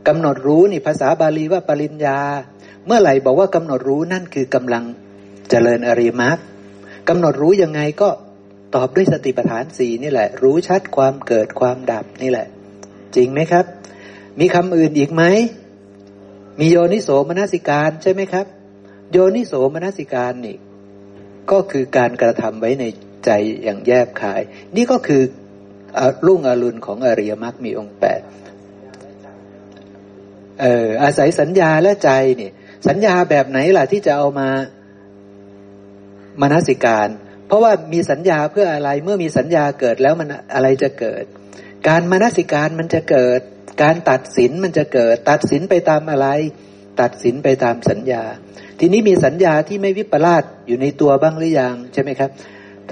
[0.08, 2.18] กำหนดรู้นี่ภาษาบาลีว่าปริญญา
[2.86, 4.84] เมื่อไหร่บอกว่ากำหนดรู้นั่นคือกำลัง
[5.50, 6.38] เจริญอริยมรรค
[7.08, 8.08] กำหนดรู้ยังไงก็
[8.74, 12.46] ตอบด้วยสติปัฏฐานสี่นี่แหละ รู้ชัดความเกิดความดับนี่แหละ
[13.16, 13.64] จริงไหมครับ
[14.40, 15.22] มีคำอื่นอีกไหม
[16.60, 18.46] มีโยนิโสมนสิการใช่ไหมครับ
[19.12, 20.56] โยนิโสมนสิการนี่
[21.50, 22.84] ก็คือการกระทำไว้ใน
[23.24, 23.30] ใจ
[23.64, 24.42] อย่างแยบขาย
[24.76, 25.22] นี่ก็คือ
[26.26, 28.20] รุ่งอรุณของอริยมรรคมีองค์แปด
[30.60, 32.52] เอออาศัยสัญญาและใจเนี่ย
[32.88, 34.48] สัญญาแบบไหนล่ะที่จะเอามา
[36.40, 37.08] มนสิการ
[37.54, 41.24] ราะว่ามีสัญญาเพื่ออะไร เมื่อมีสัญญาเกิดแล้วมันอะไรจะเกิด
[41.88, 43.40] การมนสิการมันจะเกิด
[43.82, 46.26] การตัดสินมันจะเกิด ตัดสินไปตามอะไร
[47.00, 48.22] ตัดสินไปตามสัญญา
[48.80, 52.30] ทีนี้มีสัญญาที่ไม่วิปลาสอยู่ในตัวบ้างหรือยังใช่ไหมครับ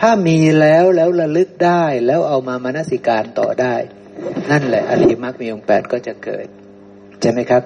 [0.00, 3.74] ถ้ามีแล้วแล้วระลึกได้แล้วเอามามนสิการต่อได้
[4.50, 6.46] นั่นแหละอริมักมีองแปดก็จะเกิด
[7.20, 7.62] ใช่ไหมครับ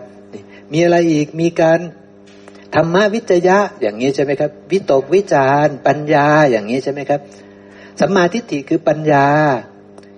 [0.72, 1.80] มีอะไรอีกมีการ
[2.74, 7.20] ธรรมวิจยะอย่างนี้ใช่ไหมครับ วิตกวิจารปัญญาอย่างนี้ใช่ไหมครับ
[8.00, 9.26] สัมมาทิฏฐิคือปัญญา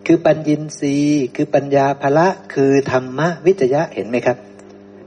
[0.06, 4.36] คือปัญญินทรีย์คือปัญญาภละคือธรรมวิจยะเห็นไหมครับ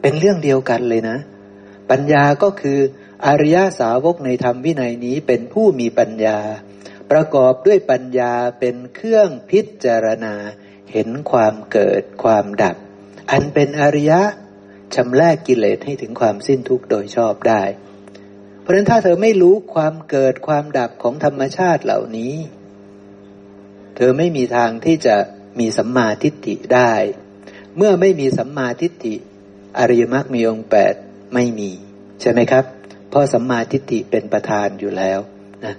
[0.01, 1.17] เป็นเรื่องเดียวกันเลยนะ
[1.91, 2.79] ปัญญาก็คือ
[3.25, 6.39] อริยสาวกในธรรมวินัยนี้เป็นผู้มีปัญญา
[7.11, 10.33] ประกอบด้วยปัญญาเป็นเครื่องพิจารณา
[10.91, 12.75] เห็นความเกิดความดับ
[13.31, 14.21] อันเป็นอริยะ
[14.95, 17.63] ชำระกิเลสให้ถึงความสิ้นทุกข์โดยชอบได้
[18.59, 22.35] เพราะฉะนั้นถ้าเธอไม่รู้ความเกิดความดับของธรรมชาติเหล่านี้
[23.95, 25.15] เธอไม่มีทางที่จะ
[25.59, 26.93] มีสัมมาทิฏฐิได้
[27.77, 29.15] เมื่อไม่มีสัมมาทิฏฐิ
[29.79, 30.93] อริยมรรคมีองค์แปด
[31.33, 31.71] ไม่มี
[32.21, 32.65] ใช่ไหมครับ
[33.09, 35.19] เพราะสัมมาทิฏฐิเป็นประธานอยู่แล้ว
[35.65, 35.75] นะ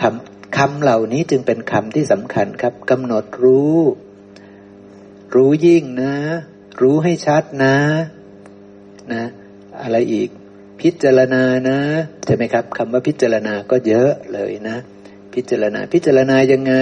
[0.00, 3.78] คำคำเหล่านี้จึงเป็นคำที่สำคัญครับกำหนดรู้
[5.34, 6.14] รู้ยิ่งนะ
[6.80, 7.76] รู้ให้ชัดนะ
[9.12, 9.24] นะ
[9.82, 10.28] อะไรอีก
[10.80, 11.78] พิจารณานะ
[12.26, 14.76] ใช่ไหมครับคำว่าพิจารณาก็เยอะเลยนะ
[15.34, 16.74] พิจารณาพิจารณายังไง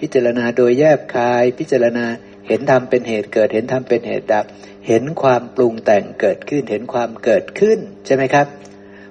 [0.00, 2.06] พิจารณาโดยแยบคาย พิจารณา
[2.46, 4.44] เห็นธรรมเป็นเหตุเกิด เห็นธรรมเป็นเหตุดับ
[4.88, 8.46] เห็นความปรุงแต่งเกิดขึ้น เห็นความเกิดขึ้นใช่ไหมครับ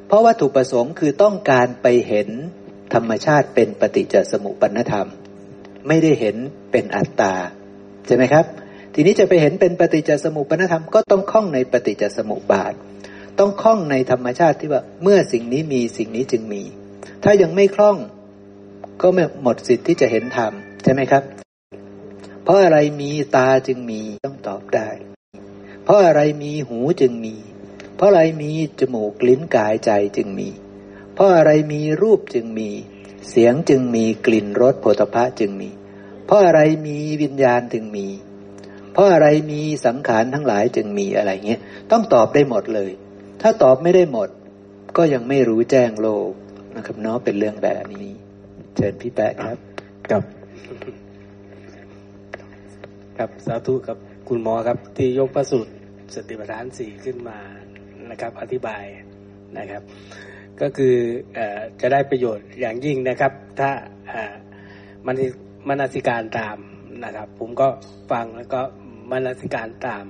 [0.07, 2.29] เพราะวัตถุประสงค์คือต้องการไปเห็น
[2.93, 5.07] ธรรมชาติเป็นปฏิจจสมุปปนธรรม
[5.87, 6.35] ไม่ได้เห็น
[6.71, 7.33] เป็นอัตตา
[8.07, 8.45] ใช่ไหมครับ
[8.93, 12.73] ทีนี้จะไปเห็นเป็นปฏิจจสมุปนธรรมก็ต้องคล้องในปฏิจจสมุปบาท
[13.39, 16.63] ต้องคล้องในธรรมชาติที่ว่าเมื่อสิ่งนี้มีสิ่งนี้จึงมี
[17.23, 17.97] ถ้ายังไม่คล้อง
[19.01, 20.51] ก็ไม่หมดสิทธิ์ที่จะเห็นธรรม
[20.83, 21.23] ใช่ไหมครับ
[22.43, 24.89] เพราะอะไรมีตาจึงมีต้องตอบได้
[25.83, 27.35] เพราะอะไรมีหูจึงมี
[27.95, 30.49] เพราะอะไรมีจมูกลิ้นกายใจจึงมี
[31.13, 32.69] เพราะอะไรมีรูปจึงมี
[33.29, 35.69] เสียงจึงมีกลิ่นรสโผฏฐะจึงมี
[36.25, 38.07] เพราะอะไรมีวิญญาณจึงมี
[38.93, 41.61] เพราะอะไรมีสังขารทั้งหลายจึงมีอะไรเงี้ย
[41.91, 42.91] ต้องตอบได้หมดเลย
[43.41, 44.29] ถ้าตอบไม่ได้หมด
[44.97, 46.31] ก็ยังไม่รู้แจ้งโลก
[46.75, 48.13] นะครับเนาะเป็นเรื่องแบบนี้
[48.75, 49.57] เชิญพี่แปะครับ
[50.11, 50.23] กับ
[53.19, 53.97] กับสาธุกับ
[54.29, 55.71] คุณหมอครับ ที่ยกพระสูตร
[56.15, 57.37] สติปัฏฐานสี่ขึ้นมา
[58.09, 58.83] นะครับ อธิบาย
[59.57, 59.81] นะครับ
[60.61, 60.95] ก็คือ
[61.37, 61.39] อ
[61.81, 63.69] จะได้ประโยชน์อย่างยิ่งนะครับ ถ้า
[65.05, 65.15] มัน
[65.67, 66.57] มนสิการตาม
[67.05, 67.67] นะครับ ผมก็
[68.11, 68.61] ฟังแล้วก็
[69.13, 70.05] มนสิการตาม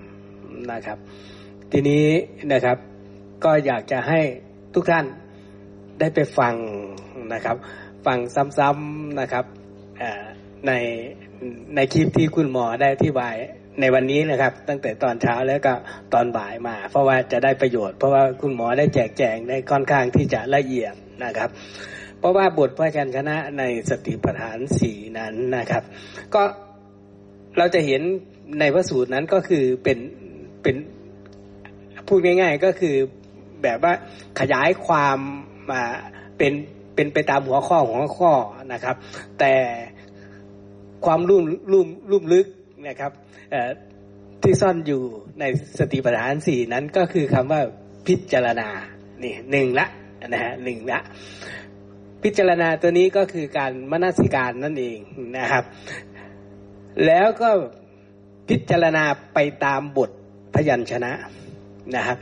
[0.71, 0.97] นะครับ
[1.71, 2.05] ทีนี้
[2.53, 2.77] นะครับ
[3.43, 4.21] ก็อยากจะให้
[4.73, 5.05] ทุกท่าน
[5.99, 6.55] ได้ไปฟัง
[7.33, 7.57] นะครับ
[8.05, 8.17] ฟัง
[8.57, 9.45] ซ้ำๆนะครับ
[10.67, 10.71] ใน
[11.75, 13.35] ในคลิปที่คุณหมอได้อธิบาย
[13.79, 15.73] ในวันนี้นะครับ ตั้งแต่ตอนเช้าแล้วก็
[16.13, 21.49] ตอนบ่ายมา เพราะว่าจะได้ประโยชน์ เพราะว่าคุณหมอได้แจกแจงได้ค่อนข้างที่จะละเอียดนะครับ
[22.19, 25.83] เพราะว่าบทพระชันชนะในสติปัฏฐานสี่นั้นนะครับ
[26.35, 26.43] ก็
[27.57, 28.01] เราจะเห็น
[28.59, 29.97] ในพระสูตรนั้นก็คือเป็น
[30.63, 30.75] เป็น
[32.07, 32.95] พูดง่าย ๆ ก็คือ
[33.63, 33.93] แบบว่า
[34.39, 35.17] ขยายความ
[35.71, 35.83] มา
[36.37, 36.53] เป็น
[36.95, 38.31] เป็นไปตามหัวข้อหัวข้อ
[38.73, 38.95] นะครับ
[39.39, 39.53] แต่
[41.05, 42.47] ความรุ่มรุ่มรุ่มลึก
[42.87, 43.11] นะครับ
[44.43, 45.01] ที่ซ่อนอยู่
[45.39, 45.43] ใน
[45.79, 47.61] สติปัฏฐานสี่นั้นก็คือคำว่า
[48.07, 48.69] พิจารณา
[49.23, 49.87] นี่หนึ่งละ
[50.27, 50.99] นะฮะหนึ่งละ
[52.23, 54.99] พิจารณาตัวนี้ก็คือการมนสิการนั่นเอง
[55.37, 55.63] นะครับ
[57.05, 57.49] แล้วก็
[58.49, 60.09] พิจารณาไปตามบท
[60.55, 61.11] พยัญชนะ
[61.95, 62.17] นะครับ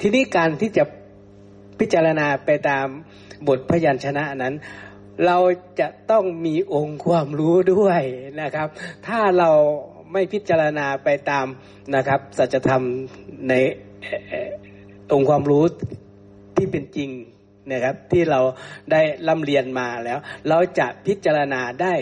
[0.00, 0.84] ทีนี้การที่จะ
[1.78, 2.86] พิจารณาไปตาม
[3.48, 4.54] บทพยัญชนะนั้น
[5.26, 5.38] เรา
[5.80, 8.02] จะต้องมีองค์ความรู้ด้วย
[8.42, 8.68] นะครับ
[9.06, 9.50] ถ้าเรา
[10.12, 11.46] ไม่พิจารณาไปตาม
[11.94, 12.82] นะครับสัจธรรม
[13.48, 13.54] ใน
[15.12, 15.64] องค์ความรู้
[16.56, 17.10] ที่เป็นจริง
[17.72, 18.40] นะครับที่เรา
[18.90, 21.94] ได้ร่ำเรียนมาแล้ว เราจะพิจารณาได้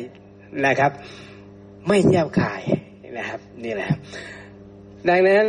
[0.66, 0.92] นะครับ
[1.88, 2.62] ไม่แยบขาย
[3.16, 3.90] นะครับนี่แหละ
[5.08, 5.46] ดังนั้น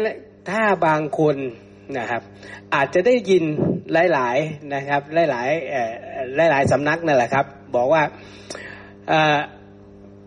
[0.50, 1.36] ถ้าบางคน
[1.98, 2.22] นะครับ
[2.76, 3.44] อาจจะได้ยิน
[4.14, 5.02] หลาย ๆนะครับ
[5.32, 8.04] หลายๆหลาย ๆสำนักนั่นแหละครับ บอกว่า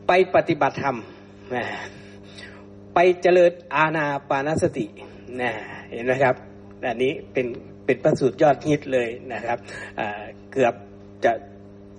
[0.07, 0.97] ไปปฏิบัติธรรม
[1.55, 1.65] นะ
[2.95, 4.87] ไปเจริญอาณาปานสติ
[5.41, 5.51] นะ
[5.91, 6.35] เห็นไหมครับ
[6.87, 7.47] อันนี้เป็น
[7.85, 9.59] เป็นประสูตรยอดฮิตเลยนะครับ
[10.53, 10.75] เกือบ
[11.25, 11.33] จะ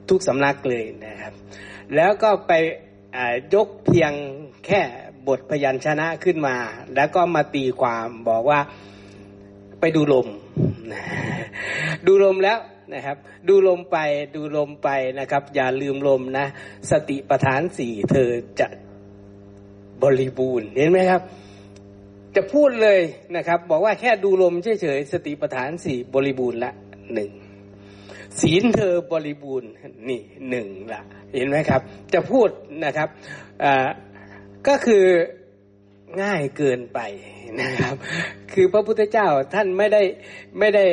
[0.10, 1.34] ทุกสำนักเลยนะครับ
[1.96, 2.54] แล้วก็ไป
[3.54, 4.12] ยกเพียง
[4.66, 4.82] แค่
[5.28, 6.56] บทพยัญชนะขึ้นมา
[6.96, 8.60] แล้วก็มาตีความบอกว่า
[9.80, 10.28] ไปดูลม
[12.06, 12.60] ดูลมแล้ว
[12.94, 13.18] นะครับ
[13.48, 13.98] ดูลมไป
[14.36, 14.90] ดูลมไป
[15.20, 16.46] นะครับ อย่าลืมลมนะ
[16.92, 18.30] สติปัฏฐานสี่เธอ
[18.60, 18.68] จะ
[20.04, 21.22] บริบูรณ์เห็นไหมครับ
[22.36, 23.00] จะพูดเลย
[23.36, 26.72] นะครับ บอกว่าแค่ดูลมเฉยๆสติปัฏฐานสี่บริบูรณ์ละ
[27.14, 27.32] หนึ่ง
[28.42, 29.70] ศีลเธอบริบูรณ์
[30.10, 31.02] นี่หนึ่งละ
[31.34, 31.82] เห็นไหมครับ
[32.14, 32.50] จะพูด
[32.86, 33.10] นะครับ
[34.68, 35.06] ก็คือ
[36.22, 37.00] ง่ายเกินไป
[37.62, 37.96] นะครับ
[38.54, 40.04] คือพระพุทธเจ้าท่านไม่ได้
[40.60, 40.86] ไม่ได้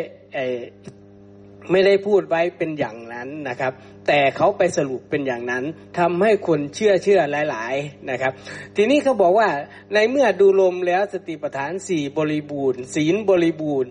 [1.71, 3.73] ไม่ได้พูดไว้เป็นอย่างนั้นนะครับ
[4.07, 5.65] แต่เขาไปสรุปเป็นอย่างนั้น
[5.99, 7.21] ทำให้คนเชื่อเชื่อ
[7.51, 8.33] หลาย ๆนะครับ
[8.77, 9.49] ทีนี้เขาบอกว่า
[9.95, 13.91] ในเมื่อดูลมแล้วสติปัฏฐานสี่บริบูรณ์ ศีลบริบูรณ์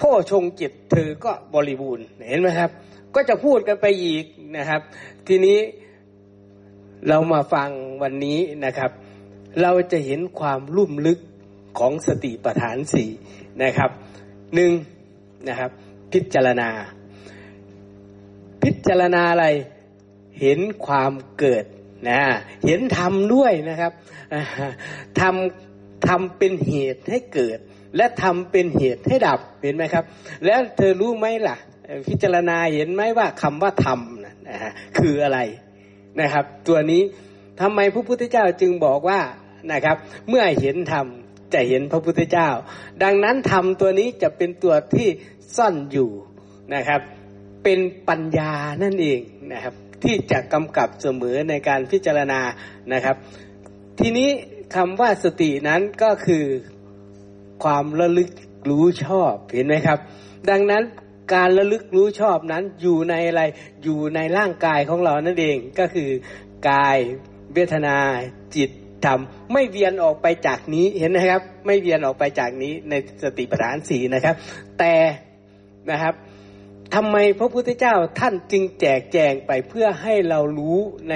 [0.00, 2.70] พ่อชงจิตเธอก็บริบูรณ์เห็นไหมครับ
[3.14, 4.24] ก็จะพูดกันไปอีก
[4.56, 4.80] นะครับ
[5.28, 5.58] ทีนี้
[7.06, 7.70] เรามาฟัง
[8.02, 8.90] วันนี้นะครับ
[9.62, 11.18] เราจะเห็นความลุ่มลึก
[11.78, 13.10] ของสติปัฏฐานสี่
[13.62, 13.90] นะครับ
[14.54, 14.72] หนึ่ง
[15.48, 15.70] นะครับ
[16.12, 16.70] พิจารณา
[18.62, 19.46] พิจารณาอะไร
[20.40, 21.64] เห็นความเกิด
[22.08, 22.20] นะ
[22.66, 23.92] เห็นธรรมด้วยนะครับ
[25.20, 27.58] ทำทำเป็นเหตุให้เกิด
[27.96, 30.04] และทำเป็นเหตุให้ดับเห็นไหมครับ
[30.44, 31.56] แล้วเธอรู้ไหมล่ะ
[32.08, 34.34] พิจารณาเห็นไหมว่าคำว่าธรรมนะ
[34.98, 35.38] คืออะไร
[36.20, 37.02] นะครับ ตัวนี้
[37.60, 39.20] ทำไมพระพุทธเจ้าจึงบอกว่า
[39.72, 39.96] นะครับ
[40.28, 41.06] เมื่อเห็นธรรม
[41.54, 42.48] จะเห็นพระพุทธเจ้า
[43.02, 45.08] ดังนั้นธรรมตัวนี้จะเป็นตัวที่
[45.56, 46.10] ซ่อนอยู่
[46.74, 47.00] นะครับ
[47.64, 49.20] เป็นปัญญานั่นเอง
[49.52, 49.74] นะครับ
[50.04, 52.40] ที่จะกำกับเสมอในการพิจารณา
[52.92, 53.16] นะครับ
[54.00, 54.28] ทีนี้
[54.74, 56.44] คำว่าสตินั้นก็คือ
[57.64, 58.30] ความระลึก
[58.70, 59.98] รู้ชอบเห็นไหมครับ
[60.50, 60.82] ดังนั้น
[61.34, 63.42] การระลึกรู้ชอบนั้นอยู่ในอะไร
[63.84, 66.10] อยู่ในร่างกายของเรานั่นเองก็คือ
[66.68, 66.98] กาย
[67.54, 67.96] เวทนา
[68.56, 68.70] จิต
[69.04, 69.20] ธรรม
[69.52, 74.34] ไม่เวียนออกไปจากนี้เห็นไหมครับ ไม่เวียนออกไปจากนี้ในสติปัฏฐานสี่นะครับ
[74.78, 74.94] แต่
[75.90, 76.14] นะครับ
[76.94, 80.78] ทำไมพระพุทธเจ้าท่านจึงแจกแจงไปเพื่อให้เรารู้
[81.10, 81.14] ใน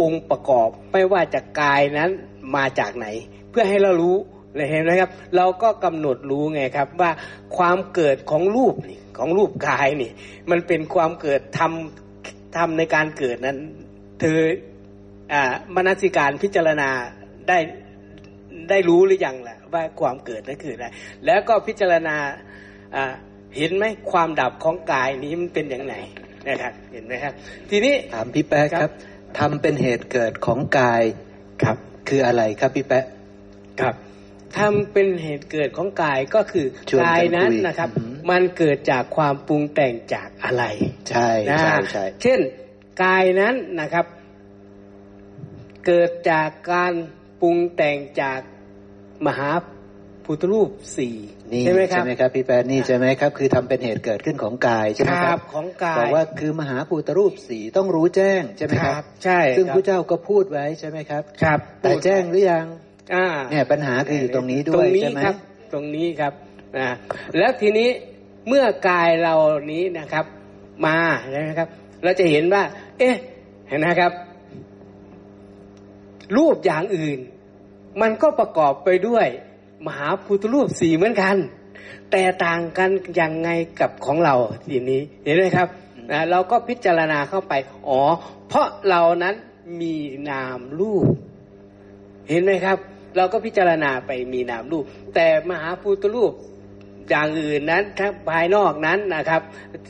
[0.00, 2.10] องค์ประกอบ ไม่ว่าจากกายนั้น
[2.56, 3.06] มาจากไหน
[3.50, 4.16] เพื่อให้เรารู้
[4.54, 7.10] เลยเห็นไหมครับ เราก็กำหนดรู้ไงครับว่า
[7.56, 10.10] ความเกิดของรูปนี่ ของรูปกายนี่
[10.50, 13.58] มันเป็นความเกิดทำทำในการเกิดนั้น
[14.20, 14.38] เธอ
[15.32, 15.42] อ่า
[15.74, 16.90] มนสิการพิจารณา
[17.48, 17.58] ได้
[18.70, 20.86] ได้รู้หรือยังแหละว่าความเกิดนั้นคืออะไร
[21.26, 22.16] แล้วก็พิจารณา
[22.96, 23.12] อ่า
[23.56, 25.94] เห็นไหมความดับของกายนี้มันเป็นอย่างไร
[26.48, 27.32] นะครับ เห็นไหมครับ
[27.70, 28.90] ทีนี้ถามพี่แป๊ะครับ
[29.38, 31.02] ทำเป็นเหตุเกิดของกาย
[31.62, 31.76] ครับ
[32.08, 33.04] คืออะไรครับพี่แป๊ะ
[33.80, 33.94] ครับ
[34.56, 36.66] ทำเป็นเหตุเกิดของกายก็คือ
[37.02, 37.90] กายนั้นนะครับ
[38.30, 40.64] มันเกิดจากความปรุงแต่งจากอะไร
[41.08, 41.28] ใช่
[41.60, 42.40] ใช่ใช่เช่น
[43.02, 44.06] กายนั้นนะครับ
[45.86, 46.92] เกิดจากการ
[47.40, 48.40] ปรุงแต่งจาก
[49.26, 49.50] มหา
[50.24, 51.16] พุทธรูปสี่
[51.64, 62.87] ใช่ไหมครับใช่ไหมครับพี่แปดนี่ใช่ไหมครับ คือทำเป็นเหตุเกิดขึ้นของกายใช่ไหมครับของกายบอกว่าคือมหาพุทธรูปสี่ต้องรู้แจ้งใช่ไหมครับ ใช่ ซึ่งพระเจ้าก็พูดไว้ใช่ไหมครับ ครับ แต่แจ้งหรือยังอ่า
[63.50, 65.36] เนี่ยปัญหาคืออยู่ตรงนี้ด้วยใช่ไหมครับ
[65.72, 66.32] ตรงนี้ครับ
[66.78, 66.88] อ่า
[67.38, 67.88] แล้วทีนี้
[68.48, 69.34] เมื่อกายเรา
[69.72, 70.24] นี้นะครับ
[70.86, 70.98] มา
[71.30, 71.68] ใช่ไหมครับ
[72.02, 72.62] เราจะเห็นว่า
[72.98, 73.14] เอ๊ะ
[73.68, 74.12] เห็นนะครับ
[76.36, 77.18] รูปอย่างอื่น
[78.00, 79.26] มันก็ประกอบไปด้วย
[79.86, 81.36] มหาพุทธรูปสีเหมือนกัน
[82.10, 82.90] แต่ต่างกัน
[83.20, 84.34] ยังไงกับของเรา
[84.68, 85.68] ทีนี้เห็นไหมครับ
[86.10, 87.52] นะเราก็พิจารณาเข้าไป
[87.88, 88.00] อ๋อ
[88.48, 89.34] เพราะเรานั้น
[89.80, 89.94] มี
[90.30, 91.06] นามรูป
[92.30, 92.78] เห็นไหมครับ
[93.16, 96.32] เราก็พิจารณาไปมีนามรูป แต่มหาพุทธรูป
[97.10, 99.42] อย่างอื่นนั้นทั้งภายนอกนั้นนะครับ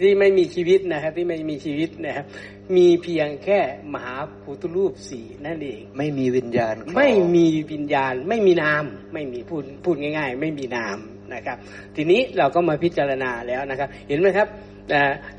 [0.03, 2.25] ที่ไม่มีชีวิตนะครับ ที่ไม่มีชีวิตนะครับ
[2.77, 3.61] มีเพียงแค่
[3.95, 10.99] มหาพุทธรูปสี่นั่นเอง ไม่มีวิญญาณ ไม่มีวิญญาณ ไม่มีนาม ไม่มีพูดพูดง่าย ๆ ไม่มีนาม
[11.35, 11.57] นะครับ
[11.97, 14.49] ทีนี้เราก็มาพิจารณาแล้วนะครับ เห็นไหมครับ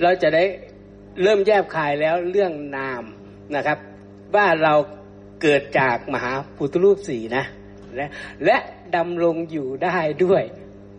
[0.02, 0.44] เราจะได้
[1.22, 3.04] เริ่มแยบคายแล้วเรื่องนาม
[3.56, 3.78] นะครับ
[4.36, 4.74] ว่าเรา
[5.42, 7.46] เกิดจากมหาพุทธรูปสี่นะ
[7.96, 8.08] และ
[8.46, 8.58] และ
[8.96, 10.44] ดำรงอยู่ได้ด้วย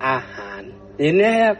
[0.06, 0.62] อาหาร
[1.00, 1.56] เห็นไหมครับ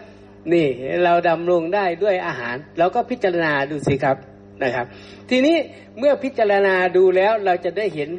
[0.53, 0.67] นี่
[1.05, 4.17] เราดำรงได้ด้วยอาหาร เราก็พิจารณาดูสิครับ
[4.63, 4.87] นะครับ
[5.31, 5.57] ทีนี้
[5.99, 8.11] เมื่อพิจารณาดูแล้วเราจะได้เห็น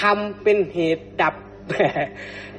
[0.00, 1.34] ทำเป็นเหตุดับ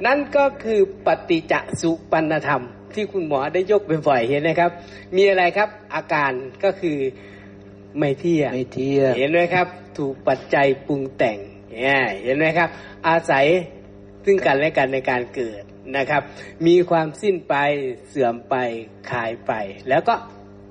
[0.06, 2.62] นั่นก็คือปฏิจจสุปันธรรม
[2.94, 4.70] ที่คุณหมอได้ยกเป็นฝ่ายเห็นนะครับ
[5.16, 6.32] มีอะไรครับอาการ
[6.64, 6.98] ก็คือ
[7.98, 9.66] ไม่เที่ยงไม่เที่ยงเห็นไหมครับ
[9.98, 11.38] ถูกปัจจัยปรุงแต่ง
[12.24, 12.68] เห็นไหมครับ
[13.08, 13.46] อาศัย
[14.24, 15.62] ซึ่งกันและกันในการเกิด
[15.96, 16.22] นะครับ
[16.66, 17.54] มีความสิ้นไป
[18.08, 18.54] เสื่อมไป
[19.10, 19.52] คายไป
[19.88, 20.14] แล้วก็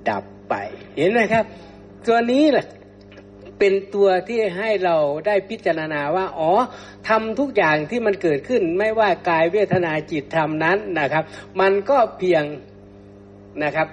[0.10, 0.56] ดับไป
[0.98, 1.44] เห็นไหมครับ
[2.08, 2.68] ตัวนี้แหละ
[3.60, 4.96] เป็นตัวที่ให้เรา
[5.28, 6.52] ได้พิจารณาว่า อ๋อ
[7.08, 11.24] ทำทุกอย่างที่มันเกิดขึ้นไม่ว่ากายเวทนาจิตธรรมนั้นนะครับ
[11.62, 12.44] มันก็เพียง
[13.64, 13.88] นะครับ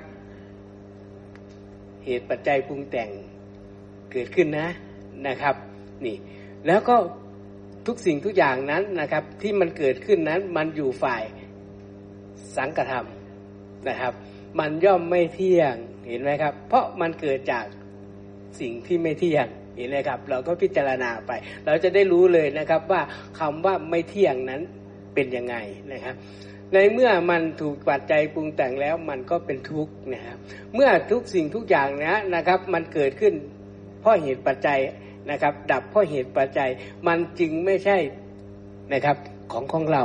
[2.04, 3.10] เหตุปัจจัยปรุงแต่ง
[4.12, 4.68] เกิดขึ้นนะ
[5.26, 5.54] นะครับ
[6.04, 6.16] นี่
[6.66, 6.96] แล้วก็
[7.86, 11.22] ทุกสิ่งทุกอย่างนั้นนะครับ ที่มันเกิดขึ้นนั้นมันอยู่ฝ่าย
[12.56, 13.06] สังกธรรม
[13.88, 14.12] นะครับ
[14.58, 15.74] มันย่อมไม่เที่ยง
[16.08, 17.64] เห็นไหมครับ เพราะมันเกิดจาก
[18.60, 19.46] สิ่งที่ไม่เที่ยง
[19.76, 21.32] เห็นไหมครับ เราก็พิจารณาไป
[21.66, 23.00] เราจะได้รู้เลยนะครับว่า
[23.38, 24.62] คำว่าไม่เที่ยงนั้น
[25.14, 25.56] เป็นยังไง
[25.92, 26.14] นะครับ
[26.72, 30.36] ในเมื่อมันถูกปัจจัยปรุงแต่งแล้วมันก็เป็นทุกข์นะครับ
[30.74, 33.34] เมื่อทุกสิ่งทุกอย่างนะนะครับ มันเกิดขึ้น
[34.00, 34.80] เพราะเหตุปัจจัย
[35.30, 36.70] นะครับ ดับเพราะเหตุปัจจัย
[37.06, 37.96] มันจึงไม่ใช่
[38.92, 39.16] นะครับ
[39.52, 40.04] ของของเรา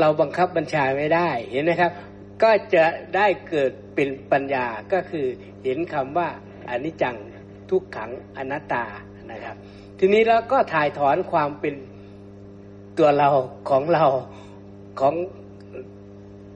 [0.00, 1.92] เราบังคับบัญชาไม่ได้เห็นไหมครับ
[2.42, 2.84] ก็จะ
[3.16, 5.26] ได้เกิดเป็นปัญญาก็คือ
[5.64, 6.28] เห็นคำว่า
[6.70, 7.16] อนิจจัง
[7.70, 8.84] ทุกขังอนัตตา
[9.32, 9.56] นะครับ
[9.98, 11.74] ทีนี้เราก็ถ่ายถอนความเป็น
[12.98, 13.30] ตัวเรา
[13.70, 14.04] ของเรา
[15.00, 15.14] ของ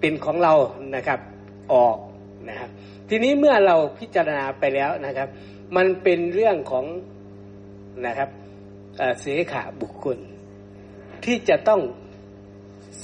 [0.01, 0.55] เป็นของเรา
[0.97, 1.21] นะครับ
[1.73, 1.97] ออก
[2.49, 2.71] นะครับ
[3.09, 5.29] ทีนี้เมื่อเราพิจารณาไปแล้วนะครับ
[5.77, 6.85] มันเป็นเรื่องของ
[8.07, 8.29] นะครับ
[9.21, 10.19] เสขาบุคคล
[11.25, 11.81] ที่จะต้อง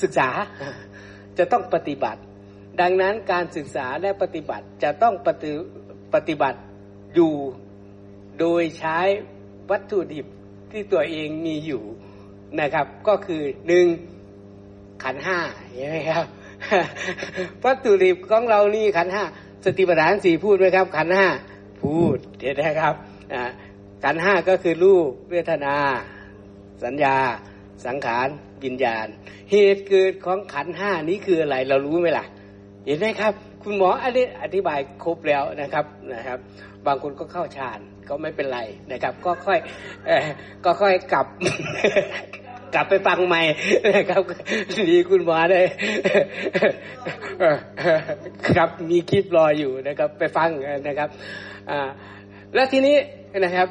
[0.01, 0.29] ศึกษา
[1.39, 2.21] จะต้องปฏิบัติ
[2.81, 5.53] ดังนั้นการศึกษาและปฏิบัติจะต้องปฏิ
[6.15, 6.59] ปฏิบัติ
[7.15, 7.35] อยู่
[8.41, 8.99] โดยใช้
[9.71, 10.27] วัตถุดิบ
[10.71, 11.83] ที่ตัวเองมีอยู่
[12.61, 13.87] นะครับ ก็คือหนึ่ง
[15.05, 15.39] ขันห้า
[15.75, 16.25] เห็นไหมครับ
[17.65, 19.25] วัตถุดิบของเรานี่ขันห้า
[19.65, 21.27] สติปัฏฐานสี่พูดไหมครับ ขันห้า
[21.83, 22.95] พูดเห็นไหมครับ
[24.03, 25.77] ขันห้าก็คือรูปเวทนา
[26.85, 27.17] สัญญา
[27.87, 28.29] สังขาร
[28.65, 29.07] วิญญาณ
[29.51, 32.27] เหตุเกิดของขันห้านี้คืออะไร เรารู้ไหมล่ะ
[32.87, 35.85] เห็นไหมครับ คุณหมออันนี้อธิบายครบแล้วนะครับ
[36.15, 36.39] นะครับ
[36.87, 38.61] บางคนก็เข้าฌานก็ไม่เป็นไร
[38.93, 39.59] นะครับ ก็ค่อย
[40.65, 41.27] ก็ค่อยกลับ
[42.75, 43.43] กลับไปฟังใหม่
[43.95, 44.23] นะครับ
[44.91, 45.61] ดีคุณหมอได้
[48.57, 50.49] ครับมีคลิปรออยู่นะครับ ไปฟัง
[50.89, 51.09] นะครับ
[51.71, 51.89] อ่า
[52.55, 52.97] แล้วทีนี้
[53.39, 53.69] นะครับ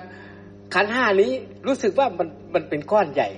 [0.74, 1.32] ขันห้านี้
[1.68, 3.30] รู้สึกว่ามันมันเป็นก้อนใหญ่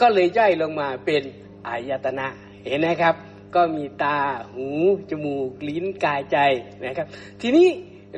[0.00, 1.22] ก็เลยย่อยลงมาเป็น
[1.68, 2.26] อายตนะ
[2.64, 3.14] เห็นไหมครับ
[3.54, 4.18] ก็มีตา
[4.54, 4.66] หู
[5.10, 6.38] จมูกลิ้นกายใจ
[6.84, 7.06] นะครับ
[7.40, 7.68] ทีนี้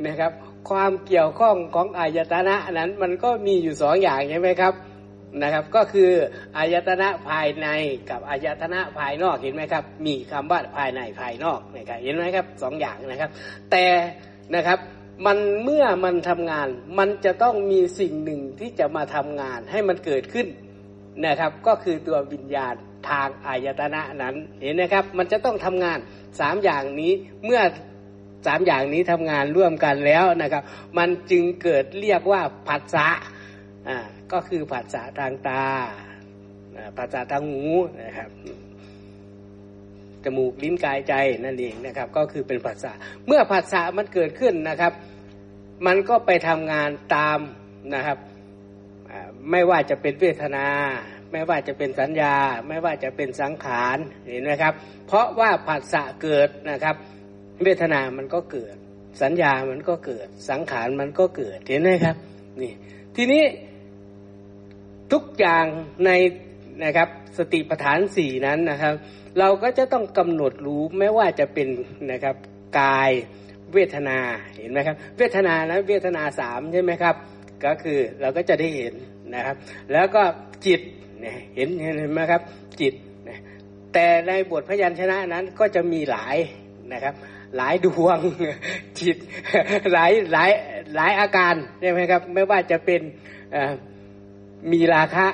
[0.07, 0.31] นะครับ
[0.69, 4.73] ความเกี่ยวข้องของอายตนะนั้นมันก็มีอยู่สองอย่างใช่ไหมครับ
[5.43, 6.09] นะครับ ก็คือ
[6.57, 7.67] อายตนะภายใน
[8.09, 13.29] กับอายตนะภายนอกเห็นไหมครับ มีคำว่าภายในภายนอกนะครับเห็นไหมครับสองอย่างนะครับ
[13.71, 13.85] แต่
[14.55, 14.79] นะครับ
[15.25, 20.47] มันเมื่อมันทำงาน มันจะต้องมีสิ่งหนึ่งที่จะมาทำงานให้มันเกิดขึ้น
[21.25, 22.75] นะครับ ก็คือตัววิญญาณ
[23.09, 25.97] ทางอายตนะนั้นเห็นนะครับ มันจะต้องทำงาน
[26.39, 27.11] สามอย่างนี้
[27.45, 27.61] เมื่อ
[28.47, 30.63] สามอย่างนี้ทำงานร่วมกันแล้วนะครับ
[30.97, 33.09] มันจึงเกิดเรียกว่าผัสสะ
[33.87, 33.97] อ่า
[34.31, 35.65] ก็คือผัสสะทางตา
[36.97, 37.65] ผัสสะทางหู
[38.01, 38.29] นะครับ
[40.25, 41.13] จมูกลิ้นกายใจ
[41.45, 42.91] นั่นเองนะครับ ก็คือเป็นผัสสะ
[43.27, 44.93] เมื่อผัสสะมันเกิดขึ้นนะครับ
[45.85, 47.39] มันก็ไปทำงานตาม
[47.95, 48.17] นะครับ
[49.51, 50.67] ไม่ว่าจะเป็นเวทนา
[51.31, 52.35] ไม่ว่าจะเป็นสัญญา
[52.67, 53.97] ไม่ว่าจะเป็นสังขาร
[54.27, 54.73] เห็นไหมครับ
[55.07, 56.95] เพราะว่าผัสสะเกิดนะครับ
[57.63, 58.75] เวทนามันก็เกิด
[59.21, 62.15] สัญญามันก็เกิด สังขารมันก็เกิดเห็นไหมครับ
[62.61, 62.73] นี่
[63.15, 63.43] ทีนี้
[65.11, 65.65] ทุกอย่าง
[66.05, 66.11] ใน
[66.83, 68.93] นะครับสติปัฏฐานสี่นั้นนะครับ
[69.39, 71.67] เราก็จะต้องกำหนดรู้ไม่ว่าจะเป็น
[72.11, 72.35] นะครับ
[72.79, 73.11] กาย
[73.73, 74.17] เวทนา
[74.57, 77.15] เห็นไหมครับ เวทนานะเวทนาสามใช่ไหมครับ
[77.65, 78.93] ก็คือเราก็จะได้เห็น
[79.35, 79.55] นะครับ
[79.93, 80.23] แล้วก็
[80.65, 80.81] จิต
[81.19, 82.41] เนี่ยเห็นเห็นไหมครับ
[82.81, 82.93] จิต
[83.93, 86.37] แต่ในบทพยัญชนะนั้นก็จะมีหลาย
[86.93, 87.15] นะครับ
[87.57, 88.19] หลายดวง
[88.99, 89.17] จิต
[89.93, 90.51] หลายหลาย
[90.95, 93.01] หลายอาการใช่ไหมครับ ไม่ว่าจะเป็น
[94.71, 95.27] มีราคะ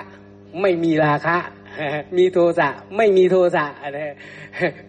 [0.61, 1.37] ไม่มีราคะ
[2.17, 3.97] มีโทสะไม่มีโทสะอะไร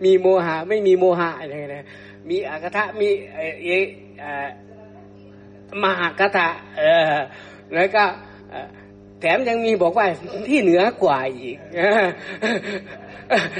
[0.04, 1.84] มีโมหะไม่มีโมหะอะไรนะ
[2.28, 3.08] มีอากทะมี
[3.64, 3.68] เอ
[5.82, 7.12] มหากทะเออ
[7.74, 8.04] แล้วก็
[9.20, 10.06] แถมยังมีบอกว่า
[10.48, 11.58] ที่เหนือกว่าอีก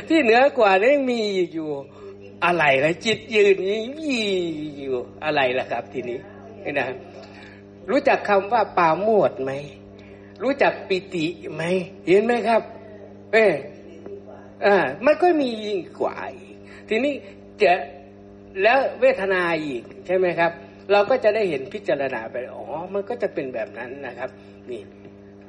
[0.08, 1.20] ที่เหนือกว่านั้มี
[1.52, 1.70] อยู่
[2.44, 4.28] อะไรล่ะจิตยืนยี่
[4.78, 6.18] อยู่อะไรล่ะครับทีนี้
[6.78, 6.86] นะ
[7.90, 9.52] รู้จักคำว่าปาโมดไหม
[10.42, 11.62] รู้จักปิติไหม
[12.06, 12.62] เห็นไหมครับ
[13.34, 13.54] เออ
[14.66, 16.56] อ่ามันก็มียิ่งกว่าอีก
[16.88, 17.14] ทีนี้
[17.62, 17.72] จะ
[18.62, 20.52] แล้วเวทนาอีกใช่ไหมครับ
[20.92, 22.64] เราก็จะได้เห็นพิจารณาไปอ๋อ
[22.94, 24.30] มันก็จะเป็นแบบนั้นนะครับ
[24.70, 24.82] นี่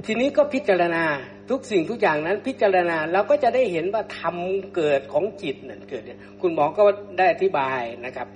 [0.05, 1.03] ทีนี้ก็พิจารณา
[1.49, 6.03] ทุกสิ่งทุกอย่างนั้น พิจารณาเราก็จะได้เห็นว่าทำเกิดของจิตนั่นเกิด
[6.41, 6.83] คุณหมอก็
[7.17, 8.27] ได้อธิบายนะครับ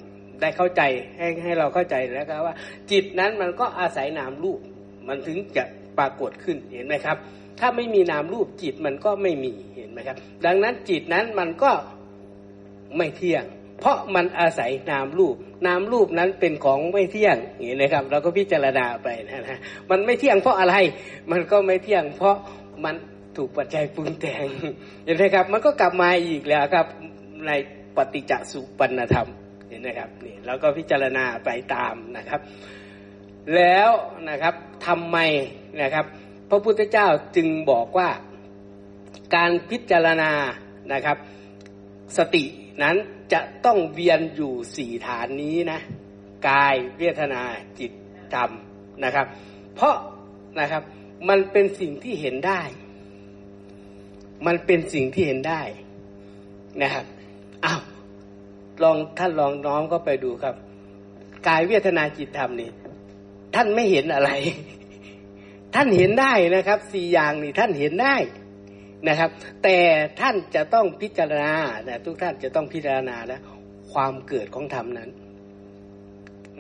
[0.42, 0.82] ได้เข้าใจ
[1.18, 2.56] ให้ให้เราเข้าใจแล้วก็ว่า
[2.92, 4.60] จิตนั้นมันก็อาศัยนามรูป
[5.08, 5.64] มันถึงจะ
[5.98, 7.18] ปรากฏขึ้นเห็นไหมครับ
[7.60, 11.72] ถ้าไม่มีนามรูปจิตมันก็ไม่มีเห็นไหมครับ ดังนั้นจิตนั้นมันก็
[12.98, 13.44] ไม่เที่ยง
[13.80, 15.36] เพราะมันอาศัยนามรูป
[15.68, 19.60] นามรูปนั้นเป็นของไม่เที่ยงเห็นไหมครับ เราก็พิจารณาไปนะฮะ
[19.90, 20.76] มันไม่เที่ยงเพราะอะไร
[21.32, 22.36] มันก็ไม่เที่ยง เพราะ
[22.86, 22.96] มัน
[23.38, 24.48] ถูกปัจจัยปรุงแต่ง
[25.06, 26.88] เห็นไหมครับ มันก็กลับมาอีกแล้วครับ
[27.48, 27.52] ใน
[27.96, 29.28] ปฏิจจสุปันธรรม
[29.70, 32.42] เห็นไหมครับนี่เราก็พิจารณาไปตามนะครับ
[33.56, 33.92] แล้ว
[34.30, 34.54] นะครับ
[34.88, 35.18] ทำไม
[35.82, 36.06] นะครับ
[36.50, 38.10] พระพุทธเจ้าจึงบอกว่า
[39.36, 40.32] การพิจารณา
[40.94, 41.18] นะครับ
[42.18, 42.44] สติ
[42.84, 42.96] นั้น
[43.34, 45.80] จะต้องเวียนอยู่สี่ฐานนี้นะ
[46.50, 47.42] กายเวทนา
[47.80, 47.92] จิต
[48.34, 48.52] ธรรม
[49.04, 49.28] นะครับ
[49.76, 49.96] เพราะ
[50.60, 50.84] นะครับ
[51.30, 52.62] มันเป็นสิ่งที่เห็นได้
[54.46, 55.62] มันเป็นสิ่งที่เห็นได้
[56.82, 57.06] นะครับ
[57.66, 57.82] อ้าว
[58.84, 60.56] ลองท่านลองน้อมก็ไปดูครับ
[61.48, 62.70] กายเวทนาจิตธรรมนี่
[63.56, 64.32] ท่านไม่เห็นอะไร
[65.76, 68.16] ท่านเห็นได้นะครับสี่อย่างนี่ท่านเห็นได้
[69.08, 69.30] นะครับ
[69.64, 69.78] แต่
[70.20, 71.56] ท่านจะต้องพิจารณา
[71.88, 73.40] นะทุกท่านจะต้องพิจารณานะ
[73.92, 75.10] ความเกิดของธรรมนั้น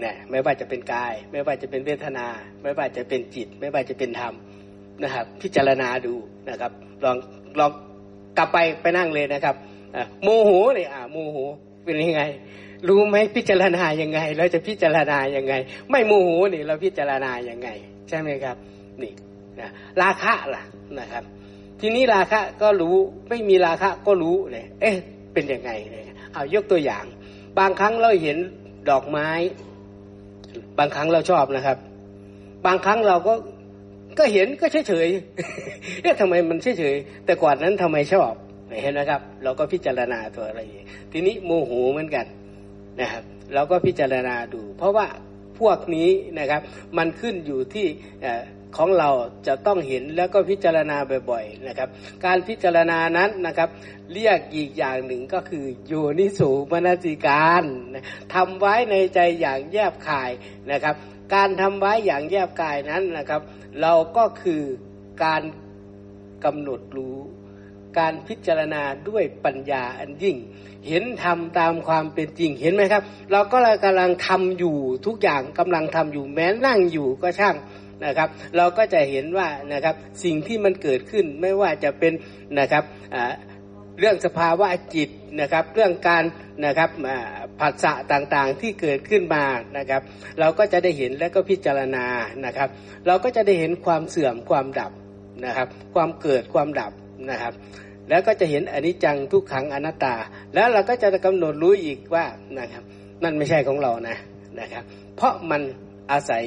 [0.03, 2.27] นะไม่ว่าจะเป็นกาย ไม่ว่าจะเป็นเวทนา
[2.61, 4.33] ไม่ว่าจะเป็นจิต ไม่ว่าจะเป็นธรรม
[5.03, 6.13] นะครับ พิจารณาดู
[6.49, 6.71] นะครับ
[7.03, 7.17] ลอง
[7.59, 7.71] ลอง
[8.37, 9.55] กลับไปไปนั่งเลยนะครับ
[10.23, 11.37] โมโหเลยอ่าโมโห
[11.83, 12.23] เป็นยังไง
[12.87, 15.53] รู้ไหมพิจารณายังไง เราจะพิจารณายังไง
[15.89, 17.69] ไม่โมโหนี่เราพิจารณายังไง
[18.09, 18.57] ใช่ไหมครับ
[19.03, 19.13] นี่
[19.59, 19.69] นะ
[20.01, 20.63] ราคะล่ะ
[20.99, 21.23] นะครับ
[21.81, 22.95] ทีนี้ราคะก็รู้
[23.29, 24.95] ไม่มีราคะก็รู้เลยเอ๊ะ
[25.33, 26.03] เป็นยังไงเลย
[26.33, 27.05] เอายกตัวอย่าง
[27.59, 28.37] บางครั้งเราเห็น
[28.89, 29.29] ดอกไม้
[30.79, 31.77] บางครั้งเราชอบนะครับ
[32.65, 33.33] บางครั้งเราก็
[34.19, 35.07] ก็เห็นก็เฉยเฉย
[36.01, 36.95] เอ๊ะทำไมมันเฉยเฉย
[37.25, 38.33] แต่ก่อนนั้นทำไมชอบ
[38.81, 40.61] เห็นนะครับ เราก็พิจารณาตัวอะไร
[41.11, 42.25] ทีนี้โมโหเหมือนกัน
[43.01, 45.07] นะครับ เราก็พิจารณาดู เพราะว่า
[45.59, 46.61] พวกนี้นะครับ
[46.97, 47.87] มันขึ้นอยู่ที่
[48.77, 49.09] ของเรา
[49.47, 50.97] จะต้องเห็นแล้วก็พิจารณา
[51.29, 51.89] บ่อยๆนะครับ
[52.25, 53.69] การพิจารณานั้นนะครับ
[54.13, 57.63] เรียกอีกอย่างหนึ่งก็คือโยนิสูมนสิการ
[58.35, 60.31] ทำไว้ในใจอย่างแยบคาย
[60.71, 60.95] นะครับ
[61.33, 63.41] การทำไว้อย่างแยบกายนั้นนะครับ
[63.81, 64.61] เราก็คือ
[65.23, 65.43] การ
[66.45, 67.17] กำหนดรู้
[67.99, 70.37] การพิจารณาด้วยปัญญาอันยิ่ง
[70.87, 77.55] เห็นทำตามความเป็นจริงเห็นไหมครับ เราก็กำลังทำอยู่ทุกอย่างกำลังทำอยู่แม้นั่งอยู่ก็ช่าง
[78.05, 82.13] นะครับ เราก็จะเห็นว่านะครับสิ่งที่มันเกิดขึ้นไม่ว่าจะเป็น
[82.59, 82.83] นะครับ
[83.99, 85.09] เรื่องสภาวะจิต
[85.41, 86.23] นะครับ เรื่องการ
[86.65, 86.89] นะครับ
[87.59, 89.45] ผัสสะต่างๆที่เกิดขึ้นมา
[89.77, 90.01] นะครับ
[90.39, 92.05] เราก็จะได้เห็นและก็พิจารณา
[92.45, 92.69] นะครับ
[93.07, 94.91] เราก็จะได้เห็นความเสื่อมความดับ
[95.45, 96.91] นะครับ ความเกิดความดับ
[97.31, 97.53] นะครับ
[98.09, 100.15] แล้วก็จะเห็นอนิจจังทุกขังอนัตตา
[100.53, 102.25] แล้วเราก็จะกำหนดรู้อีกว่า
[102.59, 102.83] นะครับ
[103.23, 104.17] นั่นไม่ใช่ของเรานะ
[104.59, 104.83] นะครับ
[105.15, 105.61] เพราะมัน
[106.11, 106.43] อาศัย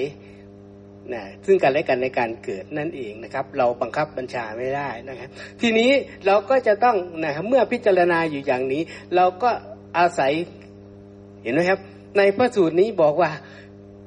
[1.13, 5.29] นะซึ่งกันและกันในการเกิดนั่นเองนะครับ เราบังคับบัญชาไม่ได้นะครับ
[5.61, 5.91] ทีนี้
[6.27, 8.83] เราก็จะต้องนะครับเมื่อพิจารณาอยู่อย่างนี้
[9.17, 9.51] เราก็
[9.99, 10.33] อาศัย
[11.43, 11.81] เห็นไหมครับ
[12.19, 13.31] ในพระสูตรนี้บอกว่า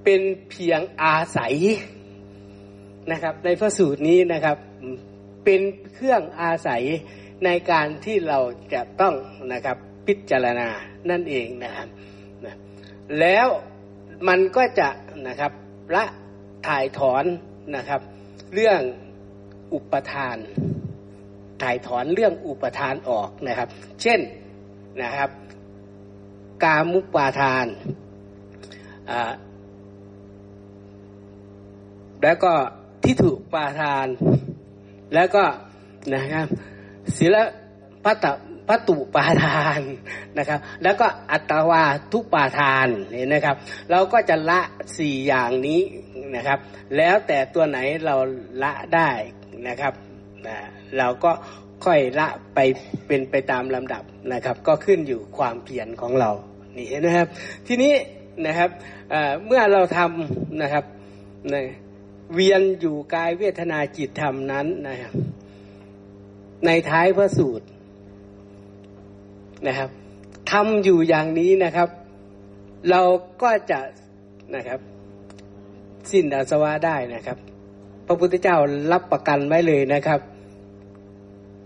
[0.04, 1.56] เป็นเพียงอาศัย
[3.12, 4.58] นะครับ ในพระสูตรนี้นะครับ
[5.46, 5.62] เป็น
[5.94, 6.84] เครื่องอาศัย
[7.46, 8.40] ในการที่เรา
[8.74, 9.16] จะต้อง
[9.54, 10.70] นะครับพิจารณา
[11.10, 11.88] นั่นเองนะครับ
[13.20, 13.48] แล้ว
[14.28, 14.90] มันก็จะ
[15.28, 15.52] นะครับ
[15.96, 16.06] ละ
[16.68, 17.26] ถ่ายถอน
[17.76, 18.02] นะครับ
[18.54, 18.82] เรื่อง
[19.74, 20.38] อุปทาน
[21.62, 23.70] ถ่ายถอนเรื่องอุปทานออกนะครับ
[24.02, 24.20] เช่น
[25.02, 25.30] นะครับ
[26.64, 27.68] กามุปาทาน
[32.24, 32.54] แล้วก็
[33.04, 34.08] ทิฏฐุปาทาน
[35.14, 35.44] แล้วก็
[36.14, 36.48] นะครับ
[37.18, 37.38] ศิล
[38.04, 38.26] ปต
[38.68, 39.80] พัตุปาทาน
[40.38, 43.56] นะครับ แล้วก็อัตวาทุปาทานเห็นนะครับ
[43.92, 44.62] เราก็จะละ
[44.98, 45.82] สี่อย่างนี้
[46.36, 46.60] นะครับ
[46.98, 48.16] แล้วแต่ตัวไหนเรา
[48.64, 49.12] ละได้
[49.68, 49.94] นะครับ
[50.48, 50.58] นะ
[50.98, 51.32] เราก็
[51.86, 52.60] ค่อยละไป
[53.08, 56.32] เป็นไปตามลำดับนะครับ ก็ขึ้นอยู่ความเพียรของเรา
[56.78, 57.28] นี่นะครับ
[57.68, 57.94] ทีนี้
[58.46, 58.70] นะครับ
[59.46, 60.86] เมื่อเราทำนะครับ
[62.34, 65.14] เวียนอยู่กายเวทนาจิตธรรมนั้นนะครับ
[66.66, 67.68] ในท้ายพระสูตร
[69.68, 69.90] นะครับ
[70.52, 71.90] ทำอยู่อย่างนี้นะครับ
[72.90, 73.02] เรา
[73.42, 73.80] ก็จะ
[74.56, 74.80] นะครับ
[76.12, 77.38] สิ้นอาสวะได้นะครับ
[78.08, 78.58] พระพุทธเจ้า
[78.92, 80.20] รับประกันไว้เลยนะครับ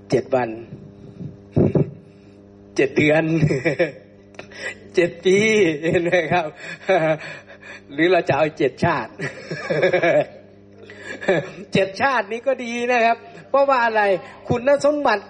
[0.10, 0.50] เจ็ดวัน
[2.76, 3.24] เจ็ดเดือน
[4.96, 5.38] เจ็ดปี
[6.10, 6.46] นะครับ
[7.94, 9.12] หรือเราจะเอาเจ็ดชาติ
[11.74, 13.18] เจ็ดชาตินี้ก็ดีนะครับ
[13.50, 14.02] เพราะว่าอะไร
[14.48, 15.24] คุณสมบัติ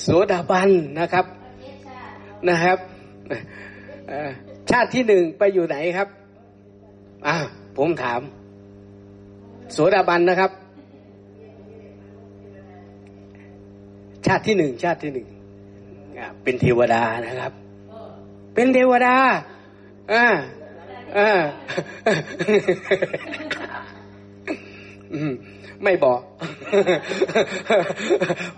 [0.00, 1.26] โสดาบันนะครับ
[2.48, 2.78] นะครับ
[4.70, 6.08] ชาติที่หนึ่งไปอยู่ไหนครับ
[7.26, 7.36] อ่า
[7.78, 8.20] ผมถาม
[9.72, 10.50] โสดาบันนะครับ
[14.26, 15.26] ชาติที่หนึ่งชาติที่หนึ่ง
[16.42, 17.52] เป็นเทวดานะครับ
[18.54, 19.16] เป็นเทวดา
[20.12, 20.26] อ่า
[21.18, 21.30] อ่า
[25.84, 26.20] ไม่บอก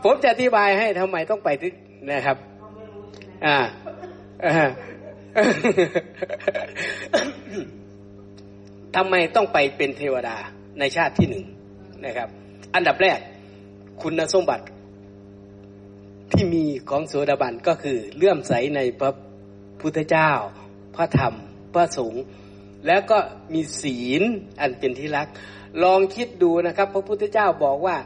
[0.02, 1.72] ผมจะอธิบายให้ทำไมต้องไปที่
[2.10, 2.36] นะครับ
[3.46, 3.58] อ่า
[8.96, 10.36] ทำไมต้องไปเป็นเทวดา
[10.78, 11.44] ในชาติที่หนึ่ง
[12.06, 12.28] นะครับ
[12.74, 13.18] อันดับแรก
[14.02, 14.64] คุณสมบัติ
[16.32, 19.12] ที่มีของโสดาบันก็คือเลื่อมใสในพระ
[19.80, 20.30] พุทธเจ้า
[20.96, 21.34] พระธรรม
[21.74, 22.22] พระสงฆ์
[22.86, 23.18] แล้วก็
[23.52, 24.22] มีศีล
[24.60, 25.28] อันเป็นที่รัก
[25.82, 27.96] ลองคิดดูนะครับ พระพุทธเจ้าบอกว่า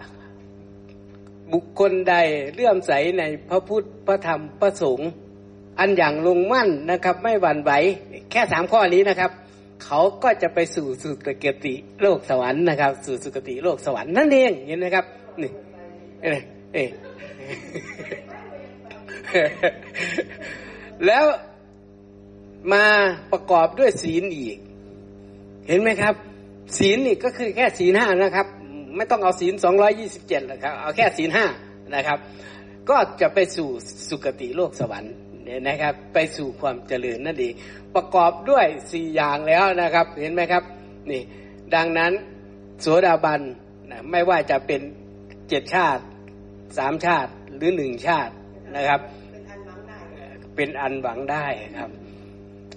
[1.52, 2.14] บุคคลใด
[2.54, 5.10] เลื่อมใสในพระพุทธพระธรรมพระสงฆ์
[5.78, 7.72] อันอย่างลงมั่นนะครับ ไม่หวั่นไหว
[8.30, 9.30] แค่สามข้อนี้นะครับ
[9.84, 11.10] เขาก็จะไปสู่สุ
[11.44, 15.04] คติโลกสวรรค์นะครับ สู่สุคติโลกสวรรค์นั่นเองเห็นไหมครับ
[15.42, 15.50] นี่
[16.22, 16.28] เอ
[16.74, 16.78] เอ
[21.06, 21.24] แล้ว
[22.72, 22.84] มา
[23.32, 24.58] ประกอบด้วยศีลอีก
[25.68, 26.14] เห็นไหมครับ
[26.78, 28.46] ศีลนี่ก็คือแค่ศีลห้านะครับ
[28.96, 31.46] ไม่ต้องเอาศีลสองร้อยี่สิบเจ็ดนะครับ เอาแค่ศีลห้า
[31.94, 32.18] นะครับ
[32.90, 33.68] ก็จะไปสู่
[34.08, 35.14] สุคติโลกสวรรค์
[35.44, 37.54] เนี่ยนะครับ ไปสู่ความเจริญนั่นเอง
[37.94, 40.64] ประกอบด้วยสี่อย่างแล้วนะครับ เห็นไหมครับ
[41.10, 41.22] นี่
[41.74, 42.12] ดังนั้น
[42.80, 43.40] โสดาบัน
[43.90, 44.80] นะไม่ว่าจะเป็น
[45.48, 46.02] เจ็ดชาติ
[46.78, 48.32] สามชาติหรือหนึ่งชาติ
[48.76, 49.00] นะครับ
[50.56, 51.46] เป็นอันหวังได้
[51.80, 51.90] ครับ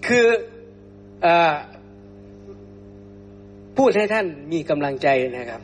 [0.08, 0.28] คือ
[1.26, 1.28] อ
[3.78, 5.62] พูดให้ท่านมีกำลังใจนะครับ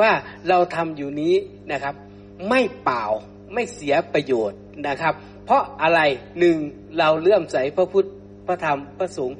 [0.00, 0.10] ว่า
[0.48, 1.34] เราทำอยู่นี้
[1.72, 1.94] นะครับ
[2.48, 3.04] ไม่เปล่า
[3.54, 5.14] ไม่เสียประโยชน์นะครับ
[5.48, 6.00] เพราะอะไร
[6.40, 6.56] หนึ่ง
[6.98, 8.08] เราเลื่อมใสพระพุทธ
[8.46, 9.36] พระธรรมพระสงฆ์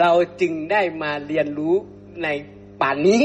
[0.00, 1.74] เราจึงได้มาเรียนรู้
[2.22, 2.28] ใน
[2.80, 3.24] ป่านนี้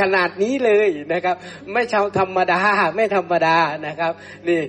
[0.00, 1.36] ขนาดนี้เลยนะครับ
[1.72, 2.60] ไม่ชาวธรรมดา
[2.96, 4.12] ไม่ธรรมดานะครับ
[4.48, 4.60] นี่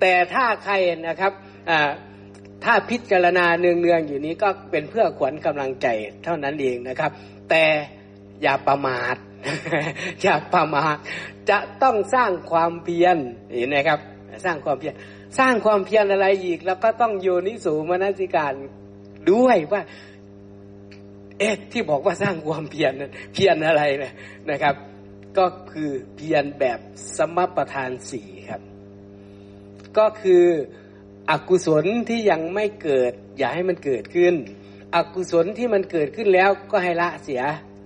[0.00, 0.74] แต่ถ้าใคร
[1.08, 1.32] นะครับ
[2.64, 5.86] ถ้าพิจารณาเนืองๆอยู่นี้ก็เป็นเพื่อขวัญกำลังใจ
[6.24, 7.10] เท่านั้นเองนะครับ
[7.50, 7.64] แต่
[8.42, 9.16] อย่าประมาท
[10.22, 10.96] อย่าประมาท
[11.50, 13.16] จะต้องสร้างความเพียร
[13.54, 14.00] เห็นไหมครับ
[14.44, 14.94] สร้างความเพียร
[15.38, 18.54] สร้างความเพียรอะไรอีก แล้วก็ต้องโยนิสูมนสิการ
[19.32, 19.82] ด้วยว่า
[21.38, 22.92] เอ๊ะ ที่บอกว่าสร้างความเพียร
[23.32, 24.12] เพียรอะไรนะ
[24.50, 24.74] นะครับ
[25.38, 26.78] ก็คือเพียรแบบ
[27.16, 28.62] สมประทานสี่ครับ
[29.98, 30.44] ก็คือ
[31.30, 34.34] อกุศลที่ยังไม่เกิด อย่าให้มันเกิดขึ้น
[34.94, 37.42] อกุศลที่มันเกิดขึ้นแล้วก็ให้ละเสีย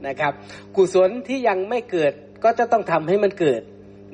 [0.06, 0.32] นะครับ
[0.76, 2.12] กุศลที่ยังไม่เกิด
[2.44, 3.62] ก็จะต้องทำให้มันเกิด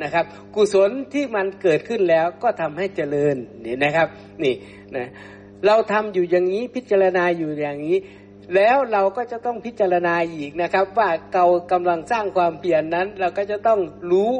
[0.02, 0.24] นะครับ
[0.54, 4.08] กุศลที่มันเกิดขึ้นแล้วก็ทำให้เจริญนี่นะครับ
[4.42, 4.54] นี่
[4.96, 5.06] นะ
[5.66, 7.96] เราทำอยู่อย่างนี้พิจารณาอยู่อย่างนี้
[8.54, 14.30] แล้วเราก็จะต้องพิจารณาอีกนะครับ ว่าเรากำลังสร้างความเปลี่ยนนั้น เราก็จะต้องรู้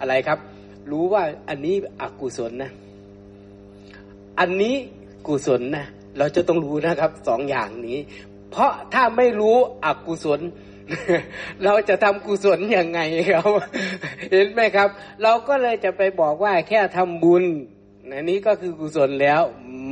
[0.00, 0.38] อะไรครับ
[0.90, 2.70] รู้ว่าอันนี้อกุศลนะ
[4.40, 4.74] อันนี้
[5.26, 5.86] กุศลนะ
[6.18, 7.98] เราจะต้องรู้นะครับสองอย่างนี้
[8.50, 10.40] เพราะถ้าไม่รู้อกุศล
[11.64, 13.00] เราจะทำกุศลยังไง
[13.30, 13.44] ครับ
[14.32, 14.88] เห็นไหมครับ
[15.22, 17.44] เราก็เลยจะไปบอกว่าแค่ทำบุญ
[18.12, 19.42] อันนี้ก็คือกุศลแล้ว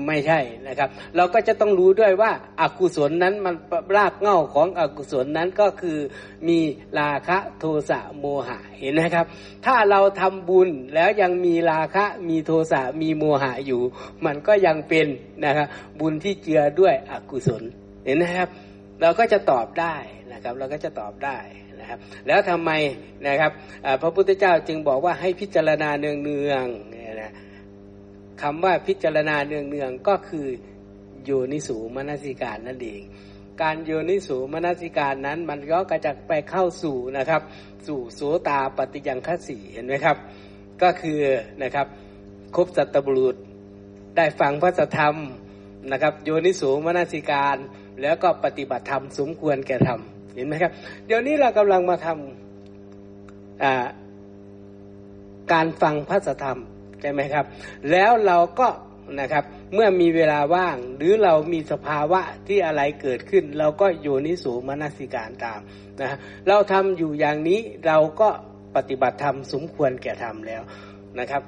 [0.06, 3.54] ไม่ใช่นะครับ เราก็จะต้องรู้ด้วยว่าอากุศลนั้นมัน
[3.96, 5.98] รากเหง้าของอกุศลนั้นก็คือ
[6.48, 6.58] มี
[7.00, 9.26] ราคะโทสะโมหะเห็นไหมครับ
[9.66, 13.80] ถ้าเราทำบุญแล้วยังมีราคะมีโทสะมีโมหะอยู่
[14.24, 15.06] มันก็ยังเป็น
[15.44, 15.66] นะครับ
[16.00, 17.62] บุญที่เจือด้วยอกุศล
[18.04, 18.48] เห็นไหมครับ
[19.00, 19.94] เราก็จะตอบได้
[20.36, 21.38] นะครับเราก็จะตอบได้
[21.80, 22.70] นะครับ แล้วทำไม
[23.26, 23.52] นะครับ
[24.02, 27.32] พระพุทธเจ้าจึงบอกว่าให้พิจารณาเนืองๆนะ
[28.42, 30.46] คำว่าพิจารณาเนืองๆก็คือ
[31.24, 33.02] โยนิสูมนสิการนั่นเอง
[33.62, 37.42] การโยนิสูมนสิการนั้น มันก็กระจะไปเข้าสู่นะครับ
[37.86, 40.16] สู่โสตาปฏิยังคสีเห็นไหมครับ
[40.82, 41.20] ก็คือ
[41.62, 41.86] นะครับ
[42.56, 43.36] ครบสัตบุรุษ
[44.16, 45.16] ได้ฟังพระธรรม
[45.92, 47.56] นะครับ โยนิสูมนสิการ
[48.02, 50.00] แล้วก็ปฏิบัติธรรมสมควรแก่ธรรม
[50.36, 50.72] เห็นไหมครับ
[51.06, 56.60] เดี๋ยวนี้เรากำลังมาทำการฟังพระธรรม
[57.00, 57.44] ใช่ไหมครับ
[57.90, 58.68] แล้วเราก็
[59.20, 65.60] นะครับ เมื่อมีเวลาว่าง หรือเรามีสภาวะที่อะไรเกิดขึ้น เราก็โยนิสูมนสิการตาม
[66.00, 68.28] นะเราทำอยู่อย่างนี้เราก็
[68.76, 70.62] ปฏิบัติธรรมสมควรแก่ธรรมแล้ว
[71.18, 71.42] นะครับ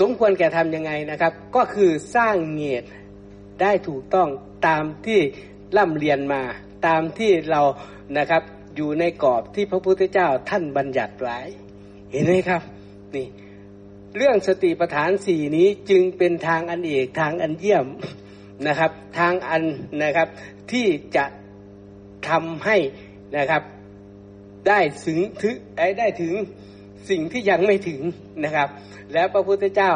[0.00, 2.84] สมควรแก่ธรรมยังไงนะครับ ก็คือสร้างเงียด
[3.60, 4.28] ได้ถูกต้อง
[4.66, 5.20] ตามที่
[5.76, 6.42] ร่ำเรียนมา
[6.86, 7.62] ตามที่เรา
[8.18, 8.42] นะครับ
[8.76, 11.38] อยู่ในกรอบที่พระพุทธเจ้าท่านบัญญัติไว้
[12.10, 12.62] เห็นไหมครับ
[13.14, 13.26] นี่
[14.16, 17.86] เรื่องสติปัฏฐานสี่นี้จึงเป็นทางอันเอกทางอันเยี่ยม
[18.66, 19.64] นะครับ ทางอัน
[20.02, 20.28] นะครับ
[20.72, 21.24] ที่จะ
[22.28, 22.76] ทำให้
[23.36, 23.62] นะครับ
[24.68, 25.54] ได้ถึงถึง
[25.98, 26.34] ได้ถึง
[27.10, 28.00] สิ่งที่ยังไม่ถึง
[28.44, 28.68] นะครับ
[29.12, 29.92] แล้วพระพุทธเจ้า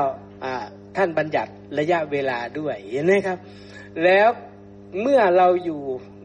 [0.97, 3.39] ท่านบัญญัติระยะเวลาด้วยเห็นไหมครับ
[4.05, 4.28] แล้ว
[5.00, 5.83] เมื่อเราอยู่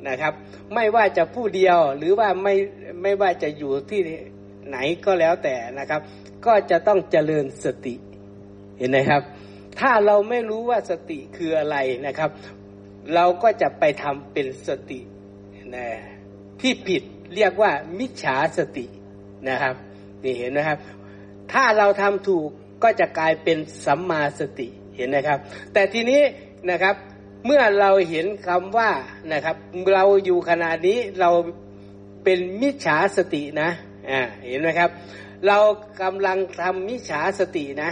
[0.10, 0.34] นะครับ
[0.74, 2.54] ไม่ว่าจะผู้เดียวหรือว่าไม่
[3.02, 4.02] ไม่ว่าจะอยู่ที่
[4.68, 6.02] ไหนก็แล้วแต่นะครับ
[6.46, 7.96] ก็จะต้องเจริญสติ
[8.78, 9.22] เห็นไหมครับ
[9.80, 12.32] ถ้าเราไม่รู้ว่าสติคืออะไรนะครับ
[13.16, 15.00] เราก็จะไปทำเป็นสติ
[15.76, 15.88] นะ
[16.62, 17.04] ที่ผิด
[17.36, 18.86] เรียกว่ามิจฉาสติ
[19.50, 19.76] นะครับ
[20.24, 20.78] นี่เห็นนะครับ
[21.54, 22.50] ถ้าเราทำถูก
[22.84, 24.68] ก็จะกลายเป็นสัมมาสติ
[24.98, 25.40] เห็นนะครับ
[25.74, 26.22] แต่ทีนี้
[26.72, 26.96] นะครับ
[27.46, 28.92] เมื่อเราเห็นคำว่า
[29.32, 29.56] นะครับ
[29.94, 31.30] เราอยู่ขณะนี้เรา
[32.24, 33.70] เป็นมิจฉาสตินะ
[34.10, 34.90] อ่าเห็นไหมครับ
[35.48, 35.58] เรา
[36.02, 37.92] กำลังทำมิจฉาสตินะ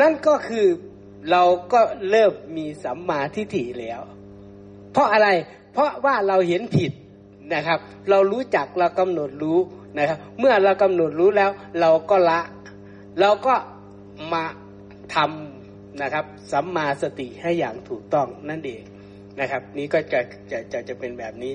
[0.00, 0.66] นั่นก็คือ
[1.30, 1.42] เรา
[1.72, 4.00] ก็เริ่มมีสัมมาทิฏฐิแล้ว
[4.92, 5.28] เพราะอะไร
[5.72, 6.92] เพราะว่าเราเห็นผิด
[7.54, 7.78] นะครับ
[8.10, 9.58] เรารู้จักเรากำหนดรู้
[9.98, 11.50] นะครับ เมื่อเรากำหนดรู้แล้ว
[11.80, 12.40] เราก็ละ
[13.20, 13.54] เราก็
[14.32, 14.44] มา
[15.14, 15.55] ทำ
[16.02, 18.82] นะครับสัมมาสติให้อย่างถูกต้องนั่นเอง
[19.40, 21.52] นะครับ นี้ก็จะจะจะจะเป็นแบบนี้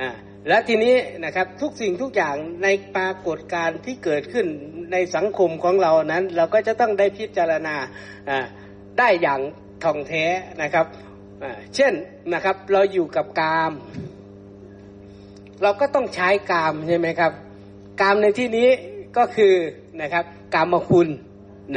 [0.00, 0.08] อ่า
[0.48, 0.94] และทีนี้
[1.24, 4.46] นะครับทุกสิ่งทุกอย่างในปรากฏการณ์ที่เกิดขึ้น
[4.92, 7.76] ในสังคมของเรานั้น เราก็จะต้องได้พิจารณา
[8.28, 8.38] อ่า
[8.98, 9.40] ได้อย่าง
[9.84, 10.24] ท่องแท้
[10.62, 10.86] นะครับ
[11.42, 11.92] อ่าเช่น
[12.34, 13.72] นะครับเราอยู่กับกาม
[15.62, 17.32] เราก็ต้องใช้กามใช่ไหมครับ
[18.00, 18.68] กามในที่นี้
[19.16, 19.54] ก็คือ
[20.02, 21.08] นะครับกามคุณ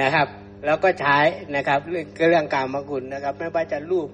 [0.01, 0.27] นะครับ
[0.65, 1.17] แล้วก็ใช้
[1.55, 4.07] นะครับเรื่องเรื่องกามคุณนะครับ ไม่ว่าจะรูป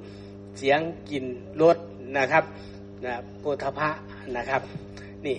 [0.58, 1.26] เสียงกลิ่น
[1.62, 1.78] รส
[2.18, 2.44] นะครับ
[3.06, 3.90] นะโพธพะ
[4.38, 4.62] นะครับ
[5.26, 5.38] นี่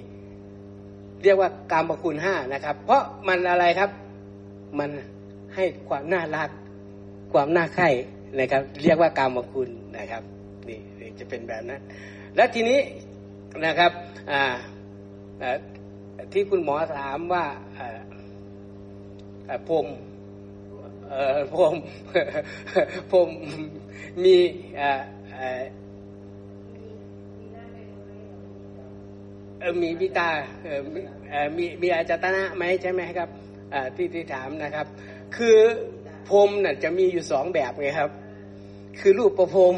[1.22, 3.90] เรียกว่ากามคุณห้านะครับ เพราะมันอะไรครับ
[4.78, 4.90] มัน
[5.54, 6.50] ให้ความน่ารัก
[7.32, 7.88] ความน่าใคร่
[8.38, 10.22] นะครับ เรียกว่ากามคุณนะครับ
[10.68, 10.78] นี่
[11.18, 11.80] จะเป็นแบบนั้น
[12.36, 12.78] และทีนี้
[13.66, 13.92] นะครับ
[16.32, 17.44] ที่คุณหมอถามว่า
[19.68, 19.86] ผม
[21.54, 21.74] ผม
[23.12, 23.28] ผม
[24.24, 24.36] มี
[29.82, 30.30] มีพิตา
[31.56, 33.28] มีมีอาจตนะไหมใช่ไหมครับ
[33.96, 34.86] ที่ที่ถามนะครับ
[35.36, 35.58] คือ
[36.28, 38.10] พรมน่ะจะมีอยู่สองแบบไงครับ
[39.00, 39.74] คือรูปประพรม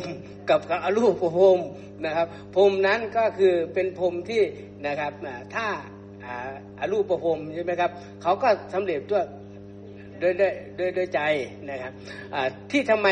[0.50, 1.58] กับอรูปประพรม
[2.06, 4.42] นะครับพรมนั้นก็คือเป็นพรมที่
[4.86, 5.12] นะครับ
[5.54, 5.66] ถ้า
[6.78, 7.90] อารูปประพรมใช่ไหมครับ
[8.22, 9.24] เขาก็สำเร็จด้วย
[10.22, 11.20] ด้วยด้วยด้วยด้วยใจ
[11.70, 11.92] นะครับ
[12.70, 13.08] ที่ทำไม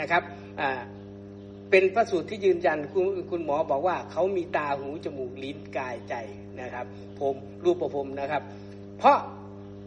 [0.00, 0.22] นะครับ
[1.70, 6.14] เป็นพระสูตรที่ยืนยันคุณคุณหมอบอกว่าเขามีตาหูจมูกลิ้นกายใจ
[6.60, 6.86] นะครับ
[7.18, 8.42] พรมรูปประพรมนะครับ
[8.98, 9.18] เพราะ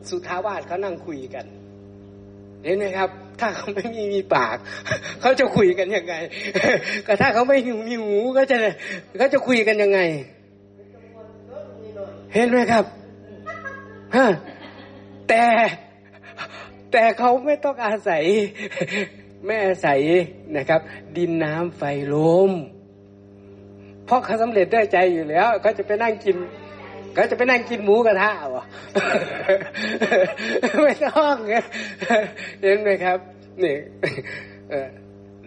[0.09, 1.45] สุทาวาสเขานั่งคุยกัน
[2.63, 3.09] เห็นไหมครับ
[3.39, 4.57] ถ้าเขาไม่มีมีปาก
[5.21, 6.13] เขาจะคุยกันยังไง
[7.07, 7.57] ก็ถ้าเขาไม่
[7.87, 8.57] มีหูก็จะ
[9.17, 9.99] เขาจะคุยกันยังไง
[12.33, 12.85] เห็นไหมครับ
[14.15, 14.27] ฮะ
[15.29, 15.43] แต่
[16.91, 18.23] แต่เขาไม่ต้องอาศัย
[19.45, 19.99] ไม่อาศัย
[20.57, 20.81] นะครับ
[21.17, 22.15] ดินน้ำไฟล
[22.49, 22.51] ม
[24.05, 26.35] เพราะเขาสำเร็จด้วยใจอยู่แล้วเขาจะไปนั่งกิน
[27.13, 28.65] เขาจะไปนั่งกินหมูกระทะวะ
[30.83, 31.35] ไม่ต้อง
[32.61, 33.19] เห็นไหมครับ
[33.63, 33.75] นี่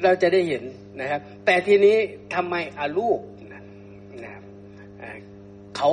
[0.03, 0.63] เราจะได้เห็น
[1.01, 1.97] นะครับ แต่ทีนี้
[2.35, 3.19] ทำไมอาลูก
[3.53, 3.61] นะ
[5.77, 5.91] เขา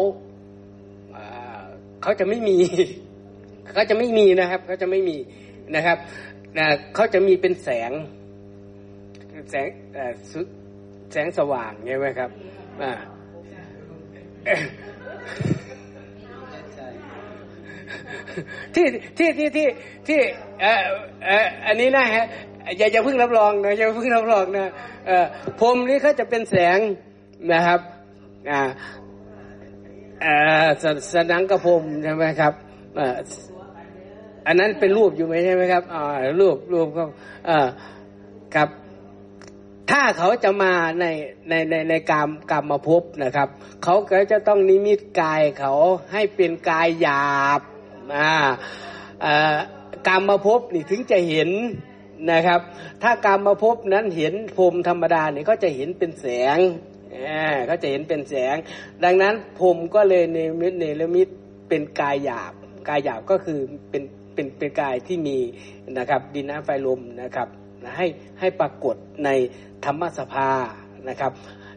[2.02, 2.58] เขาจะไม่มี
[3.74, 5.18] เขาจะไม่มีนะครับเขาจะไม่มี
[5.76, 5.98] นะครับ
[6.96, 7.92] เขาจะมีเป็นแสง
[9.52, 9.68] แสง
[11.12, 12.30] แสงสว่างใช่ไหมครับ
[18.76, 18.86] ที่
[19.18, 19.68] ที่ที่ที่
[20.08, 20.20] ที่
[20.62, 20.72] เอ่
[21.44, 22.26] ออันนี้นะฮะ
[22.78, 24.72] อย่าอย่าเพิ่งรับรองนะอย่าเพิ่งรับรองนะ
[25.08, 25.26] เออ
[25.60, 26.80] พรมนี้เขาจะเป็นแสง
[27.54, 27.80] นะครับ
[28.52, 28.62] อ่า
[30.26, 30.68] อ่า
[31.14, 32.54] สนังกระพรมใช่ไหมครับ
[33.00, 33.18] อ่า
[34.48, 36.04] อันนั้นเป็นรูปอยู่ไหมใช่ไหมครับอ่า
[36.42, 37.04] รูปรูปก็
[37.50, 37.68] อ่า
[38.56, 38.70] ครับ
[39.92, 41.06] ถ้าเขาจะมาใน
[41.50, 43.50] ในในในกรรมกรรมมาพบนะครับ
[43.84, 45.74] เขาก็จะต้องนิมิตกายเขา
[46.14, 47.62] ให้เป็นกายหยาบ
[48.16, 48.50] อ่า
[50.08, 51.50] กรรมมาพบนี่ถึงจะเห็น
[52.32, 52.62] นะครับ
[53.04, 56.58] ถ้ากรรมมาพบนั้นเห็นพรมธรรมดาเนี่ยก็จะเห็นเป็นแสง
[57.68, 58.56] เขาจะเห็นเป็นแสง
[59.04, 61.28] ดังนั้นพรมก็เลยเนมิตเนรมิต
[61.70, 62.54] เป็นกายหยาบ
[62.90, 64.04] กายหยาบก็คือเป็น
[64.42, 65.38] เป็นเป็นกายที่มี
[65.98, 67.48] นะครับดินน้ำไฟลมนะครับ
[67.98, 68.06] ให้
[68.40, 68.96] ให้ปรากฏ
[69.26, 69.30] ใน
[69.86, 70.50] ธรรมสภา
[71.10, 71.32] นะครับ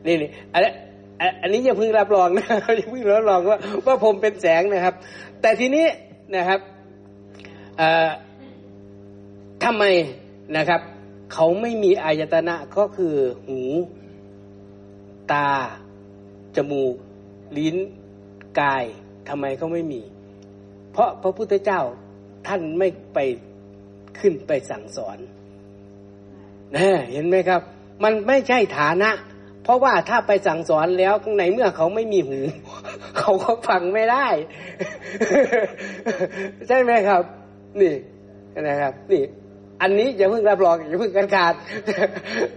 [0.07, 0.63] นี่นี่อัน
[1.43, 2.47] อันนี้ยังเพิ่งรับรองนะ
[2.81, 4.95] ยังเพิ่งรับรองว่าว่าผมเป็นแสงนะครับ
[5.41, 5.87] แต่ทีนี้
[6.37, 6.61] นะครับ
[9.65, 9.85] ทำไม
[10.57, 10.81] นะครับ
[11.33, 13.15] เขาไม่มีอายตนะก็คือ
[13.47, 13.61] หู
[15.33, 15.49] ตา
[16.57, 16.95] จมูก
[17.59, 17.77] ลิ้น
[18.61, 18.85] กาย
[19.29, 20.03] ทำไมเขาไม่มี
[20.93, 21.83] เพราะพระพุทธเจ้า
[22.47, 23.19] ท่านไม่ไป
[24.21, 25.19] ขึ้นไปสั่งสอน
[26.77, 27.61] นะเห็นไหมครับ
[28.03, 29.11] มันไม่ใช่ฐานะ
[29.63, 32.39] เพราะว่าถ้าไปสั่งสอนแล้วในเมื่อเขาไม่มีหู
[33.19, 34.27] เขาก็ฟังไม่ได้
[36.69, 37.23] ใช่ไหมครับ
[37.81, 37.95] นี่
[38.63, 39.23] นะครับ นี่
[39.83, 41.55] อันนี้อย่าเพิ่งรับรองอย่าเพิ่งกันขาด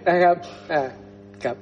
[0.09, 0.35] นะครับ
[0.71, 0.81] อ่า
[1.43, 1.57] ครับ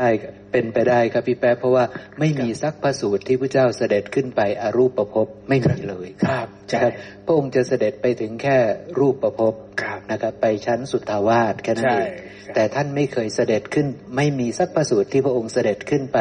[0.00, 0.10] ได้
[0.52, 1.84] เป็นไปได้ครับพี่แป๊ะเพราะว่า
[2.18, 6.80] ไม่มีสักพระสูตรที่พระเจ้าเสด็จขึ้นไปอรูปประพบไม่มีเลยครับใช่
[7.26, 8.56] พระองค์จะเสด็จไปถึงแค่
[8.98, 12.12] รูปประพบครับนะครับ ไปชั้นสุทธาวาสแค่นั้นใช่เอง
[12.46, 16.18] ครับแต่ท่านไม่เคยเสด็จขึ้น ไม่มีสักพระสูตรที่พระองค์เสด็จขึ้นไป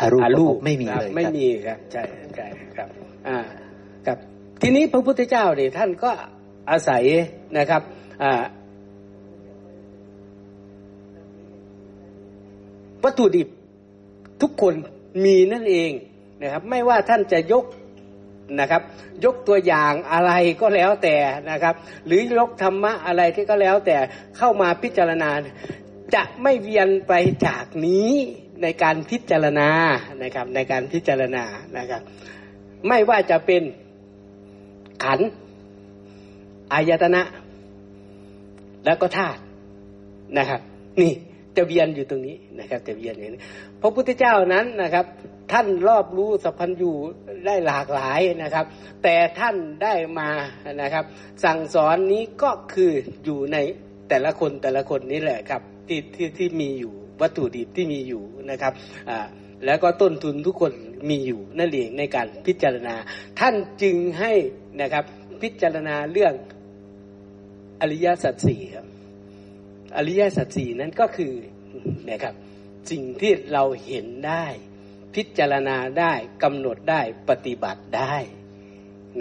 [0.00, 2.02] อรูปประพบไม่มีครับเลยไม่ครับมีครับใช่
[2.36, 2.46] ใช่
[2.76, 2.88] ครับ
[3.28, 3.38] อ่า
[4.06, 4.18] ครับ
[4.62, 6.10] ทีนี้พระพุทธเจ้าเนี่ยท่านก็
[6.70, 7.02] อาศัย
[7.58, 7.82] นะครับ
[8.22, 8.32] อ่า
[13.06, 13.48] วัตถุดิบ
[14.42, 14.74] ทุกคน
[15.24, 15.90] มีนั่นเอง
[16.42, 17.64] นะครับ ไม่ว่าท่านจะยก
[18.60, 18.82] นะครับ
[19.24, 21.16] ยกตัวอย่างอะไรก็แล้วแต่
[21.50, 21.74] นะครับ
[22.06, 23.96] หรือยกธรรมะอะไรที่ก็แล้วแต่
[24.36, 25.30] เข้ามาพิจารณา
[26.14, 27.12] จะไม่เวียนไป
[27.46, 28.10] จากนี้
[28.62, 29.70] ในการพิจารณา
[30.22, 31.44] นะครับ ในการพิจารณา
[31.78, 32.02] นะครับ
[32.88, 33.62] ไม่ว่าจะเป็น
[35.04, 35.20] ขัน
[36.72, 37.22] อายตนะ
[38.84, 39.40] แล้วก็ธาตุ
[40.38, 40.60] นะครับ
[41.00, 41.12] นี่
[41.56, 43.42] จะเวียนอยู่ตรงนี้นะครับจะเวียนอย่างนี้
[43.80, 45.06] พระพุทธเจ้านั้นนะครับ
[45.52, 46.92] ท่านรอบรู้สัพพัญญู
[47.46, 48.64] ได้หลากหลายนะครับ
[49.02, 50.30] แต่ท่านได้มา
[50.82, 51.04] นะครับ
[51.44, 52.92] สั่งสอนนี้ก็คือ
[53.24, 53.56] อยู่ใน
[54.08, 58.72] แต่ละคนแต่ละคนนี่แหละครับที่ที่ที่มีอยู่วัตถุดิบที่มีอยู่นะครับ
[59.10, 59.26] อ่า
[59.66, 60.72] แล้วก็ต้นทุนทุกคน
[61.10, 62.94] มีอยู่นั่นเองในการพิจารณา
[63.40, 64.32] ท่านจึงให้
[64.80, 65.04] นะครับ
[65.42, 66.34] พิจารณาเรื่อง
[67.80, 68.86] อริยสัจสี่ครับ
[69.96, 71.34] อริยสัจสี่นั้นก็คือ
[72.10, 72.34] นะครับ
[72.90, 74.44] สิ่งที่เราเห็นได้
[75.14, 78.14] พิจารณาได้กำหนดได้ปฏิบัติได้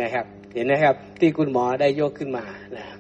[0.02, 2.46] นะครับ เห็นไหมครับที่คุณหมอได้ยกขึ้นมา
[2.78, 3.00] นะครับ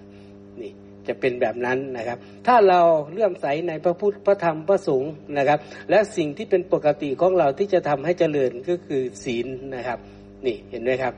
[0.61, 0.71] นี่
[1.07, 2.81] จะเป็นแบบนั้นนะครับ ถ้าเรา
[3.11, 9.99] เลื่อมใสในพระพุทธพระธรรมพระสงฆ์นะครับ และสิ่งที่เป็นปกติของเราที่จะทำให้เจริญก็คือศีลนะครับ
[10.45, 11.13] นี่เห็นไหมครับ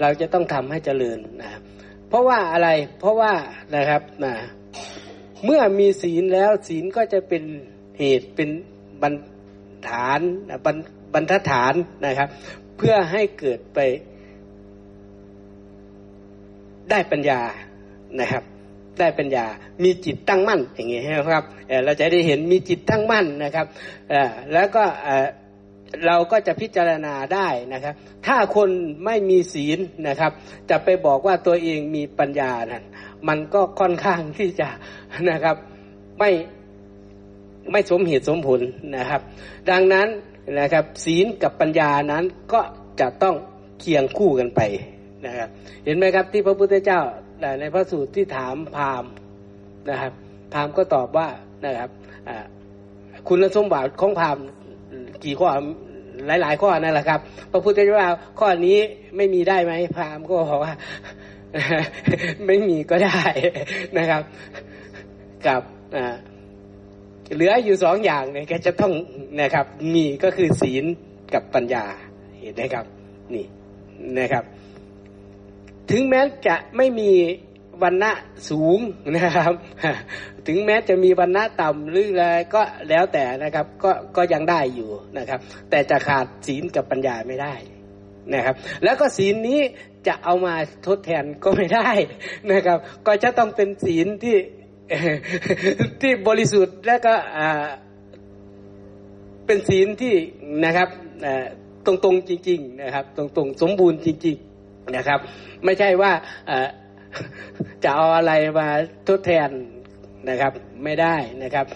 [0.00, 1.62] เราจะต้องทำให้เจริญนะครับ
[2.08, 2.68] เพราะว่าอะไร
[3.00, 3.32] เพราะว่า
[3.76, 4.34] นะครับนะ
[5.44, 7.42] เมื่อมีศีลแล้วศีลก็จะเป็น
[7.98, 8.50] เหตุเป็น
[9.02, 9.14] บรร
[9.88, 10.20] ฐาน
[10.64, 10.76] บรร
[11.14, 11.74] บรรทัดฐาน
[12.06, 12.28] นะครับ
[12.76, 13.78] เพื่อให้เกิดไป
[16.90, 17.40] ได้ปัญญา
[18.20, 18.42] นะครับ
[19.00, 19.46] ได้ปัญญา
[19.82, 21.44] มีจิตตั้งมั่นอย่างเงี้ยครับ
[21.84, 23.66] เราจะได้เห็นมีจิตตั้งมั่นนะครับ
[24.52, 24.84] แล้วก็
[26.06, 27.94] เราก็จะพิจารณาได้นะครับ
[28.26, 28.70] ถ้าคน
[29.04, 30.32] ไม่มีศีลนะครับ
[30.70, 32.84] จะไปบอกว่าตัวเองมีปัญญานั้น
[33.28, 34.68] มันก็ค่อนข้างที่จะ
[35.30, 35.56] นะครับ
[36.18, 36.30] ไม่
[37.72, 38.60] ไม่สมเหตุสมผล
[38.96, 39.20] นะครับ
[39.70, 40.08] ดังนั้น
[40.60, 42.60] นะครับศีลกับปัญญานั้นก็
[43.00, 43.36] จะต้อง
[43.80, 44.60] เคียงคู่กันไป
[45.26, 45.48] นะครับ
[45.84, 47.00] เห็นไหมครับที่พระพุทธเจ้า
[47.60, 49.04] ในพระสูตรที่ถามพาม
[49.90, 50.12] นะครับ
[50.52, 51.28] พามก็ตอบว่า
[51.64, 51.90] นะครับ
[53.28, 54.38] คุณสมบัติของพาม
[55.24, 55.48] กี่ข้อ
[56.26, 57.20] หลาย ๆ ข้อนั่นแหละครับ
[57.52, 58.78] พระพุทธเจ้าข้อนี้
[59.16, 60.74] ไม่มีได้ไหมพามก็บอกว่า
[62.46, 63.22] ไม่มีก็ได้
[63.98, 64.22] นะครับ
[65.46, 65.62] กับ
[67.34, 68.92] เหลืออยู่สองอย่างเนี่ยก็จะต้อง
[69.40, 70.84] นะครับ มีก็คือศีล
[71.34, 71.84] กับปัญญา
[72.40, 72.86] เห็นไหมครับ
[73.34, 73.46] นี่
[74.18, 74.44] นะครับ
[75.90, 77.10] ถึงแม้จะไม่มี
[77.82, 78.12] วันณะ
[78.50, 78.78] สูง
[79.16, 79.52] นะครับ
[80.46, 87.54] ถึงแม้จะมีวันณะต่ำหรืออะไรก็แล้วแต่นะครับ ก็ก็ยังได้อยู่นะครับ แต่จะขาดศีลกับปัญญาไม่ได้
[88.32, 88.54] นะครับ
[88.84, 89.60] แล้วก็ศีลนี้
[90.06, 90.54] จะเอามา
[90.86, 91.88] ทดแทนก็ไม่ได้
[92.52, 94.36] นะครับ ก็จะต้องเป็นศีลที่
[96.00, 97.14] ที่บริสุทธิ์และก็
[99.46, 100.14] เป็นศีลที่
[100.64, 100.88] นะครับ
[101.86, 104.36] ตรงตรงๆจริง ๆ นะครับตรงตรงๆ สมบูรณ์จริง
[104.66, 105.20] ๆนะครับ
[105.64, 106.12] ไม่ใช่ว่า
[107.84, 108.68] จะเอาอะไรมา
[109.08, 109.50] ทดแทน
[110.30, 110.52] นะครับ
[110.84, 111.66] ไม่ได้นะครับ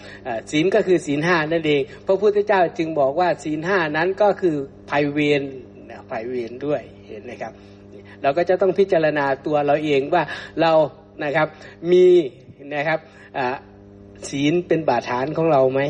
[0.51, 4.55] ศีลก็คือศีลห้านั่นเองพระพุทธเจ้าจึงบอกว่าศีลห้านั้นก็คือ
[4.89, 5.43] ภัยเวร
[6.09, 7.53] ภัยเวรด้วยเห็นไหมครับ
[8.21, 10.23] เราก็จะต้องพิจารณาตัวเราเองว่า
[10.61, 10.71] เรา
[11.23, 11.47] นะครับ
[11.91, 12.05] มี
[12.75, 12.99] นะครับ
[14.29, 15.81] ศีลเป็นบาดฐานของเราไหม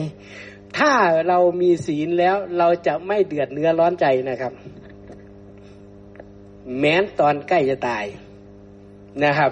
[0.77, 0.91] ถ้า
[1.27, 4.53] เรามีศีลแล้วเราจะไม่เดือดเนื้อร้อนใจนะครับ
[6.79, 8.05] แม้นตอนใกล้จะตาย
[9.25, 9.51] นะครับ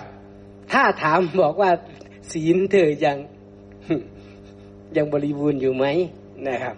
[0.71, 1.71] ถ้าถามบอกว่า
[2.31, 3.17] ศีลเธอยัง
[4.97, 5.85] ยังบริบูรณ์อยู่ไหม
[6.49, 6.75] นะครับ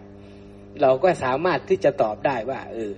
[0.81, 2.91] เราก็สามารถที่จะตอบได้ว่าเออ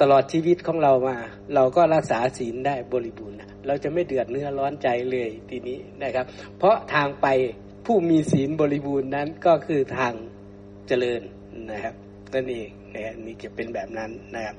[0.00, 1.16] ตลอดชีวิตของเรามา
[1.54, 6.26] เราก็รักษาศีลได้บริบูรณ์เราจะไม่เดือดเนื้อร้อนใจเลยทีนี้นะครับ
[6.58, 7.26] เพราะทางไป
[7.86, 10.12] ผู้มีศีลบริบูรณ์นั้นก็คือทาง
[10.88, 11.22] เจริญ
[11.70, 11.94] นะครับ
[12.34, 14.54] นั่นเองนะนี่จะเป็นแบบนั้นนะครับ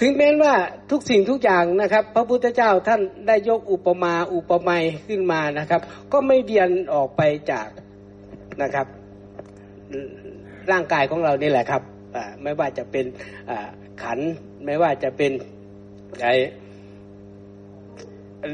[0.00, 0.54] ถึงแม้ว่า
[0.90, 5.80] ทุกสิ่งทุกอย่างนะครับ พระพุทธเจ้าท่านได้ยกอุปมาอุปไมยขึ้นมานะครับ
[6.12, 7.68] ก็ไม่เบียนออกไปจาก
[8.62, 8.86] นะครับ
[10.70, 11.82] ร่างกายของเรานี่แหละครับ
[12.42, 13.04] ไม่ว่าจะเป็น
[14.02, 14.18] ขัน
[14.64, 15.32] ไม่ว่าจะเป็น
[16.22, 16.26] ไอ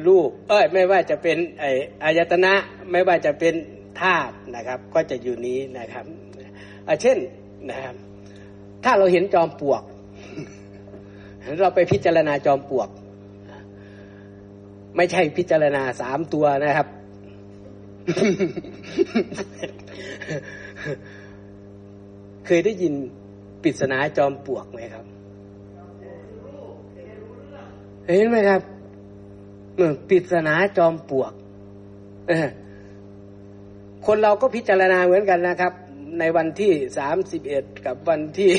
[0.06, 1.64] รูป เอ้ย ไม่ว่าจะเป็นไอ
[2.04, 2.52] อายตนะ
[2.90, 3.54] ไม่ว่าจะเป็น
[4.00, 6.06] ธธาตุนะครับ ก็จะอยู่นี้นะครับ
[7.02, 7.18] เช่น
[7.70, 7.94] นะครับ
[8.84, 9.82] ถ้าเราเห็นจอมปลวก
[11.62, 12.88] เราไปพิจารณาจอมปลวก
[14.96, 16.88] ไม่ใช่พิจารณาสามตัวนะครับ
[22.46, 22.94] เคยได้ยิน
[23.64, 25.04] ปริศนาจอมปลวกไหมครับ
[28.06, 28.62] เห็นไหมครับ
[30.08, 31.32] ปริศนาจอมปลวก
[34.06, 35.72] คนเราก็พิจารณาเหมือนกันนะครับ
[36.20, 38.52] ในวันที่สามสิบเอ็ดกับวันที่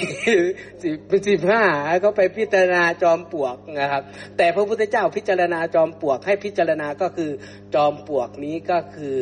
[0.83, 1.64] สิบสิบห้า
[2.01, 4.03] เขาไปพิจารณาจอมปลวกนะครับ
[4.38, 7.32] แต่พระพุทธเจ้าพิจารณาจอมปลวก ให้พิจารณาก็คือ
[7.75, 9.17] จอมปลวกนี้ก็คือ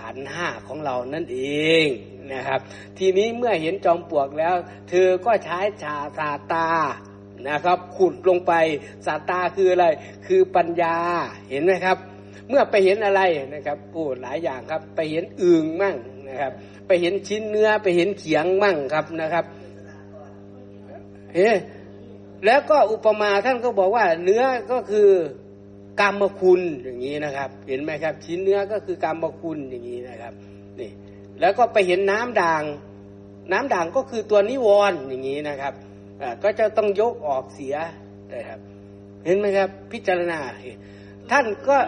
[0.00, 1.38] ขันห้าของเรานั่นเอ
[1.86, 1.88] ง
[2.32, 2.60] นะครับ
[2.98, 4.54] ทีนี้เมื่อเห็นจอมปลวกแล้ว
[4.88, 6.68] เธอก็ใช้ชาสาตา
[7.48, 8.52] นะครับขุดลงไป
[9.06, 9.86] สาตาคืออะไร
[10.26, 10.96] คือปัญญา
[11.50, 11.98] เห็นไหมครับ
[12.48, 13.20] เมื่อไปเห็นอะไร
[13.54, 15.96] นะครับโอ้หลายอย่างครับ ไปเห็นอึงมั่ง
[16.28, 16.52] นะครับ
[16.86, 19.44] ไปเห็นชิ้นเนื้อไปเห็นเขียงมั่งครับนะครับ
[21.34, 21.50] เฮ้
[22.46, 25.08] แล้วก็อุปมาท่านก็บอกว่าเนื้อก็คือ
[26.00, 30.32] กรรมคุณอย่างนี้นะครับ เห็นไหมครับ ชิ้นเนื้อก็คือกรรมคุณอย่างนี้นะครับ
[30.80, 30.90] นี่
[31.40, 32.62] แล้วก็ไปเห็นน้ำด่าง
[33.52, 35.74] น้ำด่างก็คือตัวนิวรณ์อย่างนี้นะครับ
[36.42, 37.76] ก็จะต้องยกออกเสีย
[38.34, 38.60] นะครับ
[39.26, 40.38] เห็นไหมครับ พิจารณา
[41.30, 41.78] ท่านก็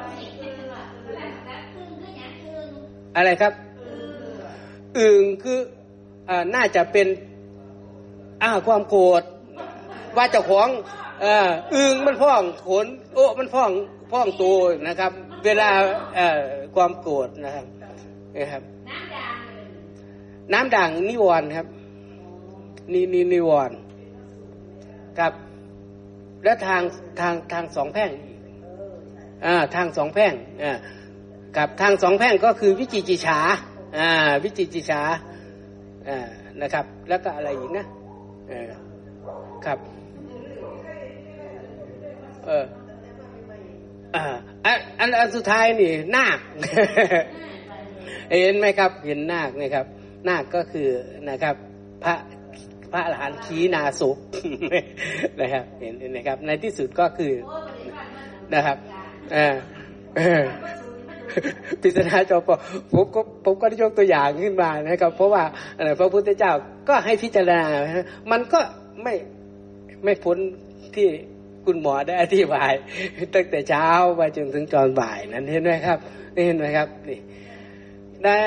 [3.16, 3.52] อะไรครับ
[4.98, 5.58] อึ่งคือ
[6.28, 7.06] อน่าจะเป็น
[8.42, 9.22] อ้าความโกรธ
[10.16, 10.68] ว่าเจ้าของ
[11.74, 13.70] อึ่งมันพ่องขนโอ้มันพ่อง
[14.12, 14.56] พ่องตัว
[14.88, 15.12] นะครับ
[15.44, 15.68] เวลา
[16.74, 17.66] ความโกรธนะครับ
[18.36, 18.62] นะครับ
[20.52, 21.66] น้ำด่างนิวรณ์ครับ
[22.92, 23.76] นี่นี่นิวรณ์
[25.18, 25.32] ครับ
[26.44, 26.82] และทาง
[27.20, 28.10] ทางทางสองแพ่ง
[29.46, 30.72] อ่าทางสองแพ่งอ่า
[31.56, 33.38] กับทางสองแพ่งก็คือวิจิจิฉา
[33.98, 34.08] อ่า
[34.44, 35.02] วิจิจิฉา
[36.08, 36.28] อ่า
[36.62, 37.86] นะครับ แล้วก็อะไรอีกนะ
[38.48, 38.70] เออ
[39.64, 39.78] ครับ
[42.44, 42.66] เออ
[44.14, 44.24] อ่า
[44.64, 46.38] อันอันอันสุดท้ายนี่นาค
[48.42, 49.86] เห็นไหมครับ เห็นนาคนะครับ
[50.28, 50.88] นาคก็คือ
[51.30, 51.54] นะครับ
[52.04, 52.14] พระ
[52.92, 54.10] พระอรหันต์ขีนาสุ
[55.40, 57.32] นะครับ เห็นนะครับ ในที่สุดก็คือ
[58.54, 58.76] นะครับ
[59.32, 59.56] เออ
[61.82, 62.48] ปิศนาจอป
[62.92, 65.44] ผมก็ผมก็ได้ยกตัวอย่างขึ้นมานะครับ เพราะว่า
[65.98, 66.52] พระพุทธเจ้า
[66.88, 67.62] ก็ให้พิจารณา
[68.30, 68.60] มันก็
[69.02, 69.14] ไม่
[70.04, 70.36] ไม่พ้น
[70.94, 71.08] ที่
[71.66, 72.72] คุณหมอได้อธิบาย
[73.34, 75.98] ตั้งแต่เช้าไปจนถึงตอนบ่ายนั้นเห็นไหมครับ
[76.46, 77.18] เห็นไหมครับนี่
[78.22, 78.38] และ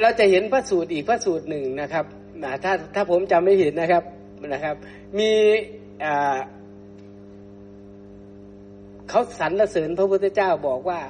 [0.00, 2.04] เราจะเห็นพระสูตรอีกพระสูตรหนึ่งนะครับ
[2.64, 4.04] ถ้าถ้าผมจำไม่ผิดนะครับ
[4.52, 4.76] นะครับ
[5.18, 5.30] มี
[9.08, 11.00] เขาสรรเสริญพระพุทธเจ้าบอกว่า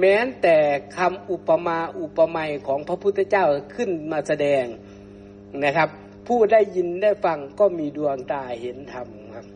[0.00, 0.56] แม้แต่
[0.96, 4.64] คำอุปมาอุปไมยของพระพุทธเจ้าขึ้นมาแสดง
[5.64, 5.88] นะครับ
[6.26, 9.46] ผู้ได้ยินได้ฟังก็มีดวงตาเห็นธรรมครับ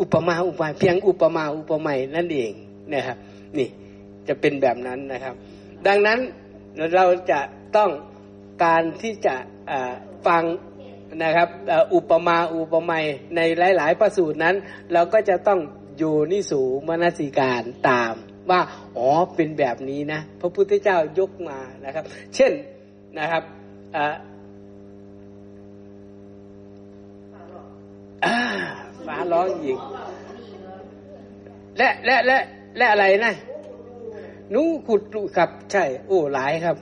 [0.00, 2.52] อุปมาอุปไมยเพียงอุปมาอุปไมยนั่นเอง
[2.94, 3.16] นะครับ
[3.58, 3.68] นี่
[4.28, 5.34] จะเป็นแบบนั้นนะครับ
[5.86, 6.18] ดังนั้น
[6.94, 7.40] เราจะ
[7.76, 7.90] ต้อง
[8.64, 9.34] การที่จะ
[10.26, 10.42] ฟัง
[11.22, 11.48] นะครับ
[11.94, 13.04] อุปมาอุปไมย
[13.36, 13.40] ใน
[13.76, 14.54] หลาย ๆ ประสูตรนั้น
[14.92, 15.60] เราก็จะต้อง
[15.98, 18.14] อยู่นิสูมนสิการตาม
[18.50, 18.60] ว่า
[18.96, 22.52] อ๋อเป็นแบบนี้นะพระพุทธเจ้ายกมานะครับ เช่น
[23.18, 23.42] นะครับ
[29.06, 29.78] ฟ้าร้องอีก
[31.78, 32.38] และและและ
[32.76, 33.34] และอะไรนะ
[34.54, 35.02] นุ้งขุด
[35.36, 36.76] ครับ ใช่ โอ้หลายครับ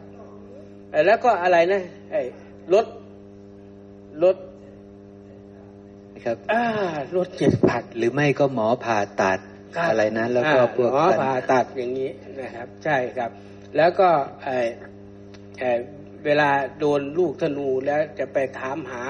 [1.07, 2.23] แล้วก็อะไรนะไอ้
[2.73, 2.87] รถ
[4.23, 4.37] รถ
[6.25, 6.37] ครับ
[7.17, 9.39] รถเจ็บผัดหรือไม่ก็หมอผ่าตัด
[9.91, 13.31] อะไรนะแล้วก็พวกหมอผ่าตัดอย่างนี้นะครับ ใช่ครับ
[13.77, 14.09] แล้วก็
[14.45, 14.59] ไอ้
[16.25, 19.03] เวลาโดนลูกธนูแล้วจะไปถามหา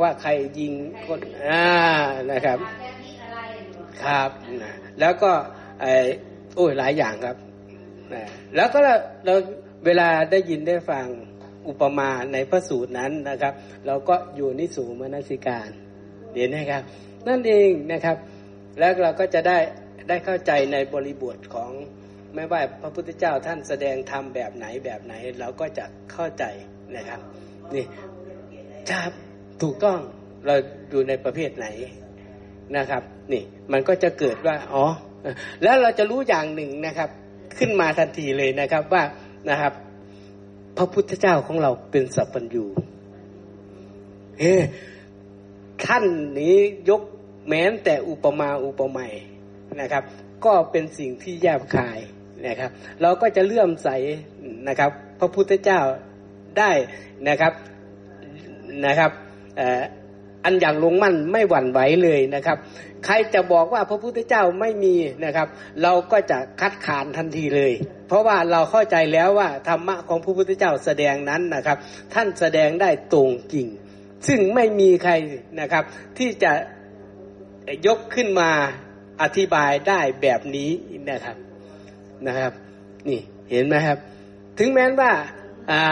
[0.00, 0.72] ว่าใครยิง
[1.06, 1.66] คนอ่า
[2.30, 2.58] นะครับ
[4.04, 4.30] ครับ
[4.62, 5.32] นะแล้วก็
[5.80, 5.92] ไอ้
[6.56, 7.43] โอ้ยหลายอย่างครับนะ
[8.56, 8.78] แล้วก็
[9.24, 9.34] เรา
[9.86, 11.06] เวลาได้ยินได้ฟัง
[11.68, 13.54] อุปมาในพระสูตรนั้นนะครับ
[13.86, 15.70] เราก็อยู่นิสูมนสิการ
[16.34, 16.82] เห็นไหมครับ
[17.28, 18.16] นั่นเองนะครับ
[18.78, 19.58] แล้วเราก็จะได้
[20.08, 21.70] ได้เข้าใจในบริบทของ
[22.34, 26.44] ไม่ว่าพระพุทธเจ้าท่านแสดงธรรมแบบไหนแบบไหน เราก็จะเข้าใจ
[26.96, 27.20] นะครับ
[27.74, 27.84] นี่
[28.90, 28.98] จะ
[29.62, 29.98] ถูกต้อง
[30.46, 30.54] เรา
[30.90, 31.66] อยู่ในประเภทไหน
[32.76, 33.02] นะครับ
[33.32, 34.84] นี่มันก็จะเกิดว่าอ๋อ
[35.62, 37.10] แล้วเราจะรู้อย่างหนึ่งนะครับ
[37.58, 39.02] ขึ้นมาทันทีเลยนะครับว่า
[39.50, 39.72] นะครับ
[40.76, 42.64] พระพุทธเจ้าของเราเป็นสัพพัญญู
[44.40, 44.54] เฮ้
[45.84, 46.04] ท่าน
[46.40, 46.56] นี้
[46.88, 47.02] ยก
[47.48, 49.12] แม้นแต่อุปมาอุปไมย
[49.80, 50.02] นะครับ
[50.44, 51.98] ก็เป็นสิ่งที่แยบคาย
[52.46, 52.70] นะครับ
[53.02, 53.88] เราก็จะเลื่อมใส
[54.68, 55.80] นะครับ พระพุทธเจ้า
[56.58, 56.70] ได้
[57.28, 57.52] นะครับ
[58.86, 59.12] นะครับ
[60.44, 62.58] อันอย่างลงมั่นไม่หวั่นไหวเลยนะครับ
[63.04, 65.48] ใครจะบอกว่าพระพุทธเจ้าไม่มีนะครับ
[65.82, 67.72] เราก็จะคัดค้านทันทีเลย
[68.08, 71.78] เพราะว่าเราเข้าใจแล้วว่าธรรมะของพระพุทธเจ้าแสดงนั้นนะครับ
[72.14, 73.66] ท่านแสดงได้ตรงจริง
[74.26, 75.12] ซึ่งไม่มีใคร
[75.60, 75.84] นะครับ
[76.18, 76.52] ที่จะ
[77.86, 78.50] ยกขึ้นมา
[79.22, 80.70] อธิบายได้แบบนี้
[81.10, 81.36] นะครับ
[82.26, 82.52] นะครับ
[83.08, 83.98] นี่เห็นไหมครับ
[84.58, 85.12] ถึงแม้ว่า
[85.70, 85.82] อ่า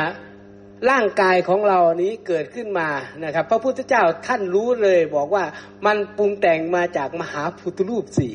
[0.90, 2.88] ร่างกายของเรานี้เกิดขึ้นมา
[3.24, 5.44] นะครับ พระพุทธเจ้าท่านรู้เลยบอกว่า
[5.86, 8.34] มันปรุงแต่งมาจากมหาพุทธรูปสี่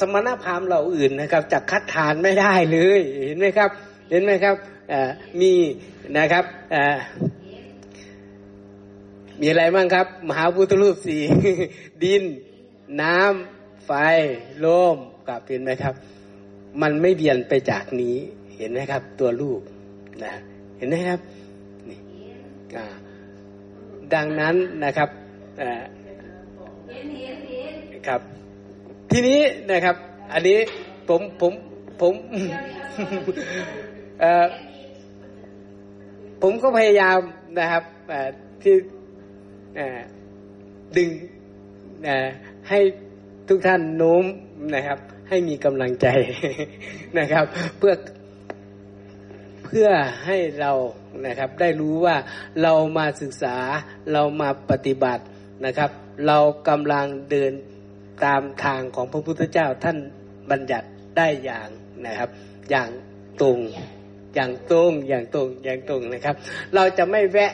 [0.00, 3.70] สมณพราหมณ์เราอื่นนะครับจะคัดทานไม่ได้เลยเห็นไหมครับ
[4.10, 4.56] เห็นไหมครับ
[5.40, 5.52] มี
[6.16, 6.44] นะครับ
[9.40, 11.22] มีอะไรบ้างครับ มหาพุทธรูปสี่
[12.02, 12.22] ดิน
[13.02, 13.90] น้ำไฟ
[14.64, 14.96] ลม
[15.28, 15.94] กับเห็นไหมครับ
[16.82, 18.16] มันไม่เบียนไปจากนี้
[18.56, 19.60] เห็นไหมครับ ตัวรูป
[20.24, 20.34] นะ
[20.80, 21.20] เห็นไหมครับ
[21.88, 21.98] นี่
[24.14, 25.08] ดังนั้นนะครับ
[28.06, 28.20] ครับ
[29.10, 29.96] ทีนี้นะครับ
[30.32, 30.58] อันนี้
[31.08, 31.52] ผมผม
[32.00, 32.14] ผม
[36.42, 37.18] ผมก็พยายาม
[37.58, 37.84] นะครับ
[38.62, 38.74] ที่
[40.96, 41.10] ดึง
[42.68, 42.78] ให้
[43.48, 44.24] ทุกท่านโน้ม
[44.74, 46.06] นะครับ ให้มีกำลังใจ
[47.18, 47.44] นะครับ
[47.78, 47.94] เพื่อ
[49.70, 49.88] พื่อ
[50.26, 50.72] ให้เรา
[51.26, 52.16] นะครับได้รู้ว่า
[52.62, 53.56] เรามาศึกษา
[54.12, 55.24] เรามาปฏิบัติ
[55.66, 55.90] นะครับ
[56.26, 57.52] เรากำลังเดิน
[58.24, 59.98] ตามทางของพระพุทธเจ้าท่าน
[60.50, 61.68] บัญญัติได้อย่าง
[62.06, 62.30] นะครับ
[62.70, 62.90] อย่าง
[63.40, 63.58] ตรง
[64.34, 66.36] อย่างตรงอย่างตรงอย่างตรงนะครับ
[66.74, 67.52] เราจะไม่แวะ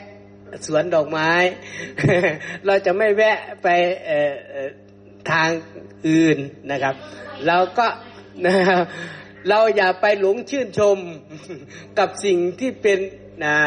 [0.65, 1.31] สวนดอกไม้
[2.65, 3.67] เราจะไม่แวะไป
[5.31, 5.49] ทาง
[6.07, 6.37] อื่น
[6.71, 6.95] นะครับ
[7.47, 7.87] เราก็
[8.45, 8.81] นะครับ
[9.49, 10.97] เราอย่าไปหลงชื่นชม
[11.99, 12.99] กับสิ่งที่เป็น
[13.43, 13.57] นะ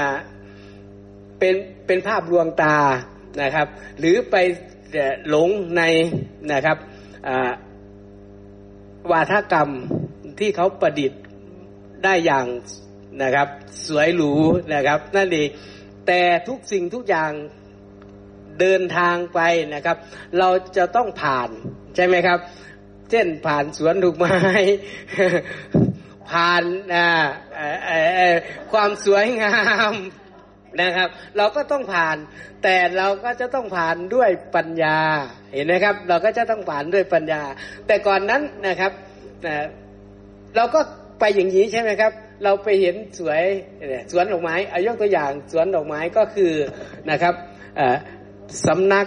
[1.39, 1.55] เป็น
[1.87, 2.79] เป็นภาพลวงตา
[3.43, 3.69] นะครับ
[3.99, 4.37] หรือไป
[5.29, 5.83] หลงใน
[6.53, 6.79] นะครับ
[9.11, 9.71] วาทกรรม
[10.39, 11.23] ที่เขาประดิษฐ์
[12.05, 12.47] ได้อย่าง
[13.23, 13.49] นะครับ
[13.87, 14.33] สวยหรู
[14.75, 15.49] นะครับ นั่นเอง
[16.07, 17.33] แต่ทุกสิ่งทุกอย่าง
[18.61, 19.41] เดินทางไป
[19.75, 19.97] นะครับ
[20.39, 21.51] เราจะต้องผ่าน
[21.97, 22.39] ใช่ไหมครับ
[23.11, 24.39] เช่นผ่านสวนดอกไม้
[26.31, 26.65] ผ่าน
[28.73, 29.57] ความสวยงา
[29.93, 29.95] ม
[30.83, 32.17] นะครับ เราก็ต้องผ่าน
[32.63, 34.99] แต่เราก็จะต้องผ่านด้วยปัญญา
[35.55, 37.43] เห็นไหมครับ เราก็จะต้องผ่านด้วยปัญญา
[37.87, 38.93] แต่ก่อนนั้นนะครับ
[40.57, 40.81] เราก็
[41.21, 42.13] ไปอย่างนี้ใช่ไหมครับ
[42.45, 43.43] เราไปเห็นสวย
[44.11, 46.53] สวนดอกไม้อายกตัวอย่างสวนดอกไม้ก็คือ
[47.11, 47.35] นะครับ
[48.67, 49.07] สำนัก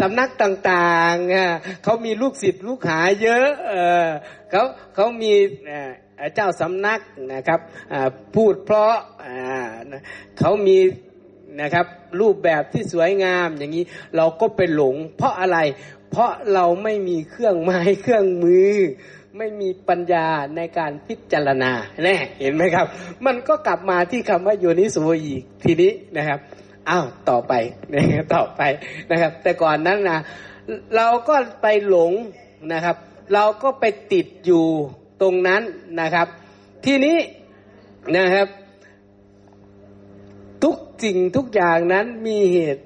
[0.00, 3.46] สำนักต่างๆเขามีลูกศิษย์ลูกหาเยอะ
[4.50, 4.62] เขา
[4.94, 5.32] เขามี
[6.34, 7.00] เจ้าสำนัก
[7.32, 7.60] นะครับ
[8.34, 8.94] พูดเพราะ
[10.38, 10.78] เขามี
[11.60, 11.86] นะครับ
[12.20, 13.84] รูปแบบที่สวยงามอย่างนี้
[14.16, 15.58] เราก็ไปหลง เพราะอะไร
[16.10, 18.74] เพราะเราไม่มีเครื่องไม้เครื่องมือ
[19.38, 21.72] ไม่มีปัญญาในการพิจารณา
[22.04, 22.86] แน่เห็นไหมครับ
[23.26, 26.40] มันก็กลับมาที่คำว่าโยนิโสอีกทีนี้นะครับ
[26.90, 27.52] อ้าวต่อไป
[27.92, 28.02] นะ
[28.34, 28.62] ต่อไป
[29.10, 30.18] นะครับ แต่ก่อนนั้นนะ
[30.96, 32.12] เราก็ไปหลง
[32.72, 32.96] นะครับ
[33.34, 34.66] เราก็ไปติดอยู่
[35.20, 35.62] ตรงนั้น
[36.00, 36.28] นะครับ
[36.84, 37.18] ทีนี้
[38.16, 38.48] นะครับ
[40.64, 42.84] ทุกสิ่งทุกอย่างนั้นมีเหตุ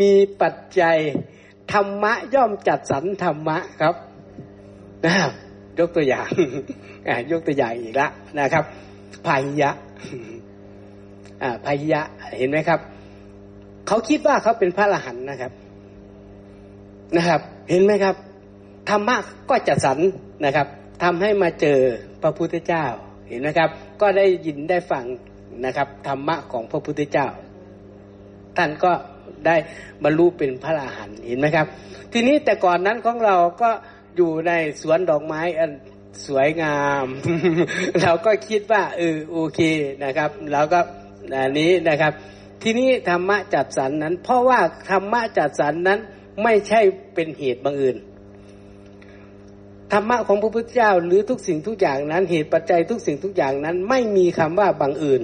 [0.00, 0.96] มีปัจจัย
[1.72, 3.94] ธรรมะย่อมจัดสรรธรรมะครับ
[5.04, 5.32] นะครับ
[5.78, 6.28] ยกตัวอย่าง
[7.30, 8.64] ยกตัวอย่างอีกแล้วนะครับ
[9.26, 9.70] พายะ
[11.64, 12.00] พายะ
[12.38, 12.80] เห็นไหมครับ
[13.86, 15.52] เขาคิดว่าเขาเป็นพระอรหันต์นะครับ
[17.16, 17.40] นะครับ
[17.70, 18.16] เห็นไหมครับ
[18.88, 19.16] ธรรมะ
[19.50, 19.98] ก็จะสัน
[20.44, 20.66] นะครับ
[21.02, 21.78] ทำให้มาเจอ
[22.22, 22.84] พระพุทธเจ้า
[23.28, 25.04] เห็นไหมครับ ก็ได้ยินได้ฟัง
[25.64, 27.28] นะครับธรรมะของพระพุทธเจ้า
[28.56, 28.92] ท่านก็
[29.46, 29.56] ได้
[30.02, 31.66] บรรลุเป็นพระอรหันต์เห็นไหมครับ
[32.12, 33.70] ทีนี้แต่ก่อนนั้นของเราก็
[34.16, 35.70] อยู่ในสวนดอกไม้อัน
[36.26, 37.06] สวยงาม
[38.02, 39.60] เราก็คิดว่าเออโอเค
[40.04, 40.80] นะครับ เราก็
[41.32, 42.12] อันนี้นะครับ
[42.62, 44.60] ทีนี้ธรรมะจัดสรรนั้น เพราะว่า
[44.90, 45.98] ธรรมะจัดสรรนั้น
[46.42, 46.80] ไม่ใช่
[47.14, 47.96] เป็นเหตุบังเอิญ
[49.92, 55.22] ธรรมะของพระพุทธเจ้าหรือทุกสิ่งทุกอย่างนั้น เหตุปัจจัยทุกสิ่งทุกอย่างนั้น ไม่มีคำว่าบังเอิญ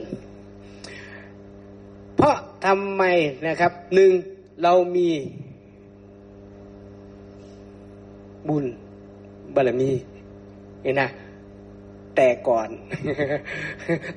[2.16, 3.02] เพราะทำไม
[3.46, 4.10] นะครับหนึ่ง
[4.62, 5.08] เรามี
[8.48, 8.64] บุญ
[9.54, 9.90] บารมี
[10.82, 11.08] เห็นนะ
[12.16, 12.68] แต่ก่อน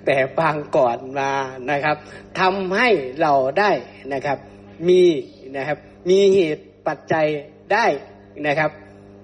[0.06, 1.32] แต่ปางก่อนมา
[1.72, 1.98] นะครับ
[2.40, 2.90] ทำให้
[3.22, 3.72] เราได้
[4.14, 4.38] นะครับ
[4.88, 5.01] มี
[5.57, 5.77] นะครับ
[6.09, 7.27] มีเหตุปัจจัย
[7.74, 7.85] ได้
[8.48, 8.72] นะครับ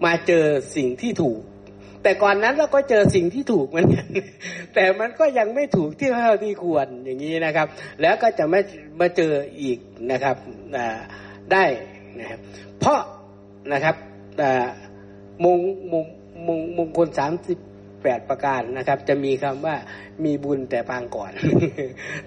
[0.05, 1.39] มาเจอสิ่งที่ถูก
[2.03, 4.07] แต่ก่อนนั้นเราก็เจอสิ่งที่ถูกเหมือนกัน
[4.73, 7.67] แต่มันก็ยังไม่ถูกที่เท่าที่ควรอย่างนี้นะครับ
[8.01, 8.59] แล้วก็จะไม่
[8.99, 9.79] มาเจออีก
[10.11, 10.35] นะครับ
[11.51, 11.65] ได้
[12.19, 12.39] นะครับ
[12.79, 12.99] เพราะ
[13.73, 13.95] นะครับ
[15.43, 15.59] มง
[15.91, 16.05] มง
[16.47, 17.57] มงมงคลสามสิบ
[18.03, 19.75] แปดประการนะครับ จะมีคำว่า
[20.23, 21.31] มีบุญแต่ปางก่อน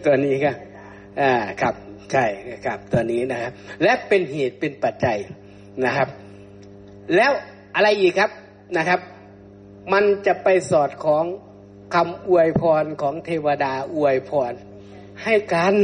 [0.04, 0.56] ตัวนี้ครับ
[1.20, 1.74] อ่าครับ
[2.12, 2.24] ใช่
[2.66, 5.18] ครับตัวนี้นะครับ และเป็นเหตุเป็นปัจจัย
[5.84, 6.08] นะครับ
[7.14, 7.32] แล้ว
[7.74, 8.30] อะไรอีกครับ
[8.76, 9.00] นะครับ
[9.92, 11.24] มันจะไปสอดของ
[11.94, 14.52] คำอวยพรของเทวดาอวยพร
[15.22, 15.74] ให้กัน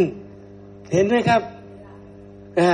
[0.92, 1.42] เห็นไหมครับ
[2.60, 2.72] อ่า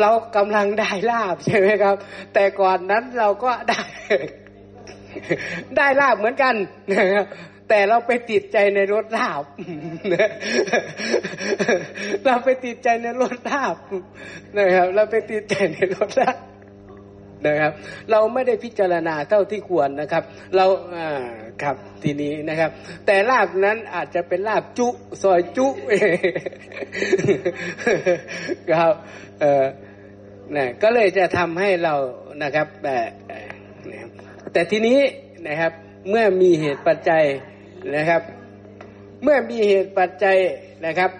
[0.00, 1.96] เรากำลังได้ลาบใช่ไหมครับ
[2.34, 3.82] แต่ก่อนนั้นเราก็ได้
[5.76, 6.54] ได้ลาบเหมือนกัน
[6.92, 7.26] นะครับ
[7.68, 9.44] แต่เราไปติดใจในรถลาบ
[12.26, 13.76] เราไปติดใจในรถลาบ
[14.58, 16.36] นะครับ เราไปติดใจในรถลาบ
[17.46, 17.72] นะครับ
[18.10, 20.22] เราไม่ได้พิจารณาเท่าที่ควรนะครับ
[20.56, 20.66] เรา
[20.96, 21.08] อ่า
[21.62, 22.70] ครับทีนี้นะครับ
[23.06, 24.88] แต่ลาบนั้นอาจจะเป็นลาบจุ
[25.22, 25.66] ซอยจุ
[28.72, 28.94] ครับ
[29.40, 29.64] เออ
[30.56, 31.94] นะก็เลยจะทำให้เรา
[32.42, 32.68] นะครับ
[34.52, 34.98] แต่ทีนี้
[35.46, 35.72] นะครับ
[36.08, 37.24] เมื่อมีเหตุปัจจัย
[37.94, 38.22] นะครับ
[39.22, 40.36] เมื่อมีเหตุปัจจัย
[40.86, 41.10] นะครับ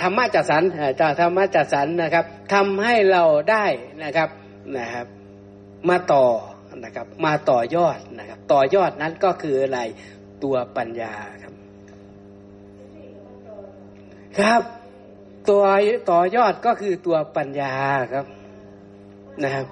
[0.00, 0.62] ธรรมะจัดสรร
[1.00, 3.64] จากธรรมะจัดสรรนะครับทำให้เราได้
[4.02, 4.28] นะครับ
[4.76, 5.06] นะครับ
[5.88, 6.26] มาต่อ
[6.84, 9.80] นะครับ มาต่อยอดนะครับ ต่อยอดนั้นก็คืออะไร
[10.42, 11.54] ตัวปัญญาครับ
[14.38, 14.62] ครับ
[15.48, 15.62] ตัว
[16.10, 17.72] ต่อยอดก็คือตัวปัญญา
[18.12, 18.26] ครับ
[19.42, 19.66] นะครับ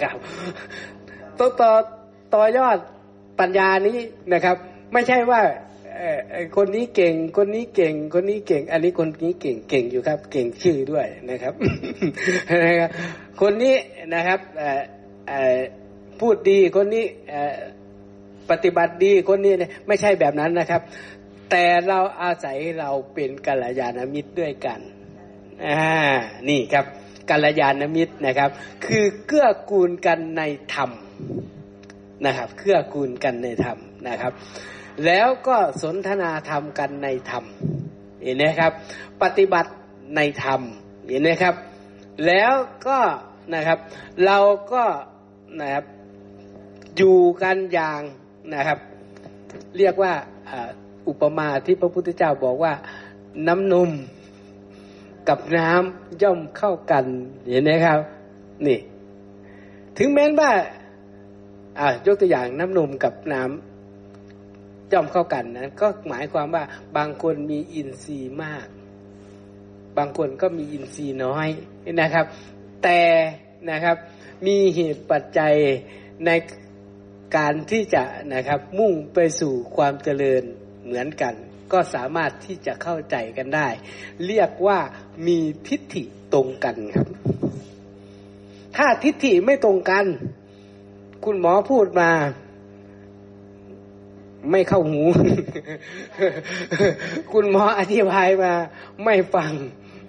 [0.00, 0.16] ครับ
[1.38, 1.72] ตัวต่อ
[2.34, 2.78] ต่อยอด
[3.40, 3.98] ปัญญานี้
[4.32, 4.56] นะครับ
[4.92, 5.40] ไม่ใช่ว่า
[6.56, 11.54] คนนี้เก่ง คนนี้เก่ง คนนี้เก่ง อันนี้คนนี้เก่งเก่งอยู่ครับ เก่งชื่อด้วยนะครับ
[13.40, 13.74] คนนี้
[14.14, 14.40] นะครับ
[16.20, 17.04] พูดดีคนนี้
[18.50, 19.52] ปฏิบัติดีคนนี้
[19.86, 20.82] ไม่ใช่แบบนั้นนะครับ
[21.50, 24.80] แต่เราอาศัยเราเป็นกัลยาณมิตรด้วยกัน
[25.66, 25.78] อ่า
[26.48, 26.86] นี่ครับ
[27.30, 28.50] กัลยาณมิตรนะครับ
[28.86, 30.42] คือเกื้อกูลกันใน
[30.74, 30.90] ธรรม
[32.26, 34.32] นะครับเกื้อกูลกันในธรรมนะครับ
[35.06, 37.44] แล้วก็สนทนาธรรมกันในธรรม
[38.22, 38.72] เห็นไหมครับ
[39.22, 39.70] ปฏิบัติ
[40.16, 40.60] ในธรรม
[41.08, 41.54] เห็นไหมครับ
[42.26, 42.54] แล้ว
[42.86, 42.98] ก็
[43.54, 43.78] นะครับ
[44.26, 44.38] เรา
[44.72, 44.84] ก็
[45.60, 45.84] นะครับ
[46.96, 48.02] อยู่กันอย่าง
[48.54, 48.78] นะครับ
[49.78, 50.12] เรียกว่า
[51.08, 52.72] อุปมาที่พระพุทธเจ้าบอกว่า
[53.48, 53.90] น้ำนม
[55.28, 57.04] กับน้ำย่อมเข้ากัน
[57.48, 58.00] เห็นไหมครับ
[58.66, 58.78] นี่
[59.98, 60.52] ถึงแม้ว่า
[61.78, 66.64] อ่ายกตัวอย่างน้ำนมกับน้ำย่อมเข้ากันนะก็หมายความว่า
[66.96, 68.66] บางคนมีอินทรีย์มาก
[69.98, 71.48] บางคนก็มีอินทรีย์น้อย
[72.00, 72.26] นะครับ
[72.82, 73.00] แต่
[73.70, 73.96] นะครับ
[74.46, 75.54] มีเหตุปัจจัย
[76.26, 76.30] ใน
[77.36, 80.42] การที่จะนะครับมุ่งไปสู่ความเจริญ
[80.84, 81.34] เหมือนกัน
[81.72, 83.68] ก็สามารถที่จะเข้าใจกันได้
[84.26, 84.78] เรียกว่า
[85.26, 85.38] มี
[85.68, 86.02] ทิฏฐิ
[86.34, 87.08] ตรงกันครับ
[88.76, 90.04] ถ้าทิฏฐิไม่ตรงกัน
[91.24, 92.10] คุณหมอพูดมา
[94.50, 95.02] ไม่เข้าหู
[97.32, 98.52] คุณหมออธิบายมา
[99.04, 99.52] ไม่ฟัง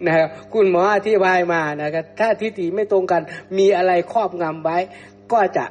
[0.06, 3.22] นะครับคุณหมออธิบายมานะครับถ้าทิฏฐิไม่ตรงกัน
[3.58, 4.78] มีอะไรครอบงำไว้
[5.32, 5.66] ก็จะ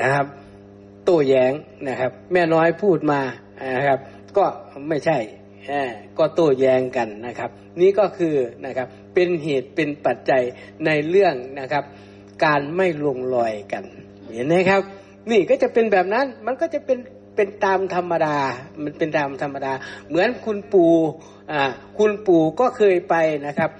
[0.00, 0.26] นะครับ
[1.04, 1.52] โต้แย้ง
[1.88, 3.20] นะครับ แม่น้อยพูดมา
[3.76, 3.98] นะครับ
[4.38, 4.46] ก็
[4.88, 5.18] ไม่ใช่
[6.18, 8.34] ก็โต้แย้งกันนะครับ นี่ก็คือ
[8.66, 10.42] นะครับเป็นเหตุเป็นปัจจัย
[10.86, 11.84] ในเรื่องนะครับ
[12.44, 13.84] การไม่ลงรอยกัน
[14.34, 14.82] เห็นไหมครับ
[15.30, 16.98] นี่ก็จะเป็นแบบนั้นมันก็จะเป็น
[17.36, 18.36] เป็นตามธรรมดา
[18.82, 19.72] มันเป็นตามธรรมดา
[20.08, 20.92] เหมือนคุณปู่
[21.52, 21.60] อ่า
[21.98, 23.14] คุณปู่ก็เคยไป
[23.46, 23.70] นะครับ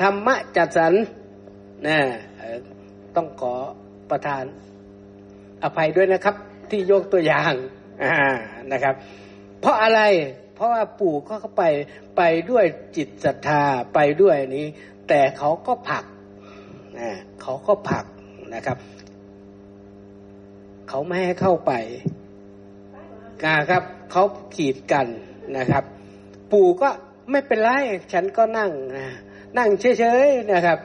[0.00, 0.92] ธรรมะจัดสรร
[1.86, 1.98] นะ
[3.16, 3.54] ต้องขอ
[4.10, 4.44] ประทาน
[5.62, 6.34] อภัยด้วยนะครับ
[6.70, 7.52] ที่ยกตัวอย่าง
[8.72, 8.94] นะครับ
[9.64, 10.02] เพราะอะไร
[10.54, 11.64] เพราะว่าปู่ก็เข้าไป
[12.16, 12.64] ไปด้วย
[12.96, 13.62] จิตศรัทธา
[13.94, 14.66] ไปด้วยนี้
[15.08, 16.04] แต่เขาก็ผัก
[16.98, 17.10] นะ
[17.42, 18.04] เขาก็ผัก
[18.54, 18.78] นะครับ
[20.88, 21.72] เขาไม่ให้เข้าไป
[23.44, 25.06] นะครับเขาขีดกัน
[25.56, 25.84] นะครับ
[26.52, 26.88] ปู่ก็
[27.30, 27.70] ไม่เป็นไร
[28.12, 29.06] ฉันก็นั่งนะ
[29.58, 30.78] นั่งเฉยๆนะครับ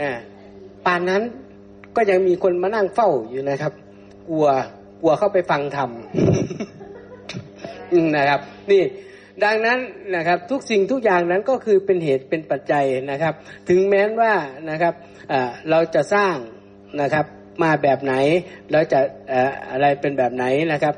[0.00, 0.10] นะ
[0.84, 1.22] ป่านนั้น
[1.96, 3.72] ก็ยังมีคนมานั่งเฝ้าอยู่นะครับ
[4.28, 4.48] กลัว
[5.04, 5.90] ลัวเข้าไปฟังธรรม
[8.16, 8.82] นะครับ นี่
[9.44, 9.78] ดังนั้น
[10.16, 13.34] นะครับทุกสิ่งทุกอย่างนั้นก็คือเป็นเหตุเป็นปัจจัยนะครับ
[13.68, 14.32] ถึงแม้ว่า
[14.70, 14.94] นะครับ
[15.70, 16.36] เราจะสร้าง
[17.00, 17.26] นะครับ
[17.62, 18.14] มาแบบไหน
[18.70, 19.00] แล้วจะ
[19.70, 20.94] อะไรเป็นแบบไหนนะครับ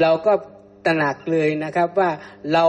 [0.00, 0.32] เราก็
[0.86, 2.10] ตระหนักเลยนะครับว่า
[2.52, 2.64] เรา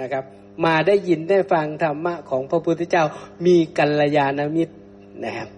[0.00, 0.24] นะครับ
[0.64, 3.04] มาได้ยินได้ฟังธรรมะของพระพุทธเจ้า
[3.46, 4.74] มีกัลยาณมิตร
[5.24, 5.48] นะครับ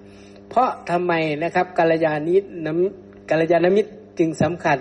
[0.51, 4.79] เพราะทำไมนะครับกัลยาณมิตรน้ำ กัลยาณมิตรจึงสำคัญ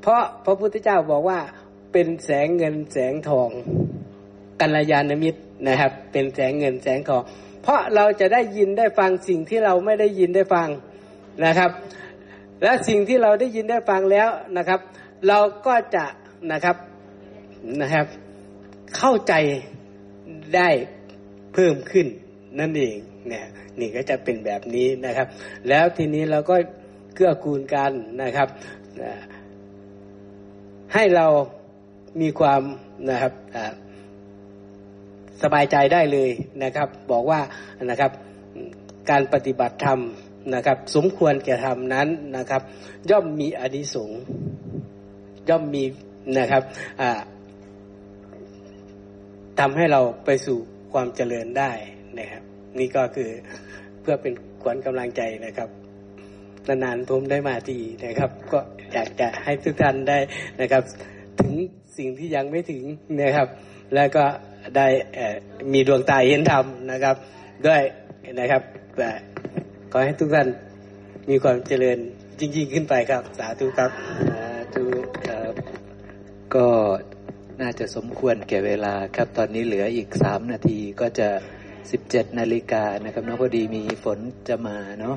[0.00, 1.40] เพราะพระพุทธเจ้าบอกว่า
[1.92, 3.50] เป็นแสงเงินแสงทอง
[4.60, 7.22] กัลยาณมิตรนะครับ เป็นแสงเงินแสงทอง
[7.62, 10.68] เพราะเราจะได้ยินได้ฟังสิ่งที่เราไม่ได้ยินได้ฟัง
[11.44, 11.70] นะครับ
[12.62, 14.80] และสิ่งที่เราได้ยินได้ฟังแล้วนะครับ
[15.28, 16.06] เราก็จะ
[16.52, 16.76] นะครับ
[17.80, 18.06] นะครับ
[18.96, 19.34] เข้าใจ
[20.56, 20.68] ได้
[21.52, 22.06] เพิ่มขึ้น
[22.58, 22.96] นั่นเอง
[23.28, 23.44] เนี่ย
[23.80, 25.26] นี่ก็จะเป็นแบบนี้นะครับ
[25.68, 26.56] แล้วทีนี้เราก็
[27.14, 27.92] เกื้อกูลกัน
[28.22, 28.48] นะครับ
[30.94, 31.26] ให้เรา
[32.20, 32.62] มีความ
[33.10, 33.32] นะครับ
[35.42, 36.30] สบายใจได้เลย
[36.62, 37.40] นะครับ บอกว่า
[37.90, 38.12] นะครับ
[39.10, 40.00] การปฏิบัติธรรม
[40.54, 42.62] นะครับ สมควรแก่ธรรมนั้นนะครับ
[43.10, 44.20] ย่อมมีอนิสงส์
[45.48, 45.84] ย่อมมี
[46.38, 46.62] นะครับ
[49.60, 50.58] ทำให้เราไปสู่
[50.92, 51.72] ความเจริญได้
[52.18, 52.42] นะครับ
[52.78, 53.30] นี่ก็คือ
[54.00, 54.32] เพื่อเป็น
[54.62, 55.68] ขวัญกำลังใจนะครับ
[56.68, 58.58] นานๆผมได้มาทีนะครับ ก็
[58.92, 60.18] อยากจะให้ทุกท่านได้
[60.60, 60.82] นะครับ
[61.40, 61.52] ถึง
[61.96, 62.82] สิ่งที่ยังไม่ถึง
[63.22, 63.48] นะครับ
[63.94, 64.24] แล้วก็
[64.76, 64.86] ได้
[65.72, 67.16] มีดวงตาเห็นธรรมนะครับ
[67.66, 67.82] ด้วย
[68.40, 68.62] นะครับ
[69.92, 70.48] ขอให้ทุกท่าน
[71.30, 71.98] มีความเจริญ
[72.38, 73.90] จริงๆขึ้นไปครับ สาธุครับ
[74.30, 74.84] สาธุ
[75.26, 75.52] ครับ
[76.54, 76.66] ก็
[77.60, 81.28] น่าจะสมควรแก่เวลาครับ ตอนนี้เหลืออีกสามนาทีก็จะ
[81.90, 84.18] สิบเจ็ดนาฬิกานะครับน้องพอดีมีฝน
[84.48, 85.16] จะมาเนาะ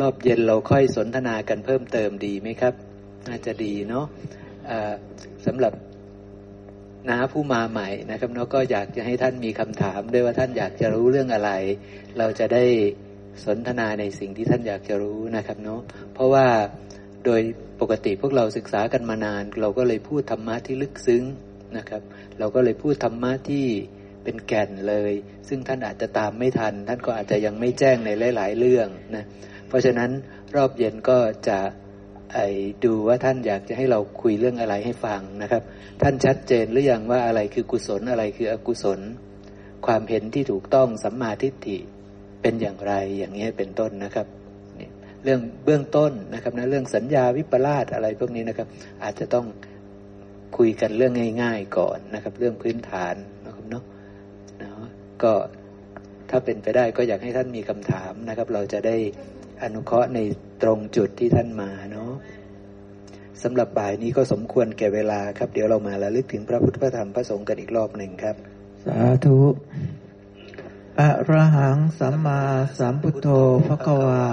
[0.00, 2.74] รอบเย็นเราค่อยสนทนากันเพิ่มเติมดีไหมครับ
[3.28, 4.94] น่าจะดีเนาะะ
[5.46, 5.72] สำหรับ
[7.08, 11.50] น้าผู้มาใหม่นะครับเนาะก็อยากจะให้ท่านมีคำถามด้วยว่าท่านอยากจะรู้เรื่องอะไร
[12.18, 12.64] เราจะได้
[13.44, 15.80] สนทนาในสิ่งที่ท่านอยากจะรู้นะครับเนาะ
[16.14, 16.46] เพราะว่า
[17.24, 17.40] โดย
[17.80, 21.24] ปกติพวกเราศึกษากันมานาน เราก็เลยพูดธรรมะที่ลึกซึ้ง
[21.76, 22.02] นะครับ
[22.38, 23.66] เราก็เลยพูดธรรมะที่
[24.24, 25.12] เป็นแก่นเลย
[25.48, 29.24] ซึ่งท่านอาจจะตามไม่ทัน ท่านก็อาจจะยังไม่แจ้งในหลาย ๆ เรื่องนะ
[29.68, 30.10] เพราะฉะนั้น
[30.56, 31.58] รอบเย็นก็จะ
[32.34, 32.46] ไอ้
[32.84, 35.62] ดูว่าท่านอยากจะให้เราคุยเรื่องอะไรให้ฟังนะครับ
[36.02, 39.00] ท่านชัดเจนหรือยังว่าอะไรคือกุศลอะไรคืออกุศล
[39.86, 41.78] ความเห็นที่ถูกต้องสัมมาทิฏฐิ
[42.42, 44.26] เป็นอย่างไรอย่างนี้เป็นต้นนะครับ
[45.24, 48.68] เรื่องเบื้องต้นนะครับนะเรื่องสัญญาวิปลาสอะไรพวกนี้นะครับ
[49.02, 49.46] อาจจะต้อง
[50.56, 53.14] คุยกันเรื่องง่าย ๆก่อนนะครับ เรื่องพื้นฐาน
[53.44, 53.84] นะครับเนาะ
[54.58, 54.88] เนาะ
[55.22, 55.32] ก็
[56.30, 58.96] ถ้าเป็นไปได้ก็อยากให้ท่านมีคำถามนะครับ เราจะได้
[59.62, 60.18] อนุเคราะห์ใน
[60.62, 62.10] ตรงจุดที่ท่านมาเนาะ
[63.42, 68.36] สำหรับบ่ายนี้ก็สมควรแก่เวลาครับ เดี๋ยวเรามาแล้วลึกถึงพระพุทธพระธรรมพระสงฆ์กันอีกรอบหนึ่งครับ
[68.84, 69.38] สาธุ
[71.00, 72.42] อะระหังสัมมา
[72.78, 73.28] สัมพุทโธ
[73.66, 74.24] พระควา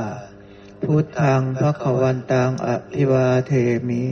[0.84, 3.52] พุทธังพระควันตังอภิวาเท
[3.90, 4.04] มิ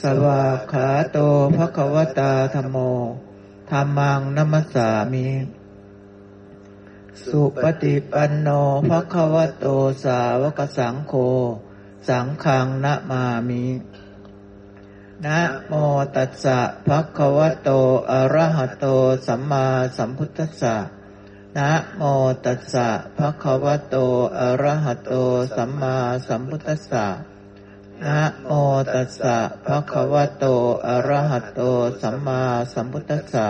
[0.00, 1.18] สวาขาโต
[1.56, 2.76] พระควตาธรรมโม
[3.70, 5.26] ธรรมังนัมสสามิ
[7.20, 8.48] สุปฏิปันโน
[8.88, 9.66] ภะคะวะโต
[10.04, 11.14] สาวกสังโฆ
[12.08, 13.64] สังฆังนะมามิ
[15.24, 15.72] นะโม
[16.16, 17.70] ตัสสะภะคะวะโต
[18.10, 18.86] อะระหะโต
[19.26, 19.66] สัมมา
[19.96, 20.76] สัมพุทธัสสะ
[21.58, 22.02] นะโม
[22.44, 23.96] ตัสสะภะคะวะโต
[24.38, 25.12] อะระหะโต
[25.56, 27.06] สัมมาสัมพุทธัสสะ
[28.04, 28.50] นะโม
[28.94, 30.44] ตัสสะภะคะวะโต
[30.86, 31.60] อะระหะโต
[32.02, 32.42] สัมมา
[32.72, 33.48] สัมพุทธัสสะ